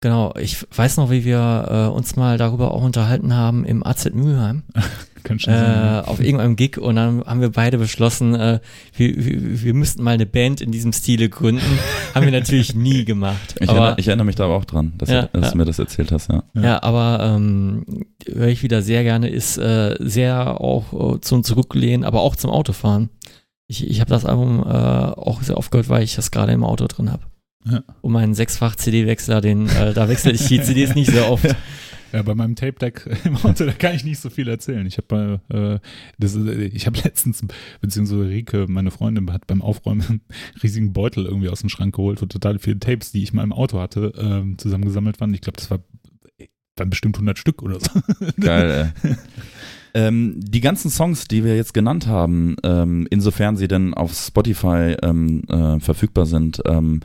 Genau. 0.00 0.34
Ich 0.38 0.66
weiß 0.74 0.96
noch, 0.98 1.10
wie 1.10 1.24
wir 1.24 1.88
äh, 1.90 1.94
uns 1.94 2.16
mal 2.16 2.38
darüber 2.38 2.72
auch 2.72 2.82
unterhalten 2.82 3.34
haben 3.34 3.64
im 3.64 3.84
AZ 3.84 4.10
Mülheim. 4.12 4.62
Kann 5.24 5.40
schon 5.40 5.54
äh, 5.54 5.56
sein. 5.56 6.04
auf 6.04 6.20
irgendeinem 6.20 6.54
Gig 6.54 6.78
und 6.78 6.94
dann 6.94 7.24
haben 7.24 7.40
wir 7.40 7.50
beide 7.50 7.78
beschlossen, 7.78 8.36
äh, 8.36 8.60
wir, 8.94 9.16
wir, 9.16 9.62
wir 9.64 9.74
müssten 9.74 10.04
mal 10.04 10.12
eine 10.14 10.26
Band 10.26 10.60
in 10.60 10.70
diesem 10.70 10.92
Stile 10.92 11.28
gründen. 11.28 11.78
haben 12.14 12.24
wir 12.24 12.32
natürlich 12.32 12.76
nie 12.76 13.04
gemacht. 13.04 13.56
Ich, 13.58 13.68
aber, 13.68 13.78
erinnere, 13.78 14.00
ich 14.00 14.06
erinnere 14.06 14.26
mich 14.26 14.36
da 14.36 14.44
aber 14.44 14.54
auch 14.54 14.64
dran, 14.64 14.92
dass, 14.98 15.08
Ja, 15.08 15.22
du, 15.22 15.28
dass 15.32 15.46
ja. 15.46 15.50
du 15.50 15.58
mir 15.58 15.64
das 15.64 15.80
erzählt 15.80 16.12
hast, 16.12 16.30
ja. 16.30 16.44
ja. 16.54 16.82
aber 16.82 17.18
ähm, 17.22 17.84
höre 18.32 18.48
ich 18.48 18.62
wieder 18.62 18.82
sehr 18.82 19.02
gerne, 19.02 19.28
ist 19.28 19.58
äh, 19.58 19.96
sehr 19.98 20.60
auch 20.60 21.16
äh, 21.16 21.20
zum 21.20 21.42
Zurücklehnen, 21.42 22.04
aber 22.04 22.20
auch 22.20 22.36
zum 22.36 22.50
Autofahren. 22.50 23.10
Ich, 23.66 23.88
ich 23.88 24.00
habe 24.00 24.10
das 24.10 24.24
Album 24.24 24.60
äh, 24.60 24.68
auch 24.68 25.42
sehr 25.42 25.56
oft 25.56 25.72
gehört, 25.72 25.88
weil 25.88 26.04
ich 26.04 26.14
das 26.14 26.30
gerade 26.30 26.52
im 26.52 26.62
Auto 26.62 26.86
drin 26.86 27.10
habe. 27.10 27.24
Ja. 27.68 27.82
Und 28.00 28.12
meinen 28.12 28.34
Sechsfach-CD-Wechsler, 28.34 29.40
den, 29.40 29.68
äh, 29.68 29.92
da 29.92 30.08
wechsle 30.08 30.32
ich 30.32 30.46
die 30.46 30.62
CDs 30.62 30.94
nicht 30.94 31.10
sehr 31.10 31.30
oft. 31.30 31.46
Ja, 32.12 32.22
bei 32.22 32.36
meinem 32.36 32.54
Tape-Deck 32.54 33.04
im 33.24 33.36
Auto, 33.38 33.66
da 33.66 33.72
kann 33.72 33.94
ich 33.96 34.04
nicht 34.04 34.20
so 34.20 34.30
viel 34.30 34.46
erzählen. 34.48 34.86
Ich 34.86 34.96
habe 34.96 35.40
äh, 35.48 35.78
das, 36.18 36.34
ist- 36.36 36.46
ich 36.72 36.86
habe 36.86 36.96
letztens, 37.04 37.44
beziehungsweise 37.80 38.28
Rike, 38.28 38.66
meine 38.68 38.92
Freundin, 38.92 39.30
hat 39.32 39.48
beim 39.48 39.60
Aufräumen 39.60 40.02
einen 40.08 40.20
riesigen 40.62 40.92
Beutel 40.92 41.26
irgendwie 41.26 41.48
aus 41.48 41.60
dem 41.60 41.68
Schrank 41.68 41.96
geholt, 41.96 42.22
wo 42.22 42.26
total 42.26 42.60
viele 42.60 42.78
Tapes, 42.78 43.10
die 43.10 43.24
ich 43.24 43.32
mal 43.32 43.42
im 43.42 43.52
Auto 43.52 43.80
hatte, 43.80 44.12
ähm, 44.18 44.56
zusammengesammelt 44.56 45.20
waren. 45.20 45.34
Ich 45.34 45.40
glaube, 45.40 45.56
das 45.58 45.68
war 45.68 45.80
dann 46.76 46.88
bestimmt 46.90 47.16
100 47.16 47.36
Stück 47.38 47.60
oder 47.60 47.80
so. 47.80 47.90
Geil, 48.40 48.92
ey. 49.02 49.14
ähm, 49.94 50.36
die 50.38 50.60
ganzen 50.60 50.90
Songs, 50.90 51.26
die 51.26 51.42
wir 51.42 51.56
jetzt 51.56 51.74
genannt 51.74 52.06
haben, 52.06 52.54
ähm, 52.62 53.08
insofern 53.10 53.56
sie 53.56 53.66
denn 53.68 53.94
auf 53.94 54.14
Spotify 54.14 54.94
ähm, 55.02 55.42
äh, 55.48 55.80
verfügbar 55.80 56.24
sind, 56.26 56.62
ähm, 56.66 57.00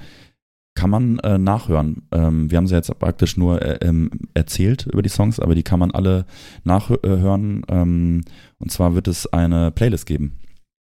kann 0.73 0.89
man 0.89 1.19
äh, 1.19 1.37
nachhören. 1.37 2.07
Ähm, 2.11 2.49
wir 2.49 2.57
haben 2.57 2.67
sie 2.67 2.75
jetzt 2.75 2.97
praktisch 2.99 3.37
nur 3.37 3.61
äh, 3.61 3.77
ähm, 3.81 4.11
erzählt 4.33 4.87
über 4.87 5.01
die 5.01 5.09
Songs, 5.09 5.39
aber 5.39 5.55
die 5.55 5.63
kann 5.63 5.79
man 5.79 5.91
alle 5.91 6.25
nachhören. 6.63 7.63
Ähm, 7.67 8.23
und 8.59 8.71
zwar 8.71 8.95
wird 8.95 9.07
es 9.07 9.31
eine 9.31 9.71
Playlist 9.71 10.05
geben. 10.05 10.39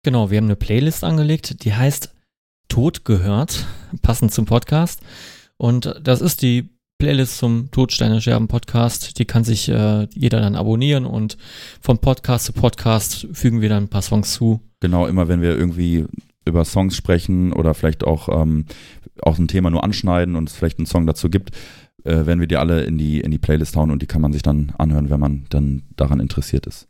Genau, 0.04 0.30
wir 0.30 0.38
haben 0.38 0.46
eine 0.46 0.56
Playlist 0.56 1.04
angelegt, 1.04 1.64
die 1.64 1.74
heißt 1.74 2.14
Tod 2.68 3.04
gehört, 3.04 3.66
passend 4.02 4.32
zum 4.32 4.46
Podcast. 4.46 5.00
Und 5.56 6.00
das 6.02 6.20
ist 6.20 6.42
die 6.42 6.70
Playlist 6.98 7.38
zum 7.38 7.70
Todsteine 7.70 8.20
Scherben 8.20 8.48
Podcast. 8.48 9.18
Die 9.18 9.24
kann 9.24 9.44
sich 9.44 9.68
äh, 9.68 10.08
jeder 10.12 10.40
dann 10.40 10.56
abonnieren 10.56 11.06
und 11.06 11.38
von 11.80 11.98
Podcast 11.98 12.46
zu 12.46 12.52
Podcast 12.52 13.28
fügen 13.32 13.60
wir 13.60 13.68
dann 13.68 13.84
ein 13.84 13.88
paar 13.88 14.02
Songs 14.02 14.32
zu. 14.32 14.60
Genau, 14.80 15.06
immer 15.06 15.28
wenn 15.28 15.40
wir 15.40 15.56
irgendwie 15.56 16.06
über 16.48 16.64
Songs 16.64 16.96
sprechen 16.96 17.52
oder 17.52 17.74
vielleicht 17.74 18.02
auch, 18.04 18.28
ähm, 18.28 18.64
auch 19.24 19.38
ein 19.38 19.48
Thema 19.48 19.70
nur 19.70 19.84
anschneiden 19.84 20.36
und 20.36 20.48
es 20.48 20.56
vielleicht 20.56 20.78
einen 20.78 20.86
Song 20.86 21.06
dazu 21.06 21.30
gibt, 21.30 21.50
äh, 22.04 22.26
werden 22.26 22.40
wir 22.40 22.46
die 22.46 22.56
alle 22.56 22.84
in 22.84 22.98
die, 22.98 23.20
in 23.20 23.30
die 23.30 23.38
Playlist 23.38 23.76
hauen 23.76 23.90
und 23.90 24.02
die 24.02 24.06
kann 24.06 24.22
man 24.22 24.32
sich 24.32 24.42
dann 24.42 24.72
anhören, 24.78 25.10
wenn 25.10 25.20
man 25.20 25.46
dann 25.50 25.82
daran 25.96 26.20
interessiert 26.20 26.66
ist. 26.66 26.88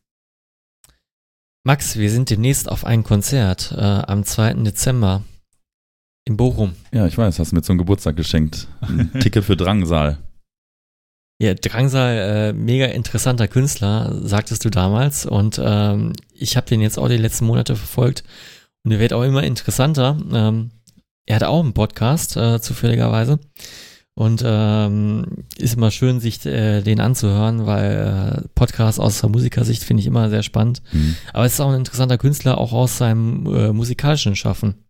Max, 1.65 1.99
wir 1.99 2.11
sind 2.11 2.31
demnächst 2.31 2.71
auf 2.71 2.85
ein 2.85 3.05
Konzert 3.05 3.75
äh, 3.77 3.83
am 3.83 4.25
2. 4.25 4.55
Dezember 4.55 5.25
in 6.25 6.37
Bochum. 6.37 6.75
Ja, 6.93 7.07
ich 7.07 7.17
weiß, 7.17 7.39
hast 7.39 7.53
du 7.53 7.57
mir 7.57 7.63
zum 7.63 7.79
Geburtstag 7.79 8.17
geschenkt. 8.17 8.69
Ein 8.81 9.11
Ticket 9.21 9.45
für 9.45 9.57
Drangsal. 9.57 10.19
Ja, 11.41 11.55
Drangsal, 11.55 12.17
äh, 12.17 12.53
mega 12.53 12.87
interessanter 12.87 13.49
Künstler, 13.49 14.19
sagtest 14.23 14.65
du 14.65 14.71
damals. 14.71 15.25
Und 15.25 15.61
ähm, 15.63 16.13
ich 16.33 16.57
habe 16.57 16.67
den 16.67 16.81
jetzt 16.81 16.99
auch 16.99 17.09
die 17.09 17.17
letzten 17.17 17.47
Monate 17.47 17.77
verfolgt. 17.77 18.25
Und 18.85 18.93
er 18.93 19.01
wird 19.01 19.13
auch 19.13 19.23
immer 19.23 19.43
interessanter. 19.43 20.19
Ähm, 20.33 20.71
er 21.29 21.37
hat 21.37 21.45
auch 21.45 21.63
einen 21.63 21.75
Podcast, 21.75 22.39
äh, 22.39 22.59
zufälligerweise. 22.59 23.39
Und 24.15 24.43
ähm, 24.45 25.45
ist 25.59 25.77
immer 25.77 25.91
schön, 25.91 26.21
sich 26.21 26.45
äh, 26.47 26.81
den 26.81 27.01
anzuhören, 27.01 27.67
weil 27.67 28.43
äh, 28.45 28.49
Podcast 28.55 28.99
aus 28.99 29.21
der 29.21 29.29
Musikersicht 29.29 29.85
finde 29.85 30.01
ich 30.01 30.07
immer 30.07 30.31
sehr 30.31 30.43
spannend. 30.43 30.83
Mhm. 30.91 31.17
Aber 31.35 31.45
es 31.45 31.53
ist 31.53 31.61
auch 31.61 31.69
ein 31.69 31.79
interessanter 31.79 32.19
Künstler, 32.19 32.59
auch 32.59 32.73
aus 32.73 32.99
seinem 32.99 33.47
äh, 33.47 33.73
musikalischen 33.73 34.35
Schaffen. 34.35 34.87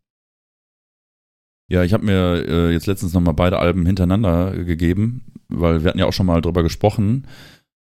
Ja, 1.69 1.83
ich 1.83 1.93
habe 1.93 2.07
mir 2.07 2.47
äh, 2.49 2.73
jetzt 2.73 2.87
letztens 2.87 3.13
nochmal 3.13 3.35
beide 3.35 3.59
Alben 3.59 3.85
hintereinander 3.85 4.53
gegeben, 4.65 5.27
weil 5.49 5.83
wir 5.83 5.91
hatten 5.91 5.99
ja 5.99 6.07
auch 6.07 6.13
schon 6.13 6.27
mal 6.27 6.41
drüber 6.41 6.63
gesprochen, 6.63 7.27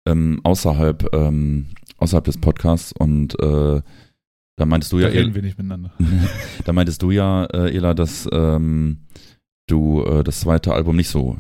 ähm, 0.08 0.42
außerhalb, 0.44 1.14
ähm, 1.14 1.68
außerhalb 1.98 2.26
des 2.26 2.40
Podcasts 2.40 2.92
und 2.92 3.40
äh, 3.40 3.82
da 4.60 4.66
meintest 4.66 4.92
du 4.94 5.00
Da 5.00 5.08
ja, 5.08 5.14
reden 5.14 5.34
wir 5.34 5.42
nicht 5.42 5.58
miteinander. 5.58 5.92
da 6.66 6.74
meintest 6.74 7.02
du 7.02 7.10
ja, 7.12 7.46
äh, 7.46 7.76
Ela, 7.76 7.94
dass 7.96 8.28
ähm, 8.32 9.00
du 9.68 10.04
äh, 10.04 10.24
das 10.24 10.42
zweite 10.42 10.74
Album 10.74 10.96
nicht 10.96 11.10
so 11.10 11.38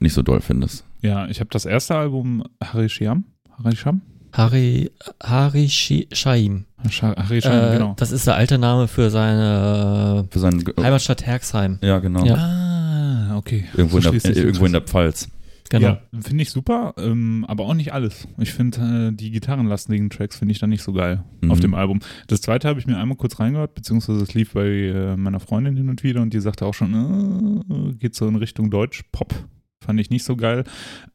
nicht 0.00 0.14
so 0.14 0.22
doll 0.22 0.40
findest. 0.40 0.84
Ja, 1.02 1.28
ich 1.28 1.38
habe 1.40 1.50
das 1.52 1.64
erste 1.66 1.94
Album 1.94 2.42
Harisham. 2.62 3.24
Harisham? 3.62 4.00
Hari, 4.32 4.90
Hari 5.22 5.68
Shi- 5.68 6.08
Shaim. 6.12 6.64
Scha- 6.88 7.16
Harisham, 7.16 7.52
Äh, 7.52 7.72
genau. 7.74 7.94
Das 7.98 8.10
ist 8.10 8.26
der 8.26 8.34
alte 8.34 8.58
Name 8.58 8.88
für 8.88 9.08
seine 9.10 10.26
Für 10.30 10.38
seinen 10.40 10.64
Heimatstadt 10.80 11.24
Herxheim. 11.24 11.78
Ja, 11.82 12.00
genau. 12.00 12.24
Ja. 12.24 12.34
Ah, 12.34 13.36
okay. 13.36 13.66
Irgendwo, 13.76 13.98
in 13.98 14.02
So 14.02 14.10
der, 14.10 14.20
sich 14.20 14.36
äh, 14.36 14.40
irgendwo 14.40 14.66
in 14.66 14.72
der. 14.72 14.80
Pfalz. 14.82 15.28
Genau. 15.70 15.86
Ja, 15.88 16.02
finde 16.20 16.42
ich 16.42 16.50
super, 16.50 16.94
ähm, 16.98 17.44
aber 17.48 17.64
auch 17.64 17.74
nicht 17.74 17.92
alles. 17.94 18.28
Ich 18.38 18.52
finde 18.52 19.08
äh, 19.12 19.16
die 19.16 19.30
gitarrenlastigen 19.30 20.10
Tracks 20.10 20.36
finde 20.36 20.52
ich 20.52 20.58
dann 20.58 20.70
nicht 20.70 20.82
so 20.82 20.92
geil 20.92 21.24
Mhm. 21.40 21.50
auf 21.50 21.60
dem 21.60 21.74
Album. 21.74 22.00
Das 22.26 22.42
zweite 22.42 22.68
habe 22.68 22.78
ich 22.80 22.86
mir 22.86 22.98
einmal 22.98 23.16
kurz 23.16 23.40
reingehört, 23.40 23.74
beziehungsweise 23.74 24.22
es 24.22 24.34
lief 24.34 24.52
bei 24.52 24.66
äh, 24.68 25.16
meiner 25.16 25.40
Freundin 25.40 25.76
hin 25.76 25.88
und 25.88 26.02
wieder 26.04 26.20
und 26.22 26.34
die 26.34 26.40
sagte 26.40 26.66
auch 26.66 26.74
schon, 26.74 27.64
äh, 27.70 27.94
geht 27.94 28.14
so 28.14 28.28
in 28.28 28.36
Richtung 28.36 28.70
Deutsch-Pop. 28.70 29.34
Fand 29.82 30.00
ich 30.00 30.08
nicht 30.08 30.24
so 30.24 30.34
geil. 30.36 30.64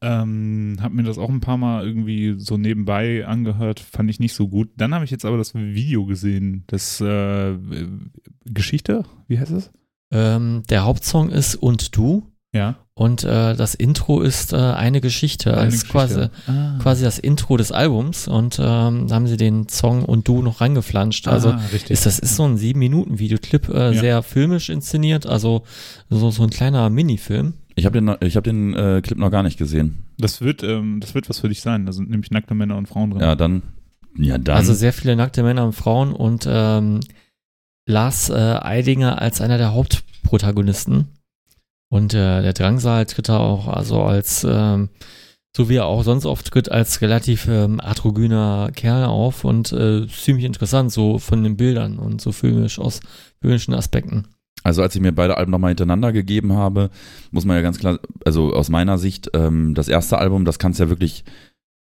Ähm, 0.01 0.77
hab 0.79 0.91
mir 0.93 1.01
das 1.03 1.17
auch 1.17 1.29
ein 1.29 1.39
paar 1.39 1.57
Mal 1.57 1.85
irgendwie 1.87 2.35
so 2.37 2.55
nebenbei 2.57 3.25
angehört, 3.25 3.79
fand 3.79 4.09
ich 4.11 4.19
nicht 4.19 4.33
so 4.33 4.47
gut. 4.47 4.69
Dann 4.77 4.93
habe 4.93 5.05
ich 5.05 5.11
jetzt 5.11 5.25
aber 5.25 5.37
das 5.37 5.55
Video 5.55 6.05
gesehen, 6.05 6.65
das 6.67 7.01
äh, 7.01 7.55
Geschichte, 8.45 9.05
wie 9.27 9.39
heißt 9.39 9.51
es? 9.51 9.71
Ähm, 10.11 10.63
der 10.69 10.85
Hauptsong 10.85 11.29
ist 11.29 11.55
Und 11.55 11.95
du 11.95 12.28
Ja. 12.51 12.77
und 12.95 13.23
äh, 13.23 13.55
das 13.55 13.75
Intro 13.75 14.21
ist 14.21 14.53
äh, 14.53 14.55
eine 14.57 15.01
Geschichte, 15.01 15.51
Eine 15.51 15.61
als 15.61 15.73
Geschichte. 15.85 15.91
quasi, 15.91 16.29
Ah. 16.47 16.79
quasi 16.81 17.03
das 17.03 17.19
Intro 17.19 17.57
des 17.57 17.71
Albums 17.71 18.27
und 18.27 18.57
ähm, 18.59 19.07
da 19.07 19.15
haben 19.15 19.27
sie 19.27 19.37
den 19.37 19.69
Song 19.69 20.03
Und 20.03 20.27
du 20.27 20.41
noch 20.41 20.59
reingeflanscht. 20.59 21.27
Also 21.27 21.49
ah, 21.51 21.61
richtig. 21.71 21.91
ist 21.91 22.07
das 22.07 22.17
ist 22.17 22.35
so 22.35 22.45
ein 22.45 22.57
sieben 22.57 22.79
Minuten 22.79 23.19
Videoclip, 23.19 23.69
äh, 23.69 23.93
Ja. 23.93 23.99
sehr 23.99 24.23
filmisch 24.23 24.69
inszeniert, 24.69 25.27
also 25.27 25.63
so, 26.09 26.31
so 26.31 26.41
ein 26.43 26.49
kleiner 26.49 26.89
Minifilm. 26.89 27.53
Ich 27.75 27.85
habe 27.85 28.01
den, 28.01 28.15
ich 28.21 28.35
hab 28.35 28.43
den 28.43 28.73
äh, 28.73 29.01
Clip 29.03 29.17
noch 29.19 29.29
gar 29.31 29.43
nicht 29.43 29.57
gesehen. 29.59 30.05
Das 30.17 30.41
wird, 30.41 30.63
ähm, 30.63 30.99
das 30.99 31.13
wird 31.15 31.29
was 31.29 31.39
für 31.39 31.49
dich 31.49 31.61
sein. 31.61 31.85
Da 31.85 31.91
sind 31.93 32.09
nämlich 32.09 32.31
nackte 32.31 32.55
Männer 32.55 32.77
und 32.77 32.87
Frauen 32.87 33.11
drin. 33.11 33.21
Ja, 33.21 33.35
dann. 33.35 33.61
Ja, 34.17 34.37
dann. 34.39 34.57
Also 34.57 34.73
sehr 34.73 34.91
viele 34.91 35.15
nackte 35.15 35.43
Männer 35.43 35.63
und 35.65 35.73
Frauen 35.73 36.11
und 36.13 36.45
ähm, 36.49 36.99
Lars 37.85 38.29
äh, 38.29 38.33
Eidinger 38.33 39.21
als 39.21 39.39
einer 39.39 39.57
der 39.59 39.71
Hauptprotagonisten. 39.73 41.07
Und 41.89 42.13
äh, 42.13 42.41
der 42.41 42.53
Drangsal 42.53 43.05
tritt 43.05 43.29
da 43.29 43.39
auch 43.39 43.67
also 43.67 44.03
als, 44.03 44.45
ähm, 44.47 44.89
so 45.55 45.69
wie 45.69 45.75
er 45.75 45.85
auch 45.85 46.03
sonst 46.03 46.25
oft 46.25 46.51
tritt, 46.51 46.71
als 46.71 47.01
relativ 47.01 47.47
ähm, 47.47 47.79
androgyner 47.79 48.71
Kerl 48.75 49.05
auf 49.05 49.43
und 49.43 49.71
äh, 49.71 50.07
ziemlich 50.07 50.45
interessant, 50.45 50.91
so 50.91 51.17
von 51.17 51.43
den 51.43 51.57
Bildern 51.57 51.97
und 51.97 52.21
so 52.21 52.31
filmisch 52.31 52.79
aus 52.79 52.99
filmischen 53.41 53.73
Aspekten. 53.73 54.27
Also 54.63 54.81
als 54.81 54.95
ich 54.95 55.01
mir 55.01 55.13
beide 55.13 55.37
Alben 55.37 55.51
nochmal 55.51 55.69
hintereinander 55.69 56.11
gegeben 56.11 56.53
habe, 56.53 56.89
muss 57.31 57.45
man 57.45 57.55
ja 57.55 57.61
ganz 57.61 57.79
klar, 57.79 57.99
also 58.25 58.53
aus 58.53 58.69
meiner 58.69 58.97
Sicht, 58.97 59.31
ähm, 59.33 59.73
das 59.73 59.87
erste 59.87 60.17
Album, 60.17 60.45
das 60.45 60.59
kannst 60.59 60.79
ja 60.79 60.89
wirklich, 60.89 61.23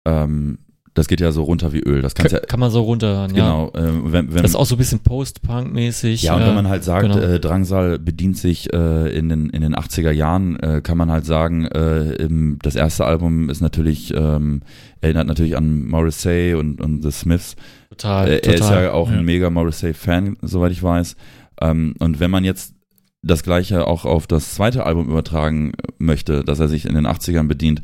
ähm, 0.06 0.60
Das 0.96 1.08
geht 1.08 1.20
ja 1.22 1.32
so 1.32 1.44
runter 1.44 1.74
wie 1.74 1.82
Öl. 1.82 2.02
Das 2.02 2.16
kannst 2.16 2.32
ja, 2.34 2.40
Kann, 2.40 2.48
kann 2.48 2.60
man 2.62 2.72
so 2.72 2.82
runterhören, 2.82 3.36
ja. 3.36 3.44
genau, 3.44 3.68
äh, 3.76 4.12
wenn, 4.12 4.34
wenn, 4.34 4.42
Das 4.42 4.52
ist 4.52 4.56
auch 4.56 4.66
so 4.66 4.76
ein 4.76 4.78
bisschen 4.80 5.00
Post-Punk-mäßig. 5.02 6.24
ja, 6.24 6.36
und 6.36 6.42
äh, 6.42 6.48
wenn 6.48 6.56
man 6.56 6.68
halt 6.70 6.84
sagt, 6.84 7.04
genau. 7.04 7.18
äh, 7.20 7.40
Drangsal 7.40 8.00
bedient 8.00 8.38
sich 8.38 8.74
äh, 8.74 9.16
in, 9.16 9.30
den, 9.30 9.50
in 9.50 9.62
den 9.62 9.76
80er 9.76 10.12
Jahren, 10.12 10.58
äh, 10.60 10.82
kann 10.82 10.98
man 10.98 11.12
halt 11.12 11.26
sagen, 11.26 11.66
äh, 11.66 12.14
im, 12.14 12.58
das 12.62 12.76
erste 12.76 13.06
Album 13.06 13.50
ist 13.50 13.62
natürlich, 13.62 14.14
ähm, 14.16 14.62
erinnert 15.02 15.28
natürlich 15.28 15.58
an 15.58 15.86
Morrissey 15.86 16.54
und, 16.56 16.80
und 16.82 17.04
The 17.04 17.12
Smiths. 17.12 17.56
total, 17.90 18.28
Äh, 18.30 18.38
er 18.40 18.54
ist 18.54 18.62
total. 18.62 18.84
ja 18.86 18.92
auch 18.94 19.12
Ja. 19.12 19.18
ein 19.18 19.26
mega 19.26 19.50
Morrissey-Fan, 19.50 20.38
soweit 20.42 20.72
ich 20.72 20.82
weiß. 20.82 21.16
Ähm, 21.62 21.94
und 22.00 22.20
wenn 22.20 22.32
man 22.32 22.44
jetzt 22.46 22.74
das 23.22 23.44
gleiche 23.44 23.86
auch 23.88 24.06
auf 24.06 24.28
das 24.28 24.54
zweite 24.56 24.86
Album 24.86 25.10
übertragen 25.10 25.74
möchte, 25.98 26.44
dass 26.44 26.60
er 26.60 26.68
sich 26.68 26.86
in 26.86 26.96
den 26.96 27.06
80ern 27.08 27.48
bedient, 27.48 27.82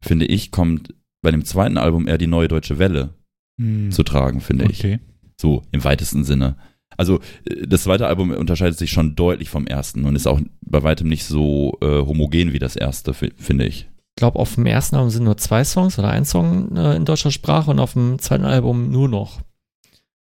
finde 0.00 0.26
ich, 0.26 0.50
kommt 0.50 0.94
bei 1.22 1.30
dem 1.30 1.44
zweiten 1.44 1.78
Album 1.78 2.06
eher 2.08 2.18
die 2.18 2.26
neue 2.26 2.48
deutsche 2.48 2.78
Welle 2.78 3.14
Hm. 3.60 3.90
zu 3.90 4.02
tragen, 4.02 4.40
finde 4.40 4.64
ich. 4.70 4.78
Okay. 4.80 4.98
So 5.40 5.62
im 5.72 5.84
weitesten 5.84 6.24
Sinne. 6.24 6.56
Also 6.96 7.20
äh, 7.44 7.66
das 7.66 7.84
zweite 7.84 8.06
Album 8.06 8.30
unterscheidet 8.30 8.78
sich 8.78 8.90
schon 8.90 9.14
deutlich 9.14 9.50
vom 9.50 9.66
ersten 9.66 10.04
und 10.04 10.16
ist 10.16 10.26
auch 10.26 10.40
bei 10.62 10.82
weitem 10.82 11.08
nicht 11.08 11.24
so 11.24 11.76
äh, 11.82 11.86
homogen 12.04 12.52
wie 12.52 12.58
das 12.58 12.76
erste, 12.76 13.12
fi- 13.14 13.32
finde 13.36 13.66
ich. 13.66 13.88
Ich 14.14 14.20
glaube, 14.20 14.38
auf 14.38 14.54
dem 14.56 14.66
ersten 14.66 14.96
Album 14.96 15.10
sind 15.10 15.24
nur 15.24 15.36
zwei 15.38 15.64
Songs 15.64 15.98
oder 15.98 16.08
ein 16.10 16.24
Song 16.24 16.76
äh, 16.76 16.96
in 16.96 17.04
deutscher 17.04 17.30
Sprache 17.30 17.70
und 17.70 17.78
auf 17.78 17.92
dem 17.94 18.18
zweiten 18.18 18.44
Album 18.44 18.90
nur 18.90 19.08
noch. 19.08 19.40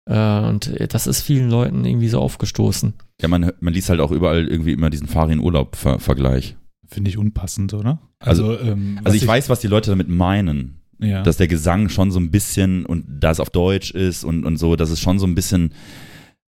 Äh, 0.09 0.39
und 0.47 0.67
äh, 0.67 0.87
das 0.87 1.05
ist 1.07 1.21
vielen 1.21 1.49
Leuten 1.49 1.85
irgendwie 1.85 2.07
so 2.09 2.19
aufgestoßen. 2.19 2.93
Ja, 3.21 3.27
man, 3.27 3.51
man 3.59 3.73
liest 3.73 3.89
halt 3.89 3.99
auch 3.99 4.11
überall 4.11 4.47
irgendwie 4.47 4.73
immer 4.73 4.89
diesen 4.89 5.07
Farin-Urlaub-Vergleich. 5.07 6.55
Finde 6.87 7.09
ich 7.09 7.17
unpassend, 7.17 7.73
oder? 7.73 7.99
Also- 8.19 8.57
ähm, 8.59 8.97
Also 9.03 9.09
was 9.09 9.13
ich, 9.15 9.27
weiß, 9.27 9.49
was 9.49 9.59
die 9.59 9.67
Leute 9.67 9.91
damit 9.91 10.09
meinen. 10.09 10.78
Ja. 10.99 11.23
dass 11.23 11.37
der 11.37 11.47
Gesang 11.47 11.89
schon 11.89 12.11
so 12.11 12.19
ein 12.19 12.31
bisschen 12.31 12.85
und 12.85 13.05
da 13.07 13.31
es 13.31 13.39
auf 13.39 13.49
Deutsch 13.49 13.91
ist 13.91 14.23
und, 14.23 14.45
und 14.45 14.57
so, 14.57 14.75
dass 14.75 14.89
es 14.89 14.99
schon 14.99 15.19
so 15.19 15.25
ein 15.25 15.35
bisschen 15.35 15.73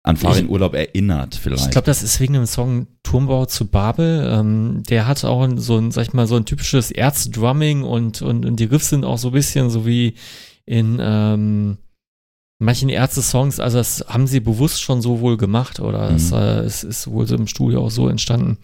an 0.03 0.19
Farin 0.19 0.51
Urlaub 0.51 0.75
erinnert 0.75 1.35
vielleicht. 1.35 1.65
Ich 1.65 1.71
glaube, 1.71 1.87
das 1.87 2.03
ist 2.03 2.21
wegen 2.21 2.35
dem 2.35 2.45
Song 2.45 2.89
Turmbau 3.03 3.47
zu 3.47 3.67
Babel. 3.67 4.29
Ähm, 4.31 4.83
der 4.91 5.07
hat 5.07 5.25
auch 5.25 5.49
so 5.57 5.79
ein, 5.79 5.93
sag 5.93 6.03
ich 6.03 6.13
mal, 6.13 6.27
so 6.27 6.37
ein 6.37 6.45
typisches 6.45 6.91
Erzdrumming 6.91 7.83
und, 7.85 8.21
und, 8.21 8.45
und 8.45 8.57
die 8.61 8.65
Riffs 8.65 8.91
sind 8.91 9.05
auch 9.07 9.17
so 9.17 9.29
ein 9.29 9.33
bisschen 9.35 9.71
so 9.71 9.87
wie 9.87 10.15
in 10.67 10.99
ähm, 11.01 11.79
manchen 12.59 12.91
Ärzte-Songs. 12.91 13.61
Also 13.61 13.79
das 13.79 14.05
haben 14.07 14.27
sie 14.27 14.41
bewusst 14.41 14.83
schon 14.83 15.01
so 15.01 15.21
wohl 15.21 15.39
gemacht 15.39 15.81
oder 15.81 16.11
Mhm. 16.11 16.17
es, 16.17 16.33
äh, 16.33 16.59
es 16.61 16.85
ist 16.85 17.07
wohl 17.11 17.27
so 17.27 17.35
im 17.35 17.47
Studio 17.47 17.83
auch 17.83 17.91
so 17.91 18.09
entstanden. 18.09 18.59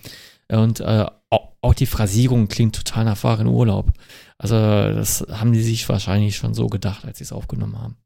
Und 0.48 0.80
äh, 0.80 1.06
auch, 1.30 1.52
auch 1.62 1.74
die 1.74 1.86
Phrasierung 1.86 2.48
klingt 2.48 2.74
total 2.76 3.06
nach 3.06 3.16
Farin 3.16 3.46
Urlaub. 3.46 3.92
Also 4.40 4.54
das 4.56 5.20
haben 5.30 5.52
die 5.52 5.60
sich 5.62 5.86
wahrscheinlich 5.88 6.36
schon 6.36 6.54
so 6.54 6.66
gedacht, 6.68 7.04
als 7.04 7.18
sie 7.18 7.24
es 7.24 7.32
aufgenommen 7.32 7.78
haben. 7.78 7.96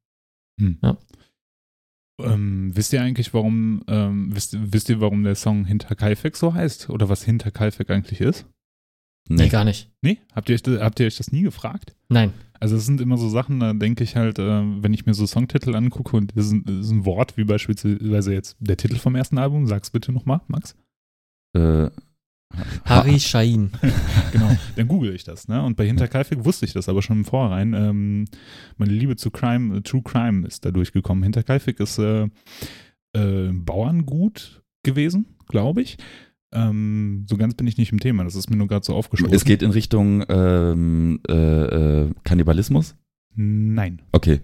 ähm, 2.20 2.70
wisst 2.76 2.92
ihr 2.92 3.02
eigentlich, 3.02 3.34
warum, 3.34 3.82
ähm, 3.88 4.34
wisst, 4.34 4.56
wisst 4.72 4.88
ihr, 4.88 5.00
warum 5.00 5.24
der 5.24 5.34
Song 5.34 5.64
Hinter 5.64 5.94
Kaifek 5.94 6.36
so 6.36 6.54
heißt? 6.54 6.90
Oder 6.90 7.08
was 7.08 7.24
Hinter 7.24 7.50
Kaifek 7.50 7.90
eigentlich 7.90 8.20
ist? 8.20 8.46
Nee, 9.28 9.44
nee. 9.44 9.48
gar 9.48 9.64
nicht. 9.64 9.90
Nee? 10.02 10.18
Habt 10.32 10.48
ihr, 10.48 10.54
euch 10.54 10.62
das- 10.62 10.80
habt 10.80 11.00
ihr 11.00 11.06
euch 11.06 11.16
das 11.16 11.32
nie 11.32 11.42
gefragt? 11.42 11.94
Nein. 12.08 12.32
Also 12.60 12.76
es 12.76 12.86
sind 12.86 13.00
immer 13.00 13.16
so 13.16 13.28
Sachen, 13.28 13.60
da 13.60 13.72
denke 13.72 14.04
ich 14.04 14.16
halt, 14.16 14.38
äh, 14.38 14.82
wenn 14.82 14.94
ich 14.94 15.06
mir 15.06 15.14
so 15.14 15.26
Songtitel 15.26 15.74
angucke 15.74 16.16
und 16.16 16.36
das 16.36 16.46
ist 16.46 16.52
ein, 16.52 16.64
das 16.64 16.86
ist 16.86 16.90
ein 16.92 17.04
Wort, 17.04 17.36
wie 17.36 17.44
beispielsweise 17.44 18.32
jetzt 18.32 18.56
der 18.60 18.76
Titel 18.76 18.96
vom 18.96 19.14
ersten 19.16 19.38
Album, 19.38 19.66
sag's 19.66 19.90
bitte 19.90 20.12
nochmal, 20.12 20.40
Max. 20.46 20.76
Äh, 21.56 21.90
Harry 22.84 23.18
Shahin. 23.20 23.70
Genau, 24.32 24.50
dann 24.74 24.88
google 24.88 25.14
ich 25.14 25.22
das, 25.22 25.46
ne? 25.46 25.62
Und 25.62 25.76
bei 25.76 25.86
Hinterkaifeck 25.86 26.44
wusste 26.44 26.66
ich 26.66 26.72
das 26.72 26.88
aber 26.88 27.02
schon 27.02 27.18
im 27.18 27.24
Vorhinein. 27.24 27.72
Ähm, 27.72 28.24
meine 28.76 28.92
Liebe 28.92 29.14
zu 29.14 29.30
Crime, 29.30 29.76
äh, 29.76 29.80
True 29.82 30.02
Crime 30.02 30.44
ist 30.46 30.64
da 30.64 30.72
durchgekommen. 30.72 31.22
Hinterkaifeck 31.22 31.78
ist 31.78 31.98
äh, 31.98 32.28
äh, 33.12 33.52
Bauerngut 33.52 34.62
gewesen, 34.82 35.26
glaube 35.46 35.82
ich. 35.82 35.98
Ähm, 36.52 37.26
so 37.28 37.36
ganz 37.36 37.54
bin 37.54 37.66
ich 37.66 37.78
nicht 37.78 37.92
im 37.92 38.00
Thema, 38.00 38.24
das 38.24 38.36
ist 38.36 38.48
mir 38.48 38.56
nur 38.56 38.68
gerade 38.68 38.84
so 38.84 38.94
aufgeschlossen. 38.94 39.34
es 39.34 39.44
geht 39.44 39.62
in 39.62 39.70
Richtung 39.72 40.24
ähm, 40.28 41.20
äh, 41.28 41.32
äh, 42.04 42.10
Kannibalismus? 42.22 42.96
Nein. 43.34 44.02
Okay. 44.12 44.40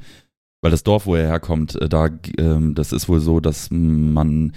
Weil 0.60 0.72
das 0.72 0.82
Dorf, 0.82 1.06
wo 1.06 1.14
er 1.14 1.26
herkommt, 1.26 1.80
äh, 1.80 1.88
da, 1.88 2.08
ähm, 2.36 2.74
das 2.74 2.92
ist 2.92 3.08
wohl 3.08 3.20
so, 3.20 3.40
dass 3.40 3.70
man, 3.70 4.52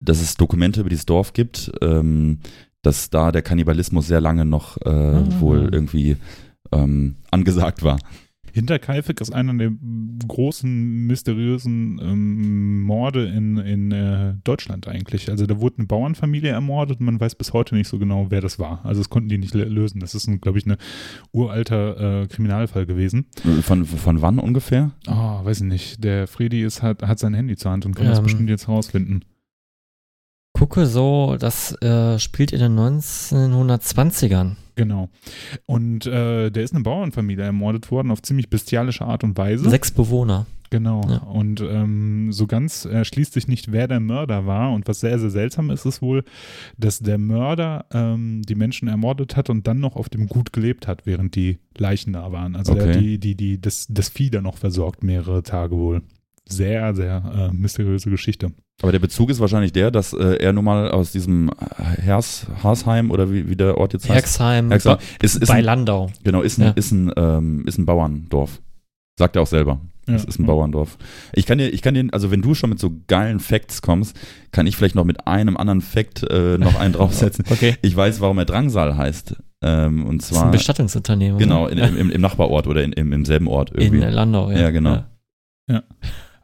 dass 0.00 0.20
es 0.20 0.34
Dokumente 0.36 0.80
über 0.80 0.90
dieses 0.90 1.06
Dorf 1.06 1.32
gibt, 1.32 1.70
ähm, 1.82 2.38
dass 2.82 3.10
da 3.10 3.32
der 3.32 3.42
Kannibalismus 3.42 4.06
sehr 4.06 4.20
lange 4.20 4.44
noch 4.44 4.76
äh, 4.84 4.88
Ah. 4.90 5.24
wohl 5.40 5.68
irgendwie 5.72 6.16
ähm, 6.72 7.16
angesagt 7.30 7.82
war. 7.82 7.98
Hinterkaifeck 8.52 9.20
ist 9.20 9.32
einer 9.34 9.52
der 9.52 9.70
großen, 10.26 11.06
mysteriösen 11.06 12.00
ähm, 12.02 12.82
Morde 12.84 13.26
in, 13.26 13.58
in 13.58 13.92
äh, 13.92 14.34
Deutschland 14.44 14.88
eigentlich. 14.88 15.28
Also 15.30 15.44
da 15.46 15.60
wurde 15.60 15.78
eine 15.78 15.86
Bauernfamilie 15.86 16.52
ermordet 16.52 17.00
und 17.00 17.04
man 17.06 17.20
weiß 17.20 17.34
bis 17.34 17.52
heute 17.52 17.74
nicht 17.74 17.86
so 17.88 17.98
genau, 17.98 18.30
wer 18.30 18.40
das 18.40 18.58
war. 18.58 18.80
Also 18.84 19.00
das 19.02 19.10
konnten 19.10 19.28
die 19.28 19.36
nicht 19.36 19.54
lö- 19.54 19.64
lösen. 19.64 20.00
Das 20.00 20.14
ist, 20.14 20.26
glaube 20.40 20.58
ich, 20.58 20.64
ein 20.64 20.76
uralter 21.32 22.22
äh, 22.22 22.26
Kriminalfall 22.28 22.86
gewesen. 22.86 23.26
Von, 23.62 23.84
von 23.84 24.22
wann 24.22 24.38
ungefähr? 24.38 24.92
Ah, 25.06 25.44
weiß 25.44 25.58
ich 25.60 25.66
nicht. 25.66 26.02
Der 26.04 26.26
Fredi 26.26 26.62
ist, 26.62 26.82
hat, 26.82 27.02
hat 27.02 27.18
sein 27.18 27.34
Handy 27.34 27.56
zur 27.56 27.72
Hand 27.72 27.84
und 27.84 27.94
kann 27.94 28.06
das 28.06 28.18
Ähm. 28.18 28.24
bestimmt 28.24 28.48
jetzt 28.48 28.68
herausfinden. 28.68 29.20
Gucke 30.66 30.86
so, 30.86 31.36
das 31.38 31.80
äh, 31.80 32.18
spielt 32.18 32.52
in 32.52 32.58
den 32.58 32.76
1920ern. 32.76 34.56
Genau. 34.74 35.08
Und 35.64 36.06
äh, 36.06 36.50
der 36.50 36.64
ist 36.64 36.74
eine 36.74 36.82
Bauernfamilie 36.82 37.44
ermordet 37.44 37.90
worden 37.92 38.10
auf 38.10 38.20
ziemlich 38.20 38.50
bestialische 38.50 39.04
Art 39.04 39.22
und 39.22 39.38
Weise. 39.38 39.70
Sechs 39.70 39.92
Bewohner. 39.92 40.46
Genau. 40.70 41.02
Ja. 41.08 41.18
Und 41.18 41.60
ähm, 41.60 42.32
so 42.32 42.48
ganz 42.48 42.84
erschließt 42.84 43.32
sich 43.32 43.46
nicht, 43.46 43.70
wer 43.70 43.86
der 43.86 44.00
Mörder 44.00 44.44
war. 44.46 44.72
Und 44.72 44.88
was 44.88 44.98
sehr, 44.98 45.20
sehr 45.20 45.30
seltsam 45.30 45.70
ist, 45.70 45.86
ist 45.86 46.02
wohl, 46.02 46.24
dass 46.76 46.98
der 46.98 47.18
Mörder 47.18 47.86
ähm, 47.92 48.42
die 48.42 48.56
Menschen 48.56 48.88
ermordet 48.88 49.36
hat 49.36 49.48
und 49.48 49.68
dann 49.68 49.78
noch 49.78 49.94
auf 49.94 50.08
dem 50.08 50.26
Gut 50.26 50.52
gelebt 50.52 50.88
hat, 50.88 51.06
während 51.06 51.36
die 51.36 51.58
Leichen 51.78 52.14
da 52.14 52.32
waren. 52.32 52.56
Also 52.56 52.74
der 52.74 52.88
Okay. 52.88 53.00
die, 53.00 53.18
die, 53.18 53.34
die, 53.36 53.60
das, 53.60 53.86
das 53.88 54.08
Vieh 54.08 54.30
da 54.30 54.42
noch 54.42 54.56
versorgt, 54.56 55.04
mehrere 55.04 55.44
Tage 55.44 55.76
wohl. 55.76 56.02
Sehr, 56.48 56.94
sehr 56.94 57.50
äh, 57.50 57.54
mysteriöse 57.54 58.08
Geschichte. 58.10 58.52
Aber 58.82 58.92
der 58.92 58.98
Bezug 59.00 59.30
ist 59.30 59.40
wahrscheinlich 59.40 59.72
der, 59.72 59.90
dass 59.90 60.12
äh, 60.12 60.36
er 60.36 60.52
nun 60.52 60.64
mal 60.64 60.90
aus 60.90 61.10
diesem 61.10 61.50
Hers, 61.76 62.46
Harsheim 62.62 63.10
oder 63.10 63.32
wie, 63.32 63.48
wie 63.48 63.56
der 63.56 63.78
Ort 63.78 63.94
jetzt 63.94 64.04
heißt. 64.08 64.14
Herxheim, 64.14 64.70
Herxheim. 64.70 64.98
Ist, 65.20 65.36
ist 65.36 65.48
bei 65.48 65.54
ein, 65.54 65.64
Landau. 65.64 66.10
genau, 66.22 66.42
ist 66.42 66.58
ein, 66.58 66.62
Ja. 66.66 66.70
ist, 66.70 66.92
ein, 66.92 67.10
ähm, 67.16 67.64
ist 67.66 67.78
ein 67.78 67.86
Bauerndorf. 67.86 68.60
Sagt 69.18 69.34
er 69.36 69.42
auch 69.42 69.46
selber. 69.46 69.80
Das 70.04 70.22
Ja. 70.22 70.28
ist 70.28 70.38
ein 70.38 70.46
Bauerndorf. 70.46 70.98
Ich 71.32 71.46
kann 71.46 71.58
dir, 71.58 71.68
ich 71.70 71.82
kann 71.82 71.94
dir, 71.94 72.06
also 72.12 72.30
wenn 72.30 72.42
du 72.42 72.54
schon 72.54 72.70
mit 72.70 72.78
so 72.78 72.92
geilen 73.08 73.40
Facts 73.40 73.82
kommst, 73.82 74.16
kann 74.52 74.68
ich 74.68 74.76
vielleicht 74.76 74.94
noch 74.94 75.04
mit 75.04 75.26
einem 75.26 75.56
anderen 75.56 75.80
Fact 75.80 76.22
äh, 76.30 76.58
noch 76.58 76.78
einen 76.78 76.92
draufsetzen. 76.92 77.44
Okay. 77.50 77.74
Ich 77.82 77.96
weiß, 77.96 78.20
warum 78.20 78.38
er 78.38 78.44
Drangsal 78.44 78.96
heißt. 78.96 79.34
Ähm, 79.62 80.06
und 80.06 80.22
Das 80.22 80.30
ist 80.30 80.36
ein 80.36 80.40
zwar 80.42 80.50
Bestattungsunternehmen. 80.52 81.38
genau 81.38 81.66
in, 81.66 81.78
im, 81.78 82.10
im, 82.10 82.20
Nachbarort 82.20 82.66
oder 82.68 82.84
in, 82.84 82.92
im, 82.92 83.12
im 83.12 83.24
selben 83.24 83.48
Ort 83.48 83.70
In 83.70 83.80
irgendwie. 83.80 84.02
äh, 84.04 84.10
Landau, 84.10 84.50
ja. 84.52 84.58
Ja, 84.60 84.70
genau. 84.70 85.02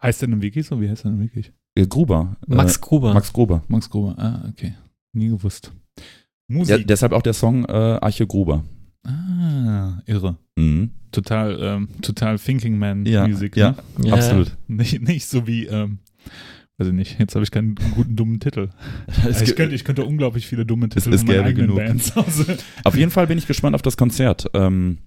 Heißt 0.02 0.20
der 0.22 0.28
denn 0.28 0.42
Wiki 0.42 0.62
so? 0.62 0.80
Wie 0.80 0.88
heißt 0.88 1.04
der 1.04 1.12
denn 1.12 1.20
wirklich? 1.20 1.52
Äh, 1.74 1.86
Gruber. 1.86 2.36
Max 2.46 2.76
Äh, 2.76 2.80
Gruber. 2.80 3.14
Max 3.14 3.32
Gruber. 3.32 3.62
Max 3.68 3.88
Gruber. 3.88 4.14
Ah, 4.18 4.48
okay. 4.48 4.74
Nie 5.12 5.28
gewusst. 5.28 5.72
Ja, 6.48 6.58
Musik. 6.58 6.86
deshalb 6.88 7.12
auch 7.12 7.22
der 7.22 7.32
Song 7.34 7.64
äh, 7.64 7.72
Arche 7.72 8.26
Gruber. 8.26 8.64
ah, 9.06 9.98
irre. 10.06 10.36
Mhm. 10.56 10.90
Total, 11.12 11.58
ähm, 11.60 11.88
total 12.00 12.38
Thinking 12.38 12.78
Man 12.78 13.04
Ja, 13.06 13.26
Musik. 13.28 13.56
ja. 13.56 13.76
Ne? 13.98 14.08
Ja, 14.08 14.14
Absolut. 14.14 14.56
Nicht, 14.68 15.02
nicht 15.02 15.26
so 15.26 15.46
wie, 15.46 15.66
ähm, 15.66 15.98
weiß 16.78 16.88
ich 16.88 16.94
nicht, 16.94 17.18
jetzt 17.18 17.34
habe 17.34 17.44
ich 17.44 17.50
keinen 17.50 17.74
guten 17.94 18.16
dummen 18.16 18.40
Titel. 18.40 18.70
Es 19.06 19.24
Also 19.24 19.44
ich, 19.44 19.56
könnte, 19.56 19.74
ich 19.74 19.84
könnte 19.84 20.04
unglaublich 20.04 20.46
viele 20.46 20.64
dumme 20.66 20.88
Titel 20.88 21.12
es 21.12 21.20
von 21.20 21.26
meinen 21.28 21.36
gäbe 21.36 21.48
eigenen 21.48 21.66
genug. 21.68 21.76
Bands. 21.86 22.16
Auf 22.84 22.96
jeden 22.96 23.10
Fall 23.10 23.26
bin 23.26 23.38
ich 23.38 23.46
gespannt 23.46 23.74
auf 23.74 23.82
das 23.82 23.96
Konzert. 23.96 24.46
Ähm, 24.54 24.98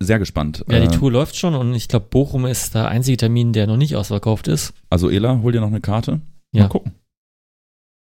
sehr 0.00 0.18
gespannt. 0.18 0.64
Ja, 0.68 0.80
die 0.80 0.86
Äh, 0.86 0.90
Tour 0.90 1.10
läuft 1.12 1.36
schon 1.36 1.54
und 1.54 1.74
ich 1.74 1.88
glaube, 1.88 2.06
Bochum 2.10 2.46
ist 2.46 2.74
der 2.74 2.88
einzige 2.88 3.16
Termin, 3.16 3.52
der 3.52 3.66
noch 3.66 3.76
nicht 3.76 3.96
ausverkauft 3.96 4.48
ist. 4.48 4.72
Also 4.90 5.10
Ela, 5.10 5.40
hol 5.42 5.52
dir 5.52 5.60
noch 5.60 5.68
eine 5.68 5.80
Karte. 5.80 6.20
Ja. 6.52 6.62
Mal 6.64 6.68
gucken. 6.68 6.92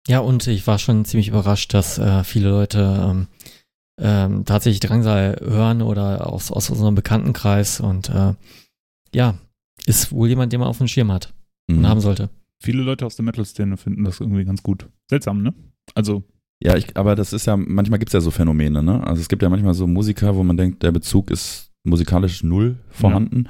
Ja, 0.09 0.19
und 0.21 0.47
ich 0.49 0.67
war 0.67 0.79
schon 0.79 1.05
ziemlich 1.05 1.29
überrascht, 1.29 1.75
dass 1.75 1.99
äh, 1.99 2.25
viele 2.25 2.49
Leute 2.51 3.07
ähm, 3.11 3.27
ähm, 4.01 4.45
tatsächlich 4.45 4.81
Drangsal 4.81 5.39
hören 5.41 5.81
oder 5.83 6.27
aus, 6.27 6.51
aus 6.51 6.71
unserem 6.71 6.95
Bekanntenkreis 6.97 7.79
und 7.81 8.09
äh, 8.09 8.35
ja, 9.15 9.35
ist 9.87 10.11
wohl 10.13 10.29
jemand, 10.29 10.53
den 10.53 10.61
man 10.61 10.69
auf 10.69 10.79
dem 10.79 10.89
Schirm 10.89 11.13
hat 11.13 11.33
und 11.69 11.79
Mhm. 11.81 11.87
haben 11.89 12.01
sollte. 12.01 12.31
Viele 12.61 12.83
Leute 12.83 13.07
aus 13.07 13.17
der 13.17 13.25
Metal-Szene 13.25 13.77
finden 13.77 14.05
das 14.05 14.21
irgendwie 14.21 14.45
ganz 14.45 14.63
gut. 14.63 14.89
Seltsam, 15.09 15.43
ne? 15.43 15.53
Also, 15.95 16.23
Ja, 16.65 16.77
ich, 16.77 16.97
aber 16.97 17.17
das 17.17 17.33
ist 17.33 17.47
ja, 17.47 17.57
manchmal 17.57 17.99
gibt 17.99 18.11
es 18.11 18.13
ja 18.13 18.21
so 18.21 18.31
Phänomene, 18.31 18.83
ne? 18.83 19.05
Also 19.05 19.21
es 19.21 19.29
gibt 19.29 19.43
ja 19.43 19.49
manchmal 19.49 19.75
so 19.75 19.87
Musiker, 19.89 20.37
wo 20.37 20.45
man 20.45 20.57
denkt, 20.57 20.83
der 20.83 20.93
Bezug 20.93 21.31
ist 21.31 21.73
musikalisch 21.83 22.45
null 22.45 22.77
vorhanden. 22.89 23.49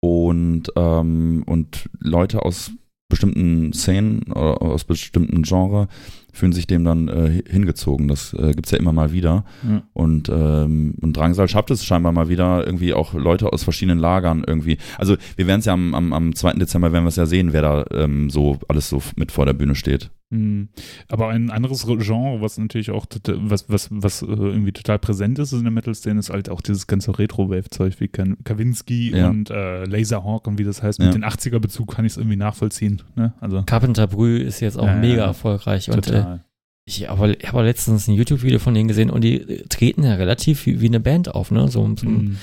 Und, 0.00 0.70
ähm, 0.76 1.42
und 1.46 1.88
Leute 2.00 2.42
aus 2.42 2.72
bestimmten 3.10 3.72
Szenen 3.72 4.22
oder 4.30 4.62
aus 4.62 4.84
bestimmten 4.84 5.42
Genre 5.42 5.88
fühlen 6.32 6.52
sich 6.52 6.66
dem 6.66 6.84
dann 6.84 7.08
äh, 7.08 7.42
hingezogen. 7.48 8.08
Das 8.08 8.32
äh, 8.34 8.52
gibt's 8.52 8.70
ja 8.70 8.78
immer 8.78 8.92
mal 8.92 9.12
wieder. 9.12 9.44
Ja. 9.62 9.82
Und, 9.92 10.28
ähm, 10.30 10.94
und 11.00 11.16
Drangsal 11.16 11.48
schafft 11.48 11.70
es 11.70 11.84
scheinbar 11.84 12.12
mal 12.12 12.28
wieder, 12.28 12.66
irgendwie 12.66 12.94
auch 12.94 13.14
Leute 13.14 13.52
aus 13.52 13.62
verschiedenen 13.62 13.98
Lagern 13.98 14.42
irgendwie. 14.46 14.78
Also 14.98 15.16
wir 15.36 15.46
werden 15.46 15.60
es 15.60 15.66
ja 15.66 15.74
am, 15.74 15.94
am, 15.94 16.12
am 16.12 16.34
2. 16.34 16.54
Dezember, 16.54 16.92
werden 16.92 17.04
wir 17.04 17.08
es 17.08 17.16
ja 17.16 17.26
sehen, 17.26 17.52
wer 17.52 17.62
da 17.62 17.84
ähm, 17.92 18.30
so 18.30 18.58
alles 18.68 18.88
so 18.88 19.02
mit 19.16 19.32
vor 19.32 19.46
der 19.46 19.52
Bühne 19.52 19.74
steht. 19.74 20.10
Hm. 20.32 20.68
Aber 21.08 21.28
ein 21.28 21.50
anderes 21.50 21.86
Genre, 21.86 22.40
was 22.40 22.58
natürlich 22.58 22.90
auch 22.90 23.06
total, 23.06 23.38
was, 23.50 23.68
was, 23.68 23.88
was 23.90 24.22
äh, 24.22 24.26
irgendwie 24.26 24.72
total 24.72 24.98
präsent 24.98 25.38
ist 25.38 25.52
in 25.52 25.62
der 25.62 25.70
Metal-Szene, 25.70 26.18
ist 26.18 26.30
halt 26.30 26.48
auch 26.48 26.60
dieses 26.60 26.86
ganze 26.86 27.16
Retro-Wave-Zeug 27.18 28.00
wie 28.00 28.08
Kavinsky 28.08 29.10
Ja. 29.16 29.28
und 29.28 29.50
äh, 29.50 29.84
Laserhawk 29.84 30.46
und 30.46 30.58
wie 30.58 30.64
das 30.64 30.82
heißt. 30.82 30.98
Mit 30.98 31.06
Ja. 31.08 31.12
den 31.12 31.24
80er-Bezug 31.24 31.94
kann 31.94 32.04
ich 32.04 32.12
es 32.12 32.16
irgendwie 32.16 32.36
nachvollziehen. 32.36 33.02
Ne? 33.16 33.32
Also 33.40 33.62
Carpenter 33.64 34.06
Brü 34.06 34.38
ist 34.38 34.60
jetzt 34.60 34.78
auch 34.78 34.86
Ja, 34.86 34.96
mega 34.96 35.24
erfolgreich. 35.26 35.90
Und 35.90 35.98
äh, 36.08 36.10
total. 36.12 36.44
ich 36.86 37.08
habe 37.08 37.36
hab 37.44 37.54
letztens 37.62 38.08
ein 38.08 38.14
YouTube-Video 38.14 38.58
von 38.58 38.74
denen 38.74 38.88
gesehen 38.88 39.10
und 39.10 39.22
die 39.22 39.40
äh, 39.40 39.66
treten 39.68 40.02
ja 40.04 40.14
relativ 40.14 40.64
wie, 40.66 40.80
wie 40.80 40.86
eine 40.88 41.00
Band 41.00 41.34
auf, 41.34 41.50
ne? 41.50 41.68
So, 41.68 41.86
so, 41.96 42.06
Hm. 42.06 42.38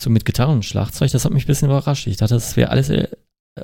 so 0.00 0.08
mit 0.08 0.24
Gitarren 0.24 0.54
und 0.56 0.64
Schlagzeug. 0.64 1.10
Das 1.10 1.24
hat 1.24 1.32
mich 1.32 1.44
ein 1.44 1.48
bisschen 1.48 1.68
überrascht. 1.68 2.06
Ich 2.06 2.16
dachte, 2.16 2.34
das 2.34 2.56
wäre 2.56 2.70
alles 2.70 2.90
äh, 2.90 3.08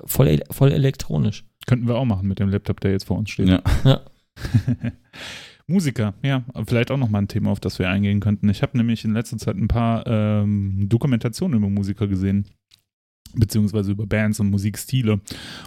voll, 0.04 0.40
voll 0.50 0.72
elektronisch. 0.72 1.44
Könnten 1.66 1.86
wir 1.86 1.96
auch 1.96 2.04
machen 2.04 2.28
mit 2.28 2.38
dem 2.38 2.48
Laptop, 2.48 2.80
der 2.80 2.92
jetzt 2.92 3.04
vor 3.04 3.18
uns 3.18 3.30
steht. 3.30 3.48
Ja. 3.48 3.62
Musiker, 5.66 6.14
ja, 6.22 6.44
vielleicht 6.66 6.90
auch 6.90 6.96
nochmal 6.96 7.22
ein 7.22 7.28
Thema, 7.28 7.50
auf 7.50 7.60
das 7.60 7.78
wir 7.78 7.88
eingehen 7.88 8.18
könnten. 8.18 8.48
Ich 8.48 8.62
habe 8.62 8.76
nämlich 8.76 9.04
in 9.04 9.12
letzter 9.12 9.38
Zeit 9.38 9.56
ein 9.56 9.68
paar 9.68 10.04
ähm, 10.06 10.88
Dokumentationen 10.88 11.58
über 11.58 11.68
Musiker 11.68 12.08
gesehen, 12.08 12.46
beziehungsweise 13.34 13.92
über 13.92 14.06
Bands 14.06 14.40
und 14.40 14.50
Musikstile. 14.50 15.20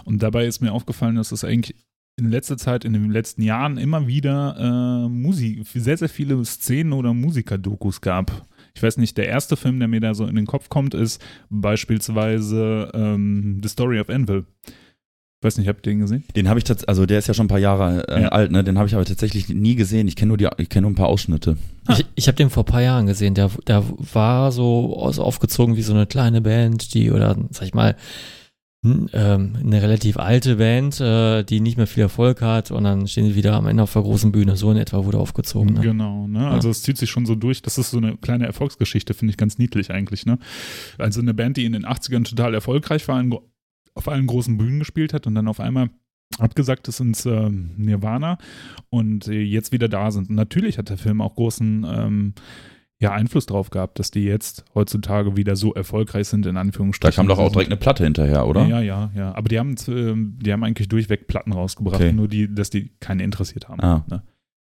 Und 0.04 0.22
dabei 0.22 0.46
ist 0.46 0.60
mir 0.60 0.72
aufgefallen, 0.72 1.16
dass 1.16 1.32
es 1.32 1.42
eigentlich 1.42 1.74
in 2.16 2.30
letzter 2.30 2.58
Zeit, 2.58 2.84
in 2.84 2.92
den 2.92 3.10
letzten 3.10 3.42
Jahren 3.42 3.78
immer 3.78 4.06
wieder 4.06 5.06
äh, 5.06 5.08
Musik, 5.08 5.66
sehr, 5.66 5.96
sehr 5.96 6.08
viele 6.08 6.44
Szenen 6.44 6.92
oder 6.92 7.14
Musikerdokus 7.14 8.00
gab. 8.00 8.46
Ich 8.76 8.82
weiß 8.82 8.96
nicht, 8.96 9.16
der 9.16 9.28
erste 9.28 9.56
Film, 9.56 9.78
der 9.78 9.88
mir 9.88 10.00
da 10.00 10.14
so 10.14 10.26
in 10.26 10.34
den 10.34 10.46
Kopf 10.46 10.68
kommt, 10.68 10.94
ist 10.94 11.22
beispielsweise 11.48 12.90
ähm, 12.94 13.60
The 13.62 13.68
Story 13.68 14.00
of 14.00 14.08
Anvil. 14.08 14.44
Ich 14.66 15.46
weiß 15.46 15.58
nicht, 15.58 15.68
habt 15.68 15.86
ihr 15.86 15.92
den 15.92 16.00
gesehen? 16.00 16.24
Den 16.34 16.48
habe 16.48 16.58
ich 16.58 16.64
tatsächlich, 16.64 16.88
also 16.88 17.04
der 17.06 17.18
ist 17.18 17.28
ja 17.28 17.34
schon 17.34 17.44
ein 17.44 17.48
paar 17.48 17.58
Jahre 17.58 18.08
äh, 18.08 18.22
Ja. 18.22 18.28
alt, 18.30 18.50
ne? 18.50 18.64
Den 18.64 18.78
habe 18.78 18.88
ich 18.88 18.94
aber 18.94 19.04
tatsächlich 19.04 19.48
nie 19.50 19.74
gesehen. 19.74 20.08
Ich 20.08 20.16
kenne 20.16 20.28
nur 20.28 20.38
die, 20.38 20.48
ich 20.56 20.70
kenne 20.70 20.82
nur 20.82 20.90
ein 20.92 20.94
paar 20.96 21.08
Ausschnitte. 21.08 21.58
Ah. 21.86 21.96
Ich, 21.98 22.06
ich 22.14 22.26
habe 22.28 22.36
den 22.36 22.48
vor 22.50 22.62
ein 22.62 22.66
paar 22.66 22.80
Jahren 22.82 23.06
gesehen. 23.06 23.34
Der, 23.34 23.50
der 23.66 23.84
war 24.14 24.50
so 24.52 24.96
aus- 24.98 25.18
aufgezogen 25.18 25.76
wie 25.76 25.82
so 25.82 25.92
eine 25.92 26.06
kleine 26.06 26.40
Band, 26.40 26.94
die, 26.94 27.10
oder 27.12 27.36
sag 27.50 27.66
ich 27.66 27.74
mal, 27.74 27.94
eine 28.84 29.82
relativ 29.82 30.18
alte 30.18 30.56
Band, 30.56 31.00
äh, 31.00 31.42
die 31.42 31.60
nicht 31.60 31.78
mehr 31.78 31.86
viel 31.86 32.02
Erfolg 32.02 32.42
hat 32.42 32.70
und 32.70 32.84
dann 32.84 33.08
stehen 33.08 33.26
sie 33.26 33.34
wieder 33.34 33.54
am 33.54 33.66
Ende 33.66 33.82
auf 33.82 33.92
der 33.92 34.02
großen 34.02 34.30
Bühne. 34.30 34.56
So 34.56 34.70
in 34.70 34.76
etwa 34.76 35.04
wurde 35.04 35.18
aufgezogen. 35.18 35.74
Ne? 35.74 35.80
Genau, 35.80 36.26
ne? 36.26 36.48
Also 36.48 36.68
es 36.68 36.82
zieht 36.82 36.98
sich 36.98 37.10
schon 37.10 37.24
so 37.24 37.34
durch. 37.34 37.62
Das 37.62 37.78
ist 37.78 37.90
so 37.90 37.96
eine 37.96 38.16
kleine 38.18 38.46
Erfolgsgeschichte, 38.46 39.14
finde 39.14 39.30
ich 39.30 39.38
ganz 39.38 39.56
niedlich 39.56 39.90
eigentlich, 39.90 40.26
ne? 40.26 40.38
Also 40.98 41.20
eine 41.20 41.32
Band, 41.32 41.56
die 41.56 41.64
in 41.64 41.72
den 41.72 41.86
80ern 41.86 42.24
total 42.28 42.52
erfolgreich 42.52 43.08
war, 43.08 43.24
auf 43.94 44.08
allen 44.08 44.26
großen 44.26 44.58
Bühnen 44.58 44.80
gespielt 44.80 45.14
hat 45.14 45.26
und 45.26 45.34
dann 45.34 45.48
auf 45.48 45.60
einmal 45.60 45.88
abgesagt 46.38 46.88
ist 46.88 47.00
ins 47.00 47.26
ähm, 47.26 47.70
Nirvana 47.76 48.38
und 48.90 49.28
äh, 49.28 49.40
jetzt 49.40 49.72
wieder 49.72 49.88
da 49.88 50.10
sind. 50.10 50.28
Und 50.28 50.34
natürlich 50.34 50.78
hat 50.78 50.90
der 50.90 50.98
Film 50.98 51.20
auch 51.20 51.36
großen 51.36 51.86
ähm, 51.88 52.34
ja, 53.04 53.12
Einfluss 53.12 53.46
drauf 53.46 53.70
gehabt, 53.70 53.98
dass 53.98 54.10
die 54.10 54.24
jetzt 54.24 54.64
heutzutage 54.74 55.36
wieder 55.36 55.56
so 55.56 55.72
erfolgreich 55.74 56.28
sind, 56.28 56.44
in 56.46 56.56
Da 56.56 56.60
Anführungsstrichen. 56.60 57.16
kam 57.16 57.28
doch 57.28 57.38
auch 57.38 57.48
Sie 57.48 57.52
direkt 57.54 57.70
eine 57.70 57.78
Platte 57.78 58.04
hinterher, 58.04 58.46
oder? 58.46 58.66
Ja, 58.66 58.80
ja, 58.80 59.10
ja. 59.14 59.34
Aber 59.34 59.48
die 59.48 59.58
haben, 59.58 59.74
ähm, 59.88 60.38
die 60.42 60.52
haben 60.52 60.64
eigentlich 60.64 60.88
durchweg 60.88 61.26
Platten 61.26 61.52
rausgebracht, 61.52 61.96
Okay. 62.00 62.12
nur 62.12 62.28
die, 62.28 62.52
dass 62.54 62.70
die 62.70 62.90
keine 63.00 63.22
interessiert 63.22 63.68
haben. 63.68 63.80
Ah. 63.80 64.04
Ne? 64.10 64.22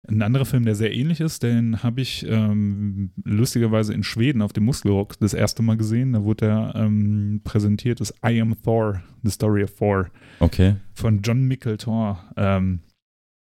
Ein 0.09 0.20
anderer 0.22 0.45
Film, 0.45 0.64
der 0.64 0.74
sehr 0.74 0.93
ähnlich 0.93 1.20
ist, 1.20 1.45
den 1.45 1.85
habe 1.85 2.01
ich 2.01 2.26
ähm, 2.28 3.12
lustigerweise 3.22 3.95
in 3.95 4.03
Schweden 4.03 4.43
auf 4.43 4.53
dem 4.53 4.64
Muskelrock 4.64 5.16
das 5.20 5.33
erste 5.33 5.62
Mal 5.62 5.76
gesehen. 5.76 6.12
Da 6.12 6.24
wurde 6.24 6.47
er 6.47 6.74
ähm, 6.74 7.41
präsentiert, 7.45 8.01
das 8.01 8.12
I 8.26 8.41
Am 8.41 8.61
Thor, 8.62 9.01
The 9.22 9.30
Story 9.30 9.62
of 9.62 9.72
Thor 9.78 10.09
Okay. 10.41 10.74
von 10.95 11.22
John 11.22 11.45
Mickle 11.45 11.76
Thor. 11.76 12.18
Ähm, 12.37 12.80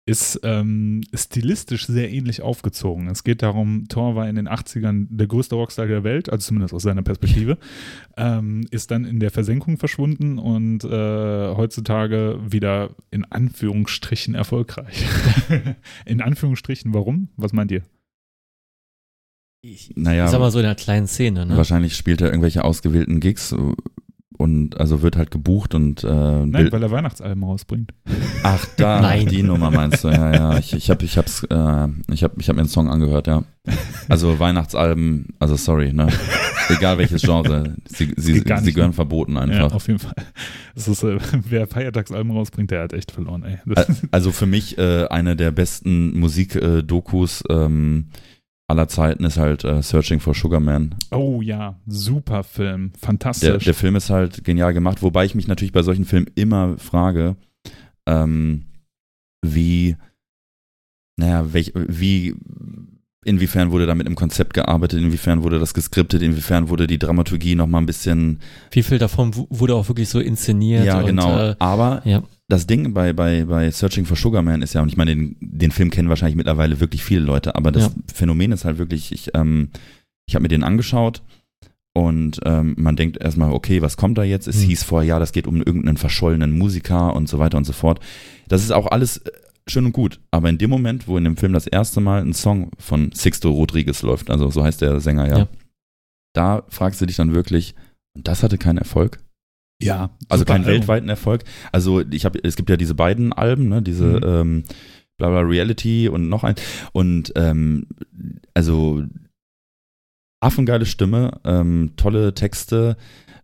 ist 0.04 0.40
ähm, 0.42 1.02
stilistisch 1.14 1.86
sehr 1.86 2.10
ähnlich 2.10 2.42
aufgezogen. 2.42 3.06
Es 3.08 3.22
geht 3.22 3.42
darum, 3.42 3.86
Thor 3.88 4.16
war 4.16 4.28
in 4.28 4.34
den 4.34 4.48
80ern 4.48 5.06
der 5.10 5.28
größte 5.28 5.54
Rockstar 5.54 5.86
der 5.86 6.02
Welt, 6.02 6.28
also 6.28 6.48
zumindest 6.48 6.74
aus 6.74 6.82
seiner 6.82 7.02
Perspektive, 7.02 7.56
ähm, 8.16 8.66
ist 8.70 8.90
dann 8.90 9.04
in 9.04 9.20
der 9.20 9.30
Versenkung 9.30 9.78
verschwunden 9.78 10.38
und 10.38 10.82
äh, 10.82 11.54
heutzutage 11.54 12.40
wieder 12.44 12.90
in 13.12 13.24
Anführungsstrichen 13.24 14.34
erfolgreich. 14.34 15.04
in 16.04 16.20
Anführungsstrichen, 16.20 16.92
warum? 16.92 17.28
Was 17.36 17.52
meint 17.52 17.70
ihr? 17.70 17.82
Ich, 19.64 19.92
Naja, 19.94 20.24
ich 20.24 20.30
sag 20.32 20.40
mal 20.40 20.50
so 20.50 20.58
in 20.58 20.64
einer 20.64 20.74
kleinen 20.74 21.06
Szene. 21.06 21.46
Ne? 21.46 21.56
wahrscheinlich 21.56 21.94
spielt 21.94 22.20
er 22.20 22.26
irgendwelche 22.26 22.64
ausgewählten 22.64 23.20
Gigs 23.20 23.54
und 24.42 24.78
also 24.78 25.00
wird 25.02 25.16
halt 25.16 25.30
gebucht 25.30 25.74
und 25.74 26.04
äh, 26.04 26.06
Nein, 26.46 26.68
weil 26.70 26.82
er 26.82 26.90
Weihnachtsalben 26.90 27.42
rausbringt. 27.44 27.92
ach 28.42 28.66
da 28.76 29.00
Nein. 29.02 29.26
die 29.26 29.42
Nummer 29.42 29.70
meinst 29.70 30.04
du 30.04 30.08
ja 30.08 30.34
ja 30.34 30.58
ich 30.58 30.72
ich 30.74 30.90
habe 30.90 31.04
ich 31.04 31.16
hab's 31.16 31.44
äh, 31.44 31.88
ich 32.12 32.22
habe 32.22 32.34
ich 32.38 32.48
habe 32.48 32.56
mir 32.56 32.64
den 32.64 32.68
Song 32.68 32.88
angehört 32.90 33.26
ja 33.26 33.44
also 34.08 34.38
Weihnachtsalben 34.38 35.28
also 35.38 35.56
sorry 35.56 35.92
ne 35.92 36.08
egal 36.68 36.98
welches 36.98 37.22
Genre 37.22 37.74
sie 37.86 38.12
sie, 38.16 38.32
sie 38.34 38.40
nicht, 38.40 38.74
gehören 38.74 38.90
ne? 38.90 38.94
verboten 38.94 39.34
Ja, 39.34 39.40
einfach 39.42 39.72
auf 39.74 39.86
jeden 39.88 39.98
Fall. 39.98 40.14
Das 40.74 40.88
ist, 40.88 41.02
äh, 41.02 41.18
wer 41.48 41.66
Feiertagsalben 41.66 42.30
rausbringt, 42.32 42.70
der 42.70 42.82
hat 42.82 42.92
echt 42.92 43.10
verloren, 43.12 43.42
ey. 43.44 43.58
Das, 43.66 43.88
Ä- 43.88 44.08
Also 44.10 44.32
für 44.32 44.46
mich 44.46 44.78
äh, 44.78 45.06
eine 45.08 45.36
der 45.36 45.50
besten 45.50 46.18
Musik-Dokus 46.18 47.44
ähm, 47.50 48.06
aller 48.72 48.88
Zeiten 48.88 49.24
ist 49.24 49.36
halt 49.36 49.62
äh, 49.64 49.82
Searching 49.82 50.18
for 50.18 50.34
Sugar 50.34 50.58
Man. 50.60 50.94
oh 51.12 51.40
ja, 51.42 51.76
super 51.86 52.42
Film. 52.42 52.90
Der, 52.94 53.00
Fantastisch. 53.00 53.64
der 53.64 53.74
Film 53.74 53.94
ist 53.96 54.10
halt 54.10 54.42
genial 54.44 54.72
gemacht, 54.74 55.02
wobei 55.02 55.24
ich 55.24 55.34
mich 55.34 55.46
natürlich 55.46 55.72
bei 55.72 55.82
solchen 55.82 56.04
Filmen 56.04 56.26
immer 56.34 56.76
frage, 56.78 57.36
ähm, 58.06 58.64
wie, 59.44 59.96
naja, 61.16 61.52
welch, 61.52 61.72
wie, 61.74 62.34
inwiefern 63.24 63.70
wurde 63.70 63.86
da 63.86 63.94
mit 63.94 64.06
einem 64.06 64.16
Konzept 64.16 64.54
gearbeitet, 64.54 65.00
inwiefern 65.00 65.42
wurde 65.42 65.58
das 65.60 65.74
geskriptet, 65.74 66.22
inwiefern 66.22 66.68
wurde 66.68 66.86
die 66.86 66.98
Dramaturgie 66.98 67.54
nochmal 67.54 67.82
ein 67.82 67.86
bisschen 67.86 68.40
Wie 68.70 68.82
viel 68.82 68.98
davon 68.98 69.36
wu- 69.36 69.46
wurde 69.50 69.74
auch 69.76 69.88
wirklich 69.88 70.08
so 70.08 70.18
inszeniert? 70.20 70.84
Ja, 70.84 70.98
und, 71.00 71.06
genau. 71.06 71.38
Äh, 71.38 71.56
Aber 71.58 72.02
ja. 72.04 72.22
Das 72.52 72.66
Ding 72.66 72.92
bei, 72.94 73.12
bei, 73.12 73.44
bei 73.44 73.70
Searching 73.70 74.04
for 74.04 74.16
Sugar 74.16 74.42
Man 74.42 74.62
ist 74.62 74.74
ja, 74.74 74.82
und 74.82 74.88
ich 74.88 74.96
meine, 74.96 75.14
den, 75.14 75.36
den 75.40 75.70
Film 75.72 75.90
kennen 75.90 76.08
wahrscheinlich 76.08 76.36
mittlerweile 76.36 76.80
wirklich 76.80 77.02
viele 77.02 77.22
Leute, 77.22 77.54
aber 77.56 77.72
das 77.72 77.84
Ja. 77.84 77.90
Phänomen 78.14 78.52
ist 78.52 78.64
halt 78.64 78.78
wirklich, 78.78 79.10
ich, 79.12 79.30
ähm, 79.34 79.70
ich 80.26 80.34
habe 80.34 80.42
mir 80.42 80.48
den 80.48 80.62
angeschaut 80.62 81.22
und 81.94 82.40
ähm, 82.44 82.74
man 82.78 82.96
denkt 82.96 83.18
erstmal, 83.20 83.52
okay, 83.52 83.82
was 83.82 83.96
kommt 83.96 84.16
da 84.18 84.22
jetzt? 84.24 84.46
Es 84.48 84.60
Hm. 84.62 84.68
hieß 84.68 84.82
vorher, 84.84 85.08
ja, 85.08 85.18
das 85.18 85.32
geht 85.32 85.46
um 85.46 85.56
irgendeinen 85.56 85.96
verschollenen 85.96 86.56
Musiker 86.56 87.14
und 87.14 87.28
so 87.28 87.38
weiter 87.38 87.58
und 87.58 87.64
so 87.64 87.72
fort. 87.72 88.00
Das 88.48 88.62
ist 88.62 88.70
auch 88.70 88.86
alles 88.86 89.18
äh, 89.18 89.30
schön 89.68 89.84
und 89.86 89.92
gut, 89.92 90.20
aber 90.30 90.48
in 90.48 90.58
dem 90.58 90.70
Moment, 90.70 91.08
wo 91.08 91.18
in 91.18 91.24
dem 91.24 91.36
Film 91.36 91.52
das 91.52 91.66
erste 91.66 92.00
Mal 92.00 92.22
ein 92.22 92.32
Song 92.34 92.70
von 92.78 93.12
Sixto 93.12 93.50
Rodriguez 93.50 94.02
läuft, 94.02 94.30
also 94.30 94.50
so 94.50 94.62
heißt 94.64 94.80
der 94.80 95.00
Sänger 95.00 95.28
ja, 95.28 95.38
Ja. 95.38 95.48
da 96.34 96.62
fragst 96.68 97.00
du 97.00 97.06
dich 97.06 97.16
dann 97.16 97.34
wirklich, 97.34 97.74
und 98.14 98.28
das 98.28 98.42
hatte 98.42 98.58
keinen 98.58 98.78
Erfolg? 98.78 99.18
Ja, 99.82 100.10
Also 100.28 100.42
super 100.42 100.54
keinen 100.54 100.64
Album. 100.64 100.80
weltweiten 100.80 101.08
Erfolg. 101.08 101.44
Also 101.72 102.00
ich 102.10 102.24
habe, 102.24 102.38
es 102.42 102.56
gibt 102.56 102.70
ja 102.70 102.76
diese 102.76 102.94
beiden 102.94 103.32
Alben, 103.32 103.68
ne, 103.68 103.82
diese 103.82 104.04
Mhm. 104.04 104.20
ähm, 104.24 104.64
bla 105.18 105.28
bla 105.28 105.40
Reality 105.40 106.08
und 106.08 106.28
noch 106.28 106.44
ein. 106.44 106.54
Und 106.92 107.32
ähm, 107.36 107.86
also 108.54 109.02
affengeile 110.40 110.86
Stimme, 110.86 111.40
ähm, 111.44 111.92
tolle 111.96 112.34
Texte 112.34 112.96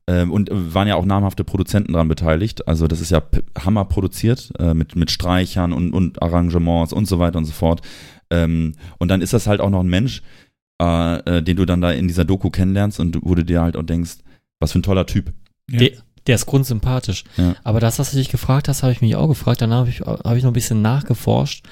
ähm, 0.09 0.33
und 0.33 0.51
waren 0.53 0.89
ja 0.89 0.97
auch 0.97 1.05
namhafte 1.05 1.45
Produzenten 1.45 1.93
daran 1.93 2.09
beteiligt. 2.09 2.67
Also 2.67 2.87
das 2.89 3.01
ist 3.01 3.11
ja 3.11 3.23
Hammer 3.59 3.85
produziert 3.85 4.53
äh, 4.59 4.75
mit, 4.75 4.97
mit 4.97 5.11
Streichern 5.11 5.73
und, 5.73 5.93
und 5.93 6.21
Arrangements 6.23 6.93
und 6.93 7.07
so 7.07 7.19
weiter 7.19 7.39
und 7.39 7.45
so 7.45 7.53
fort. 7.53 7.83
Ähm, 8.31 8.73
und 8.99 9.09
dann 9.09 9.23
ist 9.23 9.33
das 9.33 9.47
halt 9.47 9.61
auch 9.61 9.71
noch 9.71 9.81
ein 9.81 9.89
Mensch, 9.89 10.23
äh, 10.83 11.39
äh, 11.39 11.43
den 11.43 11.57
du 11.57 11.65
dann 11.67 11.81
da 11.81 11.93
in 11.93 12.09
dieser 12.09 12.25
Doku 12.25 12.51
kennenlernst 12.51 12.99
und 13.01 13.19
wo 13.23 13.35
du 13.35 13.45
dir 13.45 13.63
halt 13.63 13.77
auch 13.77 13.83
denkst, 13.85 14.17
was 14.61 14.73
für 14.73 14.81
ein 14.81 14.83
toller 14.83 15.07
Typ. 15.07 15.33
Ja. 15.71 15.79
Der, 15.79 15.91
der 16.29 16.37
ist 16.37 16.47
grundsympathisch. 16.47 17.25
Ja. 17.37 17.57
Aber 17.65 17.81
das, 17.81 17.99
was 17.99 18.11
du 18.11 18.17
dich 18.17 18.29
gefragt 18.29 18.69
hast, 18.69 18.83
habe 18.83 18.93
ich 18.93 19.01
mich 19.01 19.17
auch 19.17 19.29
gefragt. 19.29 19.61
Danach 19.61 19.79
habe 19.79 19.91
ich, 19.91 20.01
hab 20.01 20.37
ich 20.37 20.43
noch 20.43 20.51
ein 20.51 20.55
bisschen 20.55 20.83
nachgeforscht. 20.83 21.67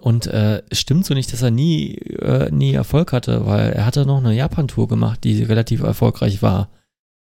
Und 0.00 0.26
äh, 0.26 0.62
es 0.68 0.80
stimmt 0.80 1.06
so 1.06 1.14
nicht, 1.14 1.32
dass 1.32 1.42
er 1.42 1.52
nie, 1.52 1.94
äh, 1.94 2.50
nie 2.50 2.74
Erfolg 2.74 3.12
hatte, 3.12 3.46
weil 3.46 3.72
er 3.72 3.86
hatte 3.86 4.04
noch 4.04 4.18
eine 4.18 4.34
Japan-Tour 4.34 4.88
gemacht, 4.88 5.22
die 5.22 5.44
relativ 5.44 5.82
erfolgreich 5.82 6.42
war. 6.42 6.70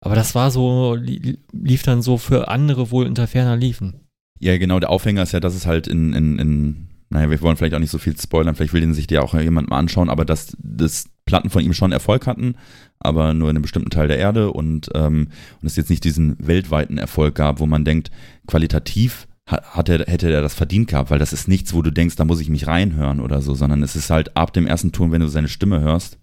Aber 0.01 0.15
das 0.15 0.35
war 0.37 0.51
so, 0.53 0.95
li 0.95 1.39
lief 1.53 1.83
dann 1.83 2.03
so 2.03 2.19
für 2.19 2.49
andere 2.49 2.91
wohl 2.93 3.07
unter 3.07 3.27
ferner 3.27 3.57
Liefen. 3.57 4.07
Ja, 4.39 4.57
genau, 4.59 4.79
der 4.79 4.91
Aufhänger 4.91 5.23
ist 5.23 5.33
ja, 5.33 5.41
dass 5.41 5.55
es 5.55 5.67
halt 5.67 5.89
in, 5.89 6.13
in, 6.13 6.39
in 6.39 6.89
naja, 7.13 7.31
wir 7.31 7.41
wollen 7.43 7.57
vielleicht 7.57 7.75
auch 7.75 7.79
nicht 7.79 7.91
so 7.91 7.99
viel 7.99 8.19
spoilern, 8.19 8.55
vielleicht 8.55 8.73
will 8.73 8.81
den 8.81 8.95
sich 8.95 9.07
der 9.07 9.23
auch 9.23 9.35
jemand 9.35 9.69
mal 9.69 9.79
anschauen, 9.79 10.09
aber 10.09 10.25
dass 10.25 10.57
das 10.59 11.11
Platten 11.27 11.51
von 11.51 11.63
ihm 11.63 11.75
schon 11.75 11.93
Erfolg 11.93 12.27
hatten, 12.27 12.55
aber 12.99 13.35
nur 13.35 13.51
in 13.51 13.57
einem 13.57 13.63
bestimmten 13.63 13.91
Teil 13.91 14.09
der 14.09 14.19
Erde 14.19 14.51
und, 14.51 14.91
ähm, 14.95 15.29
und 15.61 15.67
es 15.67 15.77
jetzt 15.77 15.91
nicht 15.91 16.05
diesen 16.05 16.37
weltweiten 16.45 16.99
Erfolg 16.99 17.35
gab, 17.35 17.61
wo 17.61 17.67
man 17.67 17.85
denkt, 17.85 18.11
qualitativ 18.47 19.29
hat 19.47 19.89
er, 19.89 20.07
hätte 20.07 20.33
er 20.33 20.41
das 20.41 20.55
verdient 20.55 20.89
gehabt, 20.89 21.11
weil 21.11 21.19
das 21.19 21.33
ist 21.33 21.49
nichts, 21.49 21.75
wo 21.75 21.83
du 21.83 21.91
denkst, 21.91 22.17
da 22.17 22.25
muss 22.25 22.41
ich 22.41 22.49
mich 22.49 22.67
reinhören 22.67 23.21
oder 23.21 23.43
so, 23.43 23.55
sondern 23.55 23.83
es 23.83 23.95
ist 23.97 24.09
halt 24.09 24.37
ab 24.37 24.53
dem 24.53 24.67
ersten 24.67 24.93
Ton, 24.93 25.13
wenn 25.13 25.21
du 25.21 25.29
seine 25.29 25.49
Stimme 25.49 25.81
hörst. 25.81 26.19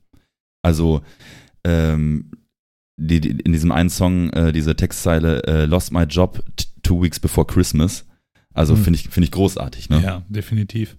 Also 0.64 1.02
ähm, 1.64 2.32
die, 2.98 3.22
die, 3.22 3.30
in 3.30 3.54
diesem 3.54 3.72
einen 3.72 3.90
Song 3.90 4.30
äh, 4.32 4.52
diese 4.52 4.76
Textzeile 4.76 5.44
äh, 5.44 5.66
Lost 5.66 5.92
my 5.92 6.04
job 6.04 6.44
two 6.82 7.02
weeks 7.02 7.20
before 7.20 7.46
Christmas. 7.46 8.06
Also 8.54 8.76
Hm. 8.76 8.84
finde 8.84 9.00
ich, 9.00 9.10
finde 9.10 9.26
ich 9.26 9.32
großartig, 9.32 9.90
ne? 9.90 10.02
Ja, 10.04 10.24
definitiv. 10.30 10.98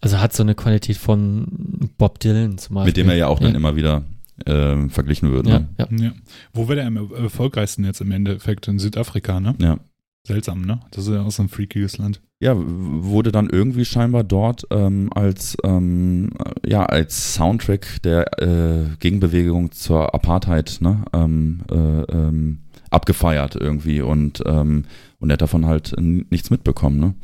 Also 0.00 0.20
hat 0.20 0.32
so 0.34 0.42
eine 0.42 0.54
Qualität 0.54 0.96
von 0.98 1.90
Bob 1.96 2.20
Dylan 2.20 2.58
zum 2.58 2.74
Beispiel. 2.74 2.88
Mit 2.90 2.96
dem 2.98 3.08
er 3.08 3.16
ja 3.16 3.26
auch 3.28 3.38
dann 3.40 3.52
ja. 3.52 3.56
immer 3.56 3.74
wieder 3.76 4.02
ähm, 4.46 4.90
verglichen 4.90 5.32
wird, 5.32 5.46
Ja, 5.46 5.60
ne? 5.60 5.68
ja. 5.78 5.88
Ja. 5.90 6.12
Wo 6.52 6.68
wäre 6.68 6.76
der 6.76 6.86
am 6.86 6.96
erfolgreichsten 7.14 7.84
jetzt 7.84 8.00
im 8.00 8.10
Endeffekt? 8.10 8.68
In 8.68 8.78
Südafrika, 8.78 9.40
ne? 9.40 9.54
Ja. 9.58 9.78
Seltsam, 10.26 10.62
ne? 10.62 10.80
Das 10.90 11.06
ist 11.06 11.12
ja 11.12 11.22
auch 11.22 11.30
so 11.30 11.42
ein 11.42 11.48
freakiges 11.48 11.98
Land. 11.98 12.20
Ja, 12.40 12.54
wurde 12.56 13.30
dann 13.30 13.48
irgendwie 13.48 13.84
scheinbar 13.84 14.24
dort 14.24 14.66
ähm, 14.70 15.10
als 15.14 15.56
ähm, 15.64 16.30
äh, 16.64 16.70
ja 16.70 16.84
als 16.84 17.34
Soundtrack 17.34 18.02
der 18.02 18.42
äh, 18.42 18.96
Gegenbewegung 19.00 19.72
zur 19.72 20.14
Apartheid 20.14 20.78
ne, 20.80 21.04
ähm, 21.12 21.60
äh, 21.70 21.74
ähm, 21.74 22.58
abgefeiert 22.94 23.56
irgendwie 23.56 24.00
und 24.00 24.42
ähm, 24.46 24.84
und 25.18 25.30
er 25.30 25.34
hat 25.34 25.42
davon 25.42 25.66
halt 25.66 25.94
nichts 25.98 26.50
mitbekommen 26.50 26.98
ne 27.00 27.14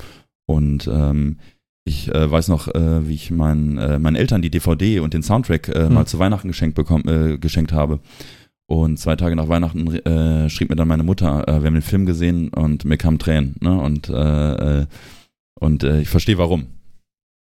und 0.47 0.89
ähm, 0.93 1.39
ich 1.85 2.15
äh, 2.15 2.31
weiß 2.31 2.49
noch, 2.49 2.69
äh, 2.69 3.09
wie 3.09 3.15
ich 3.15 3.31
meinen 3.31 3.79
äh, 3.79 3.99
meinen 3.99 4.17
Eltern 4.17 4.43
die 4.43 4.51
DVD 4.51 5.01
und 5.01 5.15
den 5.15 5.23
Soundtrack 5.23 5.69
äh, 5.69 5.87
Hm. 5.87 5.95
mal 5.95 6.07
zu 6.07 6.19
Weihnachten 6.19 6.49
geschenkt 6.49 6.75
bekommen 6.75 7.09
äh, 7.09 7.39
geschenkt 7.39 7.73
habe 7.73 8.01
und 8.67 8.99
zwei 8.99 9.17
Tage 9.17 9.35
nach 9.37 9.49
Weihnachten 9.49 9.89
äh, 9.95 10.49
schrieb 10.51 10.71
mir 10.71 10.77
dann 10.77 10.89
meine 10.89 11.03
Mutter, 11.03 11.45
wir 11.47 11.55
haben 11.55 11.75
den 11.75 11.83
Film 11.83 12.07
gesehen 12.07 12.51
und 12.51 12.85
mir 12.85 12.97
kamen 12.99 13.19
Tränen. 13.19 13.57
Ne? 13.61 13.77
Und, 13.77 14.09
und 15.59 15.83
ich 15.83 16.09
verstehe 16.09 16.39
warum. 16.39 16.67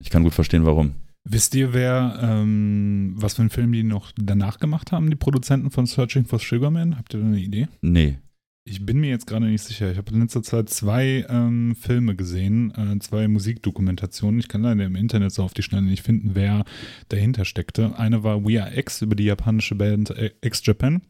Ich 0.03 0.11
kann 0.11 0.25
gut 0.25 0.35
verstehen, 0.35 0.65
warum. 0.65 0.95
Wisst 1.29 1.55
ihr, 1.55 1.75
wer, 1.75 2.19
ähm, 2.23 3.13
was 3.17 3.35
für 3.35 3.43
einen 3.43 3.51
Film 3.51 3.73
die 3.73 3.83
noch 3.83 4.13
danach 4.17 4.59
gemacht 4.59 4.91
haben, 4.91 5.11
die 5.11 5.17
Produzenten 5.17 5.71
von 5.71 5.87
Searching 5.87 6.25
for 6.25 6.39
Sugarman? 6.39 6.97
Habt 6.97 7.15
ihr 7.15 7.21
da 7.21 7.27
eine 7.27 7.41
Idee? 7.41 7.69
Nee. 7.83 8.19
Ich 8.65 8.85
bin 8.85 9.01
mir 9.01 9.11
jetzt 9.11 9.27
gerade 9.27 9.47
nicht 9.47 9.63
sicher. 9.63 9.91
Ich 9.91 9.99
habe 9.99 10.13
in 10.13 10.21
letzter 10.21 10.43
Zeit 10.43 10.69
zwei 10.69 11.27
ähm, 11.29 11.75
Filme 11.77 12.15
gesehen, 12.15 12.73
äh, 12.73 12.99
zwei 13.01 13.27
Musikdokumentationen. 13.27 14.39
Ich 14.39 14.49
kann 14.49 14.63
leider 14.63 14.85
im 14.85 14.97
Internet 14.97 15.33
so 15.33 15.43
auf 15.43 15.55
die 15.55 15.63
Schnelle 15.63 15.87
nicht 15.87 16.03
finden, 16.03 16.35
wer 16.35 16.65
dahinter 17.09 17.45
steckte. 17.45 17.99
Eine 17.99 18.23
war 18.23 18.45
We 18.45 18.63
Are 18.63 18.77
X 18.77 19.03
über 19.03 19.17
die 19.17 19.25
japanische 19.25 19.75
Band 19.75 20.11
äh, 20.11 20.31
X 20.43 20.65
Japan. 20.65 21.03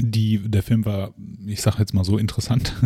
Die, 0.00 0.38
der 0.38 0.62
Film 0.62 0.84
war, 0.84 1.14
ich 1.46 1.60
sage 1.60 1.78
jetzt 1.78 1.92
mal 1.92 2.04
so 2.04 2.16
interessant. 2.16 2.74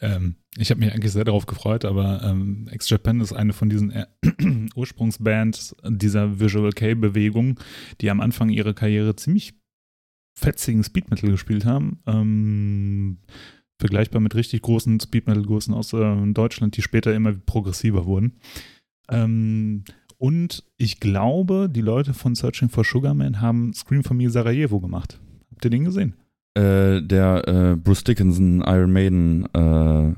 ähm, 0.00 0.36
ich 0.56 0.70
habe 0.70 0.80
mich 0.80 0.92
eigentlich 0.92 1.12
sehr 1.12 1.24
darauf 1.24 1.46
gefreut, 1.46 1.84
aber 1.84 2.22
ähm, 2.24 2.68
X 2.72 2.88
Japan 2.88 3.20
ist 3.20 3.32
eine 3.32 3.52
von 3.52 3.68
diesen 3.70 3.90
äh, 3.90 4.06
Ursprungsbands 4.74 5.76
dieser 5.86 6.40
Visual 6.40 6.72
K-Bewegung, 6.72 7.60
die 8.00 8.10
am 8.10 8.20
Anfang 8.20 8.48
ihrer 8.48 8.74
Karriere 8.74 9.14
ziemlich 9.16 9.54
fetzigen 10.34 10.82
Speed 10.82 11.10
Metal 11.10 11.30
gespielt 11.30 11.64
haben. 11.64 12.00
Ähm, 12.06 13.18
vergleichbar 13.78 14.20
mit 14.20 14.34
richtig 14.34 14.62
großen 14.62 15.00
Speed 15.00 15.26
Metal 15.26 15.44
Größen 15.44 15.74
aus 15.74 15.92
äh, 15.92 16.32
Deutschland, 16.32 16.76
die 16.76 16.82
später 16.82 17.14
immer 17.14 17.32
progressiver 17.32 18.06
wurden. 18.06 18.40
Ähm, 19.08 19.84
und 20.18 20.64
ich 20.76 21.00
glaube, 21.00 21.68
die 21.70 21.80
Leute 21.80 22.12
von 22.12 22.34
Searching 22.34 22.68
for 22.68 22.84
Sugarman 22.84 23.40
haben 23.40 23.72
Scream 23.72 24.04
for 24.04 24.14
Me 24.16 24.28
Sarajevo 24.28 24.80
gemacht. 24.80 25.18
Habt 25.50 25.64
ihr 25.64 25.70
den 25.70 25.84
gesehen? 25.84 26.14
Äh, 26.54 27.02
der 27.02 27.48
äh, 27.48 27.76
Bruce 27.76 28.04
Dickinson 28.04 28.62
Iron 28.66 28.92
Maiden 28.92 29.46
äh, 29.54 30.14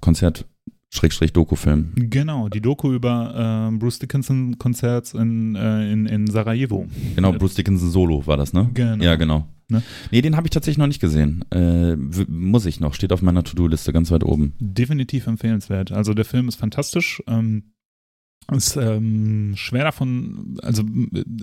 Konzert 0.00 0.46
Schrägstrich 0.94 1.32
Doku-Film. 1.32 1.92
Genau, 1.94 2.50
die 2.50 2.60
Doku 2.60 2.92
über 2.92 3.70
äh, 3.72 3.76
Bruce 3.76 3.98
Dickinson 3.98 4.58
Konzerts 4.58 5.14
in, 5.14 5.56
äh, 5.56 5.90
in, 5.90 6.04
in 6.04 6.26
Sarajevo. 6.26 6.86
Genau, 7.16 7.32
Bruce 7.32 7.54
Dickinson 7.54 7.90
Solo 7.90 8.26
war 8.26 8.36
das, 8.36 8.52
ne? 8.52 8.70
Genau. 8.74 9.02
Ja, 9.02 9.16
genau. 9.16 9.48
Ne? 9.68 9.82
Nee, 10.10 10.20
den 10.20 10.36
habe 10.36 10.46
ich 10.46 10.50
tatsächlich 10.50 10.76
noch 10.76 10.86
nicht 10.86 11.00
gesehen. 11.00 11.46
Äh, 11.50 11.96
muss 11.96 12.66
ich 12.66 12.78
noch, 12.78 12.92
steht 12.92 13.12
auf 13.12 13.22
meiner 13.22 13.42
To-Do-Liste 13.42 13.92
ganz 13.94 14.10
weit 14.10 14.22
oben. 14.22 14.52
Definitiv 14.60 15.26
empfehlenswert. 15.26 15.92
Also 15.92 16.12
der 16.12 16.26
Film 16.26 16.46
ist 16.48 16.56
fantastisch. 16.56 17.22
Ähm, 17.26 17.72
ist 18.50 18.76
ähm, 18.76 19.52
schwer 19.56 19.84
davon, 19.84 20.58
also 20.62 20.82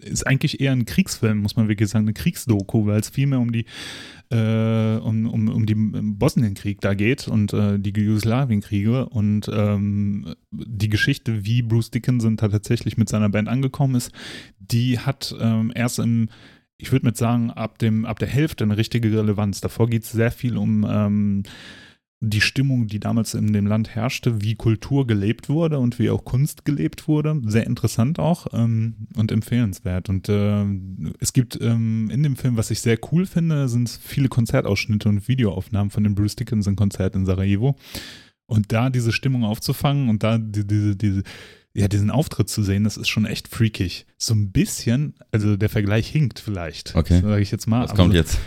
ist 0.01 0.27
eigentlich 0.27 0.59
eher 0.59 0.71
ein 0.73 0.85
Kriegsfilm, 0.85 1.39
muss 1.39 1.55
man 1.55 1.67
wirklich 1.67 1.89
sagen, 1.89 2.05
eine 2.05 2.13
Kriegsdoku, 2.13 2.85
weil 2.85 2.99
es 2.99 3.09
viel 3.09 3.27
mehr 3.27 3.39
um 3.39 3.51
die 3.51 3.65
äh, 4.31 4.97
um, 4.97 5.27
um, 5.27 5.47
um 5.47 5.65
den 5.65 6.17
Bosnienkrieg 6.19 6.81
da 6.81 6.93
geht 6.93 7.27
und 7.27 7.53
äh, 7.53 7.79
die 7.79 7.91
Jugoslawienkriege 7.91 9.09
und 9.09 9.49
ähm, 9.51 10.35
die 10.51 10.89
Geschichte, 10.89 11.45
wie 11.45 11.61
Bruce 11.61 11.91
Dickinson 11.91 12.37
da 12.37 12.47
tatsächlich 12.47 12.97
mit 12.97 13.09
seiner 13.09 13.29
Band 13.29 13.47
angekommen 13.47 13.95
ist, 13.95 14.11
die 14.59 14.99
hat 14.99 15.35
ähm, 15.39 15.71
erst 15.73 15.99
im 15.99 16.29
ich 16.81 16.93
würde 16.93 17.05
mit 17.05 17.17
sagen, 17.17 17.51
ab, 17.51 17.77
dem, 17.77 18.05
ab 18.05 18.19
der 18.19 18.29
Hälfte 18.29 18.63
eine 18.63 18.77
richtige 18.77 19.11
Relevanz. 19.11 19.59
Davor 19.59 19.89
geht 19.89 20.03
es 20.03 20.13
sehr 20.13 20.31
viel 20.31 20.55
um 20.55 20.87
ähm, 20.89 21.43
die 22.21 22.41
Stimmung, 22.41 22.87
die 22.87 22.99
damals 22.99 23.33
in 23.33 23.53
dem 23.53 23.65
Land 23.65 23.95
herrschte, 23.95 24.41
wie 24.41 24.55
Kultur 24.55 25.07
gelebt 25.07 25.47
wurde 25.47 25.79
und 25.79 25.99
wie 25.99 26.09
auch 26.09 26.25
Kunst 26.25 26.65
gelebt 26.65 27.07
wurde. 27.07 27.41
Sehr 27.45 27.65
interessant 27.65 28.19
auch 28.19 28.47
ähm, 28.51 29.07
und 29.15 29.31
empfehlenswert. 29.31 30.09
Und 30.09 30.27
äh, 30.27 30.65
es 31.19 31.31
gibt 31.31 31.57
ähm, 31.61 32.09
in 32.11 32.23
dem 32.23 32.35
Film, 32.35 32.57
was 32.57 32.71
ich 32.71 32.81
sehr 32.81 32.97
cool 33.11 33.25
finde, 33.25 33.69
sind 33.69 33.89
viele 33.89 34.27
Konzertausschnitte 34.27 35.07
und 35.07 35.29
Videoaufnahmen 35.29 35.91
von 35.91 36.03
dem 36.03 36.13
Bruce 36.13 36.35
Dickinson-Konzert 36.35 37.15
in 37.15 37.25
Sarajevo. 37.25 37.77
Und 38.47 38.71
da 38.73 38.89
diese 38.89 39.13
Stimmung 39.13 39.45
aufzufangen 39.45 40.09
und 40.09 40.23
da 40.23 40.37
die, 40.37 40.67
diese, 40.67 40.95
diese, 40.95 41.23
ja, 41.73 41.87
diesen 41.87 42.09
Auftritt 42.09 42.49
zu 42.49 42.63
sehen, 42.63 42.83
das 42.83 42.97
ist 42.97 43.09
schon 43.09 43.25
echt 43.25 43.47
freakig. 43.47 44.07
So 44.17 44.33
ein 44.33 44.51
bisschen, 44.51 45.13
also 45.31 45.55
der 45.55 45.69
Vergleich 45.69 46.07
hinkt 46.07 46.39
vielleicht. 46.39 46.95
Okay. 46.95 47.21
Sage 47.21 47.41
ich 47.41 47.51
jetzt 47.51 47.67
mal. 47.67 47.83
Was 47.83 47.93
kommt 47.93 48.13
so, 48.13 48.17
jetzt? 48.17 48.39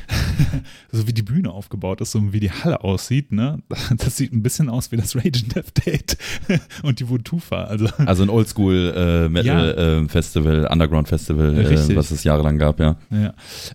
so 0.92 1.06
wie 1.06 1.12
die 1.12 1.22
Bühne 1.22 1.50
aufgebaut 1.50 2.00
ist, 2.00 2.10
so 2.10 2.32
wie 2.32 2.40
die 2.40 2.50
Halle 2.50 2.82
aussieht, 2.82 3.30
ne? 3.30 3.62
Das 3.96 4.16
sieht 4.16 4.32
ein 4.32 4.42
bisschen 4.42 4.68
aus 4.68 4.90
wie 4.90 4.96
das 4.96 5.14
Rage 5.14 5.40
and 5.44 5.54
Death 5.54 5.86
Date 5.86 6.18
und 6.82 6.98
die 6.98 7.08
Wotufa. 7.08 7.64
Also 7.64 7.86
Also 7.98 8.24
ein 8.24 8.28
Oldschool 8.28 8.92
äh, 8.96 9.28
Metal 9.28 10.04
äh, 10.04 10.08
Festival, 10.08 10.66
Underground 10.66 11.08
Festival, 11.08 11.56
äh, 11.56 11.96
was 11.96 12.10
es 12.10 12.24
jahrelang 12.24 12.58
gab, 12.58 12.80
ja. 12.80 12.96
Ja. 13.10 13.34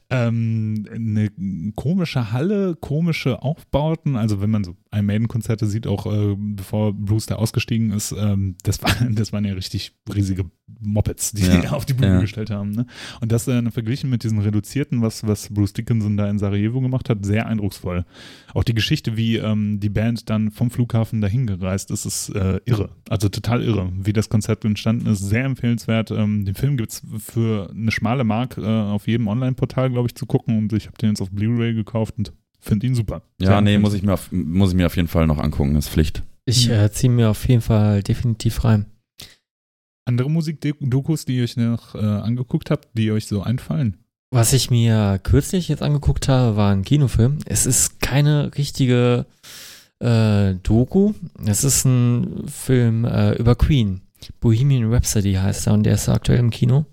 Ähm, 0.09 0.85
eine 0.93 1.31
komische 1.75 2.33
Halle, 2.33 2.75
komische 2.75 3.41
Aufbauten. 3.41 4.17
Also 4.17 4.41
wenn 4.41 4.49
man 4.49 4.65
so 4.65 4.75
ein 4.91 5.05
Maiden-Konzerte 5.05 5.65
sieht, 5.67 5.87
auch 5.87 6.05
äh, 6.05 6.35
bevor 6.37 6.93
Bruce 6.93 7.27
da 7.27 7.35
ausgestiegen 7.35 7.91
ist, 7.91 8.11
ähm, 8.11 8.55
das, 8.63 8.81
war, 8.83 8.91
das 9.09 9.31
waren 9.37 9.45
ja 9.45 9.53
richtig 9.53 9.93
riesige 10.13 10.45
Mopeds, 10.79 11.31
die 11.31 11.43
Ja. 11.45 11.61
die 11.61 11.67
auf 11.69 11.85
die 11.85 11.93
Bühne 11.93 12.15
Ja. 12.15 12.19
gestellt 12.21 12.49
haben. 12.49 12.71
Ne? 12.71 12.85
Und 13.21 13.31
das 13.31 13.47
äh, 13.47 13.69
verglichen 13.71 14.09
mit 14.09 14.23
diesen 14.23 14.39
reduzierten, 14.39 15.01
was, 15.01 15.25
was 15.25 15.49
Bruce 15.53 15.73
Dickinson 15.73 16.17
da 16.17 16.27
in 16.29 16.39
Sarajevo 16.39 16.81
gemacht 16.81 17.09
hat, 17.09 17.23
sehr 17.25 17.45
eindrucksvoll. 17.47 18.03
Auch 18.53 18.63
die 18.63 18.73
Geschichte, 18.73 19.15
wie 19.15 19.37
ähm, 19.37 19.79
die 19.79 19.89
Band 19.89 20.29
dann 20.29 20.49
vom 20.51 20.71
Flughafen 20.71 21.21
dahin 21.21 21.45
gereist 21.47 21.91
ist, 21.91 22.05
ist 22.05 22.29
äh, 22.29 22.59
irre. 22.65 22.89
Also 23.09 23.29
total 23.29 23.61
irre, 23.63 23.91
wie 23.95 24.13
das 24.13 24.29
Konzept 24.29 24.65
entstanden 24.65 25.05
ist. 25.07 25.19
Sehr 25.19 25.45
empfehlenswert. 25.45 26.11
Ähm, 26.11 26.43
den 26.45 26.55
Film 26.55 26.77
gibt 26.77 26.91
es 26.93 27.03
für 27.19 27.69
eine 27.69 27.91
schmale 27.91 28.23
Mark 28.23 28.57
äh, 28.57 28.61
auf 28.65 29.07
jedem 29.07 29.27
Online-Portal, 29.27 29.91
glaube 29.91 30.07
ich, 30.07 30.15
zu 30.15 30.25
gucken. 30.25 30.57
Und 30.57 30.73
ich 30.73 30.87
habe 30.87 30.97
den 30.97 31.09
jetzt 31.09 31.21
auf 31.21 31.29
Blu-ray 31.29 31.73
gekauft 31.75 32.15
und 32.17 32.33
finde 32.59 32.87
ihn 32.87 32.95
super. 32.95 33.21
Ja, 33.39 33.47
Sehr 33.49 33.61
nee, 33.61 33.77
muss 33.77 33.93
ich, 33.93 34.01
mir 34.01 34.13
auf, 34.13 34.31
muss 34.31 34.71
ich 34.71 34.75
mir 34.75 34.87
auf 34.87 34.95
jeden 34.95 35.07
Fall 35.07 35.27
noch 35.27 35.37
angucken, 35.37 35.75
ist 35.75 35.89
Pflicht. 35.89 36.23
Ich 36.45 36.69
äh, 36.69 36.89
ziehe 36.91 37.11
mir 37.11 37.29
auf 37.29 37.47
jeden 37.47 37.61
Fall 37.61 38.01
definitiv 38.03 38.63
rein. 38.63 38.85
Andere 40.07 40.29
Musikdokus, 40.29 41.25
die 41.25 41.37
ihr 41.37 41.43
euch 41.43 41.57
noch 41.57 41.93
äh, 41.93 41.99
angeguckt 41.99 42.71
habt, 42.71 42.87
die 42.93 43.11
euch 43.11 43.27
so 43.27 43.43
einfallen? 43.43 43.97
Was 44.31 44.53
ich 44.53 44.71
mir 44.71 45.19
kürzlich 45.21 45.67
jetzt 45.67 45.81
angeguckt 45.81 46.27
habe, 46.27 46.55
war 46.55 46.71
ein 46.71 46.83
Kinofilm. 46.83 47.39
Es 47.45 47.65
ist 47.65 47.99
keine 47.99 48.51
richtige 48.57 49.25
äh, 49.99 50.55
Doku. 50.63 51.13
Es 51.45 51.63
ist 51.63 51.85
ein 51.85 52.47
Film 52.47 53.05
äh, 53.05 53.33
über 53.33 53.55
Queen. 53.55 54.01
Bohemian 54.39 54.91
Rhapsody 54.91 55.33
heißt 55.33 55.67
er 55.67 55.73
und 55.73 55.83
der 55.83 55.93
ist 55.93 56.09
aktuell 56.09 56.39
im 56.39 56.49
Kino. 56.49 56.85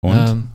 Und? 0.00 0.16
Ähm, 0.16 0.51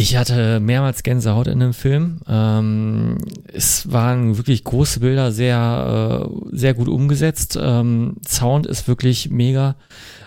ich 0.00 0.16
hatte 0.16 0.60
mehrmals 0.60 1.02
Gänsehaut 1.02 1.46
in 1.46 1.60
dem 1.60 1.74
Film. 1.74 2.20
Ähm, 2.26 3.18
es 3.52 3.92
waren 3.92 4.38
wirklich 4.38 4.64
große 4.64 5.00
Bilder, 5.00 5.30
sehr, 5.30 6.26
äh, 6.26 6.56
sehr 6.56 6.72
gut 6.74 6.88
umgesetzt. 6.88 7.58
Ähm, 7.60 8.16
Sound 8.26 8.66
ist 8.66 8.88
wirklich 8.88 9.30
mega. 9.30 9.76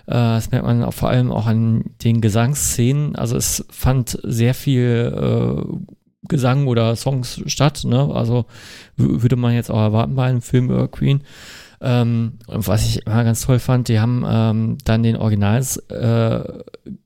Äh, 0.05 0.13
das 0.13 0.51
merkt 0.51 0.67
man 0.67 0.83
auch 0.83 0.93
vor 0.93 1.09
allem 1.09 1.31
auch 1.31 1.47
an 1.47 1.85
den 2.03 2.21
Gesangsszenen. 2.21 3.15
Also 3.15 3.35
es 3.35 3.65
fand 3.71 4.19
sehr 4.23 4.53
viel 4.53 5.11
äh, 5.15 5.63
Gesang 6.27 6.67
oder 6.67 6.95
Songs 6.95 7.41
statt, 7.47 7.83
ne? 7.83 8.09
Also 8.13 8.45
würde 8.95 9.35
man 9.35 9.53
jetzt 9.53 9.71
auch 9.71 9.81
erwarten 9.81 10.15
bei 10.15 10.25
einem 10.25 10.41
Film 10.41 10.65
über 10.69 10.87
Queen. 10.87 11.23
Ähm, 11.85 12.33
was 12.47 12.85
ich 12.85 13.05
immer 13.05 13.25
ganz 13.25 13.41
toll 13.41 13.59
fand, 13.59 13.89
die 13.89 13.99
haben 13.99 14.23
ähm, 14.25 14.77
dann 14.85 15.03
den 15.03 15.17
Originals 15.17 15.77
äh, 15.89 16.41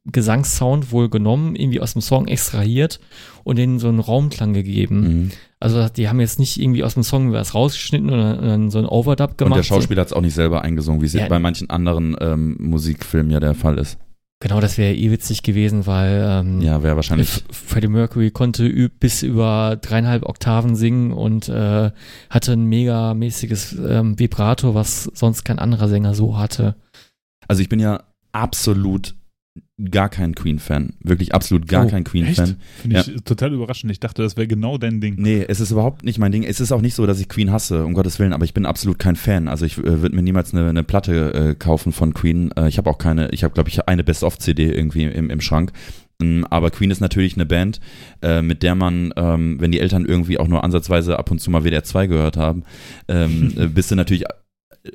Gesangssound 0.06 0.92
wohl 0.92 1.10
genommen, 1.10 1.56
irgendwie 1.56 1.82
aus 1.82 1.94
dem 1.94 2.02
Song 2.04 2.28
extrahiert 2.28 3.00
und 3.44 3.58
denen 3.58 3.80
so 3.80 3.88
einen 3.88 4.00
Raumklang 4.00 4.54
gegeben. 4.54 5.00
Mhm. 5.00 5.32
Also 5.60 5.90
die 5.90 6.08
haben 6.08 6.20
jetzt 6.20 6.38
nicht 6.38 6.62
irgendwie 6.62 6.84
aus 6.84 6.94
dem 6.94 7.02
Song 7.02 7.34
was 7.34 7.56
rausgeschnitten 7.56 8.12
und 8.12 8.20
dann 8.20 8.70
so 8.70 8.78
ein 8.78 8.86
Overdub 8.86 9.40
gemacht. 9.40 9.54
Und 9.54 9.58
der 9.58 9.64
Schauspieler 9.64 10.02
hat 10.02 10.08
es 10.08 10.14
auch 10.14 10.22
nicht 10.22 10.36
selber 10.36 10.62
eingesungen, 10.62 11.02
wie 11.02 11.08
es 11.08 11.14
ja, 11.14 11.28
bei 11.28 11.40
manchen 11.40 11.72
anderen 11.72 12.16
ähm, 12.22 12.58
Musikfilmen 12.60 13.32
ja 13.32 13.40
der 13.40 13.56
Fall 13.56 13.80
ist. 13.80 13.98
Genau, 14.40 14.62
das 14.62 14.78
wäre 14.78 14.94
eh 14.94 15.10
witzig 15.10 15.42
gewesen, 15.42 15.88
weil 15.88 16.24
ähm, 16.24 16.62
ja, 16.62 16.84
wäre 16.84 16.96
wahrscheinlich. 16.96 17.44
Freddie 17.52 17.88
Mercury 17.88 18.30
konnte 18.30 18.90
bis 18.90 19.24
über 19.24 19.78
dreieinhalb 19.82 20.24
Oktaven 20.24 20.76
singen 20.76 21.12
und 21.12 21.50
äh, 21.50 21.92
hatte 22.30 22.54
ein 22.54 22.66
megamäßiges 22.66 23.78
ähm, 23.80 24.20
Vibrato, 24.20 24.76
was 24.76 25.06
sonst 25.06 25.44
kein 25.44 25.58
anderer 25.58 25.88
Sänger 25.88 26.14
so 26.14 26.38
hatte. 26.38 26.76
Also 27.48 27.64
ich 27.64 27.70
bin 27.70 27.80
ja 27.80 28.04
absolut 28.32 29.16
gar 29.92 30.10
kein 30.10 30.36
Queen-Fan. 30.36 30.94
Wirklich 31.02 31.34
absolut 31.34 31.68
gar 31.68 31.86
oh, 31.86 31.90
kein 31.90 32.04
Queen-Fan. 32.04 32.58
Finde 32.82 33.00
ich 33.00 33.08
ja. 33.08 33.14
total 33.24 33.54
überraschend. 33.54 33.92
Ich 33.92 34.00
dachte, 34.00 34.24
das 34.24 34.36
wäre 34.36 34.48
genau 34.48 34.78
dein 34.78 35.02
Ding. 35.02 35.16
Nee, 35.18 35.46
es 35.48 35.60
ist 35.60 35.72
überhaupt 35.72 36.04
nicht 36.04 36.18
mein 36.18 36.32
Ding. 36.32 36.44
Es 36.44 36.60
ist 36.60 36.72
auch 36.72 36.82
nicht 36.82 36.96
so, 36.96 37.06
dass 37.06 37.20
ich 37.20 37.30
Queen 37.30 37.52
hasse, 37.52 37.86
um 37.86 37.94
Gottes 37.94 38.18
Willen, 38.20 38.34
aber 38.34 38.46
ich 38.46 38.54
bin 38.54 38.66
absolut 38.66 38.98
kein 38.98 39.16
Fan. 39.16 39.48
Also 39.48 39.66
ich 39.66 39.78
äh, 39.78 40.02
würde 40.02 40.16
mir 40.16 40.24
niemals 40.24 40.54
eine, 40.54 40.70
eine 40.70 40.84
Platte 40.84 41.34
äh, 41.34 41.56
kaufen 41.56 41.92
von 41.92 42.14
Queen. 42.14 42.52
Äh, 42.58 42.70
ich 42.70 42.78
habe 42.78 42.90
auch 42.90 42.98
keine, 42.98 43.30
ich 43.30 43.44
habe, 43.44 43.54
glaube 43.54 43.70
ich, 43.70 43.88
eine 43.88 44.04
Best-of-CD 44.04 44.72
irgendwie 44.72 45.04
im, 45.04 45.30
im 45.30 45.42
Schrank. 45.42 45.72
Mm, 46.20 46.44
aber 46.50 46.72
Queen 46.72 46.90
ist 46.90 47.02
natürlich 47.02 47.36
eine 47.36 47.46
Band, 47.46 47.80
äh, 48.22 48.42
mit 48.42 48.64
der 48.64 48.76
man, 48.76 49.14
ähm, 49.16 49.60
wenn 49.60 49.72
die 49.72 49.80
Eltern 49.80 50.06
irgendwie 50.06 50.40
auch 50.40 50.48
nur 50.48 50.64
ansatzweise 50.64 51.20
ab 51.20 51.30
und 51.30 51.40
zu 51.40 51.52
mal 51.52 51.64
WDR 51.64 51.84
2 51.84 52.08
gehört 52.08 52.38
haben, 52.38 52.64
ähm, 53.08 53.54
äh, 53.58 53.68
bist 53.68 53.92
du 53.92 53.96
natürlich 53.96 54.26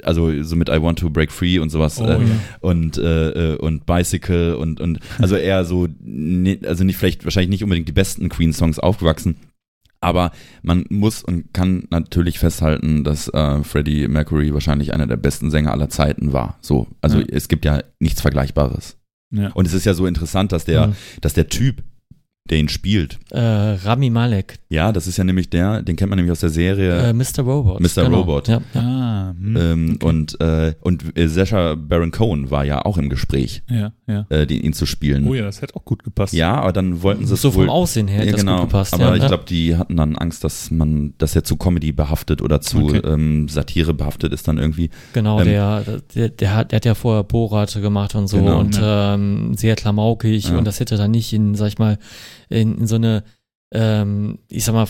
also 0.02 0.42
so 0.42 0.56
mit 0.56 0.68
I 0.68 0.80
Want 0.80 0.98
to 0.98 1.10
Break 1.10 1.32
Free 1.32 1.58
und 1.58 1.70
sowas 1.70 2.00
oh, 2.00 2.06
äh, 2.06 2.18
ja. 2.18 2.18
und 2.60 2.98
äh, 2.98 3.52
äh, 3.52 3.56
und 3.56 3.86
Bicycle 3.86 4.54
und 4.54 4.80
und 4.80 4.98
also 5.18 5.36
eher 5.36 5.64
so 5.64 5.88
also 6.64 6.84
nicht 6.84 6.98
vielleicht 6.98 7.24
wahrscheinlich 7.24 7.50
nicht 7.50 7.64
unbedingt 7.64 7.88
die 7.88 7.92
besten 7.92 8.28
Queen 8.28 8.52
Songs 8.52 8.78
aufgewachsen 8.78 9.36
aber 10.02 10.32
man 10.62 10.84
muss 10.90 11.22
und 11.22 11.54
kann 11.54 11.84
natürlich 11.90 12.40
festhalten, 12.40 13.04
dass 13.04 13.28
äh, 13.28 13.62
Freddie 13.62 14.08
Mercury 14.08 14.52
wahrscheinlich 14.52 14.92
einer 14.92 15.06
der 15.06 15.16
besten 15.16 15.50
Sänger 15.50 15.70
aller 15.70 15.88
Zeiten 15.88 16.32
war. 16.32 16.58
So, 16.60 16.88
also 17.00 17.20
ja. 17.20 17.26
es 17.30 17.46
gibt 17.46 17.64
ja 17.64 17.82
nichts 18.00 18.20
Vergleichbares. 18.20 18.96
Ja. 19.30 19.52
Und 19.52 19.66
es 19.66 19.74
ist 19.74 19.86
ja 19.86 19.94
so 19.94 20.06
interessant, 20.06 20.50
dass 20.50 20.64
der, 20.64 20.88
mhm. 20.88 20.94
dass 21.20 21.34
der 21.34 21.48
Typ, 21.48 21.84
der 22.50 22.58
ihn 22.58 22.68
spielt. 22.68 23.18
Äh, 23.30 23.38
Rami 23.38 24.10
Malek. 24.10 24.58
Ja, 24.68 24.90
das 24.90 25.06
ist 25.06 25.16
ja 25.16 25.24
nämlich 25.24 25.48
der, 25.48 25.82
den 25.82 25.94
kennt 25.96 26.10
man 26.10 26.16
nämlich 26.16 26.32
aus 26.32 26.40
der 26.40 26.50
Serie 26.50 27.10
äh, 27.10 27.12
Mr. 27.12 27.42
Robot. 27.44 27.80
Mr. 27.80 28.04
Genau. 28.04 28.18
Robot. 28.20 28.48
Ja, 28.48 28.60
ja. 28.74 28.80
Ah, 28.80 29.34
hm, 29.38 29.56
ähm, 29.56 29.92
okay. 29.94 30.06
Und 30.06 30.40
äh, 30.40 30.74
und 30.80 31.16
äh, 31.16 31.28
Sasha 31.28 31.76
Baron 31.76 32.10
Cohen 32.10 32.50
war 32.50 32.64
ja 32.64 32.84
auch 32.84 32.98
im 32.98 33.08
Gespräch, 33.08 33.62
ja, 33.70 33.92
ja. 34.08 34.26
Äh, 34.28 34.46
die, 34.46 34.64
ihn 34.64 34.72
zu 34.72 34.86
spielen. 34.86 35.28
Oh 35.28 35.34
ja, 35.34 35.44
das 35.44 35.62
hätte 35.62 35.76
auch 35.76 35.84
gut 35.84 36.02
gepasst. 36.02 36.32
Ja, 36.32 36.56
aber 36.56 36.72
dann 36.72 37.02
wollten 37.02 37.26
sie 37.26 37.34
es 37.34 37.42
so 37.42 37.54
wohl, 37.54 37.66
vom 37.66 37.70
Aussehen 37.70 38.08
her 38.08 38.20
hätte 38.20 38.30
ja, 38.30 38.36
genau, 38.36 38.52
das 38.52 38.60
gut 38.60 38.70
gepasst. 38.70 38.94
Aber 38.94 39.04
ja, 39.04 39.16
ich 39.16 39.26
glaube, 39.26 39.44
die 39.48 39.76
hatten 39.76 39.96
dann 39.96 40.16
Angst, 40.16 40.42
dass 40.42 40.70
man, 40.70 41.14
dass 41.18 41.36
er 41.36 41.44
zu 41.44 41.56
Comedy 41.56 41.92
behaftet 41.92 42.42
oder 42.42 42.60
zu 42.60 42.86
okay. 42.86 43.02
ähm, 43.04 43.48
Satire 43.48 43.94
behaftet 43.94 44.32
ist 44.32 44.48
dann 44.48 44.58
irgendwie. 44.58 44.90
Genau, 45.12 45.38
ähm, 45.40 45.44
der, 45.46 45.84
der, 46.14 46.28
der, 46.28 46.56
hat, 46.56 46.72
der 46.72 46.76
hat 46.76 46.84
ja 46.84 46.94
vorher 46.94 47.22
Borat 47.22 47.72
gemacht 47.80 48.14
und 48.14 48.26
so 48.26 48.38
genau, 48.38 48.58
und 48.58 48.80
ähm, 48.82 49.54
sehr 49.54 49.76
klamaukig 49.76 50.50
und 50.50 50.66
das 50.66 50.80
hätte 50.80 50.96
dann 50.96 51.12
nicht 51.12 51.32
in, 51.32 51.54
sag 51.54 51.68
ich 51.68 51.78
mal, 51.78 51.98
in, 52.52 52.78
in 52.78 52.86
so 52.86 52.96
eine 52.96 53.24
ähm, 53.74 54.38
ich 54.48 54.64
sag 54.64 54.74
mal, 54.74 54.86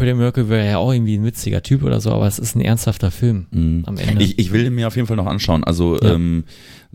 den 0.00 0.16
Merkel 0.16 0.48
wäre 0.48 0.64
er 0.64 0.70
ja 0.70 0.78
auch 0.78 0.90
irgendwie 0.90 1.18
ein 1.18 1.24
witziger 1.24 1.62
Typ 1.62 1.82
oder 1.82 2.00
so, 2.00 2.10
aber 2.10 2.26
es 2.26 2.38
ist 2.38 2.56
ein 2.56 2.62
ernsthafter 2.62 3.10
Film 3.10 3.46
mhm. 3.50 3.82
am 3.86 3.98
Ende. 3.98 4.24
Ich, 4.24 4.38
ich 4.38 4.52
will 4.52 4.64
ihn 4.64 4.74
mir 4.74 4.86
auf 4.86 4.96
jeden 4.96 5.06
Fall 5.06 5.18
noch 5.18 5.26
anschauen. 5.26 5.64
Also 5.64 6.00
ja. 6.00 6.14
ähm, 6.14 6.44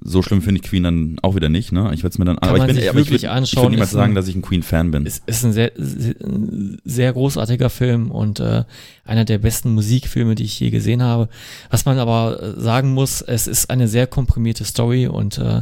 so 0.01 0.23
schlimm 0.23 0.41
finde 0.41 0.61
ich 0.61 0.67
Queen 0.67 0.81
dann 0.81 1.17
auch 1.21 1.35
wieder 1.35 1.49
nicht, 1.49 1.71
ne? 1.71 1.91
Ich 1.93 2.01
werde 2.01 2.13
es 2.13 2.17
mir 2.17 2.25
dann 2.25 2.37
Kann 2.37 2.49
aber 2.49 2.67
ich 2.67 2.75
bin 2.75 2.89
aber 2.89 2.97
wirklich 2.97 3.23
ich, 3.23 3.29
anschauen. 3.29 3.45
Ich 3.45 3.63
würde 3.65 3.75
niemals 3.75 3.91
sagen, 3.91 4.15
dass 4.15 4.27
ich 4.27 4.35
ein 4.35 4.41
Queen-Fan 4.41 4.89
bin. 4.89 5.05
Es 5.05 5.21
ist 5.27 5.45
ein 5.45 5.53
sehr, 5.53 5.71
sehr 5.77 7.13
großartiger 7.13 7.69
Film 7.69 8.09
und 8.09 8.39
äh, 8.39 8.63
einer 9.05 9.25
der 9.25 9.37
besten 9.37 9.75
Musikfilme, 9.75 10.33
die 10.33 10.43
ich 10.43 10.59
je 10.59 10.71
gesehen 10.71 11.03
habe. 11.03 11.29
Was 11.69 11.85
man 11.85 11.99
aber 11.99 12.55
sagen 12.57 12.95
muss, 12.95 13.21
es 13.21 13.45
ist 13.45 13.69
eine 13.69 13.87
sehr 13.87 14.07
komprimierte 14.07 14.65
Story 14.65 15.05
und 15.05 15.37
äh, 15.37 15.61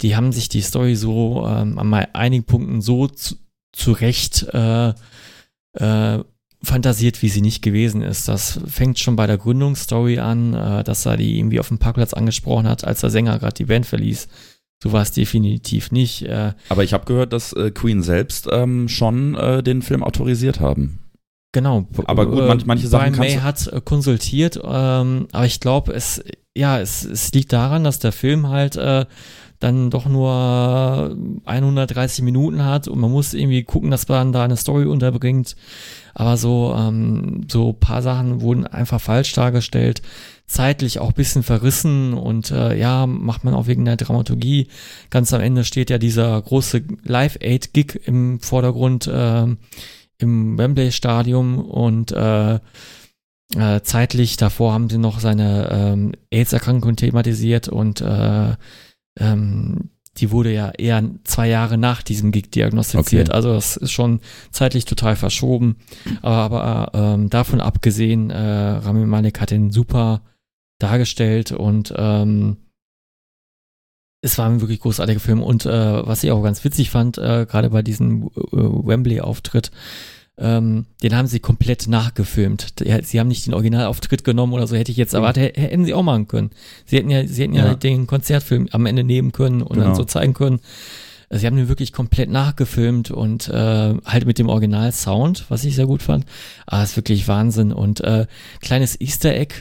die 0.00 0.16
haben 0.16 0.32
sich 0.32 0.48
die 0.48 0.62
Story 0.62 0.96
so 0.96 1.46
ähm, 1.46 1.78
an 1.78 1.92
einigen 1.92 2.44
Punkten 2.44 2.80
so 2.80 3.06
zu, 3.06 3.34
zu 3.72 3.92
Recht 3.92 4.46
äh, 4.52 4.92
äh, 5.74 6.24
fantasiert, 6.62 7.22
wie 7.22 7.28
sie 7.28 7.40
nicht 7.40 7.62
gewesen 7.62 8.02
ist. 8.02 8.28
Das 8.28 8.60
fängt 8.66 8.98
schon 8.98 9.16
bei 9.16 9.26
der 9.26 9.38
Gründungsstory 9.38 10.18
an, 10.18 10.54
äh, 10.54 10.84
dass 10.84 11.06
er 11.06 11.16
die 11.16 11.38
irgendwie 11.38 11.60
auf 11.60 11.68
dem 11.68 11.78
Parkplatz 11.78 12.12
angesprochen 12.12 12.68
hat, 12.68 12.84
als 12.84 13.00
der 13.00 13.10
Sänger 13.10 13.38
gerade 13.38 13.54
die 13.54 13.64
Band 13.64 13.86
verließ. 13.86 14.28
So 14.82 14.92
war 14.92 15.02
es 15.02 15.12
definitiv 15.12 15.92
nicht. 15.92 16.22
Äh, 16.22 16.52
Aber 16.68 16.84
ich 16.84 16.92
habe 16.92 17.04
gehört, 17.04 17.32
dass 17.32 17.52
äh, 17.52 17.70
Queen 17.70 18.02
selbst 18.02 18.48
ähm, 18.50 18.88
schon 18.88 19.34
äh, 19.34 19.62
den 19.62 19.82
Film 19.82 20.02
autorisiert 20.02 20.60
haben. 20.60 20.98
Genau. 21.52 21.88
Aber 22.04 22.26
gut, 22.26 22.46
manch, 22.46 22.64
manche 22.64 22.86
Sachen 22.86 23.12
Brian 23.12 23.34
May 23.34 23.40
hat 23.40 23.66
äh, 23.66 23.80
konsultiert, 23.80 24.60
ähm, 24.62 25.26
aber 25.32 25.46
ich 25.46 25.58
glaube, 25.58 25.92
es, 25.92 26.22
ja, 26.56 26.78
es, 26.78 27.04
es 27.04 27.32
liegt 27.32 27.52
daran, 27.52 27.82
dass 27.82 27.98
der 27.98 28.12
Film 28.12 28.48
halt 28.48 28.76
äh, 28.76 29.04
dann 29.60 29.90
doch 29.90 30.06
nur 30.06 31.16
130 31.44 32.24
Minuten 32.24 32.64
hat 32.64 32.88
und 32.88 32.98
man 32.98 33.10
muss 33.10 33.34
irgendwie 33.34 33.62
gucken, 33.62 33.90
dass 33.90 34.08
man 34.08 34.32
da 34.32 34.42
eine 34.42 34.56
Story 34.56 34.86
unterbringt. 34.86 35.54
Aber 36.14 36.36
so, 36.36 36.74
ähm, 36.76 37.46
so 37.48 37.74
paar 37.74 38.02
Sachen 38.02 38.40
wurden 38.40 38.66
einfach 38.66 39.00
falsch 39.00 39.32
dargestellt, 39.34 40.02
zeitlich 40.46 40.98
auch 40.98 41.12
bisschen 41.12 41.42
verrissen 41.42 42.14
und 42.14 42.50
äh, 42.50 42.76
ja, 42.76 43.06
macht 43.06 43.44
man 43.44 43.54
auch 43.54 43.66
wegen 43.66 43.84
der 43.84 43.96
Dramaturgie. 43.96 44.68
Ganz 45.10 45.32
am 45.32 45.42
Ende 45.42 45.64
steht 45.64 45.90
ja 45.90 45.98
dieser 45.98 46.40
große 46.40 46.82
Live-Aid-Gig 47.04 48.00
im 48.06 48.40
Vordergrund 48.40 49.06
äh, 49.06 49.46
im 50.18 50.58
Wembley-Stadium 50.58 51.58
und 51.60 52.12
äh, 52.12 52.58
äh, 53.56 53.80
zeitlich 53.82 54.36
davor 54.36 54.72
haben 54.72 54.88
sie 54.88 54.98
noch 54.98 55.20
seine 55.20 55.68
ähm, 55.70 56.12
AIDS-Erkrankung 56.30 56.96
thematisiert 56.96 57.68
und 57.68 58.00
äh, 58.00 58.54
ähm, 59.18 59.90
die 60.16 60.30
wurde 60.30 60.52
ja 60.52 60.70
eher 60.70 61.02
zwei 61.24 61.48
Jahre 61.48 61.78
nach 61.78 62.02
diesem 62.02 62.32
Gig 62.32 62.50
diagnostiziert. 62.50 63.28
Okay. 63.28 63.36
Also 63.36 63.52
das 63.52 63.76
ist 63.76 63.92
schon 63.92 64.20
zeitlich 64.50 64.84
total 64.84 65.16
verschoben. 65.16 65.76
Aber, 66.20 66.62
aber 66.62 66.98
ähm, 66.98 67.30
davon 67.30 67.60
abgesehen, 67.60 68.30
äh, 68.30 68.38
Rami 68.38 69.06
Malek 69.06 69.40
hat 69.40 69.50
den 69.50 69.70
super 69.70 70.22
dargestellt 70.78 71.52
und 71.52 71.94
ähm, 71.96 72.56
es 74.22 74.36
war 74.36 74.48
ein 74.48 74.60
wirklich 74.60 74.80
großartiger 74.80 75.20
Film. 75.20 75.42
Und 75.42 75.64
äh, 75.64 76.06
was 76.06 76.24
ich 76.24 76.30
auch 76.30 76.42
ganz 76.42 76.64
witzig 76.64 76.90
fand, 76.90 77.16
äh, 77.18 77.46
gerade 77.48 77.70
bei 77.70 77.82
diesem 77.82 78.28
äh, 78.28 78.30
Wembley-Auftritt, 78.52 79.70
ähm, 80.40 80.86
den 81.02 81.14
haben 81.14 81.26
sie 81.26 81.38
komplett 81.38 81.86
nachgefilmt. 81.86 82.74
Sie 83.02 83.20
haben 83.20 83.28
nicht 83.28 83.46
den 83.46 83.54
Originalauftritt 83.54 84.24
genommen 84.24 84.54
oder 84.54 84.66
so, 84.66 84.74
hätte 84.74 84.90
ich 84.90 84.96
jetzt 84.96 85.12
erwartet, 85.12 85.56
hätten 85.56 85.84
sie 85.84 85.94
auch 85.94 86.02
machen 86.02 86.28
können. 86.28 86.50
Sie 86.86 86.96
hätten 86.96 87.10
ja, 87.10 87.26
sie 87.26 87.42
hätten 87.42 87.54
ja, 87.54 87.66
ja 87.66 87.74
den 87.74 88.06
Konzertfilm 88.06 88.68
am 88.72 88.86
Ende 88.86 89.04
nehmen 89.04 89.32
können 89.32 89.62
und 89.62 89.74
genau. 89.74 89.86
dann 89.86 89.94
so 89.94 90.04
zeigen 90.04 90.34
können. 90.34 90.60
Sie 91.32 91.46
haben 91.46 91.56
den 91.56 91.68
wirklich 91.68 91.92
komplett 91.92 92.28
nachgefilmt 92.28 93.12
und 93.12 93.48
äh, 93.48 93.94
halt 94.04 94.26
mit 94.26 94.38
dem 94.38 94.48
Original-Sound, 94.48 95.44
was 95.48 95.64
ich 95.64 95.76
sehr 95.76 95.86
gut 95.86 96.02
fand. 96.02 96.24
Ah, 96.66 96.82
ist 96.82 96.96
wirklich 96.96 97.28
Wahnsinn. 97.28 97.72
Und 97.72 98.00
äh, 98.00 98.26
kleines 98.60 99.00
Easter 99.00 99.32
Egg, 99.32 99.54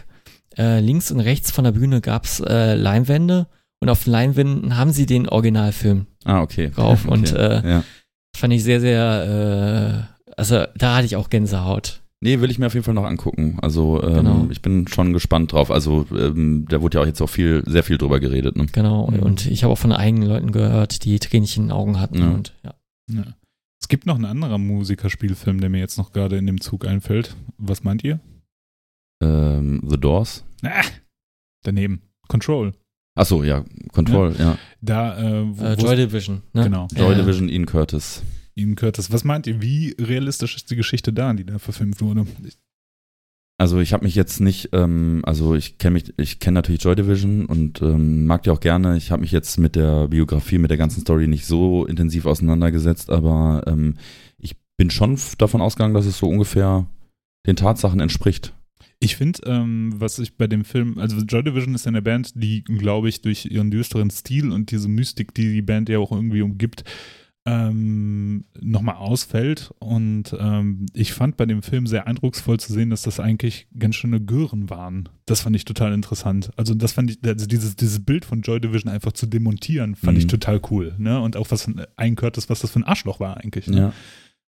äh, 0.57 0.79
links 0.79 1.11
und 1.11 1.19
rechts 1.19 1.51
von 1.51 1.65
der 1.65 1.73
Bühne 1.73 2.01
gab's 2.01 2.39
äh, 2.39 2.73
Leinwände 2.73 3.45
und 3.81 3.89
auf 3.89 4.03
den 4.05 4.11
Leinwänden 4.13 4.77
haben 4.77 4.91
sie 4.91 5.05
den 5.05 5.29
Originalfilm 5.29 6.07
ah, 6.25 6.41
okay. 6.41 6.71
drauf. 6.73 7.01
okay. 7.05 7.13
Und 7.13 7.33
äh, 7.33 7.69
ja. 7.69 7.83
fand 8.35 8.53
ich 8.53 8.63
sehr, 8.63 8.81
sehr 8.81 10.09
äh, 10.17 10.18
also 10.39 10.65
da 10.75 10.95
hatte 10.95 11.05
ich 11.05 11.15
auch 11.15 11.29
Gänsehaut. 11.29 12.01
Nee, 12.21 12.41
will 12.41 12.51
ich 12.51 12.59
mir 12.59 12.67
auf 12.67 12.73
jeden 12.73 12.83
Fall 12.83 12.93
noch 12.93 13.05
angucken. 13.05 13.57
Also 13.61 14.03
ähm, 14.03 14.13
genau. 14.13 14.47
ich 14.49 14.61
bin 14.61 14.87
schon 14.87 15.13
gespannt 15.13 15.53
drauf. 15.53 15.71
Also 15.71 16.05
ähm, 16.11 16.65
da 16.67 16.81
wurde 16.81 16.97
ja 16.97 17.03
auch 17.03 17.07
jetzt 17.07 17.21
auch 17.21 17.29
viel, 17.29 17.63
sehr 17.65 17.83
viel 17.83 17.97
drüber 17.97 18.19
geredet. 18.19 18.57
Ne? 18.57 18.65
Genau, 18.71 19.07
mhm. 19.07 19.19
und 19.19 19.45
ich 19.45 19.63
habe 19.63 19.71
auch 19.71 19.77
von 19.77 19.93
eigenen 19.93 20.27
Leuten 20.27 20.51
gehört, 20.51 21.05
die 21.05 21.17
Tränchen 21.19 21.63
in 21.63 21.67
den 21.69 21.71
Augen 21.71 21.99
hatten. 21.99 22.19
Ja. 22.19 22.29
Und, 22.31 22.53
ja. 22.63 22.73
ja. 23.11 23.23
Es 23.81 23.87
gibt 23.87 24.05
noch 24.05 24.15
einen 24.15 24.25
anderen 24.25 24.67
Musikerspielfilm, 24.67 25.61
der 25.61 25.69
mir 25.69 25.79
jetzt 25.79 25.97
noch 25.97 26.11
gerade 26.11 26.37
in 26.37 26.45
dem 26.45 26.59
Zug 26.59 26.85
einfällt. 26.85 27.37
Was 27.57 27.83
meint 27.83 28.03
ihr? 28.03 28.19
Ähm, 29.23 29.81
The 29.87 29.97
Doors? 29.97 30.43
Ah, 30.63 30.83
daneben. 31.63 32.01
Control. 32.27 32.73
Achso, 33.15 33.43
ja, 33.43 33.65
Control, 33.93 34.35
ja. 34.37 34.43
ja. 34.43 34.57
Da, 34.81 35.19
äh, 35.19 35.57
wo, 35.57 35.63
äh, 35.63 35.73
Joy 35.75 35.95
Division, 35.95 36.41
ne? 36.53 36.63
Genau. 36.63 36.87
Joy 36.95 37.15
Division, 37.15 37.49
Ian 37.49 37.65
Curtis. 37.65 38.23
Ian 38.59 38.75
Curtis. 38.75 39.11
Was 39.11 39.23
meint 39.23 39.47
ihr, 39.47 39.61
wie 39.61 39.95
realistisch 39.99 40.55
ist 40.55 40.69
die 40.69 40.75
Geschichte 40.75 41.13
da, 41.13 41.33
die 41.33 41.45
da 41.45 41.59
verfilmt 41.59 42.01
wurde? 42.01 42.25
Also 43.57 43.79
ich 43.81 43.91
habe 43.91 44.05
mich 44.05 44.15
jetzt 44.15 44.39
nicht, 44.39 44.69
ähm, 44.71 45.21
also 45.25 45.53
ich 45.53 45.77
kenne 45.77 45.95
mich, 45.95 46.13
ich 46.15 46.39
kenne 46.39 46.55
natürlich 46.55 46.81
Joy 46.81 46.95
Division 46.95 47.45
und 47.45 47.81
ähm, 47.81 48.25
mag 48.25 48.43
die 48.43 48.51
auch 48.51 48.61
gerne. 48.61 48.95
Ich 48.95 49.11
habe 49.11 49.21
mich 49.21 49.31
jetzt 49.31 49.57
mit 49.57 49.75
der 49.75 50.07
Biografie, 50.07 50.57
mit 50.57 50.71
der 50.71 50.77
ganzen 50.77 51.01
Story 51.01 51.27
nicht 51.27 51.45
so 51.45 51.85
intensiv 51.85 52.25
auseinandergesetzt, 52.25 53.09
aber 53.09 53.63
ähm, 53.67 53.97
ich 54.37 54.55
bin 54.77 54.89
schon 54.89 55.19
davon 55.37 55.59
ausgegangen, 55.59 55.93
dass 55.93 56.05
es 56.05 56.19
so 56.19 56.29
ungefähr 56.29 56.87
den 57.45 57.57
Tatsachen 57.57 57.99
entspricht. 57.99 58.53
Ich 59.01 59.17
finde, 59.17 59.41
ähm, 59.45 59.93
was 59.95 60.19
ich 60.19 60.37
bei 60.37 60.47
dem 60.47 60.63
Film, 60.63 60.97
also 60.97 61.17
Joy 61.17 61.43
Division 61.43 61.75
ist 61.75 61.85
ja 61.85 61.89
eine 61.89 62.01
Band, 62.01 62.31
die, 62.35 62.63
glaube 62.63 63.09
ich, 63.09 63.21
durch 63.21 63.45
ihren 63.45 63.71
düsteren 63.71 64.09
Stil 64.09 64.51
und 64.51 64.71
diese 64.71 64.87
Mystik, 64.87 65.33
die 65.33 65.51
die 65.51 65.61
Band 65.61 65.89
ja 65.89 65.99
auch 65.99 66.13
irgendwie 66.13 66.41
umgibt, 66.41 66.85
ähm, 67.45 68.45
nochmal 68.59 68.95
ausfällt. 68.95 69.71
Und 69.79 70.35
ähm, 70.39 70.85
ich 70.93 71.13
fand 71.13 71.37
bei 71.37 71.45
dem 71.45 71.61
Film 71.61 71.87
sehr 71.87 72.05
eindrucksvoll 72.07 72.59
zu 72.59 72.73
sehen, 72.73 72.89
dass 72.89 73.01
das 73.01 73.19
eigentlich 73.19 73.67
ganz 73.77 73.95
schöne 73.95 74.21
Gören 74.21 74.69
waren. 74.69 75.09
Das 75.25 75.41
fand 75.41 75.55
ich 75.55 75.65
total 75.65 75.93
interessant. 75.93 76.51
Also 76.57 76.73
das 76.73 76.91
fand 76.93 77.11
ich, 77.11 77.19
also 77.25 77.45
dieses, 77.47 77.75
dieses 77.75 78.03
Bild 78.03 78.25
von 78.25 78.41
Joy 78.41 78.59
Division 78.59 78.91
einfach 78.91 79.13
zu 79.13 79.25
demontieren, 79.25 79.95
fand 79.95 80.13
Mhm. 80.13 80.19
ich 80.19 80.27
total 80.27 80.61
cool. 80.69 80.95
Ne? 80.97 81.19
Und 81.21 81.37
auch 81.37 81.49
was 81.51 81.69
ein 81.97 82.15
Curtis, 82.15 82.49
was 82.49 82.59
das 82.59 82.71
für 82.71 82.79
ein 82.79 82.83
Arschloch 82.83 83.19
war 83.19 83.37
eigentlich. 83.37 83.67
Ne? 83.67 83.77
Ja. 83.77 83.93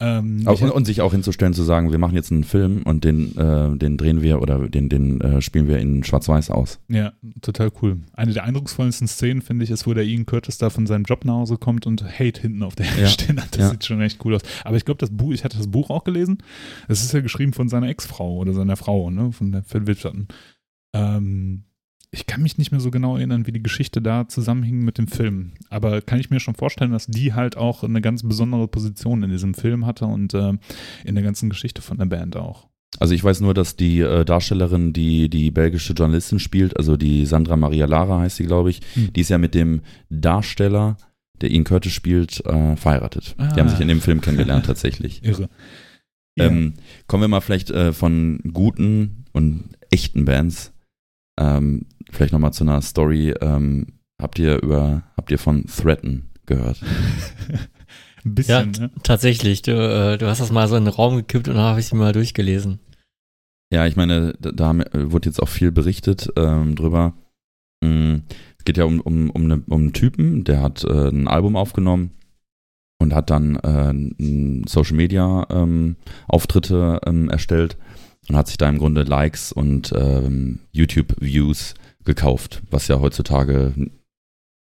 Ähm, 0.02 0.44
Auch, 0.46 0.62
und, 0.62 0.72
und 0.72 0.86
sich 0.86 1.02
auch 1.02 1.12
hinzustellen, 1.12 1.54
zu 1.54 1.64
sagen, 1.64 1.92
wir 1.92 1.98
machen 1.98 2.16
jetzt 2.16 2.32
einen 2.32 2.46
Film 2.46 2.84
und 2.84 3.04
den, 3.04 3.38
äh, 3.38 3.76
den 3.78 3.98
drehen 3.98 4.22
wir 4.22 4.42
oder 4.42 4.70
den, 4.70 4.88
den 4.88 5.20
äh, 5.20 5.42
spielen 5.42 5.68
wir 5.68 5.78
in 5.80 6.06
Schwarz-Weiß 6.06 6.52
aus. 6.52 6.80
Ja, 6.88 7.12
total 7.42 7.70
cool. 7.82 7.98
Eine 8.14 8.32
der 8.32 8.46
eindrucksvollsten 8.46 9.10
Szenen, 9.10 9.42
finde 9.42 9.66
ich, 9.66 9.72
ist, 9.72 9.86
wo 9.88 9.94
der 9.94 10.06
Ian 10.06 10.26
Curtis 10.26 10.58
da 10.58 10.70
von 10.70 10.88
seinem 10.88 11.04
Job 11.04 11.26
nach 11.26 11.34
Hause 11.34 11.58
kommt 11.58 11.86
und 11.86 12.02
Hate 12.18 12.40
hinten 12.40 12.64
auf 12.64 12.76
der 12.76 12.86
Ja. 12.98 13.08
stehen 13.08 13.42
hat. 13.42 13.50
Das 13.58 13.58
Ja. 13.66 13.70
sieht 13.72 13.84
schon 13.84 14.00
echt 14.02 14.24
cool 14.24 14.36
aus. 14.36 14.42
Aber 14.64 14.78
ich 14.78 14.86
glaube, 14.86 15.00
das 15.00 15.10
Buch, 15.10 15.34
ich 15.34 15.44
hatte 15.44 15.58
das 15.58 15.68
Buch 15.68 15.90
auch 15.90 16.06
gelesen. 16.06 16.38
Es 16.88 17.04
ist 17.04 17.12
ja 17.12 17.20
geschrieben 17.20 17.52
von 17.52 17.68
seiner 17.68 17.90
Ex-Frau 17.90 18.38
oder 18.38 18.54
seiner 18.54 18.78
Frau, 18.78 19.10
ne, 19.12 19.34
von 19.34 19.52
der 19.52 19.64
Verwitterten. 19.64 20.30
Ähm, 20.94 21.66
ich 22.12 22.26
kann 22.26 22.42
mich 22.42 22.58
nicht 22.58 22.72
mehr 22.72 22.80
so 22.82 22.90
genau 22.92 23.18
erinnern, 23.18 23.46
wie 23.46 23.52
die 23.52 23.62
Geschichte 23.62 24.02
da 24.02 24.28
zusammenhing 24.28 24.80
mit 24.84 24.98
dem 24.98 25.08
Film. 25.08 25.52
Aber 25.70 26.02
kann 26.02 26.20
ich 26.20 26.30
mir 26.32 26.40
schon 26.40 26.56
vorstellen, 26.56 26.92
dass 26.92 27.06
die 27.08 27.34
halt 27.34 27.56
auch 27.58 27.84
eine 27.84 28.02
ganz 28.02 28.24
besondere 28.24 28.68
Position 28.68 29.22
in 29.24 29.30
diesem 29.30 29.54
Film 29.54 29.86
hatte 29.86 30.06
und 30.06 30.34
ähm, 30.34 30.60
in 31.06 31.14
der 31.16 31.24
ganzen 31.24 31.50
Geschichte 31.50 31.82
von 31.84 31.98
der 31.98 32.06
Band 32.08 32.36
auch. 32.36 32.68
Also 33.00 33.14
ich 33.14 33.24
weiß 33.24 33.42
nur, 33.42 33.54
dass 33.54 33.76
die 33.76 34.00
äh, 34.00 34.26
Darstellerin, 34.26 34.94
die 34.94 35.30
die 35.30 35.52
belgische 35.52 35.94
Journalistin 35.94 36.40
spielt, 36.40 36.76
also 36.78 36.98
die 36.98 37.28
Sandra 37.28 37.56
Maria 37.56 37.86
Lara 37.86 38.22
heißt 38.22 38.38
sie, 38.38 38.46
glaube 38.46 38.72
ich, 38.72 38.82
Hm. 38.96 39.14
die 39.14 39.22
ist 39.22 39.30
ja 39.30 39.38
mit 39.38 39.54
dem 39.54 39.82
Darsteller, 40.10 40.98
der 41.42 41.52
Ian 41.52 41.64
Curtis 41.64 41.94
spielt, 41.94 42.44
äh, 42.48 42.76
verheiratet. 42.76 43.36
Die 43.38 43.44
Ah. 43.44 43.58
haben 43.58 43.70
sich 43.70 43.80
in 43.80 43.88
dem 43.88 44.02
Film 44.02 44.22
kennengelernt 44.22 44.66
tatsächlich. 44.66 45.24
Irre. 45.24 45.50
Ähm, 46.38 46.74
kommen 47.08 47.22
wir 47.22 47.28
mal 47.28 47.42
vielleicht 47.42 47.70
äh, 47.70 47.94
von 47.94 48.40
guten 48.54 49.26
und 49.34 49.66
echten 49.92 50.26
Bands. 50.26 50.74
Ähm, 51.40 51.86
vielleicht 52.12 52.34
nochmal 52.34 52.54
zu 52.54 52.64
einer 52.64 52.82
Story. 52.82 53.34
Ähm, 53.42 53.88
habt 54.22 54.38
ihr 54.40 54.62
über, 54.62 55.04
habt 55.18 55.32
ihr 55.32 55.40
von 55.40 55.66
Threaten 55.66 56.30
gehört? 56.46 56.82
Ein 58.26 58.36
Ja, 58.48 58.64
bisschen, 58.64 58.74
t- 58.74 58.82
ne? 58.82 58.92
tatsächlich. 59.04 59.62
Du, 59.62 59.72
äh, 59.72 60.18
du 60.18 60.28
hast 60.28 60.42
das 60.42 60.52
mal 60.52 60.68
so 60.68 60.76
in 60.76 60.86
den 60.86 60.94
Raum 60.94 61.16
gekippt 61.16 61.48
und 61.48 61.56
dann 61.56 61.64
habe 61.64 61.80
ich 61.80 61.88
sie 61.88 61.96
mal 61.96 62.12
durchgelesen. 62.12 62.80
Ja, 63.72 63.86
ich 63.86 63.96
meine, 63.96 64.34
da, 64.40 64.52
da 64.52 64.68
haben- 64.68 64.82
äh, 64.82 65.12
wurde 65.12 65.30
jetzt 65.30 65.42
auch 65.42 65.48
viel 65.48 65.72
berichtet 65.72 66.30
ähm, 66.36 66.76
drüber. 66.76 67.14
Mm, 67.84 68.16
Es 68.58 68.66
geht 68.66 68.78
ja 68.78 68.84
um, 68.84 69.00
um, 69.00 69.30
um, 69.30 69.44
eine, 69.46 69.64
um 69.68 69.82
einen 69.84 69.94
Typen, 69.94 70.44
der 70.44 70.62
hat 70.62 70.84
äh, 70.84 71.08
ein 71.10 71.30
Album 71.30 71.56
aufgenommen 71.56 72.12
und 73.02 73.16
hat 73.16 73.30
dann 73.30 73.56
äh, 73.56 74.66
Social 74.68 74.98
Media 74.98 75.48
ähm, 75.50 75.96
Auftritte 76.28 77.00
ähm, 77.06 77.30
erstellt 77.30 77.78
und 78.30 78.38
hat 78.38 78.48
sich 78.48 78.58
da 78.58 78.70
im 78.70 78.78
Grunde 78.78 79.04
Likes 79.04 79.52
und 79.52 79.92
ähm, 79.96 80.60
YouTube 80.72 81.16
Views 81.20 81.74
gekauft, 82.06 82.62
was 82.70 82.88
ja 82.88 83.00
heutzutage 83.00 83.74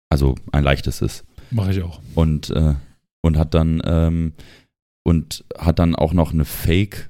also 0.09 0.35
ein 0.51 0.63
leichtes 0.63 1.01
ist 1.01 1.25
Mache 1.51 1.71
ich 1.71 1.81
auch. 1.81 1.99
und 2.13 2.49
äh, 2.51 2.75
und 3.21 3.37
hat 3.37 3.53
dann 3.53 3.81
ähm, 3.85 4.33
und 5.03 5.43
hat 5.57 5.79
dann 5.79 5.95
auch 5.95 6.13
noch 6.13 6.31
eine 6.31 6.45
Fake 6.45 7.09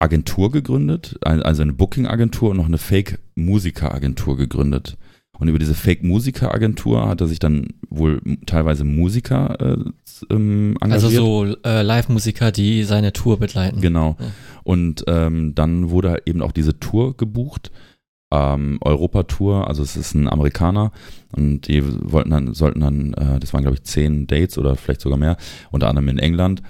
Agentur 0.00 0.50
gegründet, 0.50 1.16
also 1.22 1.62
eine 1.62 1.72
Booking 1.72 2.06
Agentur 2.08 2.50
und 2.50 2.56
noch 2.56 2.66
eine 2.66 2.78
Fake 2.78 3.20
Musiker 3.36 3.94
Agentur 3.94 4.36
gegründet. 4.36 4.96
Und 5.38 5.48
über 5.48 5.58
diese 5.58 5.74
Fake 5.74 6.04
Musiker 6.04 6.54
Agentur 6.54 7.08
hat 7.08 7.20
er 7.20 7.26
sich 7.26 7.38
dann 7.38 7.74
wohl 7.88 8.20
teilweise 8.46 8.84
Musiker 8.84 9.58
äh, 9.60 9.76
ähm, 10.30 10.76
engagiert. 10.80 10.92
Also 10.92 11.08
so 11.08 11.56
äh, 11.64 11.82
Live-Musiker, 11.82 12.52
die 12.52 12.84
seine 12.84 13.12
Tour 13.12 13.38
begleiten. 13.38 13.80
Genau. 13.80 14.16
Ja. 14.20 14.26
Und 14.62 15.04
ähm, 15.08 15.54
dann 15.54 15.90
wurde 15.90 16.22
eben 16.26 16.42
auch 16.42 16.52
diese 16.52 16.78
Tour 16.78 17.16
gebucht. 17.16 17.72
Ähm, 18.32 18.78
Europa-Tour, 18.80 19.68
also 19.68 19.82
es 19.82 19.96
ist 19.96 20.14
ein 20.14 20.26
Amerikaner 20.28 20.90
und 21.32 21.68
die 21.68 21.82
wollten 21.84 22.30
dann, 22.30 22.54
sollten 22.54 22.80
dann, 22.80 23.12
äh, 23.12 23.38
das 23.38 23.52
waren 23.52 23.60
glaube 23.62 23.76
ich 23.76 23.82
zehn 23.82 24.26
Dates 24.26 24.56
oder 24.56 24.74
vielleicht 24.76 25.02
sogar 25.02 25.18
mehr, 25.18 25.36
unter 25.70 25.88
anderem 25.88 26.08
in 26.08 26.18
England. 26.18 26.62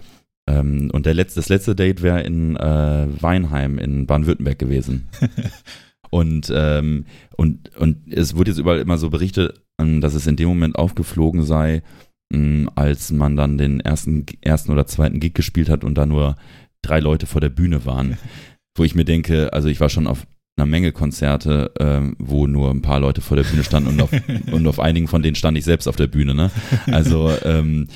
Ähm, 0.49 0.91
und 0.93 1.07
der 1.07 1.15
letzte, 1.15 1.39
das 1.39 1.49
letzte 1.49 1.77
Date 1.77 2.03
wäre 2.03 2.23
in 2.23 2.57
äh, 2.57 3.07
Weinheim 3.21 3.79
in 3.79 4.07
Baden-Württemberg 4.07 4.59
gewesen. 4.59 5.09
Und, 6.13 6.53
ähm, 6.55 7.07
und, 7.39 7.75
und 7.79 8.13
es 8.13 8.37
wurde 8.37 8.51
jetzt 8.51 8.59
überall 8.59 8.81
immer 8.81 8.99
so 8.99 9.09
berichtet, 9.09 9.63
ähm, 9.81 10.03
dass 10.03 10.13
es 10.13 10.27
in 10.27 10.37
dem 10.37 10.49
Moment 10.49 10.77
aufgeflogen 10.77 11.43
sei, 11.43 11.83
mh, 12.31 12.71
als 12.75 13.11
man 13.13 13.35
dann 13.35 13.57
den 13.57 13.81
ersten, 13.81 14.27
ersten 14.43 14.73
oder 14.73 14.87
zweiten 14.87 15.21
Gig 15.21 15.33
gespielt 15.33 15.71
hat 15.71 15.85
und 15.85 15.97
da 15.97 16.05
nur 16.05 16.37
drei 16.83 17.01
Leute 17.01 17.25
vor 17.25 17.41
der 17.41 17.49
Bühne 17.49 17.87
waren. 17.87 18.19
Wo 18.77 18.85
ich 18.85 18.95
mir 18.95 19.07
denke, 19.07 19.55
also 19.55 19.69
ich 19.69 19.81
war 19.81 19.89
schon 19.89 20.07
auf 20.07 20.27
einer 20.59 20.67
Menge 20.67 20.93
Konzerte, 20.93 21.73
ähm, 21.81 22.15
wo 22.19 22.47
nur 22.47 22.71
ein 22.71 22.83
paar 22.83 23.01
Leute 23.01 23.23
vor 23.23 23.39
der 23.39 23.45
Bühne 23.45 23.65
standen 23.65 23.89
und 23.89 24.03
auf, 24.03 24.11
und 24.53 24.67
auf 24.67 24.81
einigen 24.81 25.09
von 25.09 25.23
denen 25.23 25.35
stand 25.35 25.57
ich 25.57 25.65
selbst 25.65 25.89
auf 25.89 25.97
der 25.97 26.09
Bühne. 26.09 26.35
Ne? 26.35 26.51
Also, 26.87 27.31
ähm, 27.45 27.89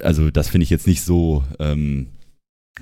also 0.00 0.30
das 0.30 0.48
finde 0.48 0.62
ich 0.62 0.70
jetzt 0.70 0.86
nicht 0.86 1.02
so 1.02 1.44
ähm, 1.58 2.06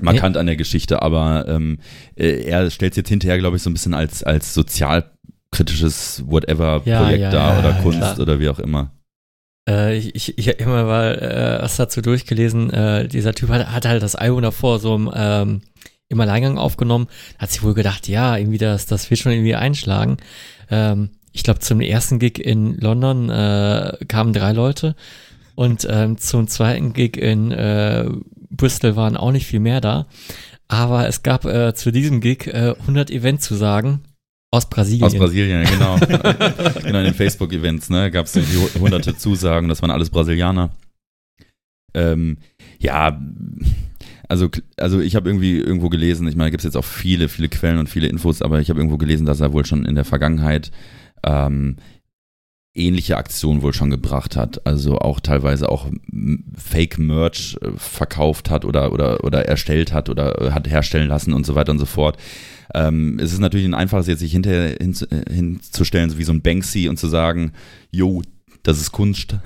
markant 0.01 0.37
an 0.37 0.47
der 0.47 0.57
Geschichte, 0.57 1.03
aber 1.03 1.47
ähm, 1.49 1.79
äh, 2.17 2.45
er 2.45 2.71
stellt 2.71 2.93
es 2.93 2.97
jetzt 2.97 3.09
hinterher, 3.09 3.39
glaube 3.39 3.57
ich, 3.57 3.63
so 3.63 3.71
ein 3.71 3.75
bisschen 3.75 3.95
als, 3.95 4.23
als 4.23 4.55
sozialkritisches 4.55 6.25
Whatever-Projekt 6.27 6.87
Ja, 6.87 7.11
ja, 7.11 7.31
dar 7.31 7.53
ja, 7.55 7.59
oder 7.61 7.73
Kunst 7.83 7.99
klar. 7.99 8.21
oder 8.21 8.41
wie 8.41 8.49
auch 8.49 8.59
immer. 8.59 8.91
Äh, 9.69 9.97
ich, 9.97 10.15
ich, 10.15 10.39
ich 10.39 10.49
habe 10.49 10.59
immer 10.59 10.85
mal 10.85 11.15
äh, 11.19 11.63
was 11.63 11.77
dazu 11.77 12.03
durchgelesen. 12.03 12.71
Äh, 12.71 13.09
dieser 13.09 13.35
Typ 13.35 13.49
hat, 13.51 13.71
hat 13.71 13.87
halt 13.87 14.03
das 14.03 14.17
Album 14.17 14.43
davor 14.43 14.79
so 14.79 14.95
im, 14.95 15.11
ähm, 15.15 15.63
im 16.09 16.21
Alleingang 16.21 16.59
aufgenommen. 16.59 17.09
Hat 17.39 17.51
sich 17.51 17.63
wohl 17.63 17.75
gedacht, 17.75 18.09
ja, 18.09 18.37
irgendwie 18.37 18.59
das, 18.59 18.87
das 18.87 19.11
wird 19.11 19.21
schon 19.21 19.33
irgendwie 19.33 19.55
einschlagen. 19.55 20.19
Ähm, 20.71 21.11
ich 21.33 21.43
glaube, 21.43 21.61
zum 21.61 21.81
ersten 21.81 22.19
Gig 22.19 22.39
in 22.39 22.77
London 22.79 23.29
äh, 23.31 23.97
kamen 24.07 24.33
drei 24.33 24.53
Leute 24.53 24.95
und 25.55 25.87
ähm, 25.91 26.19
zum 26.19 26.49
zweiten 26.49 26.93
Gig 26.93 27.17
in 27.17 27.51
äh, 27.51 28.09
Bristol 28.51 28.97
waren 28.97 29.17
auch 29.17 29.33
nicht 29.33 29.47
viel 29.47 29.61
mehr 29.61 29.81
da. 29.81 30.07
Aber 30.69 31.07
es 31.07 31.23
gab 31.23 31.45
äh, 31.45 31.75
zu 31.75 31.93
diesem 31.93 32.21
Gig 32.21 32.47
äh, 32.47 32.75
100 32.81 33.11
Eventzusagen 33.11 34.01
aus 34.51 34.69
Brasilien. 34.69 35.05
Aus 35.05 35.15
Brasilien, 35.15 35.65
genau. 35.65 35.97
genau, 35.99 36.99
in 36.99 37.05
den 37.05 37.15
Facebook-Events, 37.15 37.91
ne, 37.91 38.11
gab 38.11 38.27
es 38.27 38.37
hunderte 38.79 39.17
Zusagen, 39.17 39.69
das 39.69 39.83
waren 39.83 39.91
alles 39.91 40.11
Brasilianer. 40.11 40.71
Ähm, 41.93 42.39
ja, 42.79 43.21
also, 44.29 44.49
also 44.77 45.01
ich 45.01 45.17
habe 45.17 45.29
irgendwie 45.29 45.59
irgendwo 45.59 45.89
gelesen, 45.89 46.27
ich 46.29 46.37
meine, 46.37 46.51
gibt 46.51 46.61
es 46.61 46.65
jetzt 46.65 46.77
auch 46.77 46.85
viele, 46.85 47.29
viele 47.29 47.49
Quellen 47.49 47.79
und 47.79 47.89
viele 47.89 48.07
Infos, 48.07 48.43
aber 48.43 48.61
ich 48.61 48.71
habe 48.71 48.81
irgendwo 48.81 48.97
gelesen, 48.97 49.27
dass 49.27 49.41
er 49.41 49.53
wohl 49.53 49.67
schon 49.67 49.85
in 49.85 49.95
der 49.95 50.05
Vergangenheit 50.05 50.71
ähm, 51.25 51.77
ähnliche 52.75 53.17
Aktionen 53.17 53.63
wohl 53.63 53.73
schon 53.73 53.91
gebracht 53.91 54.37
hat. 54.37 54.67
Also 54.67 54.99
auch 54.99 55.21
teilweise 55.21 55.69
auch 55.69 55.87
Fake-Merch 56.57 57.57
äh, 57.63 57.71
verkauft 57.77 58.51
hat 58.51 58.65
oder, 58.65 58.93
oder, 58.93 59.23
oder 59.25 59.47
erstellt 59.47 59.93
hat 59.93 60.11
oder 60.11 60.41
äh, 60.41 60.51
hat 60.51 60.69
herstellen 60.69 61.09
lassen 61.09 61.33
und 61.33 61.47
so 61.47 61.55
weiter 61.55 61.73
und 61.73 61.79
so 61.79 61.87
fort. 61.87 62.17
Ähm, 62.75 63.19
es 63.21 63.33
ist 63.33 63.39
natürlich 63.39 63.67
ein 63.67 63.75
einfaches, 63.75 64.09
jetzt 64.09 64.21
sich 64.21 64.33
hinterher 64.33 64.77
hin, 64.81 64.97
äh, 65.11 65.33
hinzustellen, 65.33 66.11
so 66.11 66.19
wie 66.19 66.25
so 66.25 66.33
ein 66.33 66.43
Banksy 66.43 66.89
und 66.89 66.99
zu 66.99 67.07
sagen, 67.07 67.53
jo, 67.93 68.23
das 68.65 68.81
ist 68.81 68.91
Kunst. 68.91 69.37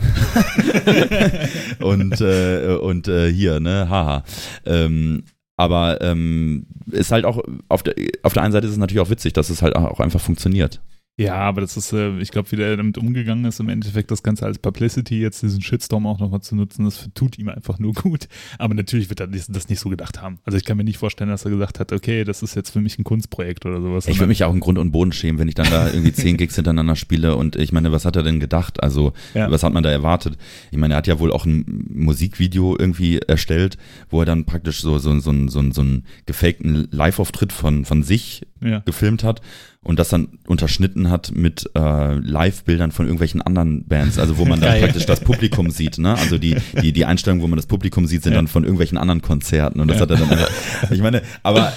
und 1.81 2.21
äh, 2.21 2.79
und 2.81 3.09
äh, 3.09 3.31
hier, 3.31 3.61
ne, 3.61 3.89
haha. 3.91 4.25
Ähm, 4.65 5.25
aber 5.57 6.01
ähm, 6.01 6.67
ist 6.93 7.11
halt 7.11 7.25
auch, 7.25 7.43
auf 7.69 7.83
der, 7.83 7.95
auf 8.23 8.33
der 8.33 8.45
einen 8.45 8.53
Seite 8.53 8.69
ist 8.69 8.73
es 8.73 8.79
natürlich 8.79 9.01
auch 9.01 9.11
witzig, 9.11 9.33
dass 9.33 9.51
es 9.51 9.61
halt 9.61 9.75
auch 9.75 9.99
einfach 9.99 10.21
funktioniert. 10.21 10.81
Ja, 11.19 11.35
aber 11.35 11.61
das 11.61 11.77
ist, 11.77 11.93
äh, 11.93 12.17
ich 12.21 12.31
glaube, 12.31 12.51
wie 12.53 12.57
der 12.57 12.77
damit 12.77 12.97
umgegangen 12.97 13.45
ist, 13.45 13.59
im 13.59 13.69
Endeffekt 13.69 14.13
das 14.13 14.23
Ganze 14.23 14.47
als 14.47 14.61
Publicity, 14.61 15.21
jetzt 15.21 15.43
diesen 15.43 15.61
Shitstorm 15.61 16.07
auch 16.07 16.21
nochmal 16.21 16.43
zu 16.43 16.55
nutzen, 16.55 16.85
das 16.85 17.11
tut 17.15 17.39
ihm 17.39 17.49
einfach 17.49 17.81
nur 17.81 17.93
gut. 17.93 18.29
Aber 18.57 18.73
natürlich 18.75 19.09
wird 19.09 19.19
er 19.19 19.27
das 19.27 19.69
nicht 19.69 19.81
so 19.81 19.89
gedacht 19.89 20.23
haben. 20.23 20.39
Also 20.45 20.57
ich 20.57 20.65
kann 20.65 20.77
mir 20.77 20.85
nicht 20.85 20.99
vorstellen, 20.99 21.29
dass 21.29 21.45
er 21.45 21.51
gesagt 21.51 21.81
hat, 21.81 21.93
okay, 21.93 22.23
das 22.23 22.45
ist 22.45 22.55
jetzt 22.55 22.71
für 22.71 22.81
mich 22.81 23.01
ein 23.01 23.05
Kunstprojekt 23.05 23.67
oder 23.67 23.81
sowas. 23.83 24.07
Ich 24.07 24.19
würde 24.21 24.29
mich 24.29 24.45
auch 24.45 24.55
in 24.55 24.61
Grund 24.61 24.79
und 24.79 24.93
Boden 24.93 25.11
schämen, 25.11 25.41
wenn 25.41 25.49
ich 25.49 25.55
dann 25.57 25.69
da 25.71 25.89
irgendwie 25.89 26.13
zehn 26.13 26.37
Gigs 26.37 26.55
hintereinander 26.55 26.95
spiele 26.95 27.35
und 27.35 27.57
ich 27.57 27.73
meine, 27.73 27.91
was 27.91 28.05
hat 28.05 28.15
er 28.15 28.23
denn 28.23 28.39
gedacht? 28.39 28.81
Also, 28.81 29.13
Ja. 29.35 29.51
was 29.51 29.65
hat 29.65 29.73
man 29.73 29.83
da 29.83 29.91
erwartet? 29.91 30.39
Ich 30.71 30.79
meine, 30.79 30.95
er 30.95 30.99
hat 30.99 31.09
ja 31.09 31.19
wohl 31.19 31.33
auch 31.33 31.45
ein 31.47 31.65
Musikvideo 31.93 32.77
irgendwie 32.79 33.19
erstellt, 33.19 33.77
wo 34.09 34.21
er 34.21 34.27
dann 34.27 34.45
praktisch 34.45 34.83
so, 34.83 34.99
so, 34.99 35.19
so, 35.19 35.33
so, 35.33 35.49
so, 35.49 35.71
so 35.73 35.81
einen 35.81 36.05
gefakten 36.27 36.87
Live-Auftritt 36.93 37.53
von, 37.53 37.85
von 37.85 38.05
sich 38.05 38.47
Ja. 38.61 38.81
gefilmt 38.81 39.25
hat 39.25 39.41
und 39.83 39.99
das 39.99 40.09
dann 40.09 40.39
unterschnitten 40.47 41.11
hat 41.11 41.33
mit 41.35 41.71
äh, 41.75 42.15
Live-Bildern 42.15 42.91
von 42.93 43.07
irgendwelchen 43.07 43.41
anderen 43.43 43.87
Bands, 43.87 44.19
also 44.19 44.37
wo 44.39 44.45
man 44.45 44.61
dann 44.61 44.81
praktisch 44.81 45.07
das 45.07 45.21
Publikum 45.21 45.71
sieht, 45.71 45.99
ne? 45.99 46.15
Also 46.17 46.39
die, 46.39 46.57
die, 46.83 46.93
die 46.93 47.05
Einstellungen, 47.05 47.43
wo 47.43 47.47
man 47.47 47.57
das 47.57 47.67
Publikum 47.67 48.07
sieht, 48.07 48.23
sind 48.23 48.33
Ja. 48.33 48.39
dann 48.39 48.49
von 48.49 48.65
irgendwelchen 48.65 48.99
anderen 48.99 49.23
Konzerten 49.23 49.81
und 49.81 49.89
das 49.89 49.97
Ja. 49.99 50.03
hat 50.03 50.11
er 50.11 50.17
dann 50.19 50.31
einfach, 50.31 50.51
ich 50.91 51.01
meine, 51.01 51.23
aber 51.43 51.73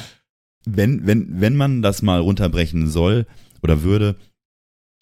wenn, 0.65 1.05
wenn, 1.07 1.39
wenn 1.41 1.55
man 1.55 1.81
das 1.81 2.01
mal 2.01 2.19
runterbrechen 2.19 2.87
soll 2.89 3.25
oder 3.63 3.83
würde, 3.83 4.15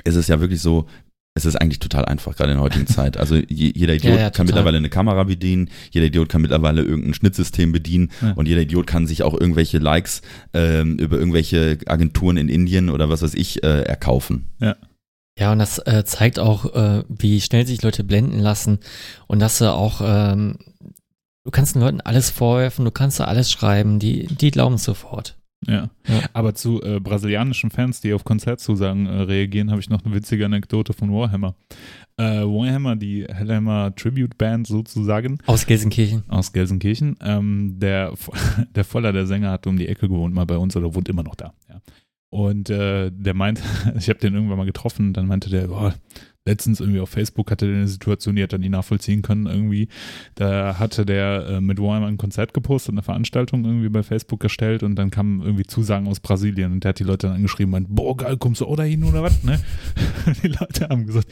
ist 0.04 0.16
es 0.16 0.28
ja 0.28 0.40
wirklich 0.40 0.62
so, 0.62 0.88
es 1.36 1.46
ist 1.46 1.56
eigentlich 1.56 1.80
total 1.80 2.06
einfach, 2.06 2.36
gerade 2.36 2.52
in 2.52 2.58
der 2.58 2.64
heutigen 2.64 2.88
Zeit. 2.88 3.16
Also 3.18 3.36
je, 3.36 3.72
jeder 3.76 3.94
Idiot 3.96 4.16
Ja, 4.16 4.22
ja, 4.22 4.30
kann 4.30 4.46
mittlerweile 4.46 4.78
eine 4.78 4.90
Kamera 4.90 5.24
bedienen, 5.24 5.70
jeder 5.92 6.08
Idiot 6.08 6.28
kann 6.30 6.42
mittlerweile 6.42 6.82
irgendein 6.82 7.14
Schnittsystem 7.14 7.72
bedienen 7.72 8.12
Ja. 8.22 8.34
und 8.34 8.48
jeder 8.48 8.62
Idiot 8.62 8.88
kann 8.88 9.08
sich 9.08 9.24
auch 9.24 9.34
irgendwelche 9.40 9.78
Likes 9.78 10.22
ähm, 10.54 10.98
über 10.98 11.18
irgendwelche 11.18 11.78
Agenturen 11.86 12.38
in 12.38 12.50
Indien 12.50 12.90
oder 12.90 13.10
was 13.10 13.22
weiß 13.22 13.36
ich 13.36 13.64
äh, 13.64 13.84
erkaufen. 13.84 14.50
Ja, 15.40 15.54
und 15.54 15.60
das 15.60 15.80
äh, 15.80 16.04
zeigt 16.04 16.38
auch, 16.40 16.74
äh, 16.76 17.04
wie 17.08 17.40
schnell 17.40 17.66
sich 17.66 17.82
Leute 17.82 18.04
blenden 18.04 18.40
lassen 18.40 18.80
und 19.28 19.40
dass 19.40 19.60
sie 19.60 19.72
auch, 19.72 20.02
ähm, 20.04 20.58
du 21.46 21.52
kannst 21.52 21.76
den 21.76 21.82
Leuten 21.82 22.02
alles 22.02 22.30
vorwerfen, 22.30 22.84
du 22.84 22.92
kannst 22.92 23.22
da 23.22 23.26
alles 23.26 23.50
schreiben, 23.50 24.00
die, 24.00 24.28
die 24.28 24.52
glauben 24.52 24.76
es 24.76 24.84
sofort. 24.84 25.38
Ja. 25.68 25.90
Ja. 26.08 26.22
Aber 26.34 26.56
zu 26.56 26.82
äh, 26.82 27.00
brasilianischen 27.00 27.70
Fans, 27.70 28.00
die 28.02 28.14
auf 28.14 28.24
Konzertzusagen 28.24 29.06
äh, 29.08 29.22
reagieren, 29.22 29.72
habe 29.72 29.82
ich 29.82 29.90
noch 29.90 30.04
eine 30.06 30.16
witzige 30.16 30.46
Anekdote 30.46 30.94
von 30.94 31.12
Warhammer. 31.12 31.56
Äh, 32.18 32.42
Warhammer, 32.44 32.96
die 32.96 33.26
Hellhammer 33.26 33.94
Tribute 33.96 34.38
Band 34.38 34.68
sozusagen 34.68 35.40
Aus 35.46 35.66
Gelsenkirchen. 35.66 36.24
aus 36.30 36.54
Gelsenkirchen, 36.54 37.18
ähm, 37.22 37.76
der, 37.78 38.14
der 38.76 38.84
Voller, 38.86 39.12
der 39.12 39.28
Sänger, 39.28 39.52
hat 39.52 39.68
um 39.68 39.78
die 39.78 39.88
Ecke 39.88 40.08
gewohnt 40.08 40.34
mal 40.34 40.46
bei 40.46 40.58
uns 40.58 40.76
oder 40.78 40.96
wohnt 40.96 41.10
immer 41.10 41.24
noch 41.24 41.36
da. 41.36 41.54
Ja. 41.68 41.82
Und 42.32 42.70
äh, 42.70 43.12
der 43.12 43.34
meint, 43.34 43.62
ich 43.98 44.10
habe 44.10 44.20
den 44.20 44.36
irgendwann 44.36 44.58
mal 44.58 44.66
getroffen, 44.66 45.14
dann 45.14 45.28
meinte 45.28 45.50
der, 45.50 45.68
boah, 45.68 45.94
letztens 46.50 46.80
irgendwie 46.80 47.00
auf 47.00 47.10
Facebook 47.10 47.52
hatte 47.52 47.68
der 47.68 47.76
eine 47.76 47.88
Situation, 47.88 48.36
die 48.36 48.44
hat 48.44 48.52
er 48.52 48.60
nie 48.60 48.70
nachvollziehen 48.70 49.22
können 49.22 49.46
irgendwie. 49.46 49.88
Da 50.36 50.80
hatte 50.80 51.06
der 51.06 51.48
äh, 51.48 51.62
mit 51.62 51.80
Warhammer 51.80 52.08
ein 52.08 52.18
Konzert 52.18 52.54
gepostet, 52.54 52.94
eine 52.94 53.04
Veranstaltung 53.04 53.64
irgendwie 53.64 53.90
bei 53.90 54.04
Facebook 54.04 54.40
gestellt 54.40 54.84
und 54.84 54.96
dann 54.96 55.12
kamen 55.12 55.42
irgendwie 55.42 55.66
Zusagen 55.66 56.08
aus 56.08 56.20
Brasilien 56.20 56.72
und 56.72 56.84
der 56.84 56.90
hat 56.90 57.00
die 57.00 57.04
Leute 57.04 57.28
dann 57.28 57.36
angeschrieben 57.36 57.72
meint, 57.72 57.88
boah 57.90 58.18
geil, 58.18 58.38
kommst 58.38 58.62
du 58.62 58.66
auch 58.66 58.76
dahin 58.76 59.04
oder 59.04 59.24
was, 59.24 59.44
ne? 59.44 59.60
Die 60.44 60.48
Leute 60.48 60.90
haben 60.90 61.06
gesagt, 61.06 61.28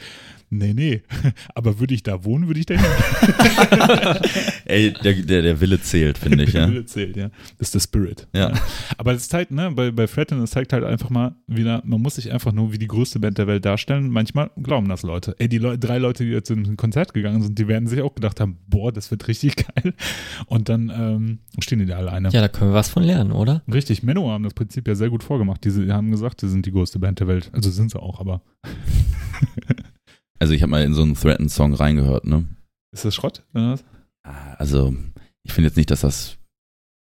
nee, 0.50 0.74
nee, 0.74 1.02
aber 1.54 1.78
würde 1.80 1.94
ich 1.94 2.02
da 2.02 2.24
wohnen, 2.24 2.46
würde 2.46 2.60
ich 2.60 2.66
da 2.66 2.74
hin. 2.74 2.84
Ey, 4.64 4.92
der, 4.92 5.14
der, 5.14 5.42
der 5.42 5.60
Wille 5.60 5.80
zählt, 5.80 6.18
finde 6.18 6.44
ich, 6.44 6.52
ja. 6.54 6.68
Wille 6.68 6.84
zählt, 6.84 7.16
ja. 7.16 7.30
Das 7.58 7.68
ist 7.68 7.74
der 7.74 7.80
Spirit. 7.80 8.28
Ja. 8.34 8.52
Aber 8.96 9.12
es 9.12 9.28
zeigt, 9.28 9.50
ne, 9.50 9.70
bei, 9.70 9.90
bei 9.90 10.06
Fredden, 10.06 10.42
es 10.42 10.50
zeigt 10.50 10.72
halt 10.72 10.84
einfach 10.84 11.10
mal 11.10 11.34
wieder, 11.46 11.82
man 11.84 12.00
muss 12.00 12.16
sich 12.16 12.32
einfach 12.32 12.52
nur 12.52 12.72
wie 12.72 12.78
die 12.78 12.86
größte 12.86 13.20
Band 13.20 13.38
der 13.38 13.46
Welt 13.46 13.64
darstellen. 13.64 14.10
Manchmal 14.10 14.50
glauben 14.62 14.88
das 14.88 15.02
Leute. 15.02 15.34
Ey, 15.38 15.48
die 15.48 15.58
Leu 15.58 15.76
drei 15.76 15.98
Leute, 15.98 16.24
die 16.24 16.30
jetzt 16.30 16.48
zu 16.48 16.54
einem 16.54 16.76
Konzert 16.76 17.14
gegangen 17.14 17.42
sind, 17.42 17.58
die 17.58 17.68
werden 17.68 17.86
sich 17.86 18.02
auch 18.02 18.14
gedacht 18.14 18.40
haben, 18.40 18.58
boah, 18.68 18.92
das 18.92 19.10
wird 19.10 19.26
richtig 19.28 19.56
geil. 19.56 19.94
Und 20.46 20.68
dann 20.68 20.92
ähm, 20.94 21.38
stehen 21.60 21.78
die 21.78 21.86
da 21.86 21.96
alleine. 21.96 22.28
Ja, 22.30 22.40
da 22.40 22.48
können 22.48 22.70
wir 22.70 22.74
was 22.74 22.88
von 22.88 23.02
lernen, 23.02 23.32
oder? 23.32 23.62
Richtig, 23.72 24.02
Menno 24.02 24.30
haben 24.30 24.44
das 24.44 24.54
Prinzip 24.54 24.86
ja 24.86 24.94
sehr 24.94 25.10
gut 25.10 25.24
vorgemacht. 25.24 25.64
Die, 25.64 25.70
die 25.70 25.92
haben 25.92 26.10
gesagt, 26.10 26.40
sie 26.40 26.48
sind 26.48 26.66
die 26.66 26.72
größte 26.72 26.98
Band 26.98 27.20
der 27.20 27.28
Welt. 27.28 27.50
Also 27.52 27.70
sind 27.70 27.90
sie 27.90 28.00
auch, 28.00 28.20
aber 28.20 28.42
Also 30.38 30.54
ich 30.54 30.62
habe 30.62 30.70
mal 30.70 30.82
in 30.84 30.94
so 30.94 31.02
einen 31.02 31.14
Threatened-Song 31.14 31.74
reingehört, 31.74 32.26
ne? 32.26 32.44
ist 32.92 33.04
das 33.04 33.14
Schrott? 33.14 33.42
oder 33.54 33.72
was? 33.72 33.84
Also 34.58 34.94
ich 35.42 35.52
finde 35.52 35.68
jetzt 35.68 35.76
nicht, 35.76 35.90
dass 35.90 36.00
das 36.00 36.36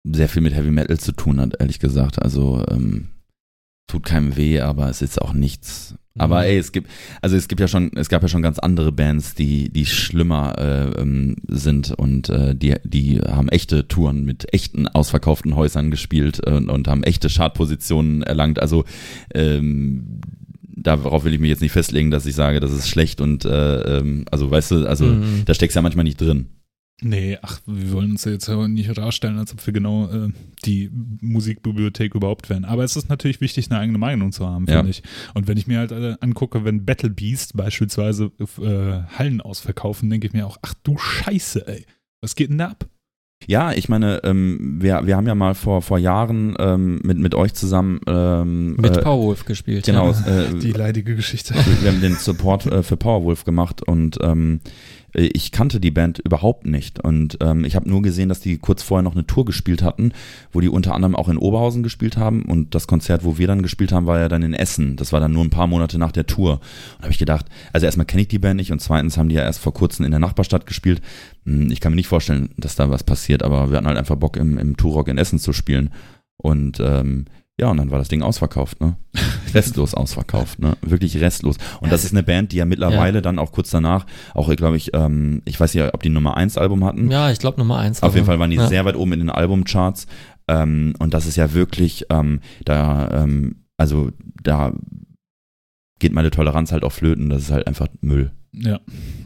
sehr 0.05 0.29
viel 0.29 0.43
mit 0.43 0.55
Heavy 0.55 0.71
Metal 0.71 0.99
zu 0.99 1.13
tun 1.13 1.41
hat, 1.41 1.61
ehrlich 1.61 1.79
gesagt. 1.79 2.21
Also 2.21 2.65
ähm, 2.71 3.09
tut 3.89 4.05
keinem 4.05 4.37
weh, 4.37 4.61
aber 4.61 4.89
es 4.89 5.03
ist 5.03 5.21
auch 5.21 5.33
nichts. 5.33 5.95
Aber 6.19 6.41
Mhm. 6.41 6.45
ey, 6.45 6.59
es 6.59 6.73
gibt, 6.73 6.91
also 7.23 7.37
es 7.37 7.49
gibt 7.49 7.61
ja 7.61 7.69
schon, 7.69 7.91
es 7.97 8.09
gab 8.09 8.23
ja 8.23 8.29
schon 8.29 8.43
ganz 8.43 8.59
andere 8.59 8.93
Bands, 8.93 9.35
die, 9.35 9.71
die 9.71 9.87
schlimmer 9.87 10.59
äh, 10.59 11.01
ähm, 11.01 11.37
sind 11.49 11.91
und 11.93 12.29
äh, 12.29 12.55
die, 12.55 12.75
die 12.85 13.21
haben 13.21 13.49
echte 13.49 13.89
Touren 13.89 14.25
mit 14.25 14.53
echten 14.53 14.89
ausverkauften 14.89 15.57
Häusern 15.57 15.91
gespielt 15.91 16.41
und, 16.47 16.69
und 16.69 16.87
haben 16.89 17.03
echte 17.03 17.29
Chartpositionen 17.29 18.23
erlangt. 18.23 18.61
Also 18.61 18.85
ähm, 19.35 20.21
darauf 20.83 21.25
will 21.25 21.35
ich 21.35 21.41
mich 21.41 21.51
jetzt 21.51 21.61
nicht 21.63 21.73
festlegen, 21.73 22.11
dass 22.11 22.27
ich 22.27 22.35
sage, 22.35 22.61
das 22.61 22.73
ist 22.73 22.89
schlecht 22.89 23.21
und 23.21 23.45
äh, 23.45 23.99
ähm, 23.99 24.25
also 24.31 24.51
weißt 24.51 24.71
du, 24.73 24.87
also 24.89 25.05
Mhm. 25.07 25.43
da 25.45 25.55
steckst 25.55 25.75
ja 25.77 25.83
manchmal 25.83 26.05
nicht 26.05 26.21
drin. 26.21 26.47
Nee, 27.05 27.37
ach, 27.43 27.61
wir 27.67 27.91
wollen 27.93 28.13
uns 28.13 28.25
ja 28.25 28.31
jetzt 28.33 28.49
nicht 28.49 28.97
darstellen, 28.97 29.37
als 29.37 29.53
ob 29.53 29.67
wir 29.67 29.73
genau 29.73 30.09
äh, 30.09 30.29
die 30.65 30.89
Musikbibliothek 31.21 32.15
überhaupt 32.15 32.49
wären. 32.49 32.65
Aber 32.65 32.85
es 32.85 32.95
ist 32.97 33.09
natürlich 33.09 33.41
wichtig, 33.41 33.71
eine 33.71 33.81
eigene 33.81 33.99
Meinung 33.99 34.31
zu 34.31 34.47
haben, 34.47 34.67
Ja. 34.67 34.77
finde 34.77 34.91
ich. 34.91 35.03
Und 35.35 35.49
wenn 35.49 35.57
ich 35.57 35.67
mir 35.67 35.79
halt 35.79 35.91
äh, 35.93 36.15
angucke, 36.21 36.65
wenn 36.65 36.85
Battle 36.85 37.11
Beast 37.11 37.57
beispielsweise 37.57 38.31
äh, 38.39 39.03
Hallen 39.19 39.41
ausverkaufen, 39.41 40.11
denke 40.11 40.29
ich 40.29 40.33
mir 40.33 40.47
auch, 40.47 40.59
ach 40.63 40.75
du 40.85 40.97
Scheiße, 40.97 41.67
ey. 41.67 41.87
Was 42.21 42.37
geht 42.37 42.51
denn 42.51 42.59
da 42.59 42.69
ab? 42.69 42.87
Ja, 43.47 43.73
ich 43.73 43.89
meine, 43.89 44.21
ähm, 44.25 44.77
wir, 44.81 45.03
wir 45.05 45.17
haben 45.17 45.27
ja 45.27 45.35
mal 45.35 45.55
vor, 45.55 45.83
vor 45.83 45.99
Jahren 45.99 46.55
ähm, 46.59 47.01
mit, 47.03 47.19
mit 47.19 47.35
euch 47.35 47.55
zusammen 47.55 48.01
ähm, 48.07 48.77
Mit 48.77 48.97
äh, 48.97 49.03
Powerwolf 49.03 49.45
gespielt. 49.45 49.85
genau, 49.85 50.11
Ja. 50.13 50.43
äh, 50.43 50.59
Die 50.59 50.73
leidige 50.73 51.15
Geschichte. 51.17 51.55
wir 51.81 51.91
haben 51.91 52.01
den 52.01 52.15
Support 52.15 52.67
äh, 52.67 52.83
für 52.83 52.97
Powerwolf 52.97 53.45
gemacht 53.45 53.83
und 53.83 54.19
ähm, 54.23 54.61
äh, 54.65 54.71
ich 55.15 55.53
kannte 55.53 55.79
die 55.81 55.91
Band 55.91 56.19
überhaupt 56.19 56.67
nicht 56.67 57.01
und 57.01 57.39
ähm, 57.41 57.65
ich 57.65 57.77
habe 57.77 57.89
nur 57.89 58.03
gesehen, 58.03 58.29
dass 58.29 58.41
die 58.41 58.59
kurz 58.59 58.83
vorher 58.83 59.03
noch 59.03 59.15
eine 59.15 59.27
Tour 59.27 59.45
gespielt 59.45 59.83
hatten, 59.83 60.13
wo 60.53 60.61
die 60.61 60.69
unter 60.69 60.95
anderem 60.95 61.15
auch 61.15 61.29
in 61.29 61.37
Oberhausen 61.37 61.83
gespielt 61.83 62.17
haben 62.17 62.43
und 62.43 62.75
das 62.75 62.87
Konzert, 62.87 63.25
wo 63.25 63.37
wir 63.37 63.47
dann 63.47 63.63
gespielt 63.63 63.93
haben, 63.93 64.07
war 64.07 64.19
ja 64.19 64.29
dann 64.29 64.43
in 64.43 64.55
Essen. 64.55 64.97
Das 64.97 65.13
war 65.13 65.21
dann 65.21 65.33
nur 65.33 65.45
ein 65.45 65.51
paar 65.51 65.67
Monate 65.67 65.99
nach 65.99 66.13
der 66.13 66.27
Tour. 66.27 66.61
Und 66.97 67.03
habe 67.03 67.13
ich 67.13 67.19
gedacht, 67.19 67.47
also 67.73 67.85
erstmal 67.85 68.07
kenne 68.07 68.23
ich 68.23 68.29
die 68.29 68.39
Band 68.39 68.57
nicht 68.57 68.73
und 68.73 68.81
zweitens 68.81 69.19
haben 69.19 69.29
die 69.29 69.35
ja 69.35 69.43
erst 69.43 69.61
vor 69.61 69.75
kurzem 69.75 70.05
in 70.05 70.11
der 70.11 70.21
Nachbarstadt 70.21 70.67
gespielt. 70.67 71.03
Hm, 71.45 71.71
Ich 71.71 71.81
kann 71.81 71.93
mir 71.93 71.97
nicht 71.97 72.09
vorstellen, 72.09 72.51
dass 72.57 72.77
da 72.77 72.91
was 72.91 73.05
passiert, 73.05 73.43
aber 73.43 73.71
wir 73.71 73.77
hatten 73.77 73.87
halt 73.87 73.99
einfach 73.99 74.17
Bock 74.17 74.37
im, 74.37 74.57
im 74.59 74.77
Turok 74.77 75.09
in 75.09 75.19
Essen 75.19 75.39
zu 75.39 75.53
spielen 75.53 75.91
und 76.37 76.81
ähm, 76.81 77.27
ja, 77.61 77.69
und 77.71 77.77
dann 77.77 77.91
war 77.91 77.99
das 77.99 78.09
Ding 78.09 78.23
ausverkauft, 78.23 78.81
ne? 78.81 78.97
Restlos 79.55 79.95
ausverkauft, 79.95 80.59
ne? 80.59 80.77
Wirklich 80.81 81.21
restlos. 81.21 81.57
Und 81.81 81.87
Ja, 81.87 81.91
das 81.91 82.05
ist 82.05 82.13
eine 82.13 82.23
Band, 82.23 82.53
die 82.53 82.57
ja 82.57 82.65
mittlerweile 82.65 83.21
dann 83.21 83.39
auch 83.39 83.53
kurz 83.53 83.71
danach, 83.71 84.07
auch 84.35 84.55
glaube 84.57 84.77
ich, 84.77 84.95
ähm, 84.95 85.43
ich 85.45 85.61
weiß 85.61 85.75
nicht, 85.75 85.93
ob 85.95 86.03
die 86.03 86.09
Nummer 86.09 86.37
1 86.37 86.57
Album 86.57 86.85
hatten. 86.85 87.11
ja, 87.11 87.31
ich 87.31 87.39
glaube 87.39 87.59
Nummer 87.59 87.79
eins. 87.79 88.03
Auf 88.03 88.15
jeden 88.15 88.25
aber- 88.25 88.33
Fall 88.33 88.41
waren 88.41 88.51
die 88.51 88.57
ja. 88.57 88.69
sehr 88.69 88.85
weit 88.85 88.97
oben 88.97 89.13
in 89.13 89.19
den 89.21 89.31
Albumcharts. 89.31 90.07
Ähm, 90.49 90.95
und 90.99 91.15
das 91.15 91.27
ist 91.27 91.37
ja 91.37 91.53
wirklich, 91.53 92.07
ähm, 92.11 92.41
da, 92.65 93.23
ähm, 93.23 93.65
also 93.77 94.11
da 94.43 94.73
geht 95.99 96.13
meine 96.13 96.31
Toleranz 96.31 96.73
halt 96.73 96.85
auch 96.85 96.93
flöten. 96.93 97.29
Das 97.29 97.43
ist 97.43 97.51
halt 97.51 97.67
einfach 97.67 97.89
Müll. 98.01 98.33
Ja, 98.55 98.81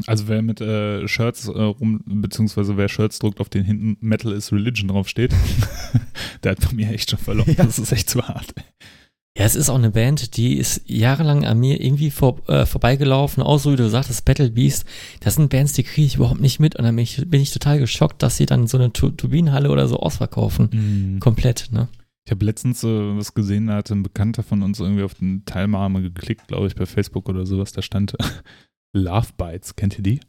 also 0.07 0.29
wer 0.29 0.41
mit 0.41 0.61
äh, 0.61 1.07
Shirts 1.09 1.49
äh, 1.49 1.51
rum, 1.61 2.01
beziehungsweise 2.07 2.77
wer 2.77 2.89
Shirts 2.89 3.19
druckt, 3.19 3.41
auf 3.41 3.49
denen 3.49 3.65
hinten 3.65 3.97
Metal 4.01 4.33
is 4.33 4.53
Religion 4.53 4.89
draufsteht, 4.89 5.35
der 6.45 6.53
hat 6.53 6.61
bei 6.61 6.73
mir 6.75 6.91
echt 6.93 7.11
schon 7.11 7.19
verloren. 7.19 7.55
Ja. 7.59 7.65
Das 7.65 7.79
ist 7.79 7.91
echt 7.93 8.09
zu 8.09 8.23
hart. 8.27 8.55
Ja, 9.37 9.45
es 9.45 9.55
ist 9.57 9.69
auch 9.69 9.75
eine 9.77 9.91
Band, 9.91 10.37
die 10.39 10.57
ist 10.57 10.81
jahrelang 10.87 11.45
an 11.45 11.59
mir 11.59 11.83
irgendwie 11.85 12.11
vor, 12.11 12.49
äh, 12.49 12.65
vorbeigelaufen, 12.65 13.43
auch 13.43 13.59
so 13.59 13.73
wie 13.73 13.77
du 13.77 13.91
sagtest, 13.91 14.25
Battle 14.25 14.51
Beast. 14.51 14.87
Das 15.21 15.35
sind 15.35 15.51
Bands, 15.51 15.75
die 15.75 15.83
kriege 15.83 16.07
ich 16.07 16.15
überhaupt 16.17 16.41
nicht 16.41 16.59
mit 16.59 16.77
und 16.77 16.85
dann 16.85 16.97
bin 16.97 17.03
ich, 17.03 17.21
bin 17.29 17.43
ich 17.43 17.51
total 17.51 17.79
geschockt, 17.79 18.23
dass 18.23 18.37
sie 18.39 18.47
dann 18.47 18.67
so 18.67 18.79
eine 18.79 18.93
Tu- 18.95 19.11
Turbinenhalle 19.11 19.71
oder 19.71 19.89
so 19.89 19.97
ausverkaufen. 19.99 21.19
Komplett, 21.21 21.69
ne? 21.71 21.89
Ich 22.25 22.31
habe 22.33 22.45
letztens 22.47 22.83
äh, 22.83 22.87
was 23.17 23.35
gesehen, 23.35 23.67
da 23.67 23.75
hatte 23.75 23.95
ein 23.95 24.03
Bekannter 24.03 24.43
von 24.43 24.63
uns 24.63 24.81
irgendwie 24.81 25.03
auf 25.03 25.15
den 25.15 25.45
Teilnahme 25.45 26.01
geklickt, 26.01 26.49
glaube 26.49 26.69
ich, 26.69 26.75
bei 26.75 26.87
Facebook 26.87 27.29
oder 27.29 27.45
sowas. 27.45 27.73
Da 27.73 27.83
stand 27.83 28.17
Love 28.97 29.29
Bites. 29.37 29.77
Kennt 29.77 29.97
ihr 29.99 30.03
die? 30.03 30.21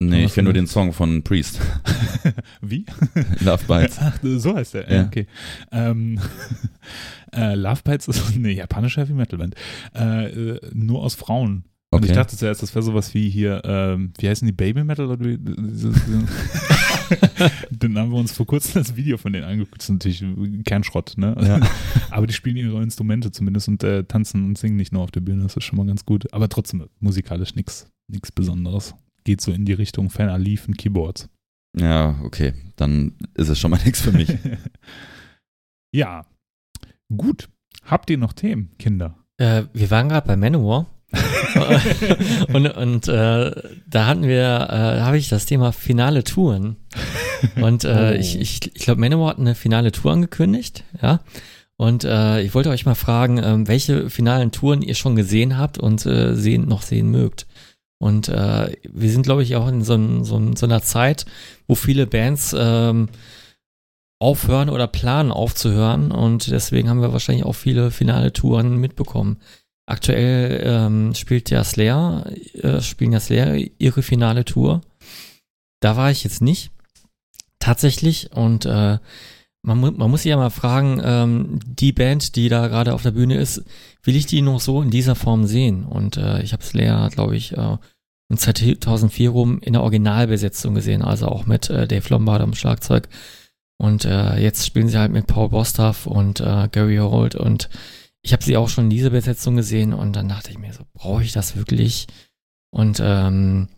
Nee, 0.00 0.24
ich 0.24 0.34
kenne 0.34 0.46
nur 0.46 0.52
den 0.52 0.66
Song 0.66 0.92
von 0.92 1.22
Priest. 1.22 1.60
Wie? 2.60 2.84
Love 3.40 3.64
Bites. 3.66 3.98
Ach, 4.00 4.18
so 4.22 4.54
heißt 4.56 4.74
der. 4.74 4.92
Ja. 4.92 5.04
Okay. 5.06 5.26
Ähm, 5.70 6.20
äh, 7.34 7.54
Love 7.54 7.80
Bites 7.84 8.08
ist 8.08 8.34
eine 8.34 8.50
japanische 8.50 9.00
Heavy 9.00 9.14
Metal 9.14 9.38
Band. 9.38 9.54
Äh, 9.94 10.26
äh, 10.26 10.60
nur 10.74 11.02
aus 11.02 11.14
Frauen. 11.14 11.64
Und 11.90 12.04
ich 12.04 12.10
Okay. 12.10 12.18
dachte 12.20 12.36
zuerst, 12.36 12.60
das 12.60 12.74
wäre 12.74 12.82
sowas 12.82 13.14
wie 13.14 13.30
hier, 13.30 13.62
ähm, 13.64 14.12
wie 14.18 14.28
heißen 14.28 14.44
die 14.44 14.52
Baby 14.52 14.82
Metal? 14.82 15.06
Oder 15.06 15.20
wie, 15.24 15.38
Dann 17.70 17.98
haben 17.98 18.10
wir 18.10 18.18
uns 18.18 18.32
vor 18.32 18.46
kurzem 18.46 18.82
das 18.82 18.96
Video 18.96 19.16
von 19.16 19.32
denen 19.32 19.44
angeguckt. 19.44 19.78
Das 19.78 19.88
ist 19.88 19.90
natürlich 19.90 20.24
Kernschrott, 20.64 21.14
ne? 21.16 21.36
Ja. 21.40 21.60
Aber 22.10 22.26
die 22.26 22.34
spielen 22.34 22.56
ihre 22.56 22.82
Instrumente 22.82 23.32
zumindest 23.32 23.68
und 23.68 23.82
äh, 23.82 24.04
tanzen 24.04 24.44
und 24.44 24.58
singen 24.58 24.76
nicht 24.76 24.92
nur 24.92 25.02
auf 25.02 25.10
der 25.10 25.20
Bühne. 25.20 25.42
Das 25.42 25.56
ist 25.56 25.64
schon 25.64 25.76
mal 25.76 25.86
ganz 25.86 26.04
gut. 26.04 26.32
Aber 26.32 26.48
trotzdem 26.48 26.88
musikalisch 27.00 27.54
nichts 27.54 27.86
nichts 28.08 28.32
Besonderes. 28.32 28.94
Geht 29.24 29.40
so 29.40 29.52
in 29.52 29.64
die 29.64 29.72
Richtung 29.72 30.10
Fender 30.10 30.38
Liefen 30.38 30.76
Keyboards. 30.76 31.28
Ja, 31.76 32.20
okay. 32.22 32.52
Dann 32.76 33.14
ist 33.34 33.48
es 33.48 33.58
schon 33.58 33.70
mal 33.70 33.80
nichts 33.84 34.00
für 34.00 34.12
mich. 34.12 34.28
ja. 35.92 36.26
Gut. 37.14 37.48
Habt 37.84 38.10
ihr 38.10 38.18
noch 38.18 38.32
Themen, 38.32 38.76
Kinder? 38.78 39.18
Äh, 39.36 39.64
wir 39.72 39.90
waren 39.90 40.08
gerade 40.08 40.26
bei 40.26 40.36
Manowar. 40.36 40.86
und 42.52 42.66
und 42.66 43.08
äh, 43.08 43.50
da 43.86 44.06
hatten 44.06 44.22
wir, 44.24 44.68
äh, 44.70 45.00
habe 45.00 45.18
ich 45.18 45.28
das 45.28 45.46
Thema 45.46 45.72
finale 45.72 46.24
Touren. 46.24 46.76
Und 47.60 47.84
äh, 47.84 48.12
Oh. 48.14 48.18
ich, 48.18 48.40
ich, 48.40 48.74
ich 48.74 48.82
glaube, 48.82 49.00
Manowar 49.00 49.30
hat 49.30 49.38
eine 49.38 49.54
finale 49.54 49.92
Tour 49.92 50.12
angekündigt, 50.12 50.84
ja. 51.02 51.20
Und 51.76 52.04
äh, 52.04 52.40
ich 52.42 52.54
wollte 52.54 52.70
euch 52.70 52.86
mal 52.86 52.94
fragen, 52.94 53.38
ähm, 53.42 53.66
welche 53.66 54.08
finalen 54.08 54.52
Touren 54.52 54.80
ihr 54.80 54.94
schon 54.94 55.16
gesehen 55.16 55.58
habt 55.58 55.76
und 55.78 56.06
äh, 56.06 56.34
sehen, 56.36 56.68
noch 56.68 56.82
sehen 56.82 57.10
mögt. 57.10 57.46
Und 57.98 58.28
äh, 58.28 58.76
wir 58.92 59.10
sind, 59.10 59.22
glaube 59.22 59.42
ich, 59.42 59.56
auch 59.56 59.66
in 59.66 59.82
so, 59.82 59.98
so, 60.22 60.40
so, 60.54 60.66
einer 60.66 60.82
Zeit, 60.82 61.26
wo 61.66 61.74
viele 61.74 62.06
Bands 62.06 62.54
ähm, 62.56 63.08
aufhören 64.20 64.70
oder 64.70 64.86
planen 64.86 65.32
aufzuhören. 65.32 66.12
Und 66.12 66.50
deswegen 66.50 66.88
haben 66.88 67.00
wir 67.00 67.12
wahrscheinlich 67.12 67.44
auch 67.44 67.54
viele 67.54 67.90
finale 67.90 68.32
Touren 68.32 68.76
mitbekommen. 68.76 69.38
Aktuell 69.86 70.62
ähm, 70.64 71.14
spielt 71.14 71.50
ja 71.50 71.62
Slayer, 71.62 72.26
äh, 72.54 72.80
spielen 72.80 73.12
ja 73.12 73.20
Slayer 73.20 73.56
ihre 73.78 74.02
finale 74.02 74.44
Tour. 74.44 74.80
Da 75.80 75.96
war 75.96 76.10
ich 76.10 76.24
jetzt 76.24 76.40
nicht. 76.40 76.70
Tatsächlich. 77.58 78.32
Und 78.32 78.64
äh, 78.64 78.98
man, 79.62 79.80
man 79.80 80.10
muss 80.10 80.22
sich 80.22 80.30
ja 80.30 80.36
mal 80.36 80.50
fragen, 80.50 81.00
ähm, 81.04 81.60
die 81.66 81.92
Band, 81.92 82.36
die 82.36 82.48
da 82.48 82.68
gerade 82.68 82.94
auf 82.94 83.02
der 83.02 83.10
Bühne 83.10 83.36
ist, 83.36 83.62
will 84.02 84.16
ich 84.16 84.26
die 84.26 84.42
noch 84.42 84.60
so 84.60 84.80
in 84.82 84.90
dieser 84.90 85.14
Form 85.14 85.46
sehen? 85.46 85.84
Und 85.84 86.16
äh, 86.16 86.42
ich 86.42 86.52
habe 86.52 86.62
Slayer, 86.62 87.10
glaube 87.10 87.36
ich, 87.36 87.52
äh, 87.52 87.76
in 88.30 88.38
2004 88.38 89.30
rum 89.30 89.58
in 89.60 89.74
der 89.74 89.82
Originalbesetzung 89.82 90.74
gesehen, 90.74 91.02
also 91.02 91.28
auch 91.28 91.46
mit 91.46 91.68
äh, 91.68 91.86
Dave 91.86 92.08
Lombard 92.08 92.40
am 92.40 92.54
Schlagzeug. 92.54 93.08
Und 93.76 94.04
äh, 94.04 94.38
jetzt 94.38 94.66
spielen 94.66 94.88
sie 94.88 94.98
halt 94.98 95.12
mit 95.12 95.26
Paul 95.26 95.50
Bostaff 95.50 96.06
und 96.06 96.40
äh, 96.40 96.68
Gary 96.70 96.96
Holt 96.96 97.34
und 97.34 97.68
ich 98.24 98.32
habe 98.32 98.42
sie 98.42 98.56
auch 98.56 98.68
schon 98.68 98.84
in 98.84 98.90
dieser 98.90 99.10
Besetzung 99.10 99.56
gesehen 99.56 99.92
und 99.92 100.16
dann 100.16 100.28
dachte 100.28 100.50
ich 100.50 100.58
mir 100.58 100.72
so, 100.72 100.84
brauche 100.94 101.22
ich 101.22 101.32
das 101.32 101.56
wirklich? 101.56 102.06
Und 102.70 102.98
ähm, 103.00 103.68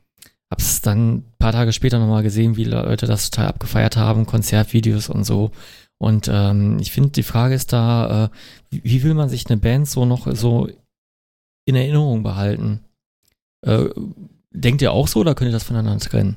habe 0.51 0.62
es 0.62 0.81
dann 0.81 1.16
ein 1.16 1.32
paar 1.39 1.51
Tage 1.52 1.73
später 1.73 1.98
nochmal 1.98 2.23
gesehen, 2.23 2.56
wie 2.56 2.64
Leute 2.64 3.06
das 3.06 3.31
total 3.31 3.48
abgefeiert 3.48 3.97
haben, 3.97 4.24
Konzertvideos 4.24 5.09
und 5.09 5.24
so. 5.24 5.51
Und 5.98 6.31
ähm, 6.32 6.78
ich 6.78 6.93
finde, 6.93 7.10
die 7.10 7.24
Frage 7.24 7.55
ist 7.55 7.73
da, 7.73 8.27
äh, 8.27 8.28
wie, 8.70 8.85
wie, 8.85 9.02
will 9.02 9.14
man 9.14 9.28
sich 9.28 9.47
eine 9.48 9.56
Band 9.56 9.89
so 9.89 10.05
noch 10.05 10.32
so 10.36 10.68
in 11.66 11.74
Erinnerung 11.74 12.23
behalten? 12.23 12.85
Äh, 13.66 13.89
denkt 14.52 14.81
ihr 14.81 14.93
auch 14.93 15.09
so 15.09 15.20
oder 15.20 15.35
könnt 15.35 15.51
ihr 15.51 15.55
das 15.55 15.64
voneinander 15.64 16.05
trennen? 16.05 16.36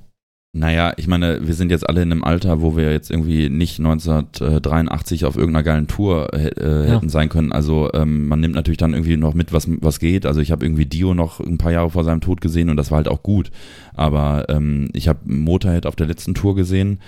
Naja, 0.52 0.94
ich 0.98 1.06
meine, 1.06 1.46
wir 1.46 1.54
sind 1.54 1.70
jetzt 1.70 1.88
alle 1.88 2.02
in 2.02 2.12
einem 2.12 2.24
Alter, 2.24 2.60
wo 2.60 2.76
wir 2.76 2.92
jetzt 2.92 3.12
irgendwie 3.12 3.50
nicht 3.50 3.78
1983 3.78 5.26
auf 5.26 5.36
irgendeiner 5.36 5.62
geilen 5.62 5.86
Tour 5.86 6.34
äh, 6.34 6.88
ja. 6.88 6.96
hätten 6.96 7.10
sein 7.10 7.30
können. 7.30 7.52
Also 7.52 7.92
ähm, 7.94 8.28
man 8.28 8.40
nimmt 8.40 8.56
natürlich 8.56 8.80
dann 8.80 8.96
irgendwie 8.96 9.16
noch 9.16 9.36
mit, 9.36 9.54
was, 9.54 9.68
was 9.70 10.00
geht. 10.00 10.26
Also 10.26 10.42
ich 10.42 10.52
habe 10.52 10.66
irgendwie 10.66 10.88
Dio 10.88 11.14
noch 11.14 11.40
ein 11.40 11.60
paar 11.60 11.72
Jahre 11.72 11.92
vor 11.92 12.04
seinem 12.04 12.22
Tod 12.22 12.42
gesehen 12.42 12.72
und 12.72 12.78
das 12.78 12.90
war 12.90 12.98
halt 12.98 13.08
auch 13.08 13.22
gut. 13.22 13.52
Aber 13.94 14.48
ähm, 14.50 14.90
ich 14.94 15.08
habe 15.08 15.20
Motorhead 15.26 15.86
auf 15.86 15.96
der 15.96 16.08
letzten 16.08 16.34
Tour 16.34 16.56
gesehen. 16.56 17.00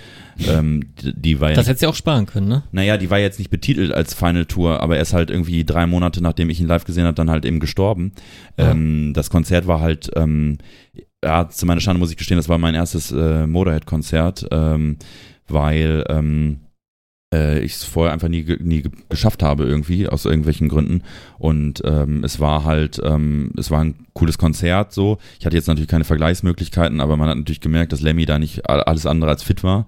Ähm, 0.48 0.90
die, 1.02 1.12
die 1.12 1.40
war 1.40 1.52
das 1.52 1.66
hättest 1.66 1.82
du 1.82 1.88
auch 1.88 1.96
sparen 1.96 2.26
können, 2.26 2.46
ne? 2.46 2.62
Naja, 2.70 2.96
die 2.96 3.10
war 3.10 3.18
jetzt 3.18 3.40
nicht 3.40 3.50
betitelt 3.50 3.92
als 3.92 4.14
Final 4.14 4.46
Tour, 4.46 4.80
aber 4.80 4.96
er 4.96 5.02
ist 5.02 5.14
halt 5.14 5.30
irgendwie 5.30 5.64
drei 5.64 5.88
Monate, 5.88 6.22
nachdem 6.22 6.48
ich 6.48 6.60
ihn 6.60 6.68
live 6.68 6.84
gesehen 6.84 7.06
habe, 7.06 7.14
dann 7.16 7.28
halt 7.28 7.44
eben 7.44 7.58
gestorben. 7.58 8.12
Ja. 8.56 8.70
Ähm, 8.70 9.14
das 9.14 9.30
Konzert 9.30 9.66
war 9.66 9.80
halt 9.80 10.12
ähm, 10.14 10.58
ja, 11.24 11.48
zu 11.48 11.66
meiner 11.66 11.80
Schande 11.80 12.00
muss 12.00 12.10
ich 12.10 12.16
gestehen, 12.16 12.36
das 12.36 12.48
war 12.48 12.58
mein 12.58 12.74
erstes 12.74 13.12
äh, 13.12 13.46
Motorhead-Konzert, 13.46 14.46
ähm, 14.50 14.96
weil 15.48 16.04
ähm, 16.08 16.60
äh, 17.32 17.60
ich 17.60 17.74
es 17.74 17.84
vorher 17.84 18.12
einfach 18.12 18.28
nie, 18.28 18.44
nie 18.60 18.84
geschafft 19.08 19.42
habe 19.42 19.64
irgendwie, 19.64 20.08
aus 20.08 20.24
irgendwelchen 20.24 20.68
Gründen. 20.68 21.02
Und 21.38 21.82
ähm, 21.84 22.24
es 22.24 22.40
war 22.40 22.64
halt, 22.64 23.00
ähm, 23.04 23.52
es 23.56 23.70
war 23.70 23.82
ein 23.82 24.06
cooles 24.12 24.38
Konzert 24.38 24.92
so. 24.92 25.18
Ich 25.38 25.46
hatte 25.46 25.56
jetzt 25.56 25.68
natürlich 25.68 25.88
keine 25.88 26.04
Vergleichsmöglichkeiten, 26.04 27.00
aber 27.00 27.16
man 27.16 27.28
hat 27.28 27.38
natürlich 27.38 27.60
gemerkt, 27.60 27.92
dass 27.92 28.00
Lemmy 28.00 28.26
da 28.26 28.38
nicht 28.38 28.68
alles 28.68 29.06
andere 29.06 29.30
als 29.30 29.42
fit 29.42 29.62
war 29.64 29.86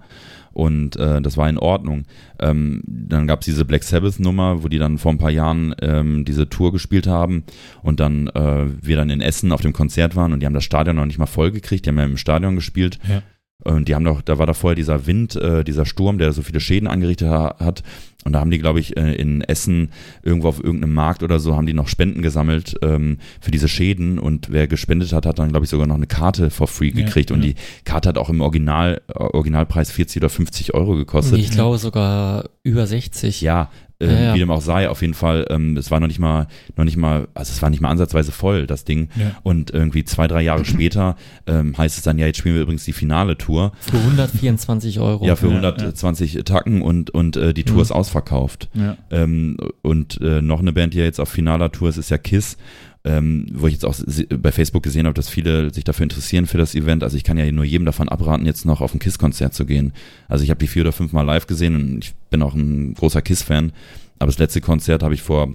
und 0.55 0.95
äh, 0.95 1.21
das 1.21 1.35
war 1.35 1.49
in 1.49 1.57
Ordnung. 1.57 2.05
Ähm, 2.39 2.81
dann 2.87 3.27
gab 3.27 3.41
es 3.41 3.45
diese 3.45 3.65
Black 3.65 3.83
Sabbath-Nummer, 3.83 4.63
wo 4.63 4.69
die 4.69 4.77
dann 4.77 4.97
vor 4.97 5.11
ein 5.11 5.17
paar 5.17 5.29
Jahren 5.29 5.75
ähm, 5.81 6.23
diese 6.23 6.47
Tour 6.47 6.71
gespielt 6.71 7.07
haben 7.07 7.43
und 7.83 7.99
dann 7.99 8.27
äh, 8.29 8.65
wir 8.81 8.95
dann 8.95 9.09
in 9.09 9.19
Essen 9.19 9.51
auf 9.51 9.61
dem 9.61 9.73
Konzert 9.73 10.15
waren 10.15 10.31
und 10.31 10.39
die 10.39 10.45
haben 10.45 10.53
das 10.53 10.63
Stadion 10.63 10.95
noch 10.95 11.05
nicht 11.05 11.19
mal 11.19 11.25
voll 11.25 11.51
gekriegt, 11.51 11.85
die 11.85 11.89
haben 11.89 11.97
ja 11.97 12.05
im 12.05 12.17
Stadion 12.17 12.55
gespielt. 12.55 12.99
Ja. 13.07 13.21
Und 13.63 13.87
die 13.87 13.95
haben 13.95 14.05
doch, 14.05 14.21
da 14.21 14.37
war 14.37 14.45
da 14.45 14.53
vorher 14.53 14.75
dieser 14.75 15.07
Wind, 15.07 15.35
äh, 15.35 15.63
dieser 15.63 15.85
Sturm, 15.85 16.17
der 16.17 16.31
so 16.31 16.41
viele 16.41 16.59
Schäden 16.59 16.87
angerichtet 16.87 17.29
ha 17.29 17.55
hat. 17.59 17.83
Und 18.25 18.33
da 18.33 18.39
haben 18.39 18.49
die, 18.49 18.57
glaube 18.57 18.79
ich, 18.79 18.97
äh, 18.97 19.13
in 19.13 19.41
Essen 19.41 19.91
irgendwo 20.23 20.47
auf 20.47 20.61
irgendeinem 20.61 20.95
Markt 20.95 21.21
oder 21.21 21.39
so, 21.39 21.55
haben 21.55 21.67
die 21.67 21.73
noch 21.73 21.87
Spenden 21.87 22.23
gesammelt 22.23 22.75
ähm, 22.81 23.19
für 23.39 23.51
diese 23.51 23.67
Schäden. 23.67 24.17
Und 24.17 24.51
wer 24.51 24.67
gespendet 24.67 25.13
hat, 25.13 25.27
hat 25.27 25.37
dann, 25.37 25.49
glaube 25.49 25.65
ich, 25.65 25.69
sogar 25.69 25.85
noch 25.85 25.95
eine 25.95 26.07
Karte 26.07 26.49
for 26.49 26.67
free 26.67 26.89
gekriegt. 26.89 27.29
Ja, 27.29 27.35
und 27.35 27.43
ja. 27.43 27.51
die 27.51 27.55
Karte 27.83 28.09
hat 28.09 28.17
auch 28.17 28.29
im 28.29 28.41
Original, 28.41 29.01
Originalpreis 29.13 29.91
40 29.91 30.23
oder 30.23 30.29
50 30.29 30.73
Euro 30.73 30.95
gekostet. 30.95 31.37
Ich 31.37 31.51
glaube 31.51 31.77
sogar 31.77 32.49
über 32.63 32.87
60. 32.87 33.41
Ja, 33.41 33.69
äh, 33.99 34.07
ja, 34.07 34.21
ja. 34.21 34.33
wie 34.33 34.39
dem 34.39 34.51
auch 34.51 34.61
sei, 34.61 34.89
auf 34.89 35.01
jeden 35.01 35.13
Fall, 35.13 35.45
ähm, 35.49 35.77
es 35.77 35.91
war 35.91 35.99
noch 35.99 36.07
nicht 36.07 36.19
mal, 36.19 36.47
noch 36.75 36.85
nicht 36.85 36.97
mal, 36.97 37.27
also 37.33 37.51
es 37.51 37.61
war 37.61 37.69
nicht 37.69 37.81
mal 37.81 37.89
ansatzweise 37.89 38.31
voll, 38.31 38.67
das 38.67 38.83
Ding. 38.83 39.09
Ja. 39.15 39.31
Und 39.43 39.71
irgendwie 39.71 40.03
zwei, 40.03 40.27
drei 40.27 40.41
Jahre 40.41 40.65
später 40.65 41.15
ähm, 41.47 41.77
heißt 41.77 41.97
es 41.97 42.03
dann, 42.03 42.17
ja, 42.17 42.25
jetzt 42.25 42.37
spielen 42.37 42.55
wir 42.55 42.61
übrigens 42.61 42.85
die 42.85 42.93
finale 42.93 43.37
Tour. 43.37 43.71
Für 43.79 43.97
124 43.97 44.99
Euro. 44.99 45.25
Ja, 45.25 45.35
für 45.35 45.49
120 45.49 46.43
Tacken 46.43 46.81
und, 46.81 47.09
und 47.11 47.37
äh, 47.37 47.53
die 47.53 47.63
Tour 47.63 47.77
mhm. 47.77 47.81
ist 47.81 47.91
ausverkauft. 47.91 48.69
Ähm, 49.11 49.57
und 49.81 50.19
äh, 50.21 50.41
noch 50.41 50.59
eine 50.59 50.73
Band, 50.73 50.93
die 50.93 50.99
ja 50.99 51.05
jetzt 51.05 51.19
auf 51.19 51.29
finaler 51.29 51.71
Tour 51.71 51.89
ist, 51.89 51.97
ist 51.97 52.09
ja 52.09 52.17
Kiss 52.17 52.57
ähm, 53.05 53.45
wo 53.53 53.67
ich 53.67 53.73
jetzt 53.73 53.85
auch 53.85 53.95
bei 54.39 54.51
Facebook 54.51 54.83
gesehen 54.83 55.05
habe, 55.05 55.13
dass 55.13 55.29
viele 55.29 55.73
sich 55.73 55.83
dafür 55.83 56.03
interessieren 56.03 56.47
für 56.47 56.57
das 56.57 56.75
Event. 56.75 57.03
Also 57.03 57.15
ich 57.17 57.23
kann 57.23 57.37
ja 57.37 57.49
nur 57.51 57.63
jedem 57.63 57.85
davon 57.85 58.09
abraten, 58.09 58.45
jetzt 58.45 58.65
noch 58.65 58.81
auf 58.81 58.93
ein 58.93 58.99
KISS-Konzert 58.99 59.53
zu 59.53 59.65
gehen. 59.65 59.93
Also 60.27 60.43
ich 60.43 60.49
habe 60.49 60.59
die 60.59 60.67
vier 60.67 60.81
oder 60.81 60.91
fünf 60.91 61.13
Mal 61.13 61.21
live 61.21 61.47
gesehen 61.47 61.75
und 61.75 62.03
ich 62.03 62.15
bin 62.29 62.41
auch 62.41 62.55
ein 62.55 62.95
großer 62.95 63.21
KISS-Fan. 63.21 63.71
Aber 64.19 64.27
das 64.27 64.39
letzte 64.39 64.61
Konzert 64.61 65.03
habe 65.03 65.13
ich 65.13 65.21
vor 65.21 65.53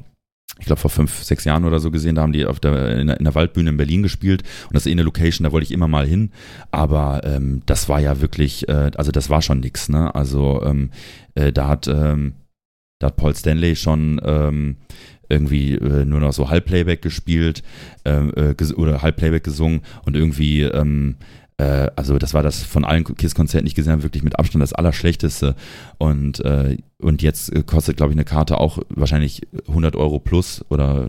ich 0.59 0.67
glaube 0.67 0.81
vor 0.81 0.91
fünf, 0.91 1.23
sechs 1.23 1.45
Jahren 1.45 1.65
oder 1.65 1.81
so 1.81 1.91
gesehen, 1.91 2.17
da 2.17 2.23
haben 2.23 2.33
die 2.33 2.45
auf 2.45 2.61
der, 2.61 2.99
in, 2.99 3.07
der, 3.07 3.19
in 3.19 3.25
der 3.25 3.35
Waldbühne 3.35 3.71
in 3.71 3.77
Berlin 3.77 4.03
gespielt 4.03 4.43
und 4.65 4.75
das 4.75 4.85
ist 4.85 4.89
eh 4.89 4.93
eine 4.93 5.05
Location, 5.05 5.45
da 5.45 5.53
wollte 5.53 5.65
ich 5.65 5.73
immer 5.73 5.89
mal 5.89 6.07
hin, 6.07 6.33
aber 6.71 7.23
ähm, 7.25 7.63
das 7.67 7.89
war 7.89 8.01
ja 8.01 8.21
wirklich, 8.21 8.69
äh, 8.69 8.91
also 8.97 9.11
das 9.11 9.31
war 9.31 9.43
schon 9.43 9.61
nix, 9.61 9.89
ne? 9.89 10.15
Also 10.15 10.61
ähm, 10.63 10.91
äh, 11.35 11.53
da 11.53 11.69
hat 11.69 11.89
ähm, 11.89 12.35
da 13.01 13.07
hat 13.07 13.17
Paul 13.17 13.35
Stanley 13.35 13.77
schon 13.77 14.21
ähm, 14.23 14.77
irgendwie 15.31 15.75
äh, 15.75 16.05
nur 16.05 16.21
noch 16.21 16.33
so 16.33 16.51
Halbplayback 16.51 17.03
gespielt 17.03 17.63
ähm, 18.05 18.33
äh, 18.37 18.55
ges 18.55 18.77
oder 18.77 19.03
Halbplayback 19.03 19.45
gesungen 19.45 19.81
und 20.05 20.17
irgendwie 20.17 20.63
ähm, 20.63 21.17
äh, 21.61 21.91
also 21.95 22.19
das 22.19 22.33
war 22.33 22.43
das 22.43 22.63
von 22.63 22.85
allen 22.85 23.05
Kiss-Konzerten, 23.05 23.67
die 23.67 23.71
ich 23.71 23.75
gesehen 23.75 23.93
habe, 23.93 24.03
wirklich 24.03 24.23
mit 24.23 24.39
Abstand 24.39 24.63
das 24.63 24.73
Allerschlechteste. 24.73 25.55
Und, 25.99 26.41
äh, 26.45 26.79
und 26.99 27.21
jetzt 27.23 27.55
äh, 27.55 27.63
kostet, 27.63 27.99
glaube 27.99 28.13
ich, 28.13 28.17
eine 28.17 28.25
Karte 28.25 28.59
auch 28.59 28.79
wahrscheinlich 28.89 29.43
100 29.69 29.95
Euro 29.95 30.19
plus 30.19 30.65
oder, 30.71 31.07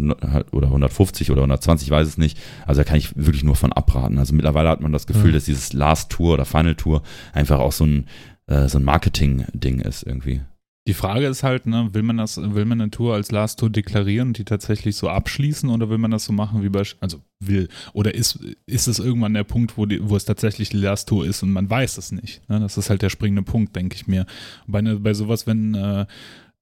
oder 0.52 0.68
150 0.68 1.32
oder 1.32 1.42
120, 1.42 1.88
ich 1.88 1.92
weiß 1.92 2.08
es 2.08 2.18
nicht. 2.18 2.38
Also 2.66 2.82
da 2.82 2.84
kann 2.84 2.98
ich 2.98 3.16
wirklich 3.16 3.44
nur 3.44 3.56
von 3.56 3.72
abraten. 3.72 4.18
Also 4.18 4.36
mittlerweile 4.36 4.70
hat 4.70 4.82
man 4.82 4.92
das 4.92 5.08
Gefühl, 5.08 5.30
mhm. 5.30 5.36
dass 5.36 5.46
dieses 5.46 5.72
Last 5.72 6.12
Tour 6.12 6.34
oder 6.34 6.46
Final 6.46 6.76
Tour 6.76 7.02
einfach 7.32 7.60
auch 7.60 7.72
so 7.72 7.86
ein, 7.86 8.08
äh, 8.48 8.68
so 8.68 8.78
ein 8.78 8.84
Marketing-Ding 8.84 9.80
ist 9.80 10.04
irgendwie. 10.04 10.42
Die 10.88 10.96
Frage 10.96 11.28
ist 11.28 11.44
halt, 11.44 11.68
ne, 11.68 11.90
will 11.94 12.02
man 12.02 12.18
das, 12.18 12.38
will 12.38 12.66
man 12.66 12.82
eine 12.82 12.90
Tour 12.90 13.14
als 13.14 13.32
Last 13.32 13.60
Tour 13.60 13.70
deklarieren 13.70 14.30
und 14.30 14.38
die 14.40 14.46
tatsächlich 14.46 14.96
so 14.96 15.10
abschließen 15.10 15.70
oder 15.70 15.90
will 15.90 16.00
man 16.00 16.10
das 16.10 16.26
so 16.26 16.34
machen 16.34 16.64
wie 16.64 16.70
bei, 16.70 16.82
also 17.00 17.22
will, 17.40 17.68
oder 17.94 18.16
ist, 18.16 18.40
ist 18.66 18.88
es 18.88 18.98
irgendwann 18.98 19.36
der 19.36 19.44
Punkt, 19.44 19.78
wo, 19.78 19.86
die, 19.86 20.10
wo 20.10 20.16
es 20.16 20.26
tatsächlich 20.26 20.70
die 20.70 20.78
Last 20.78 21.08
Tour 21.08 21.26
ist 21.26 21.44
und 21.44 21.52
man 21.52 21.70
weiß 21.70 22.00
es 22.00 22.12
nicht. 22.12 22.48
Ne? 22.50 22.60
Das 22.60 22.78
ist 22.78 22.90
halt 22.90 23.04
der 23.04 23.10
springende 23.10 23.44
Punkt, 23.44 23.76
denke 23.76 23.96
ich 23.96 24.08
mir. 24.08 24.26
Bei, 24.66 24.82
ne, 24.82 25.00
bei 25.00 25.14
sowas, 25.14 25.46
wenn, 25.46 25.76
äh, 25.76 26.08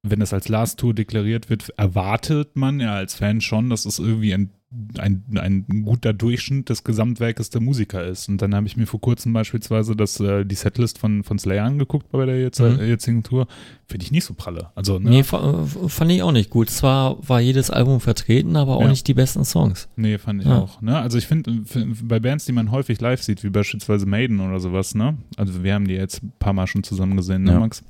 wenn 0.04 0.20
das 0.20 0.34
als 0.34 0.50
Last 0.50 0.80
Tour 0.80 0.94
deklariert 0.94 1.50
wird, 1.50 1.70
erwartet 1.78 2.58
man 2.58 2.82
ja 2.82 2.96
als 2.96 3.16
Fan 3.16 3.40
schon, 3.40 3.70
dass 3.70 3.86
es 3.86 4.00
irgendwie 4.00 4.34
ein 4.34 4.52
ein, 5.00 5.24
ein 5.36 5.66
guter 5.84 6.14
Durchschnitt 6.14 6.70
des 6.70 6.84
Gesamtwerkes 6.84 7.50
der 7.50 7.60
Musiker 7.60 8.06
ist. 8.06 8.30
Und 8.30 8.40
dann 8.42 8.54
habe 8.54 8.68
ich 8.68 8.78
mir 8.78 8.86
vor 8.86 9.02
kurzem 9.02 9.34
beispielsweise 9.34 9.96
das, 9.96 10.20
äh, 10.20 10.46
die 10.46 10.56
Setlist 10.56 11.00
von, 11.00 11.24
von 11.24 11.40
Slayer 11.40 11.66
angeguckt 11.66 12.12
bei 12.12 12.26
der 12.26 12.40
jetzt, 12.40 12.60
mhm. 12.60 12.80
äh, 12.80 12.88
jetzigen 12.88 13.24
Tour. 13.24 13.48
Finde 13.88 14.06
ich 14.06 14.12
nicht 14.12 14.26
so 14.26 14.36
pralle. 14.36 14.70
Also, 14.76 15.00
ne? 15.00 15.10
Nee, 15.10 15.24
fand 15.24 16.12
ich 16.12 16.22
auch 16.22 16.32
nicht 16.32 16.52
gut. 16.52 16.70
Zwar 16.70 17.18
war 17.28 17.42
jedes 17.42 17.72
Album 17.72 18.00
vertreten, 18.00 18.56
aber 18.56 18.76
auch 18.76 18.82
ja. 18.82 18.90
nicht 18.90 19.08
die 19.08 19.16
besten 19.16 19.44
Songs. 19.44 19.90
Nee, 19.96 20.20
fand 20.20 20.42
ich 20.42 20.48
ja. 20.48 20.60
auch. 20.60 20.82
Ne? 20.82 20.98
Also 20.98 21.18
ich 21.18 21.26
finde, 21.26 21.64
bei 22.04 22.20
Bands, 22.20 22.46
die 22.46 22.52
man 22.52 22.70
häufig 22.70 23.02
live 23.02 23.24
sieht, 23.24 23.44
wie 23.44 23.50
beispielsweise 23.50 24.06
Maiden 24.06 24.40
oder 24.40 24.60
sowas, 24.60 24.94
ne? 24.94 25.18
Also 25.36 25.64
wir 25.64 25.74
haben 25.74 25.88
die 25.88 25.96
jetzt 25.96 26.22
ein 26.22 26.32
paar 26.38 26.54
Mal 26.54 26.68
schon 26.68 26.84
zusammen 26.84 27.18
gesehen, 27.18 27.44
ne, 27.44 27.54
ja. 27.54 27.60
Max? 27.60 27.84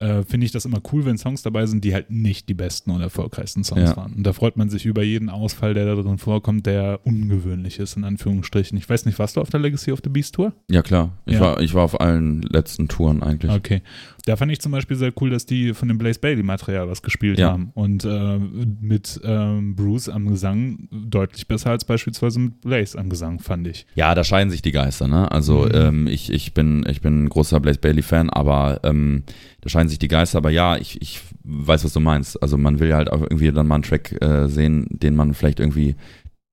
Äh, 0.00 0.22
finde 0.22 0.46
ich 0.46 0.52
das 0.52 0.64
immer 0.64 0.80
cool, 0.92 1.04
wenn 1.04 1.18
Songs 1.18 1.42
dabei 1.42 1.66
sind, 1.66 1.84
die 1.84 1.92
halt 1.92 2.10
nicht 2.10 2.48
die 2.48 2.54
besten 2.54 2.90
und 2.90 3.00
erfolgreichsten 3.00 3.64
Songs 3.64 3.90
ja. 3.90 3.96
waren. 3.96 4.14
Und 4.14 4.24
da 4.24 4.32
freut 4.32 4.56
man 4.56 4.70
sich 4.70 4.86
über 4.86 5.02
jeden 5.02 5.28
Ausfall, 5.28 5.74
der 5.74 5.86
da 5.86 6.00
drin 6.00 6.18
vorkommt, 6.18 6.66
der 6.66 7.00
ungewöhnlich 7.04 7.78
ist, 7.78 7.96
in 7.96 8.04
Anführungsstrichen. 8.04 8.78
Ich 8.78 8.88
weiß 8.88 9.06
nicht, 9.06 9.18
warst 9.18 9.36
du 9.36 9.40
auf 9.40 9.50
der 9.50 9.60
Legacy 9.60 9.90
of 9.90 10.00
the 10.04 10.10
Beast 10.10 10.36
Tour? 10.36 10.52
Ja, 10.70 10.82
klar. 10.82 11.18
Ich, 11.26 11.34
ja. 11.34 11.40
War, 11.40 11.60
ich 11.60 11.74
war 11.74 11.82
auf 11.82 12.00
allen 12.00 12.42
letzten 12.42 12.86
Touren 12.86 13.22
eigentlich. 13.22 13.50
Okay. 13.50 13.82
Da 14.28 14.36
fand 14.36 14.52
ich 14.52 14.60
zum 14.60 14.72
Beispiel 14.72 14.96
sehr 14.96 15.10
cool, 15.20 15.30
dass 15.30 15.46
die 15.46 15.72
von 15.72 15.88
dem 15.88 15.96
Blaze 15.96 16.20
Bailey-Material 16.20 16.86
was 16.88 17.00
gespielt 17.02 17.38
Ja. 17.38 17.52
haben. 17.52 17.70
Und 17.72 18.04
äh, 18.04 18.38
mit 18.38 19.18
ähm, 19.24 19.74
Bruce 19.74 20.10
am 20.10 20.28
Gesang 20.28 20.86
deutlich 20.90 21.48
besser 21.48 21.70
als 21.70 21.84
beispielsweise 21.86 22.38
mit 22.38 22.60
Blaze 22.60 22.98
am 22.98 23.08
Gesang, 23.08 23.40
fand 23.40 23.66
ich. 23.66 23.86
Ja, 23.94 24.14
da 24.14 24.24
scheiden 24.24 24.50
sich 24.50 24.60
die 24.60 24.72
Geister, 24.72 25.08
ne? 25.08 25.30
Also 25.32 25.64
Mhm. 25.64 25.70
ähm, 25.72 26.06
ich, 26.08 26.30
ich, 26.30 26.52
bin, 26.52 26.84
ich 26.88 27.00
bin 27.00 27.24
ein 27.24 27.28
großer 27.30 27.58
Blaze 27.60 27.78
Bailey-Fan, 27.80 28.28
aber 28.28 28.80
ähm, 28.84 29.22
da 29.62 29.70
scheiden 29.70 29.88
sich 29.88 29.98
die 29.98 30.08
Geister. 30.08 30.36
Aber 30.38 30.50
ja, 30.50 30.76
ich, 30.76 31.00
ich 31.00 31.20
weiß, 31.44 31.84
was 31.84 31.94
du 31.94 32.00
meinst. 32.00 32.42
Also 32.42 32.58
man 32.58 32.80
will 32.80 32.88
ja 32.90 32.96
halt 32.96 33.10
auch 33.10 33.22
irgendwie 33.22 33.50
dann 33.50 33.66
mal 33.66 33.76
einen 33.76 33.84
Track 33.84 34.20
äh, 34.20 34.46
sehen, 34.48 34.86
den 34.90 35.16
man 35.16 35.32
vielleicht 35.32 35.58
irgendwie 35.58 35.96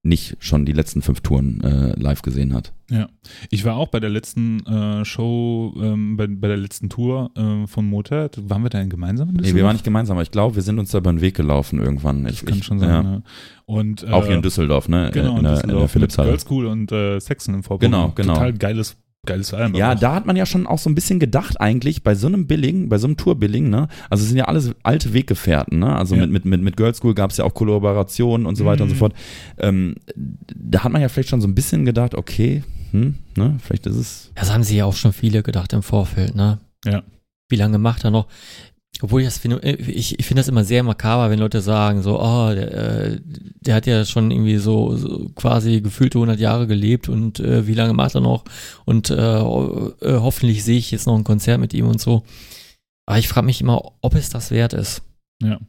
nicht 0.05 0.37
schon 0.39 0.65
die 0.65 0.71
letzten 0.71 1.01
fünf 1.01 1.21
Touren 1.21 1.61
äh, 1.61 1.99
live 1.99 2.21
gesehen 2.21 2.53
hat. 2.53 2.71
Ja, 2.91 3.09
ich 3.49 3.65
war 3.65 3.75
auch 3.75 3.87
bei 3.87 3.99
der 3.99 4.11
letzten 4.11 4.63
äh, 4.67 5.03
Show, 5.03 5.73
ähm, 5.81 6.15
bei, 6.15 6.27
bei 6.27 6.47
der 6.47 6.57
letzten 6.57 6.89
Tour 6.89 7.31
äh, 7.35 7.65
von 7.65 7.85
Motorhead. 7.87 8.49
Waren 8.49 8.61
wir 8.61 8.69
da 8.69 8.79
in 8.79 8.89
gemeinsam? 8.89 9.29
in 9.29 9.35
Nee, 9.37 9.55
wir 9.55 9.63
waren 9.63 9.73
nicht 9.73 9.83
gemeinsam, 9.83 10.17
aber 10.17 10.23
ich 10.23 10.31
glaube, 10.31 10.55
wir 10.55 10.61
sind 10.61 10.77
uns 10.77 10.91
da 10.91 10.99
über 10.99 11.11
den 11.11 11.21
Weg 11.21 11.35
gelaufen 11.35 11.79
irgendwann. 11.79 12.23
Das 12.23 12.33
Ich, 12.33 12.45
kann 12.45 12.59
ich, 12.59 12.63
schon 12.63 12.79
sein. 12.79 12.89
Ja. 12.89 13.03
Ne? 13.03 13.23
Und, 13.65 14.03
äh, 14.03 14.11
Auch 14.11 14.25
hier 14.25 14.35
in 14.35 14.43
Düsseldorf, 14.43 14.87
ne? 14.87 15.09
Genau, 15.11 15.37
in, 15.37 15.43
der, 15.43 15.43
in 15.43 15.43
der 15.43 15.53
Düsseldorf 15.53 15.81
mit 15.81 15.91
Philipshalle. 15.91 16.29
Girls 16.29 16.43
School 16.43 16.67
und 16.67 16.91
äh, 16.91 17.19
Saxon 17.19 17.55
im 17.55 17.63
Vorbild. 17.63 17.91
Genau, 17.91 18.11
genau. 18.13 18.33
Total 18.33 18.53
geiles, 18.53 18.97
geiles 19.25 19.53
Album. 19.53 19.75
Ja, 19.75 19.95
da 19.95 20.15
hat 20.15 20.25
man 20.25 20.35
ja 20.35 20.45
schon 20.45 20.67
auch 20.67 20.79
so 20.79 20.89
ein 20.89 20.95
bisschen 20.95 21.19
gedacht 21.19 21.59
eigentlich 21.59 22.03
bei 22.03 22.15
so 22.15 22.27
einem 22.27 22.47
Billing, 22.47 22.89
bei 22.89 22.97
so 22.97 23.07
einem 23.07 23.17
Tour-Billing, 23.17 23.69
ne? 23.69 23.87
Also 24.09 24.23
es 24.23 24.29
sind 24.29 24.37
ja 24.37 24.45
alles 24.45 24.71
alte 24.83 25.13
Weggefährten, 25.13 25.79
ne? 25.79 25.95
Also 25.95 26.15
Ja. 26.15 26.21
mit, 26.21 26.31
mit, 26.31 26.45
mit, 26.45 26.61
mit 26.61 26.77
Girls 26.77 26.97
School 26.97 27.13
gab 27.13 27.31
es 27.31 27.37
ja 27.37 27.45
auch 27.45 27.53
Kollaborationen 27.53 28.45
und 28.47 28.55
so 28.55 28.65
weiter 28.65 28.83
und 28.83 28.89
so 28.89 28.95
Mhm. 28.95 28.99
fort. 28.99 29.13
Ähm, 29.57 29.95
da 30.15 30.83
hat 30.83 30.91
man 30.91 31.01
ja 31.01 31.09
vielleicht 31.09 31.29
schon 31.29 31.41
so 31.41 31.47
ein 31.47 31.55
bisschen 31.55 31.85
gedacht, 31.85 32.15
okay, 32.15 32.63
hm, 32.91 33.15
ne? 33.37 33.57
Vielleicht 33.63 33.85
ist 33.87 33.95
es. 33.95 34.31
Das 34.35 34.53
haben 34.53 34.63
sie 34.63 34.77
ja 34.77 34.85
auch 34.85 34.95
schon 34.95 35.13
viele 35.13 35.43
gedacht 35.43 35.73
im 35.73 35.83
Vorfeld, 35.83 36.35
ne? 36.35 36.59
Ja. 36.85 37.03
Wie 37.49 37.55
lange 37.57 37.77
macht 37.77 38.03
er 38.03 38.11
noch? 38.11 38.27
Obwohl 39.01 39.21
ich 39.21 39.27
das 39.27 39.37
finde, 39.37 39.61
äh, 39.61 39.75
ich, 39.75 40.19
ich 40.19 40.25
finde 40.25 40.39
das 40.39 40.47
immer 40.47 40.63
sehr 40.63 40.83
makaber, 40.83 41.29
wenn 41.29 41.39
Leute 41.39 41.61
sagen, 41.61 42.01
so, 42.01 42.19
oh, 42.19 42.53
der, 42.53 42.73
äh, 42.73 43.19
der 43.23 43.75
hat 43.75 43.87
ja 43.87 44.05
schon 44.05 44.31
irgendwie 44.31 44.57
so, 44.57 44.95
so 44.95 45.29
quasi 45.35 45.81
gefühlte 45.81 46.17
100 46.17 46.39
Jahre 46.39 46.65
gelebt 46.67 47.09
und 47.09 47.39
äh, 47.39 47.67
wie 47.67 47.73
lange 47.73 47.93
macht 47.93 48.15
er 48.15 48.21
noch? 48.21 48.45
Und 48.85 49.09
äh, 49.09 49.15
äh, 49.15 50.19
hoffentlich 50.19 50.63
sehe 50.63 50.77
ich 50.77 50.91
jetzt 50.91 51.07
noch 51.07 51.15
ein 51.15 51.23
Konzert 51.23 51.59
mit 51.59 51.73
ihm 51.73 51.87
und 51.87 51.99
so. 51.99 52.23
Aber 53.05 53.19
ich 53.19 53.27
frage 53.27 53.45
mich 53.45 53.61
immer, 53.61 53.81
ob 54.01 54.15
es 54.15 54.29
das 54.29 54.51
wert 54.51 54.73
ist. 54.73 55.01
Ja. 55.43 55.59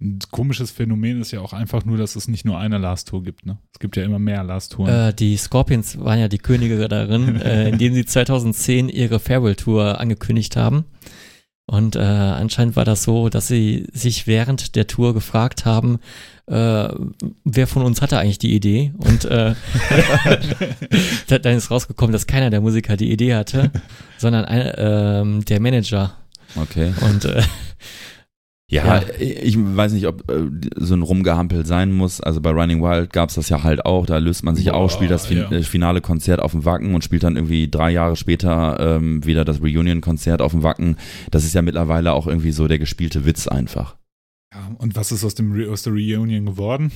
Ein 0.00 0.18
komisches 0.32 0.72
Phänomen 0.72 1.20
ist 1.20 1.30
ja 1.30 1.40
auch 1.40 1.52
einfach 1.52 1.84
nur, 1.84 1.96
dass 1.96 2.16
es 2.16 2.26
nicht 2.26 2.44
nur 2.44 2.58
eine 2.58 2.78
Last 2.78 3.08
Tour 3.08 3.22
gibt. 3.22 3.46
Ne? 3.46 3.58
Es 3.72 3.78
gibt 3.78 3.96
ja 3.96 4.02
immer 4.02 4.18
mehr 4.18 4.42
Last 4.42 4.72
Touren. 4.72 4.92
Äh, 4.92 5.14
die 5.14 5.36
Scorpions 5.36 6.00
waren 6.00 6.18
ja 6.18 6.26
die 6.26 6.38
Könige 6.38 6.88
darin, 6.88 7.36
äh, 7.40 7.68
indem 7.68 7.94
sie 7.94 8.04
2010 8.04 8.88
ihre 8.88 9.20
Farewell-Tour 9.20 10.00
angekündigt 10.00 10.56
haben. 10.56 10.84
Und 11.66 11.96
äh, 11.96 12.00
anscheinend 12.00 12.76
war 12.76 12.84
das 12.84 13.04
so, 13.04 13.30
dass 13.30 13.48
sie 13.48 13.86
sich 13.92 14.26
während 14.26 14.76
der 14.76 14.86
Tour 14.86 15.14
gefragt 15.14 15.64
haben, 15.64 15.98
äh, 16.46 16.88
wer 17.44 17.66
von 17.66 17.82
uns 17.82 18.02
hatte 18.02 18.18
eigentlich 18.18 18.38
die 18.38 18.54
Idee? 18.54 18.92
Und 18.98 19.24
äh, 19.24 19.54
da- 21.28 21.38
dann 21.38 21.56
ist 21.56 21.70
rausgekommen, 21.70 22.12
dass 22.12 22.26
keiner 22.26 22.50
der 22.50 22.60
Musiker 22.60 22.96
die 22.96 23.10
Idee 23.10 23.34
hatte, 23.34 23.70
sondern 24.18 24.44
ein, 24.44 24.72
ähm, 24.76 25.44
der 25.46 25.60
Manager. 25.60 26.12
Okay. 26.56 26.92
Und 27.00 27.24
äh, 27.24 27.42
Ja, 28.70 28.96
Ja. 28.98 29.02
ich 29.20 29.56
weiß 29.58 29.92
nicht, 29.92 30.06
ob 30.06 30.30
äh, 30.30 30.48
so 30.76 30.94
ein 30.94 31.02
Rumgehampel 31.02 31.66
sein 31.66 31.92
muss. 31.92 32.20
Also 32.20 32.40
bei 32.40 32.50
Running 32.50 32.82
Wild 32.82 33.12
gab 33.12 33.28
es 33.28 33.34
das 33.34 33.48
ja 33.50 33.62
halt 33.62 33.84
auch. 33.84 34.06
Da 34.06 34.16
löst 34.18 34.42
man 34.42 34.56
sich 34.56 34.66
Boah, 34.66 34.74
auf, 34.74 34.90
spielt 34.92 35.10
das 35.10 35.26
fin 35.26 35.38
ja. 35.38 35.50
äh, 35.52 35.62
finale 35.62 36.00
Konzert 36.00 36.40
auf 36.40 36.52
dem 36.52 36.64
Wacken 36.64 36.94
und 36.94 37.04
spielt 37.04 37.24
dann 37.24 37.36
irgendwie 37.36 37.68
drei 37.70 37.90
Jahre 37.90 38.16
später 38.16 38.96
ähm, 38.96 39.24
wieder 39.24 39.44
das 39.44 39.60
Reunion-Konzert 39.60 40.40
auf 40.40 40.52
dem 40.52 40.62
Wacken. 40.62 40.96
Das 41.30 41.44
ist 41.44 41.54
ja 41.54 41.60
mittlerweile 41.62 42.14
auch 42.14 42.26
irgendwie 42.26 42.52
so 42.52 42.66
der 42.66 42.78
gespielte 42.78 43.26
Witz 43.26 43.46
einfach. 43.48 43.96
ja, 44.52 44.70
und 44.78 44.96
was 44.96 45.12
ist 45.12 45.24
aus, 45.24 45.34
dem 45.34 45.52
Re 45.52 45.70
aus 45.70 45.82
der 45.82 45.92
Reunion 45.92 46.46
geworden? 46.46 46.90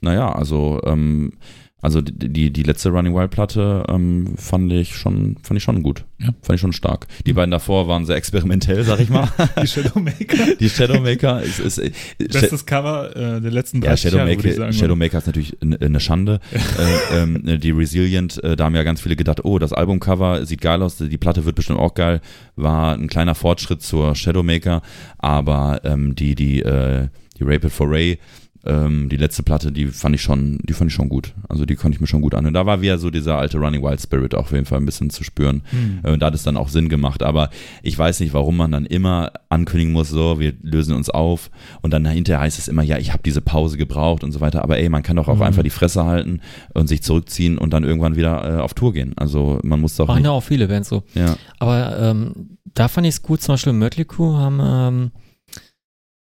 Naja, 0.00 0.32
also 0.32 0.80
ähm, 0.84 1.34
also 1.82 2.00
die, 2.00 2.28
die, 2.28 2.52
die 2.52 2.62
letzte 2.62 2.90
Running 2.90 3.12
Wild 3.12 3.32
Platte 3.32 3.84
ähm, 3.88 4.34
fand 4.36 4.72
ich 4.72 4.94
schon 4.94 5.36
fand 5.42 5.58
ich 5.58 5.64
schon 5.64 5.82
gut. 5.82 6.04
Ja. 6.18 6.28
Fand 6.40 6.54
ich 6.54 6.60
schon 6.60 6.72
stark. 6.72 7.08
Die 7.26 7.32
beiden 7.32 7.50
davor 7.50 7.88
waren 7.88 8.06
sehr 8.06 8.14
experimentell, 8.14 8.84
sag 8.84 9.00
ich 9.00 9.10
mal. 9.10 9.28
Die 9.60 9.66
Shadowmaker. 9.66 10.54
die 10.60 10.70
Shadowmaker 10.70 11.42
ist, 11.42 11.58
ist, 11.58 11.78
ist 11.78 12.32
Bestes 12.32 12.66
Cover 12.66 13.10
äh, 13.16 13.40
der 13.40 13.50
letzten 13.50 13.82
Ja, 13.82 13.88
30 13.88 14.12
Jahre, 14.12 14.28
würde 14.28 14.42
Shadowmaker. 14.42 14.72
Shadowmaker 14.72 15.18
ist 15.18 15.26
natürlich 15.26 15.56
eine 15.60 15.98
Schande. 15.98 16.38
äh, 17.12 17.22
ähm, 17.22 17.60
die 17.60 17.72
Resilient, 17.72 18.42
äh, 18.44 18.54
da 18.54 18.66
haben 18.66 18.76
ja 18.76 18.84
ganz 18.84 19.00
viele 19.00 19.16
gedacht, 19.16 19.44
oh, 19.44 19.58
das 19.58 19.72
Albumcover 19.72 20.46
sieht 20.46 20.60
geil 20.60 20.82
aus, 20.82 20.98
die 20.98 21.18
Platte 21.18 21.44
wird 21.44 21.56
bestimmt 21.56 21.80
auch 21.80 21.94
geil. 21.94 22.20
War 22.54 22.94
ein 22.94 23.08
kleiner 23.08 23.34
Fortschritt 23.34 23.82
zur 23.82 24.14
Shadowmaker, 24.14 24.82
aber 25.18 25.80
ähm, 25.82 26.14
die, 26.14 26.36
die, 26.36 26.62
äh, 26.62 27.08
die 27.38 27.42
Rape 27.42 27.66
It 27.66 27.72
for 27.72 27.90
Ray, 27.90 28.18
ähm, 28.64 29.08
die 29.08 29.16
letzte 29.16 29.42
Platte, 29.42 29.72
die 29.72 29.86
fand 29.86 30.14
ich 30.14 30.22
schon, 30.22 30.58
die 30.62 30.72
fand 30.72 30.90
ich 30.90 30.94
schon 30.94 31.08
gut. 31.08 31.34
Also 31.48 31.64
die 31.66 31.74
konnte 31.74 31.96
ich 31.96 32.00
mir 32.00 32.06
schon 32.06 32.22
gut 32.22 32.34
an. 32.34 32.46
Und 32.46 32.54
da 32.54 32.64
war 32.66 32.80
wieder 32.80 32.98
so 32.98 33.10
dieser 33.10 33.36
alte 33.38 33.58
Running 33.58 33.82
Wild 33.82 34.00
Spirit 34.00 34.34
auch 34.34 34.42
auf 34.44 34.52
jeden 34.52 34.64
Fall 34.66 34.78
ein 34.78 34.86
bisschen 34.86 35.10
zu 35.10 35.24
spüren. 35.24 35.62
Hm. 35.70 36.00
Äh, 36.04 36.12
Und 36.12 36.20
da 36.20 36.26
hat 36.26 36.34
es 36.34 36.42
dann 36.44 36.56
auch 36.56 36.68
Sinn 36.68 36.88
gemacht. 36.88 37.22
Aber 37.22 37.50
ich 37.82 37.98
weiß 37.98 38.20
nicht, 38.20 38.34
warum 38.34 38.56
man 38.56 38.70
dann 38.72 38.86
immer 38.86 39.32
ankündigen 39.48 39.92
muss, 39.92 40.10
so, 40.10 40.38
wir 40.38 40.52
lösen 40.62 40.94
uns 40.94 41.10
auf. 41.10 41.50
Und 41.80 41.92
dann 41.92 42.06
hinterher 42.06 42.40
heißt 42.40 42.58
es 42.58 42.68
immer, 42.68 42.82
ja, 42.82 42.98
ich 42.98 43.12
habe 43.12 43.22
diese 43.24 43.40
Pause 43.40 43.76
gebraucht 43.76 44.22
und 44.24 44.32
so 44.32 44.40
weiter. 44.40 44.62
Aber 44.62 44.78
ey, 44.78 44.88
man 44.88 45.02
kann 45.02 45.16
doch 45.16 45.28
auch 45.28 45.36
Mhm. 45.36 45.42
einfach 45.42 45.62
die 45.64 45.70
Fresse 45.70 46.04
halten 46.04 46.40
und 46.74 46.86
sich 46.88 47.02
zurückziehen 47.02 47.58
und 47.58 47.72
dann 47.72 47.84
irgendwann 47.84 48.16
wieder 48.16 48.58
äh, 48.58 48.60
auf 48.60 48.74
Tour 48.74 48.92
gehen. 48.92 49.12
Also 49.16 49.58
man 49.64 49.80
muss 49.80 49.96
doch 49.96 50.06
machen 50.06 50.24
ja 50.24 50.30
auch 50.30 50.42
viele 50.42 50.68
Bands 50.68 50.88
so. 50.88 51.02
ja. 51.14 51.36
Aber 51.58 51.98
ähm, 51.98 52.58
da 52.74 52.88
fand 52.88 53.06
ich 53.06 53.14
es 53.14 53.22
gut, 53.22 53.42
zum 53.42 53.54
Beispiel 53.54 53.72
Mötley 53.72 54.04
Crew 54.04 54.34
haben 54.36 54.60
ähm, 54.62 55.10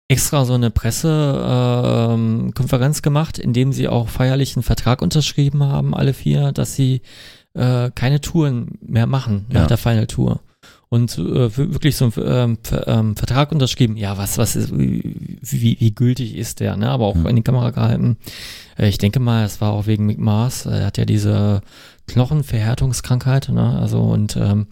extra 0.10 0.44
so 0.44 0.54
eine 0.56 0.72
Pressekonferenz 0.72 2.20
ähm, 2.20 2.54
Konferenz 2.54 3.02
gemacht, 3.02 3.38
in 3.40 3.54
dem 3.54 3.72
sie 3.72 3.88
auch 3.88 4.10
feierlich 4.10 4.56
einen 4.56 4.64
Vertrag 4.64 5.02
unterschrieben 5.02 5.64
haben, 5.64 5.94
alle 5.96 6.14
vier, 6.14 6.52
dass 6.52 6.76
sie 6.76 7.02
äh, 7.54 7.92
keine 7.96 8.20
Touren 8.20 8.78
mehr 8.82 9.08
machen 9.08 9.46
nach 9.50 9.62
Ja. 9.62 9.68
der 9.68 9.78
Final 9.78 10.08
Tour. 10.08 10.42
Und 10.90 11.18
äh, 11.20 11.56
wir- 11.56 11.72
wirklich 11.74 11.96
so 11.96 12.06
einen 12.06 12.14
ähm, 12.26 12.58
ähm, 12.88 13.16
Vertrag 13.16 13.52
unterschrieben. 13.52 13.96
Ja, 13.96 14.18
was, 14.18 14.40
was 14.40 14.56
ist, 14.56 14.76
wie, 14.78 15.40
wie, 15.42 15.78
wie 15.80 15.94
gültig 15.94 16.36
ist 16.36 16.60
der, 16.60 16.76
ne? 16.78 16.90
Aber 16.90 17.06
auch 17.06 17.16
Ja. 17.16 17.30
in 17.30 17.36
die 17.36 17.44
Kamera 17.44 17.70
gehalten. 17.70 18.18
Äh, 18.78 18.90
ich 18.90 18.98
denke 18.98 19.20
mal, 19.20 19.46
es 19.46 19.62
war 19.62 19.72
auch 19.74 19.86
wegen 19.86 20.08
Mick 20.08 20.18
Mars. 20.18 20.66
Er 20.66 20.88
hat 20.88 20.98
ja 20.98 21.06
diese 21.06 21.62
Knochenverhärtungskrankheit, 22.08 23.50
ne? 23.50 23.78
Also 23.80 24.02
und 24.02 24.36
ähm, 24.36 24.66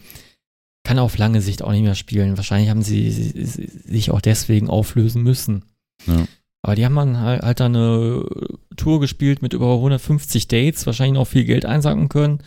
kann 0.87 0.99
auf 0.99 1.17
lange 1.17 1.41
Sicht 1.41 1.61
auch 1.63 1.71
nicht 1.71 1.83
mehr 1.83 1.95
spielen. 1.95 2.37
Wahrscheinlich 2.37 2.69
haben 2.69 2.81
sie 2.81 3.11
sie- 3.11 3.43
sie- 3.45 3.67
sich 3.85 4.11
auch 4.11 4.21
deswegen 4.21 4.69
auflösen 4.69 5.21
müssen. 5.23 5.65
Ja. 6.05 6.25
Aber 6.63 6.75
die 6.75 6.85
haben 6.85 6.95
dann 6.95 7.19
halt, 7.19 7.41
halt 7.43 7.59
dann 7.59 7.75
eine 7.75 8.25
Tour 8.75 8.99
gespielt 8.99 9.41
mit 9.41 9.53
über 9.53 9.77
150 9.79 10.47
Dates, 10.47 10.85
wahrscheinlich 10.85 11.13
noch 11.19 11.27
viel 11.27 11.45
Geld 11.45 11.65
einsacken 11.65 12.09
können. 12.09 12.39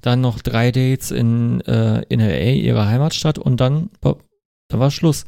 Dann 0.00 0.20
noch 0.20 0.40
drei 0.40 0.70
Dates 0.72 1.10
in, 1.10 1.60
äh, 1.62 2.02
in 2.08 2.20
LA, 2.20 2.52
ihrer 2.54 2.86
Heimatstadt, 2.86 3.38
und 3.38 3.60
dann, 3.60 3.90
da 4.00 4.78
war 4.78 4.90
Schluss. 4.90 5.26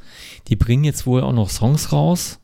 Die 0.48 0.56
bringen 0.56 0.84
jetzt 0.84 1.06
wohl 1.06 1.22
auch 1.22 1.32
noch 1.32 1.50
Songs 1.50 1.92
raus. 1.92 2.38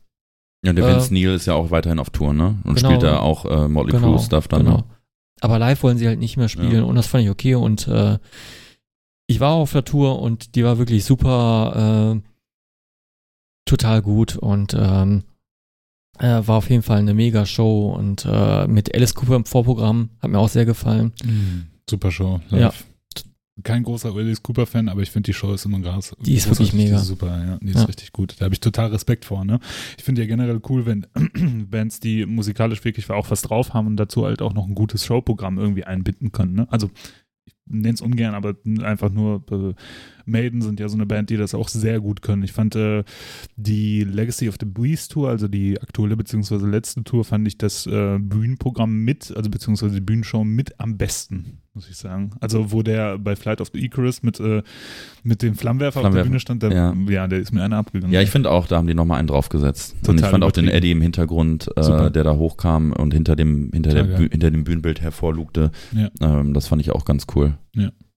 Ja, 0.65 0.73
der 0.73 0.85
Äh, 0.85 0.93
Vince 0.95 1.13
Neil 1.13 1.33
ist 1.35 1.45
ja 1.47 1.53
auch 1.53 1.71
weiterhin 1.71 1.99
auf 1.99 2.09
Tour, 2.09 2.33
ne? 2.33 2.55
Und 2.63 2.75
Genau. 2.75 2.89
spielt 2.89 3.03
da 3.03 3.19
auch 3.19 3.45
äh, 3.45 3.67
Motley 3.67 3.97
Crue 3.99 4.19
Stuff 4.19 4.47
dann. 4.47 4.63
genau. 4.65 4.77
Ne? 4.77 4.83
Aber 5.41 5.59
live 5.59 5.83
wollen 5.83 5.97
sie 5.97 6.07
halt 6.07 6.19
nicht 6.19 6.37
mehr 6.37 6.49
spielen 6.49 6.71
Ja. 6.71 6.83
und 6.83 6.95
das 6.95 7.07
fand 7.07 7.23
ich 7.23 7.29
okay 7.29 7.55
und 7.55 7.87
äh, 7.87 8.17
ich 9.27 9.39
war 9.39 9.53
auf 9.53 9.71
der 9.71 9.85
Tour 9.85 10.21
und 10.21 10.55
die 10.55 10.63
war 10.63 10.77
wirklich 10.77 11.03
super, 11.05 12.15
äh, 12.15 12.21
total 13.67 14.01
gut 14.01 14.35
und 14.35 14.75
ähm, 14.79 15.23
äh, 16.19 16.41
war 16.47 16.57
auf 16.57 16.69
jeden 16.69 16.83
Fall 16.83 16.99
eine 16.99 17.13
mega 17.13 17.45
Show 17.45 17.93
und 17.93 18.25
äh, 18.29 18.67
mit 18.67 18.93
Alice 18.93 19.15
Cooper 19.15 19.35
im 19.35 19.45
Vorprogramm 19.45 20.09
hat 20.21 20.29
mir 20.31 20.39
auch 20.39 20.49
sehr 20.49 20.65
gefallen. 20.65 21.11
Hm, 21.23 21.65
Super 21.89 22.11
Show. 22.11 22.39
live. 22.49 22.61
Ja. 22.61 22.73
Kein 23.63 23.83
großer 23.83 24.13
Alice 24.13 24.43
Cooper-Fan, 24.43 24.89
aber 24.89 25.01
ich 25.01 25.09
finde 25.11 25.27
die 25.27 25.33
Show 25.33 25.53
ist 25.53 25.63
immer 25.63 25.79
krass. 25.79 26.13
Die 26.19 26.33
ist 26.35 26.47
wirklich 26.49 26.73
mega. 26.73 26.97
Die 26.97 27.01
ist 27.01 27.07
super, 27.07 27.27
ja. 27.45 27.57
Die 27.61 27.69
ist 27.69 27.75
Ja. 27.79 27.83
richtig 27.85 28.11
gut. 28.11 28.35
Da 28.37 28.45
habe 28.45 28.53
ich 28.53 28.59
total 28.59 28.87
Respekt 28.89 29.23
vor, 29.23 29.45
ne? 29.45 29.59
Ich 29.97 30.03
finde 30.03 30.21
ja 30.23 30.27
generell 30.27 30.59
cool, 30.67 30.85
wenn 30.85 31.07
Bands, 31.71 32.01
die 32.01 32.25
musikalisch 32.25 32.83
wirklich 32.83 33.09
auch 33.09 33.31
was 33.31 33.43
drauf 33.43 33.73
haben 33.73 33.87
und 33.87 33.95
dazu 33.95 34.25
halt 34.25 34.41
auch 34.41 34.53
noch 34.53 34.67
ein 34.67 34.75
gutes 34.75 35.05
Showprogramm 35.05 35.57
irgendwie 35.57 35.85
einbinden 35.85 36.33
können, 36.33 36.53
ne? 36.53 36.67
Also 36.69 36.89
nenne 37.65 37.93
es 37.93 38.01
ungern, 38.01 38.35
aber 38.35 38.55
einfach 38.83 39.09
nur 39.11 39.43
äh, 39.51 39.73
Maiden 40.25 40.61
sind 40.61 40.79
ja 40.79 40.89
so 40.89 40.95
eine 40.95 41.05
Band, 41.05 41.29
die 41.29 41.37
das 41.37 41.53
auch 41.53 41.67
sehr 41.67 41.99
gut 41.99 42.21
können. 42.21 42.43
Ich 42.43 42.51
fand 42.51 42.75
äh, 42.75 43.03
die 43.55 44.03
Legacy 44.03 44.49
of 44.49 44.55
the 44.59 44.65
Beast 44.65 45.11
Tour, 45.11 45.29
also 45.29 45.47
die 45.47 45.79
aktuelle 45.81 46.15
beziehungsweise 46.15 46.67
letzte 46.67 47.03
Tour, 47.03 47.23
fand 47.23 47.47
ich 47.47 47.57
das 47.57 47.85
äh, 47.87 48.17
Bühnenprogramm 48.19 48.91
mit, 48.91 49.33
also 49.35 49.49
beziehungsweise 49.49 49.95
die 49.95 50.01
Bühnenshow 50.01 50.43
mit 50.43 50.79
am 50.79 50.97
besten, 50.97 51.59
muss 51.73 51.89
ich 51.89 51.97
sagen. 51.97 52.31
Also 52.39 52.71
wo 52.71 52.81
der 52.81 53.17
bei 53.17 53.35
Flight 53.35 53.61
of 53.61 53.69
the 53.73 53.83
Icarus 53.83 54.23
mit, 54.23 54.39
äh, 54.39 54.63
mit 55.23 55.41
dem 55.41 55.55
Flammenwerfer, 55.55 55.99
auf 55.99 56.03
der 56.03 56.11
Flammenwerfer, 56.11 56.29
Bühne 56.29 56.39
stand, 56.39 56.63
der, 56.63 56.71
ja. 56.71 56.93
ja. 57.09 57.27
der 57.27 57.39
ist 57.39 57.51
mir 57.53 57.63
einer 57.63 57.77
abgegangen. 57.77 58.13
Ja, 58.13 58.21
ich 58.21 58.31
finde 58.31 58.51
auch, 58.51 58.67
da 58.67 58.77
haben 58.77 58.87
die 58.87 58.93
nochmal 58.93 59.19
einen 59.19 59.27
draufgesetzt. 59.27 59.93
und 59.93 60.05
Total 60.05 60.23
ich 60.23 60.31
fand 60.31 60.43
auch 60.43 60.51
den. 60.51 60.65
Eddie 60.67 60.91
im 60.91 61.01
Hintergrund, 61.01 61.69
äh, 61.77 62.11
der 62.11 62.23
da 62.23 62.35
hochkam 62.35 62.91
und 62.91 63.13
hinter 63.13 63.35
dem, 63.35 63.69
hinter, 63.71 63.91
der 63.91 64.03
Total 64.03 64.19
geil. 64.19 64.29
hinter 64.31 64.51
dem 64.51 64.63
Bühnenbild 64.63 65.01
hervorlugte. 65.01 65.71
Ja. 65.91 66.09
Ähm, 66.21 66.53
das 66.53 66.67
fand 66.67 66.81
ich 66.81 66.91
auch 66.91 67.05
ganz 67.05 67.27
cool. 67.35 67.57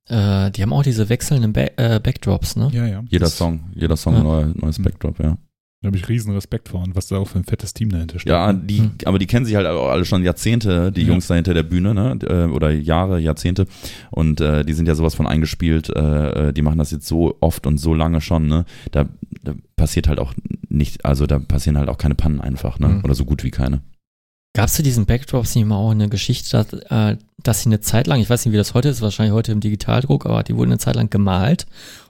Äh, 0.08 0.50
die 0.52 0.62
haben 0.62 0.72
auch 0.72 0.82
diese 0.82 1.08
wechselnden 1.08 1.52
Ba- 1.52 1.70
äh, 1.76 2.00
Backdrops, 2.02 2.56
ne? 2.56 2.70
Ja, 2.72 2.86
ja. 2.86 3.02
Jeder 3.08 3.26
Das- 3.26 3.36
Song, 3.36 3.60
jeder 3.74 3.96
Song 3.96 4.14
Ja. 4.14 4.22
neu, 4.22 4.46
neues 4.54 4.80
Backdrop, 4.82 5.18
ja. 5.20 5.36
Da 5.80 5.86
habe 5.86 5.96
ich 5.96 6.08
riesen 6.08 6.32
Respekt 6.34 6.70
vor 6.70 6.82
und 6.82 6.96
was 6.96 7.06
da 7.06 7.18
auch 7.18 7.28
für 7.28 7.38
ein 7.38 7.44
fettes 7.44 7.72
Team 7.72 7.90
dahinter 7.90 8.18
steht. 8.18 8.30
Ja, 8.32 8.52
die, 8.52 8.78
Hm. 8.78 8.90
aber 9.04 9.20
die 9.20 9.26
kennen 9.26 9.46
sich 9.46 9.54
halt 9.54 9.66
auch 9.68 9.90
alle 9.90 10.04
schon 10.04 10.24
Jahrzehnte, 10.24 10.90
die 10.90 11.02
Ja. 11.02 11.08
Jungs 11.08 11.28
da 11.28 11.36
hinter 11.36 11.54
der 11.54 11.62
Bühne, 11.62 11.94
ne? 11.94 12.18
äh, 12.28 12.46
Oder 12.52 12.70
Jahre, 12.72 13.20
Jahrzehnte. 13.20 13.66
Und 14.10 14.40
äh, 14.40 14.64
die 14.64 14.72
sind 14.72 14.88
ja 14.88 14.96
sowas 14.96 15.14
von 15.14 15.28
eingespielt, 15.28 15.88
äh, 15.94 16.48
äh, 16.48 16.52
die 16.52 16.62
machen 16.62 16.78
das 16.78 16.90
jetzt 16.90 17.06
so 17.06 17.36
oft 17.40 17.64
und 17.68 17.78
so 17.78 17.94
lange 17.94 18.20
schon, 18.20 18.48
ne? 18.48 18.64
Da, 18.90 19.06
da 19.44 19.54
passiert 19.76 20.08
halt 20.08 20.18
auch 20.18 20.34
nicht, 20.68 21.04
also 21.04 21.26
da 21.26 21.38
passieren 21.38 21.78
halt 21.78 21.88
auch 21.88 21.98
keine 21.98 22.16
Pannen 22.16 22.40
einfach, 22.40 22.80
ne? 22.80 22.88
Mhm. 22.88 23.04
Oder 23.04 23.14
so 23.14 23.24
gut 23.24 23.44
wie 23.44 23.50
keine. 23.52 23.82
Gab 24.58 24.66
es 24.66 24.74
zu 24.74 24.82
diesen 24.82 25.06
Backdrops 25.06 25.54
nicht 25.54 25.66
mal 25.66 25.76
auch 25.76 25.92
eine 25.92 26.08
Geschichte, 26.08 26.50
dass, 26.50 26.72
äh, 26.90 27.16
dass 27.42 27.62
sie 27.62 27.68
eine 27.68 27.80
Zeit 27.80 28.08
lang, 28.08 28.20
ich 28.20 28.28
weiß 28.28 28.44
nicht, 28.44 28.52
wie 28.52 28.56
das 28.58 28.74
heute 28.74 28.88
ist, 28.88 29.00
wahrscheinlich 29.02 29.32
heute 29.32 29.52
im 29.52 29.60
Digitaldruck, 29.60 30.26
aber 30.26 30.42
die 30.42 30.56
wurden 30.56 30.70
eine 30.72 30.78
Zeit 30.78 30.96
lang 30.96 31.10
gemalt 31.10 31.66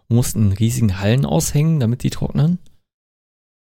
und 0.09 0.17
mussten 0.17 0.47
in 0.47 0.53
riesigen 0.53 0.99
Hallen 0.99 1.27
aushängen, 1.27 1.79
damit 1.79 2.03
die 2.03 2.09
trocknen? 2.11 2.59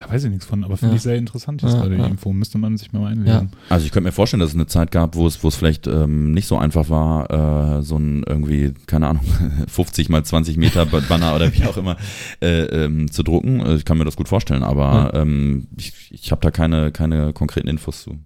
Da 0.01 0.11
weiß 0.11 0.25
ich 0.25 0.31
nichts 0.31 0.45
von, 0.45 0.65
aber 0.65 0.77
finde 0.77 0.93
Ja. 0.93 0.97
ich 0.97 1.03
sehr 1.03 1.17
interessant 1.17 1.63
jetzt 1.63 1.73
Ja, 1.73 1.81
gerade 1.81 1.97
die 1.97 2.03
ja. 2.03 2.09
Info. 2.09 2.31
Müsste 2.35 2.59
man 2.59 2.77
sich 2.77 2.93
mal 2.93 3.07
einlesen. 3.11 3.53
Also 3.71 3.87
ich 3.87 3.91
könnte 3.93 4.07
mir 4.09 4.13
vorstellen, 4.13 4.41
dass 4.41 4.51
es 4.51 4.55
eine 4.55 4.67
Zeit 4.67 4.91
gab, 4.91 5.15
wo 5.15 5.27
es, 5.27 5.43
wo 5.43 5.49
es 5.49 5.57
vielleicht 5.57 5.87
ähm, 5.87 6.33
nicht 6.33 6.47
so 6.47 6.59
einfach 6.59 6.91
war, 6.91 7.79
äh, 7.79 7.83
so 7.83 7.97
ein 7.97 8.23
irgendwie, 8.29 8.75
keine 8.87 9.07
Ahnung, 9.09 9.25
50 9.69 10.11
mal 10.11 10.23
20 10.23 10.59
Meter 10.59 10.85
Banner 10.85 11.35
oder 11.35 11.55
wie 11.55 11.65
auch 11.65 11.79
immer 11.79 11.97
äh, 12.43 12.65
ähm, 12.65 13.11
zu 13.11 13.23
drucken. 13.23 13.61
Äh, 13.61 13.77
Ich 13.77 13.87
kann 13.87 13.97
mir 13.97 14.05
das 14.05 14.17
gut 14.17 14.29
vorstellen, 14.29 14.63
aber 14.63 15.13
ähm, 15.15 15.69
ich, 15.79 15.95
ich 16.11 16.31
habe 16.33 16.43
da 16.43 16.51
keine, 16.51 16.93
keine 16.93 17.33
konkreten 17.33 17.69
Infos 17.69 18.03
zu. 18.03 18.19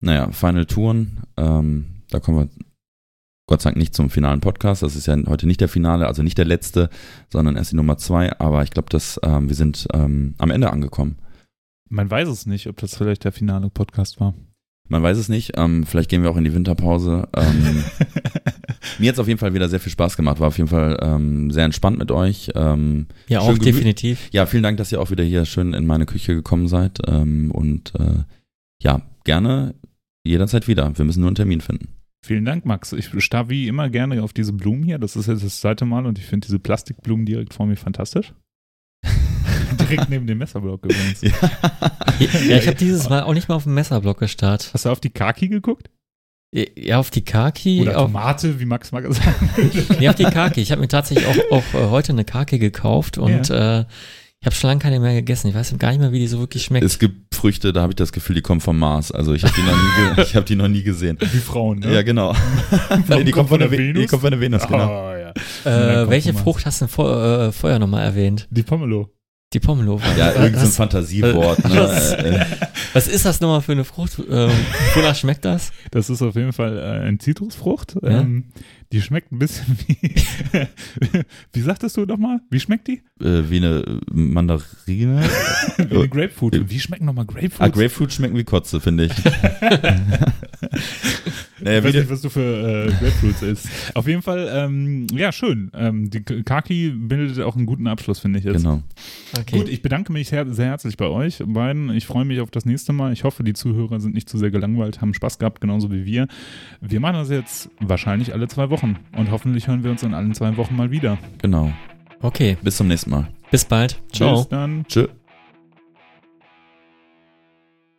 Naja, 0.00 0.30
Final 0.30 0.66
Touren, 0.66 1.22
ähm, 1.36 2.02
da 2.10 2.20
kommen 2.20 2.38
wir 2.38 2.48
Gott 3.48 3.62
sei 3.62 3.70
Dank 3.70 3.78
nicht 3.78 3.94
zum 3.94 4.10
finalen 4.10 4.40
Podcast. 4.40 4.82
Das 4.82 4.96
ist 4.96 5.06
ja 5.06 5.16
heute 5.26 5.46
nicht 5.46 5.60
der 5.60 5.68
Finale, 5.68 6.06
also 6.06 6.22
nicht 6.22 6.36
der 6.36 6.44
letzte, 6.44 6.90
sondern 7.30 7.56
erst 7.56 7.72
die 7.72 7.76
Nummer 7.76 7.96
zwei. 7.96 8.38
Aber 8.40 8.62
ich 8.64 8.70
glaube, 8.70 8.88
dass 8.90 9.20
ähm, 9.22 9.48
wir 9.48 9.54
sind 9.56 9.86
ähm, 9.94 10.34
am 10.38 10.50
Ende 10.50 10.70
angekommen. 10.70 11.18
Man 11.88 12.10
weiß 12.10 12.28
es 12.28 12.46
nicht, 12.46 12.66
ob 12.66 12.76
das 12.78 12.96
vielleicht 12.96 13.24
der 13.24 13.30
finale 13.32 13.70
Podcast 13.70 14.18
war. 14.18 14.34
Man 14.88 15.02
weiß 15.02 15.16
es 15.18 15.28
nicht. 15.28 15.52
Ähm, 15.56 15.84
vielleicht 15.86 16.10
gehen 16.10 16.22
wir 16.22 16.30
auch 16.30 16.36
in 16.36 16.44
die 16.44 16.54
Winterpause. 16.54 17.28
Ähm, 17.36 17.84
mir 18.98 19.08
hat 19.08 19.14
es 19.14 19.18
auf 19.18 19.28
jeden 19.28 19.38
Fall 19.38 19.54
wieder 19.54 19.68
sehr 19.68 19.80
viel 19.80 19.92
Spaß 19.92 20.16
gemacht. 20.16 20.40
War 20.40 20.48
auf 20.48 20.58
jeden 20.58 20.68
Fall 20.68 20.98
ähm, 21.00 21.50
sehr 21.52 21.64
entspannt 21.64 21.98
mit 21.98 22.10
euch. 22.10 22.50
Ähm, 22.54 23.06
Ja, 23.28 23.40
auch 23.40 23.58
definitiv. 23.58 24.28
ja, 24.32 24.46
vielen 24.46 24.62
Dank, 24.62 24.78
dass 24.78 24.90
ihr 24.90 25.00
auch 25.00 25.10
wieder 25.10 25.24
hier 25.24 25.44
schön 25.44 25.72
in 25.72 25.86
meine 25.86 26.06
Küche 26.06 26.34
gekommen 26.34 26.66
seid. 26.68 26.98
Ähm, 27.06 27.50
und 27.52 27.94
äh, 27.98 28.24
ja, 28.82 29.02
gerne 29.26 29.74
jederzeit 30.24 30.66
wieder. 30.66 30.96
Wir 30.96 31.04
müssen 31.04 31.20
nur 31.20 31.28
einen 31.28 31.36
Termin 31.36 31.60
finden. 31.60 31.88
Vielen 32.24 32.44
Dank, 32.44 32.64
Max. 32.64 32.92
Ich 32.92 33.10
starr 33.22 33.50
wie 33.50 33.68
immer 33.68 33.90
gerne 33.90 34.22
auf 34.22 34.32
diese 34.32 34.52
Blumen 34.52 34.82
hier. 34.82 34.98
Das 34.98 35.14
ist 35.14 35.26
jetzt 35.28 35.44
das 35.44 35.60
zweite 35.60 35.84
Mal 35.84 36.06
und 36.06 36.18
ich 36.18 36.24
finde 36.24 36.46
diese 36.46 36.58
Plastikblumen 36.58 37.26
direkt 37.26 37.54
vor 37.54 37.66
mir 37.66 37.76
fantastisch. 37.76 38.32
direkt 39.80 40.08
neben 40.08 40.26
dem 40.26 40.38
Messerblock 40.38 40.84
übrigens. 40.84 41.20
Ja, 42.18 42.56
ich 42.56 42.66
habe 42.66 42.76
dieses 42.76 43.08
Mal 43.08 43.22
auch 43.22 43.34
nicht 43.34 43.48
mal 43.48 43.56
auf 43.56 43.64
dem 43.64 43.74
Messerblock 43.74 44.18
gestarrt. 44.18 44.70
Hast 44.72 44.86
du 44.86 44.90
auf 44.90 45.00
die 45.00 45.10
Kaki 45.10 45.48
geguckt? 45.48 45.90
Ja, 46.52 46.98
auf 46.98 47.10
die 47.10 47.22
Kaki. 47.22 47.82
Oder 47.82 47.98
auf, 47.98 48.06
Tomate, 48.06 48.58
wie 48.58 48.64
Max 48.64 48.90
mal 48.90 49.02
gesagt 49.02 49.26
hat. 49.26 50.00
nee, 50.00 50.08
auf 50.08 50.14
die 50.14 50.24
Kaki. 50.24 50.60
Ich 50.62 50.72
habe 50.72 50.80
mir 50.80 50.88
tatsächlich 50.88 51.26
auch, 51.26 51.36
auch 51.58 51.74
äh, 51.74 51.90
heute 51.90 52.12
eine 52.12 52.24
Kaki 52.24 52.58
gekauft 52.58 53.18
und 53.18 53.50
äh, 53.50 53.84
ich 54.40 54.46
habe 54.46 54.54
schon 54.54 54.68
lange 54.68 54.80
keine 54.80 55.00
mehr 55.00 55.14
gegessen. 55.14 55.48
Ich 55.48 55.54
weiß 55.54 55.74
gar 55.78 55.90
nicht 55.90 56.00
mehr, 56.00 56.12
wie 56.12 56.18
die 56.20 56.28
so 56.28 56.38
wirklich 56.38 56.62
schmeckt. 56.62 56.84
Es 56.84 56.98
gibt 56.98 57.34
Früchte, 57.34 57.72
da 57.72 57.80
habe 57.82 57.92
ich 57.92 57.96
das 57.96 58.12
Gefühl, 58.12 58.34
die 58.36 58.42
kommen 58.42 58.60
vom 58.60 58.78
Mars. 58.78 59.10
Also 59.10 59.34
ich 59.34 59.42
habe 59.44 59.54
die, 59.56 59.62
noch 59.62 59.72
nie 59.76 60.14
ge- 60.14 60.24
ich 60.28 60.36
hab 60.36 60.46
die 60.46 60.56
noch 60.56 60.68
nie 60.68 60.82
gesehen. 60.82 61.18
Wie 61.20 61.38
Frauen, 61.38 61.80
ne? 61.80 61.92
Ja, 61.94 62.02
genau. 62.02 62.34
Warum 63.06 63.24
die 63.24 63.32
kommt 63.32 63.48
von 63.48 63.58
der 63.58 63.70
Ve- 63.70 63.78
Venus? 63.78 64.02
Die 64.02 64.06
kommt 64.06 64.22
von 64.22 64.30
der 64.30 64.40
Venus, 64.40 64.66
genau. 64.66 65.10
Oh, 65.10 65.14
ja. 65.16 66.02
äh, 66.02 66.08
welche. 66.10 66.32
Frucht 66.34 66.64
hast 66.66 66.80
du 66.82 66.86
vor, 66.86 67.22
äh, 67.48 67.52
vorher 67.52 67.78
nochmal 67.78 68.04
erwähnt? 68.04 68.46
Die 68.50 68.62
Pomelo. 68.62 69.10
Die 69.52 69.60
Pomelo. 69.60 70.00
Ja, 70.18 70.32
irgendein 70.32 70.66
so 70.66 70.72
Fantasiewort. 70.72 71.64
Ne? 71.64 71.70
Was- 71.80 72.12
Äh, 72.12 72.44
was 72.92 73.08
ist 73.08 73.24
das 73.26 73.40
nochmal 73.40 73.60
für 73.60 73.72
eine 73.72 73.84
Frucht? 73.84 74.18
Ähm, 74.30 74.50
wonach 74.94 75.14
schmeckt 75.14 75.44
das? 75.44 75.70
Das 75.90 76.08
ist 76.08 76.22
auf 76.22 76.34
jeden 76.34 76.52
Fall 76.54 76.78
äh, 76.78 77.06
eine 77.06 77.18
Zitrusfrucht. 77.18 77.96
Ja. 78.02 78.20
Ähm, 78.20 78.44
die 78.92 79.02
schmeckt 79.02 79.32
ein 79.32 79.38
bisschen 79.38 79.78
wie. 79.86 79.98
wie 81.52 81.60
sagtest 81.60 81.96
du 81.96 82.04
nochmal? 82.06 82.40
Wie 82.50 82.60
schmeckt 82.60 82.86
die? 82.88 83.02
äh, 83.20 83.42
wie 83.50 83.56
eine 83.56 84.00
Mandarine. 84.12 85.22
Wie 85.78 85.96
eine 85.96 86.08
Grapefruit. 86.08 86.70
Wie 86.70 86.80
schmecken 86.80 87.06
nochmal 87.06 87.26
Grapefruits? 87.26 87.60
Ah, 87.60 87.68
Grapefruit 87.68 88.12
schmecken 88.12 88.36
wie 88.36 88.44
Kotze, 88.44 88.80
finde 88.80 89.06
ich. 89.06 89.12
naja, 91.60 91.78
Ich 91.78 91.84
weiß 91.84 91.94
nicht, 91.94 92.10
was 92.10 92.20
du 92.20 92.28
für 92.28 92.86
äh, 92.86 92.86
Grapefruits 92.92 93.42
isst. 93.42 93.68
Auf 93.94 94.06
jeden 94.06 94.22
Fall, 94.22 94.48
ähm, 94.52 95.06
ja, 95.12 95.32
schön. 95.32 95.70
Ähm, 95.74 96.10
die 96.10 96.22
Kaki 96.22 96.90
bildet 96.90 97.40
auch 97.40 97.56
einen 97.56 97.66
guten 97.66 97.86
Abschluss, 97.86 98.18
finde 98.18 98.38
ich 98.38 98.44
jetzt. 98.44 98.62
genau. 98.62 98.82
Okay. 99.38 99.58
Gut, 99.58 99.68
ich 99.68 99.82
bedanke 99.82 100.12
mich 100.12 100.28
sehr, 100.28 100.46
sehr 100.52 100.66
herzlich 100.66 100.96
bei 100.96 101.06
euch 101.06 101.42
beiden. 101.46 101.90
Ich 101.90 102.06
freue 102.06 102.24
mich 102.24 102.40
auf 102.40 102.50
das 102.50 102.64
nächste 102.64 102.92
Mal. 102.92 103.12
Ich 103.12 103.24
hoffe, 103.24 103.42
die 103.44 103.52
Zuhörer 103.54 104.00
sind 104.00 104.14
nicht 104.14 104.28
zu 104.28 104.38
sehr 104.38 104.50
gelangweilt, 104.50 105.00
haben 105.00 105.14
Spaß 105.14 105.38
gehabt, 105.38 105.60
genauso 105.60 105.90
wie 105.90 106.04
wir. 106.04 106.26
Wir 106.80 107.00
machen 107.00 107.14
das 107.14 107.30
jetzt 107.30 107.70
wahrscheinlich 107.80 108.32
alle 108.32 108.48
zwei 108.48 108.70
Wochen 108.70 108.96
und 109.16 109.30
hoffentlich 109.30 109.68
hören 109.68 109.84
wir 109.84 109.90
uns 109.90 110.02
in 110.02 110.14
allen 110.14 110.34
zwei 110.34 110.56
Wochen 110.56 110.76
mal 110.76 110.90
wieder. 110.90 111.18
Genau. 111.42 111.72
okay. 112.20 112.56
Bis 112.62 112.76
zum 112.76 112.88
nächsten 112.88 113.10
Mal. 113.10 113.28
Bis 113.50 113.64
bald. 113.64 114.00
Ciao. 114.12 114.36
Bis 114.38 114.48
dann. 114.48 114.84
Tschö. 114.88 115.06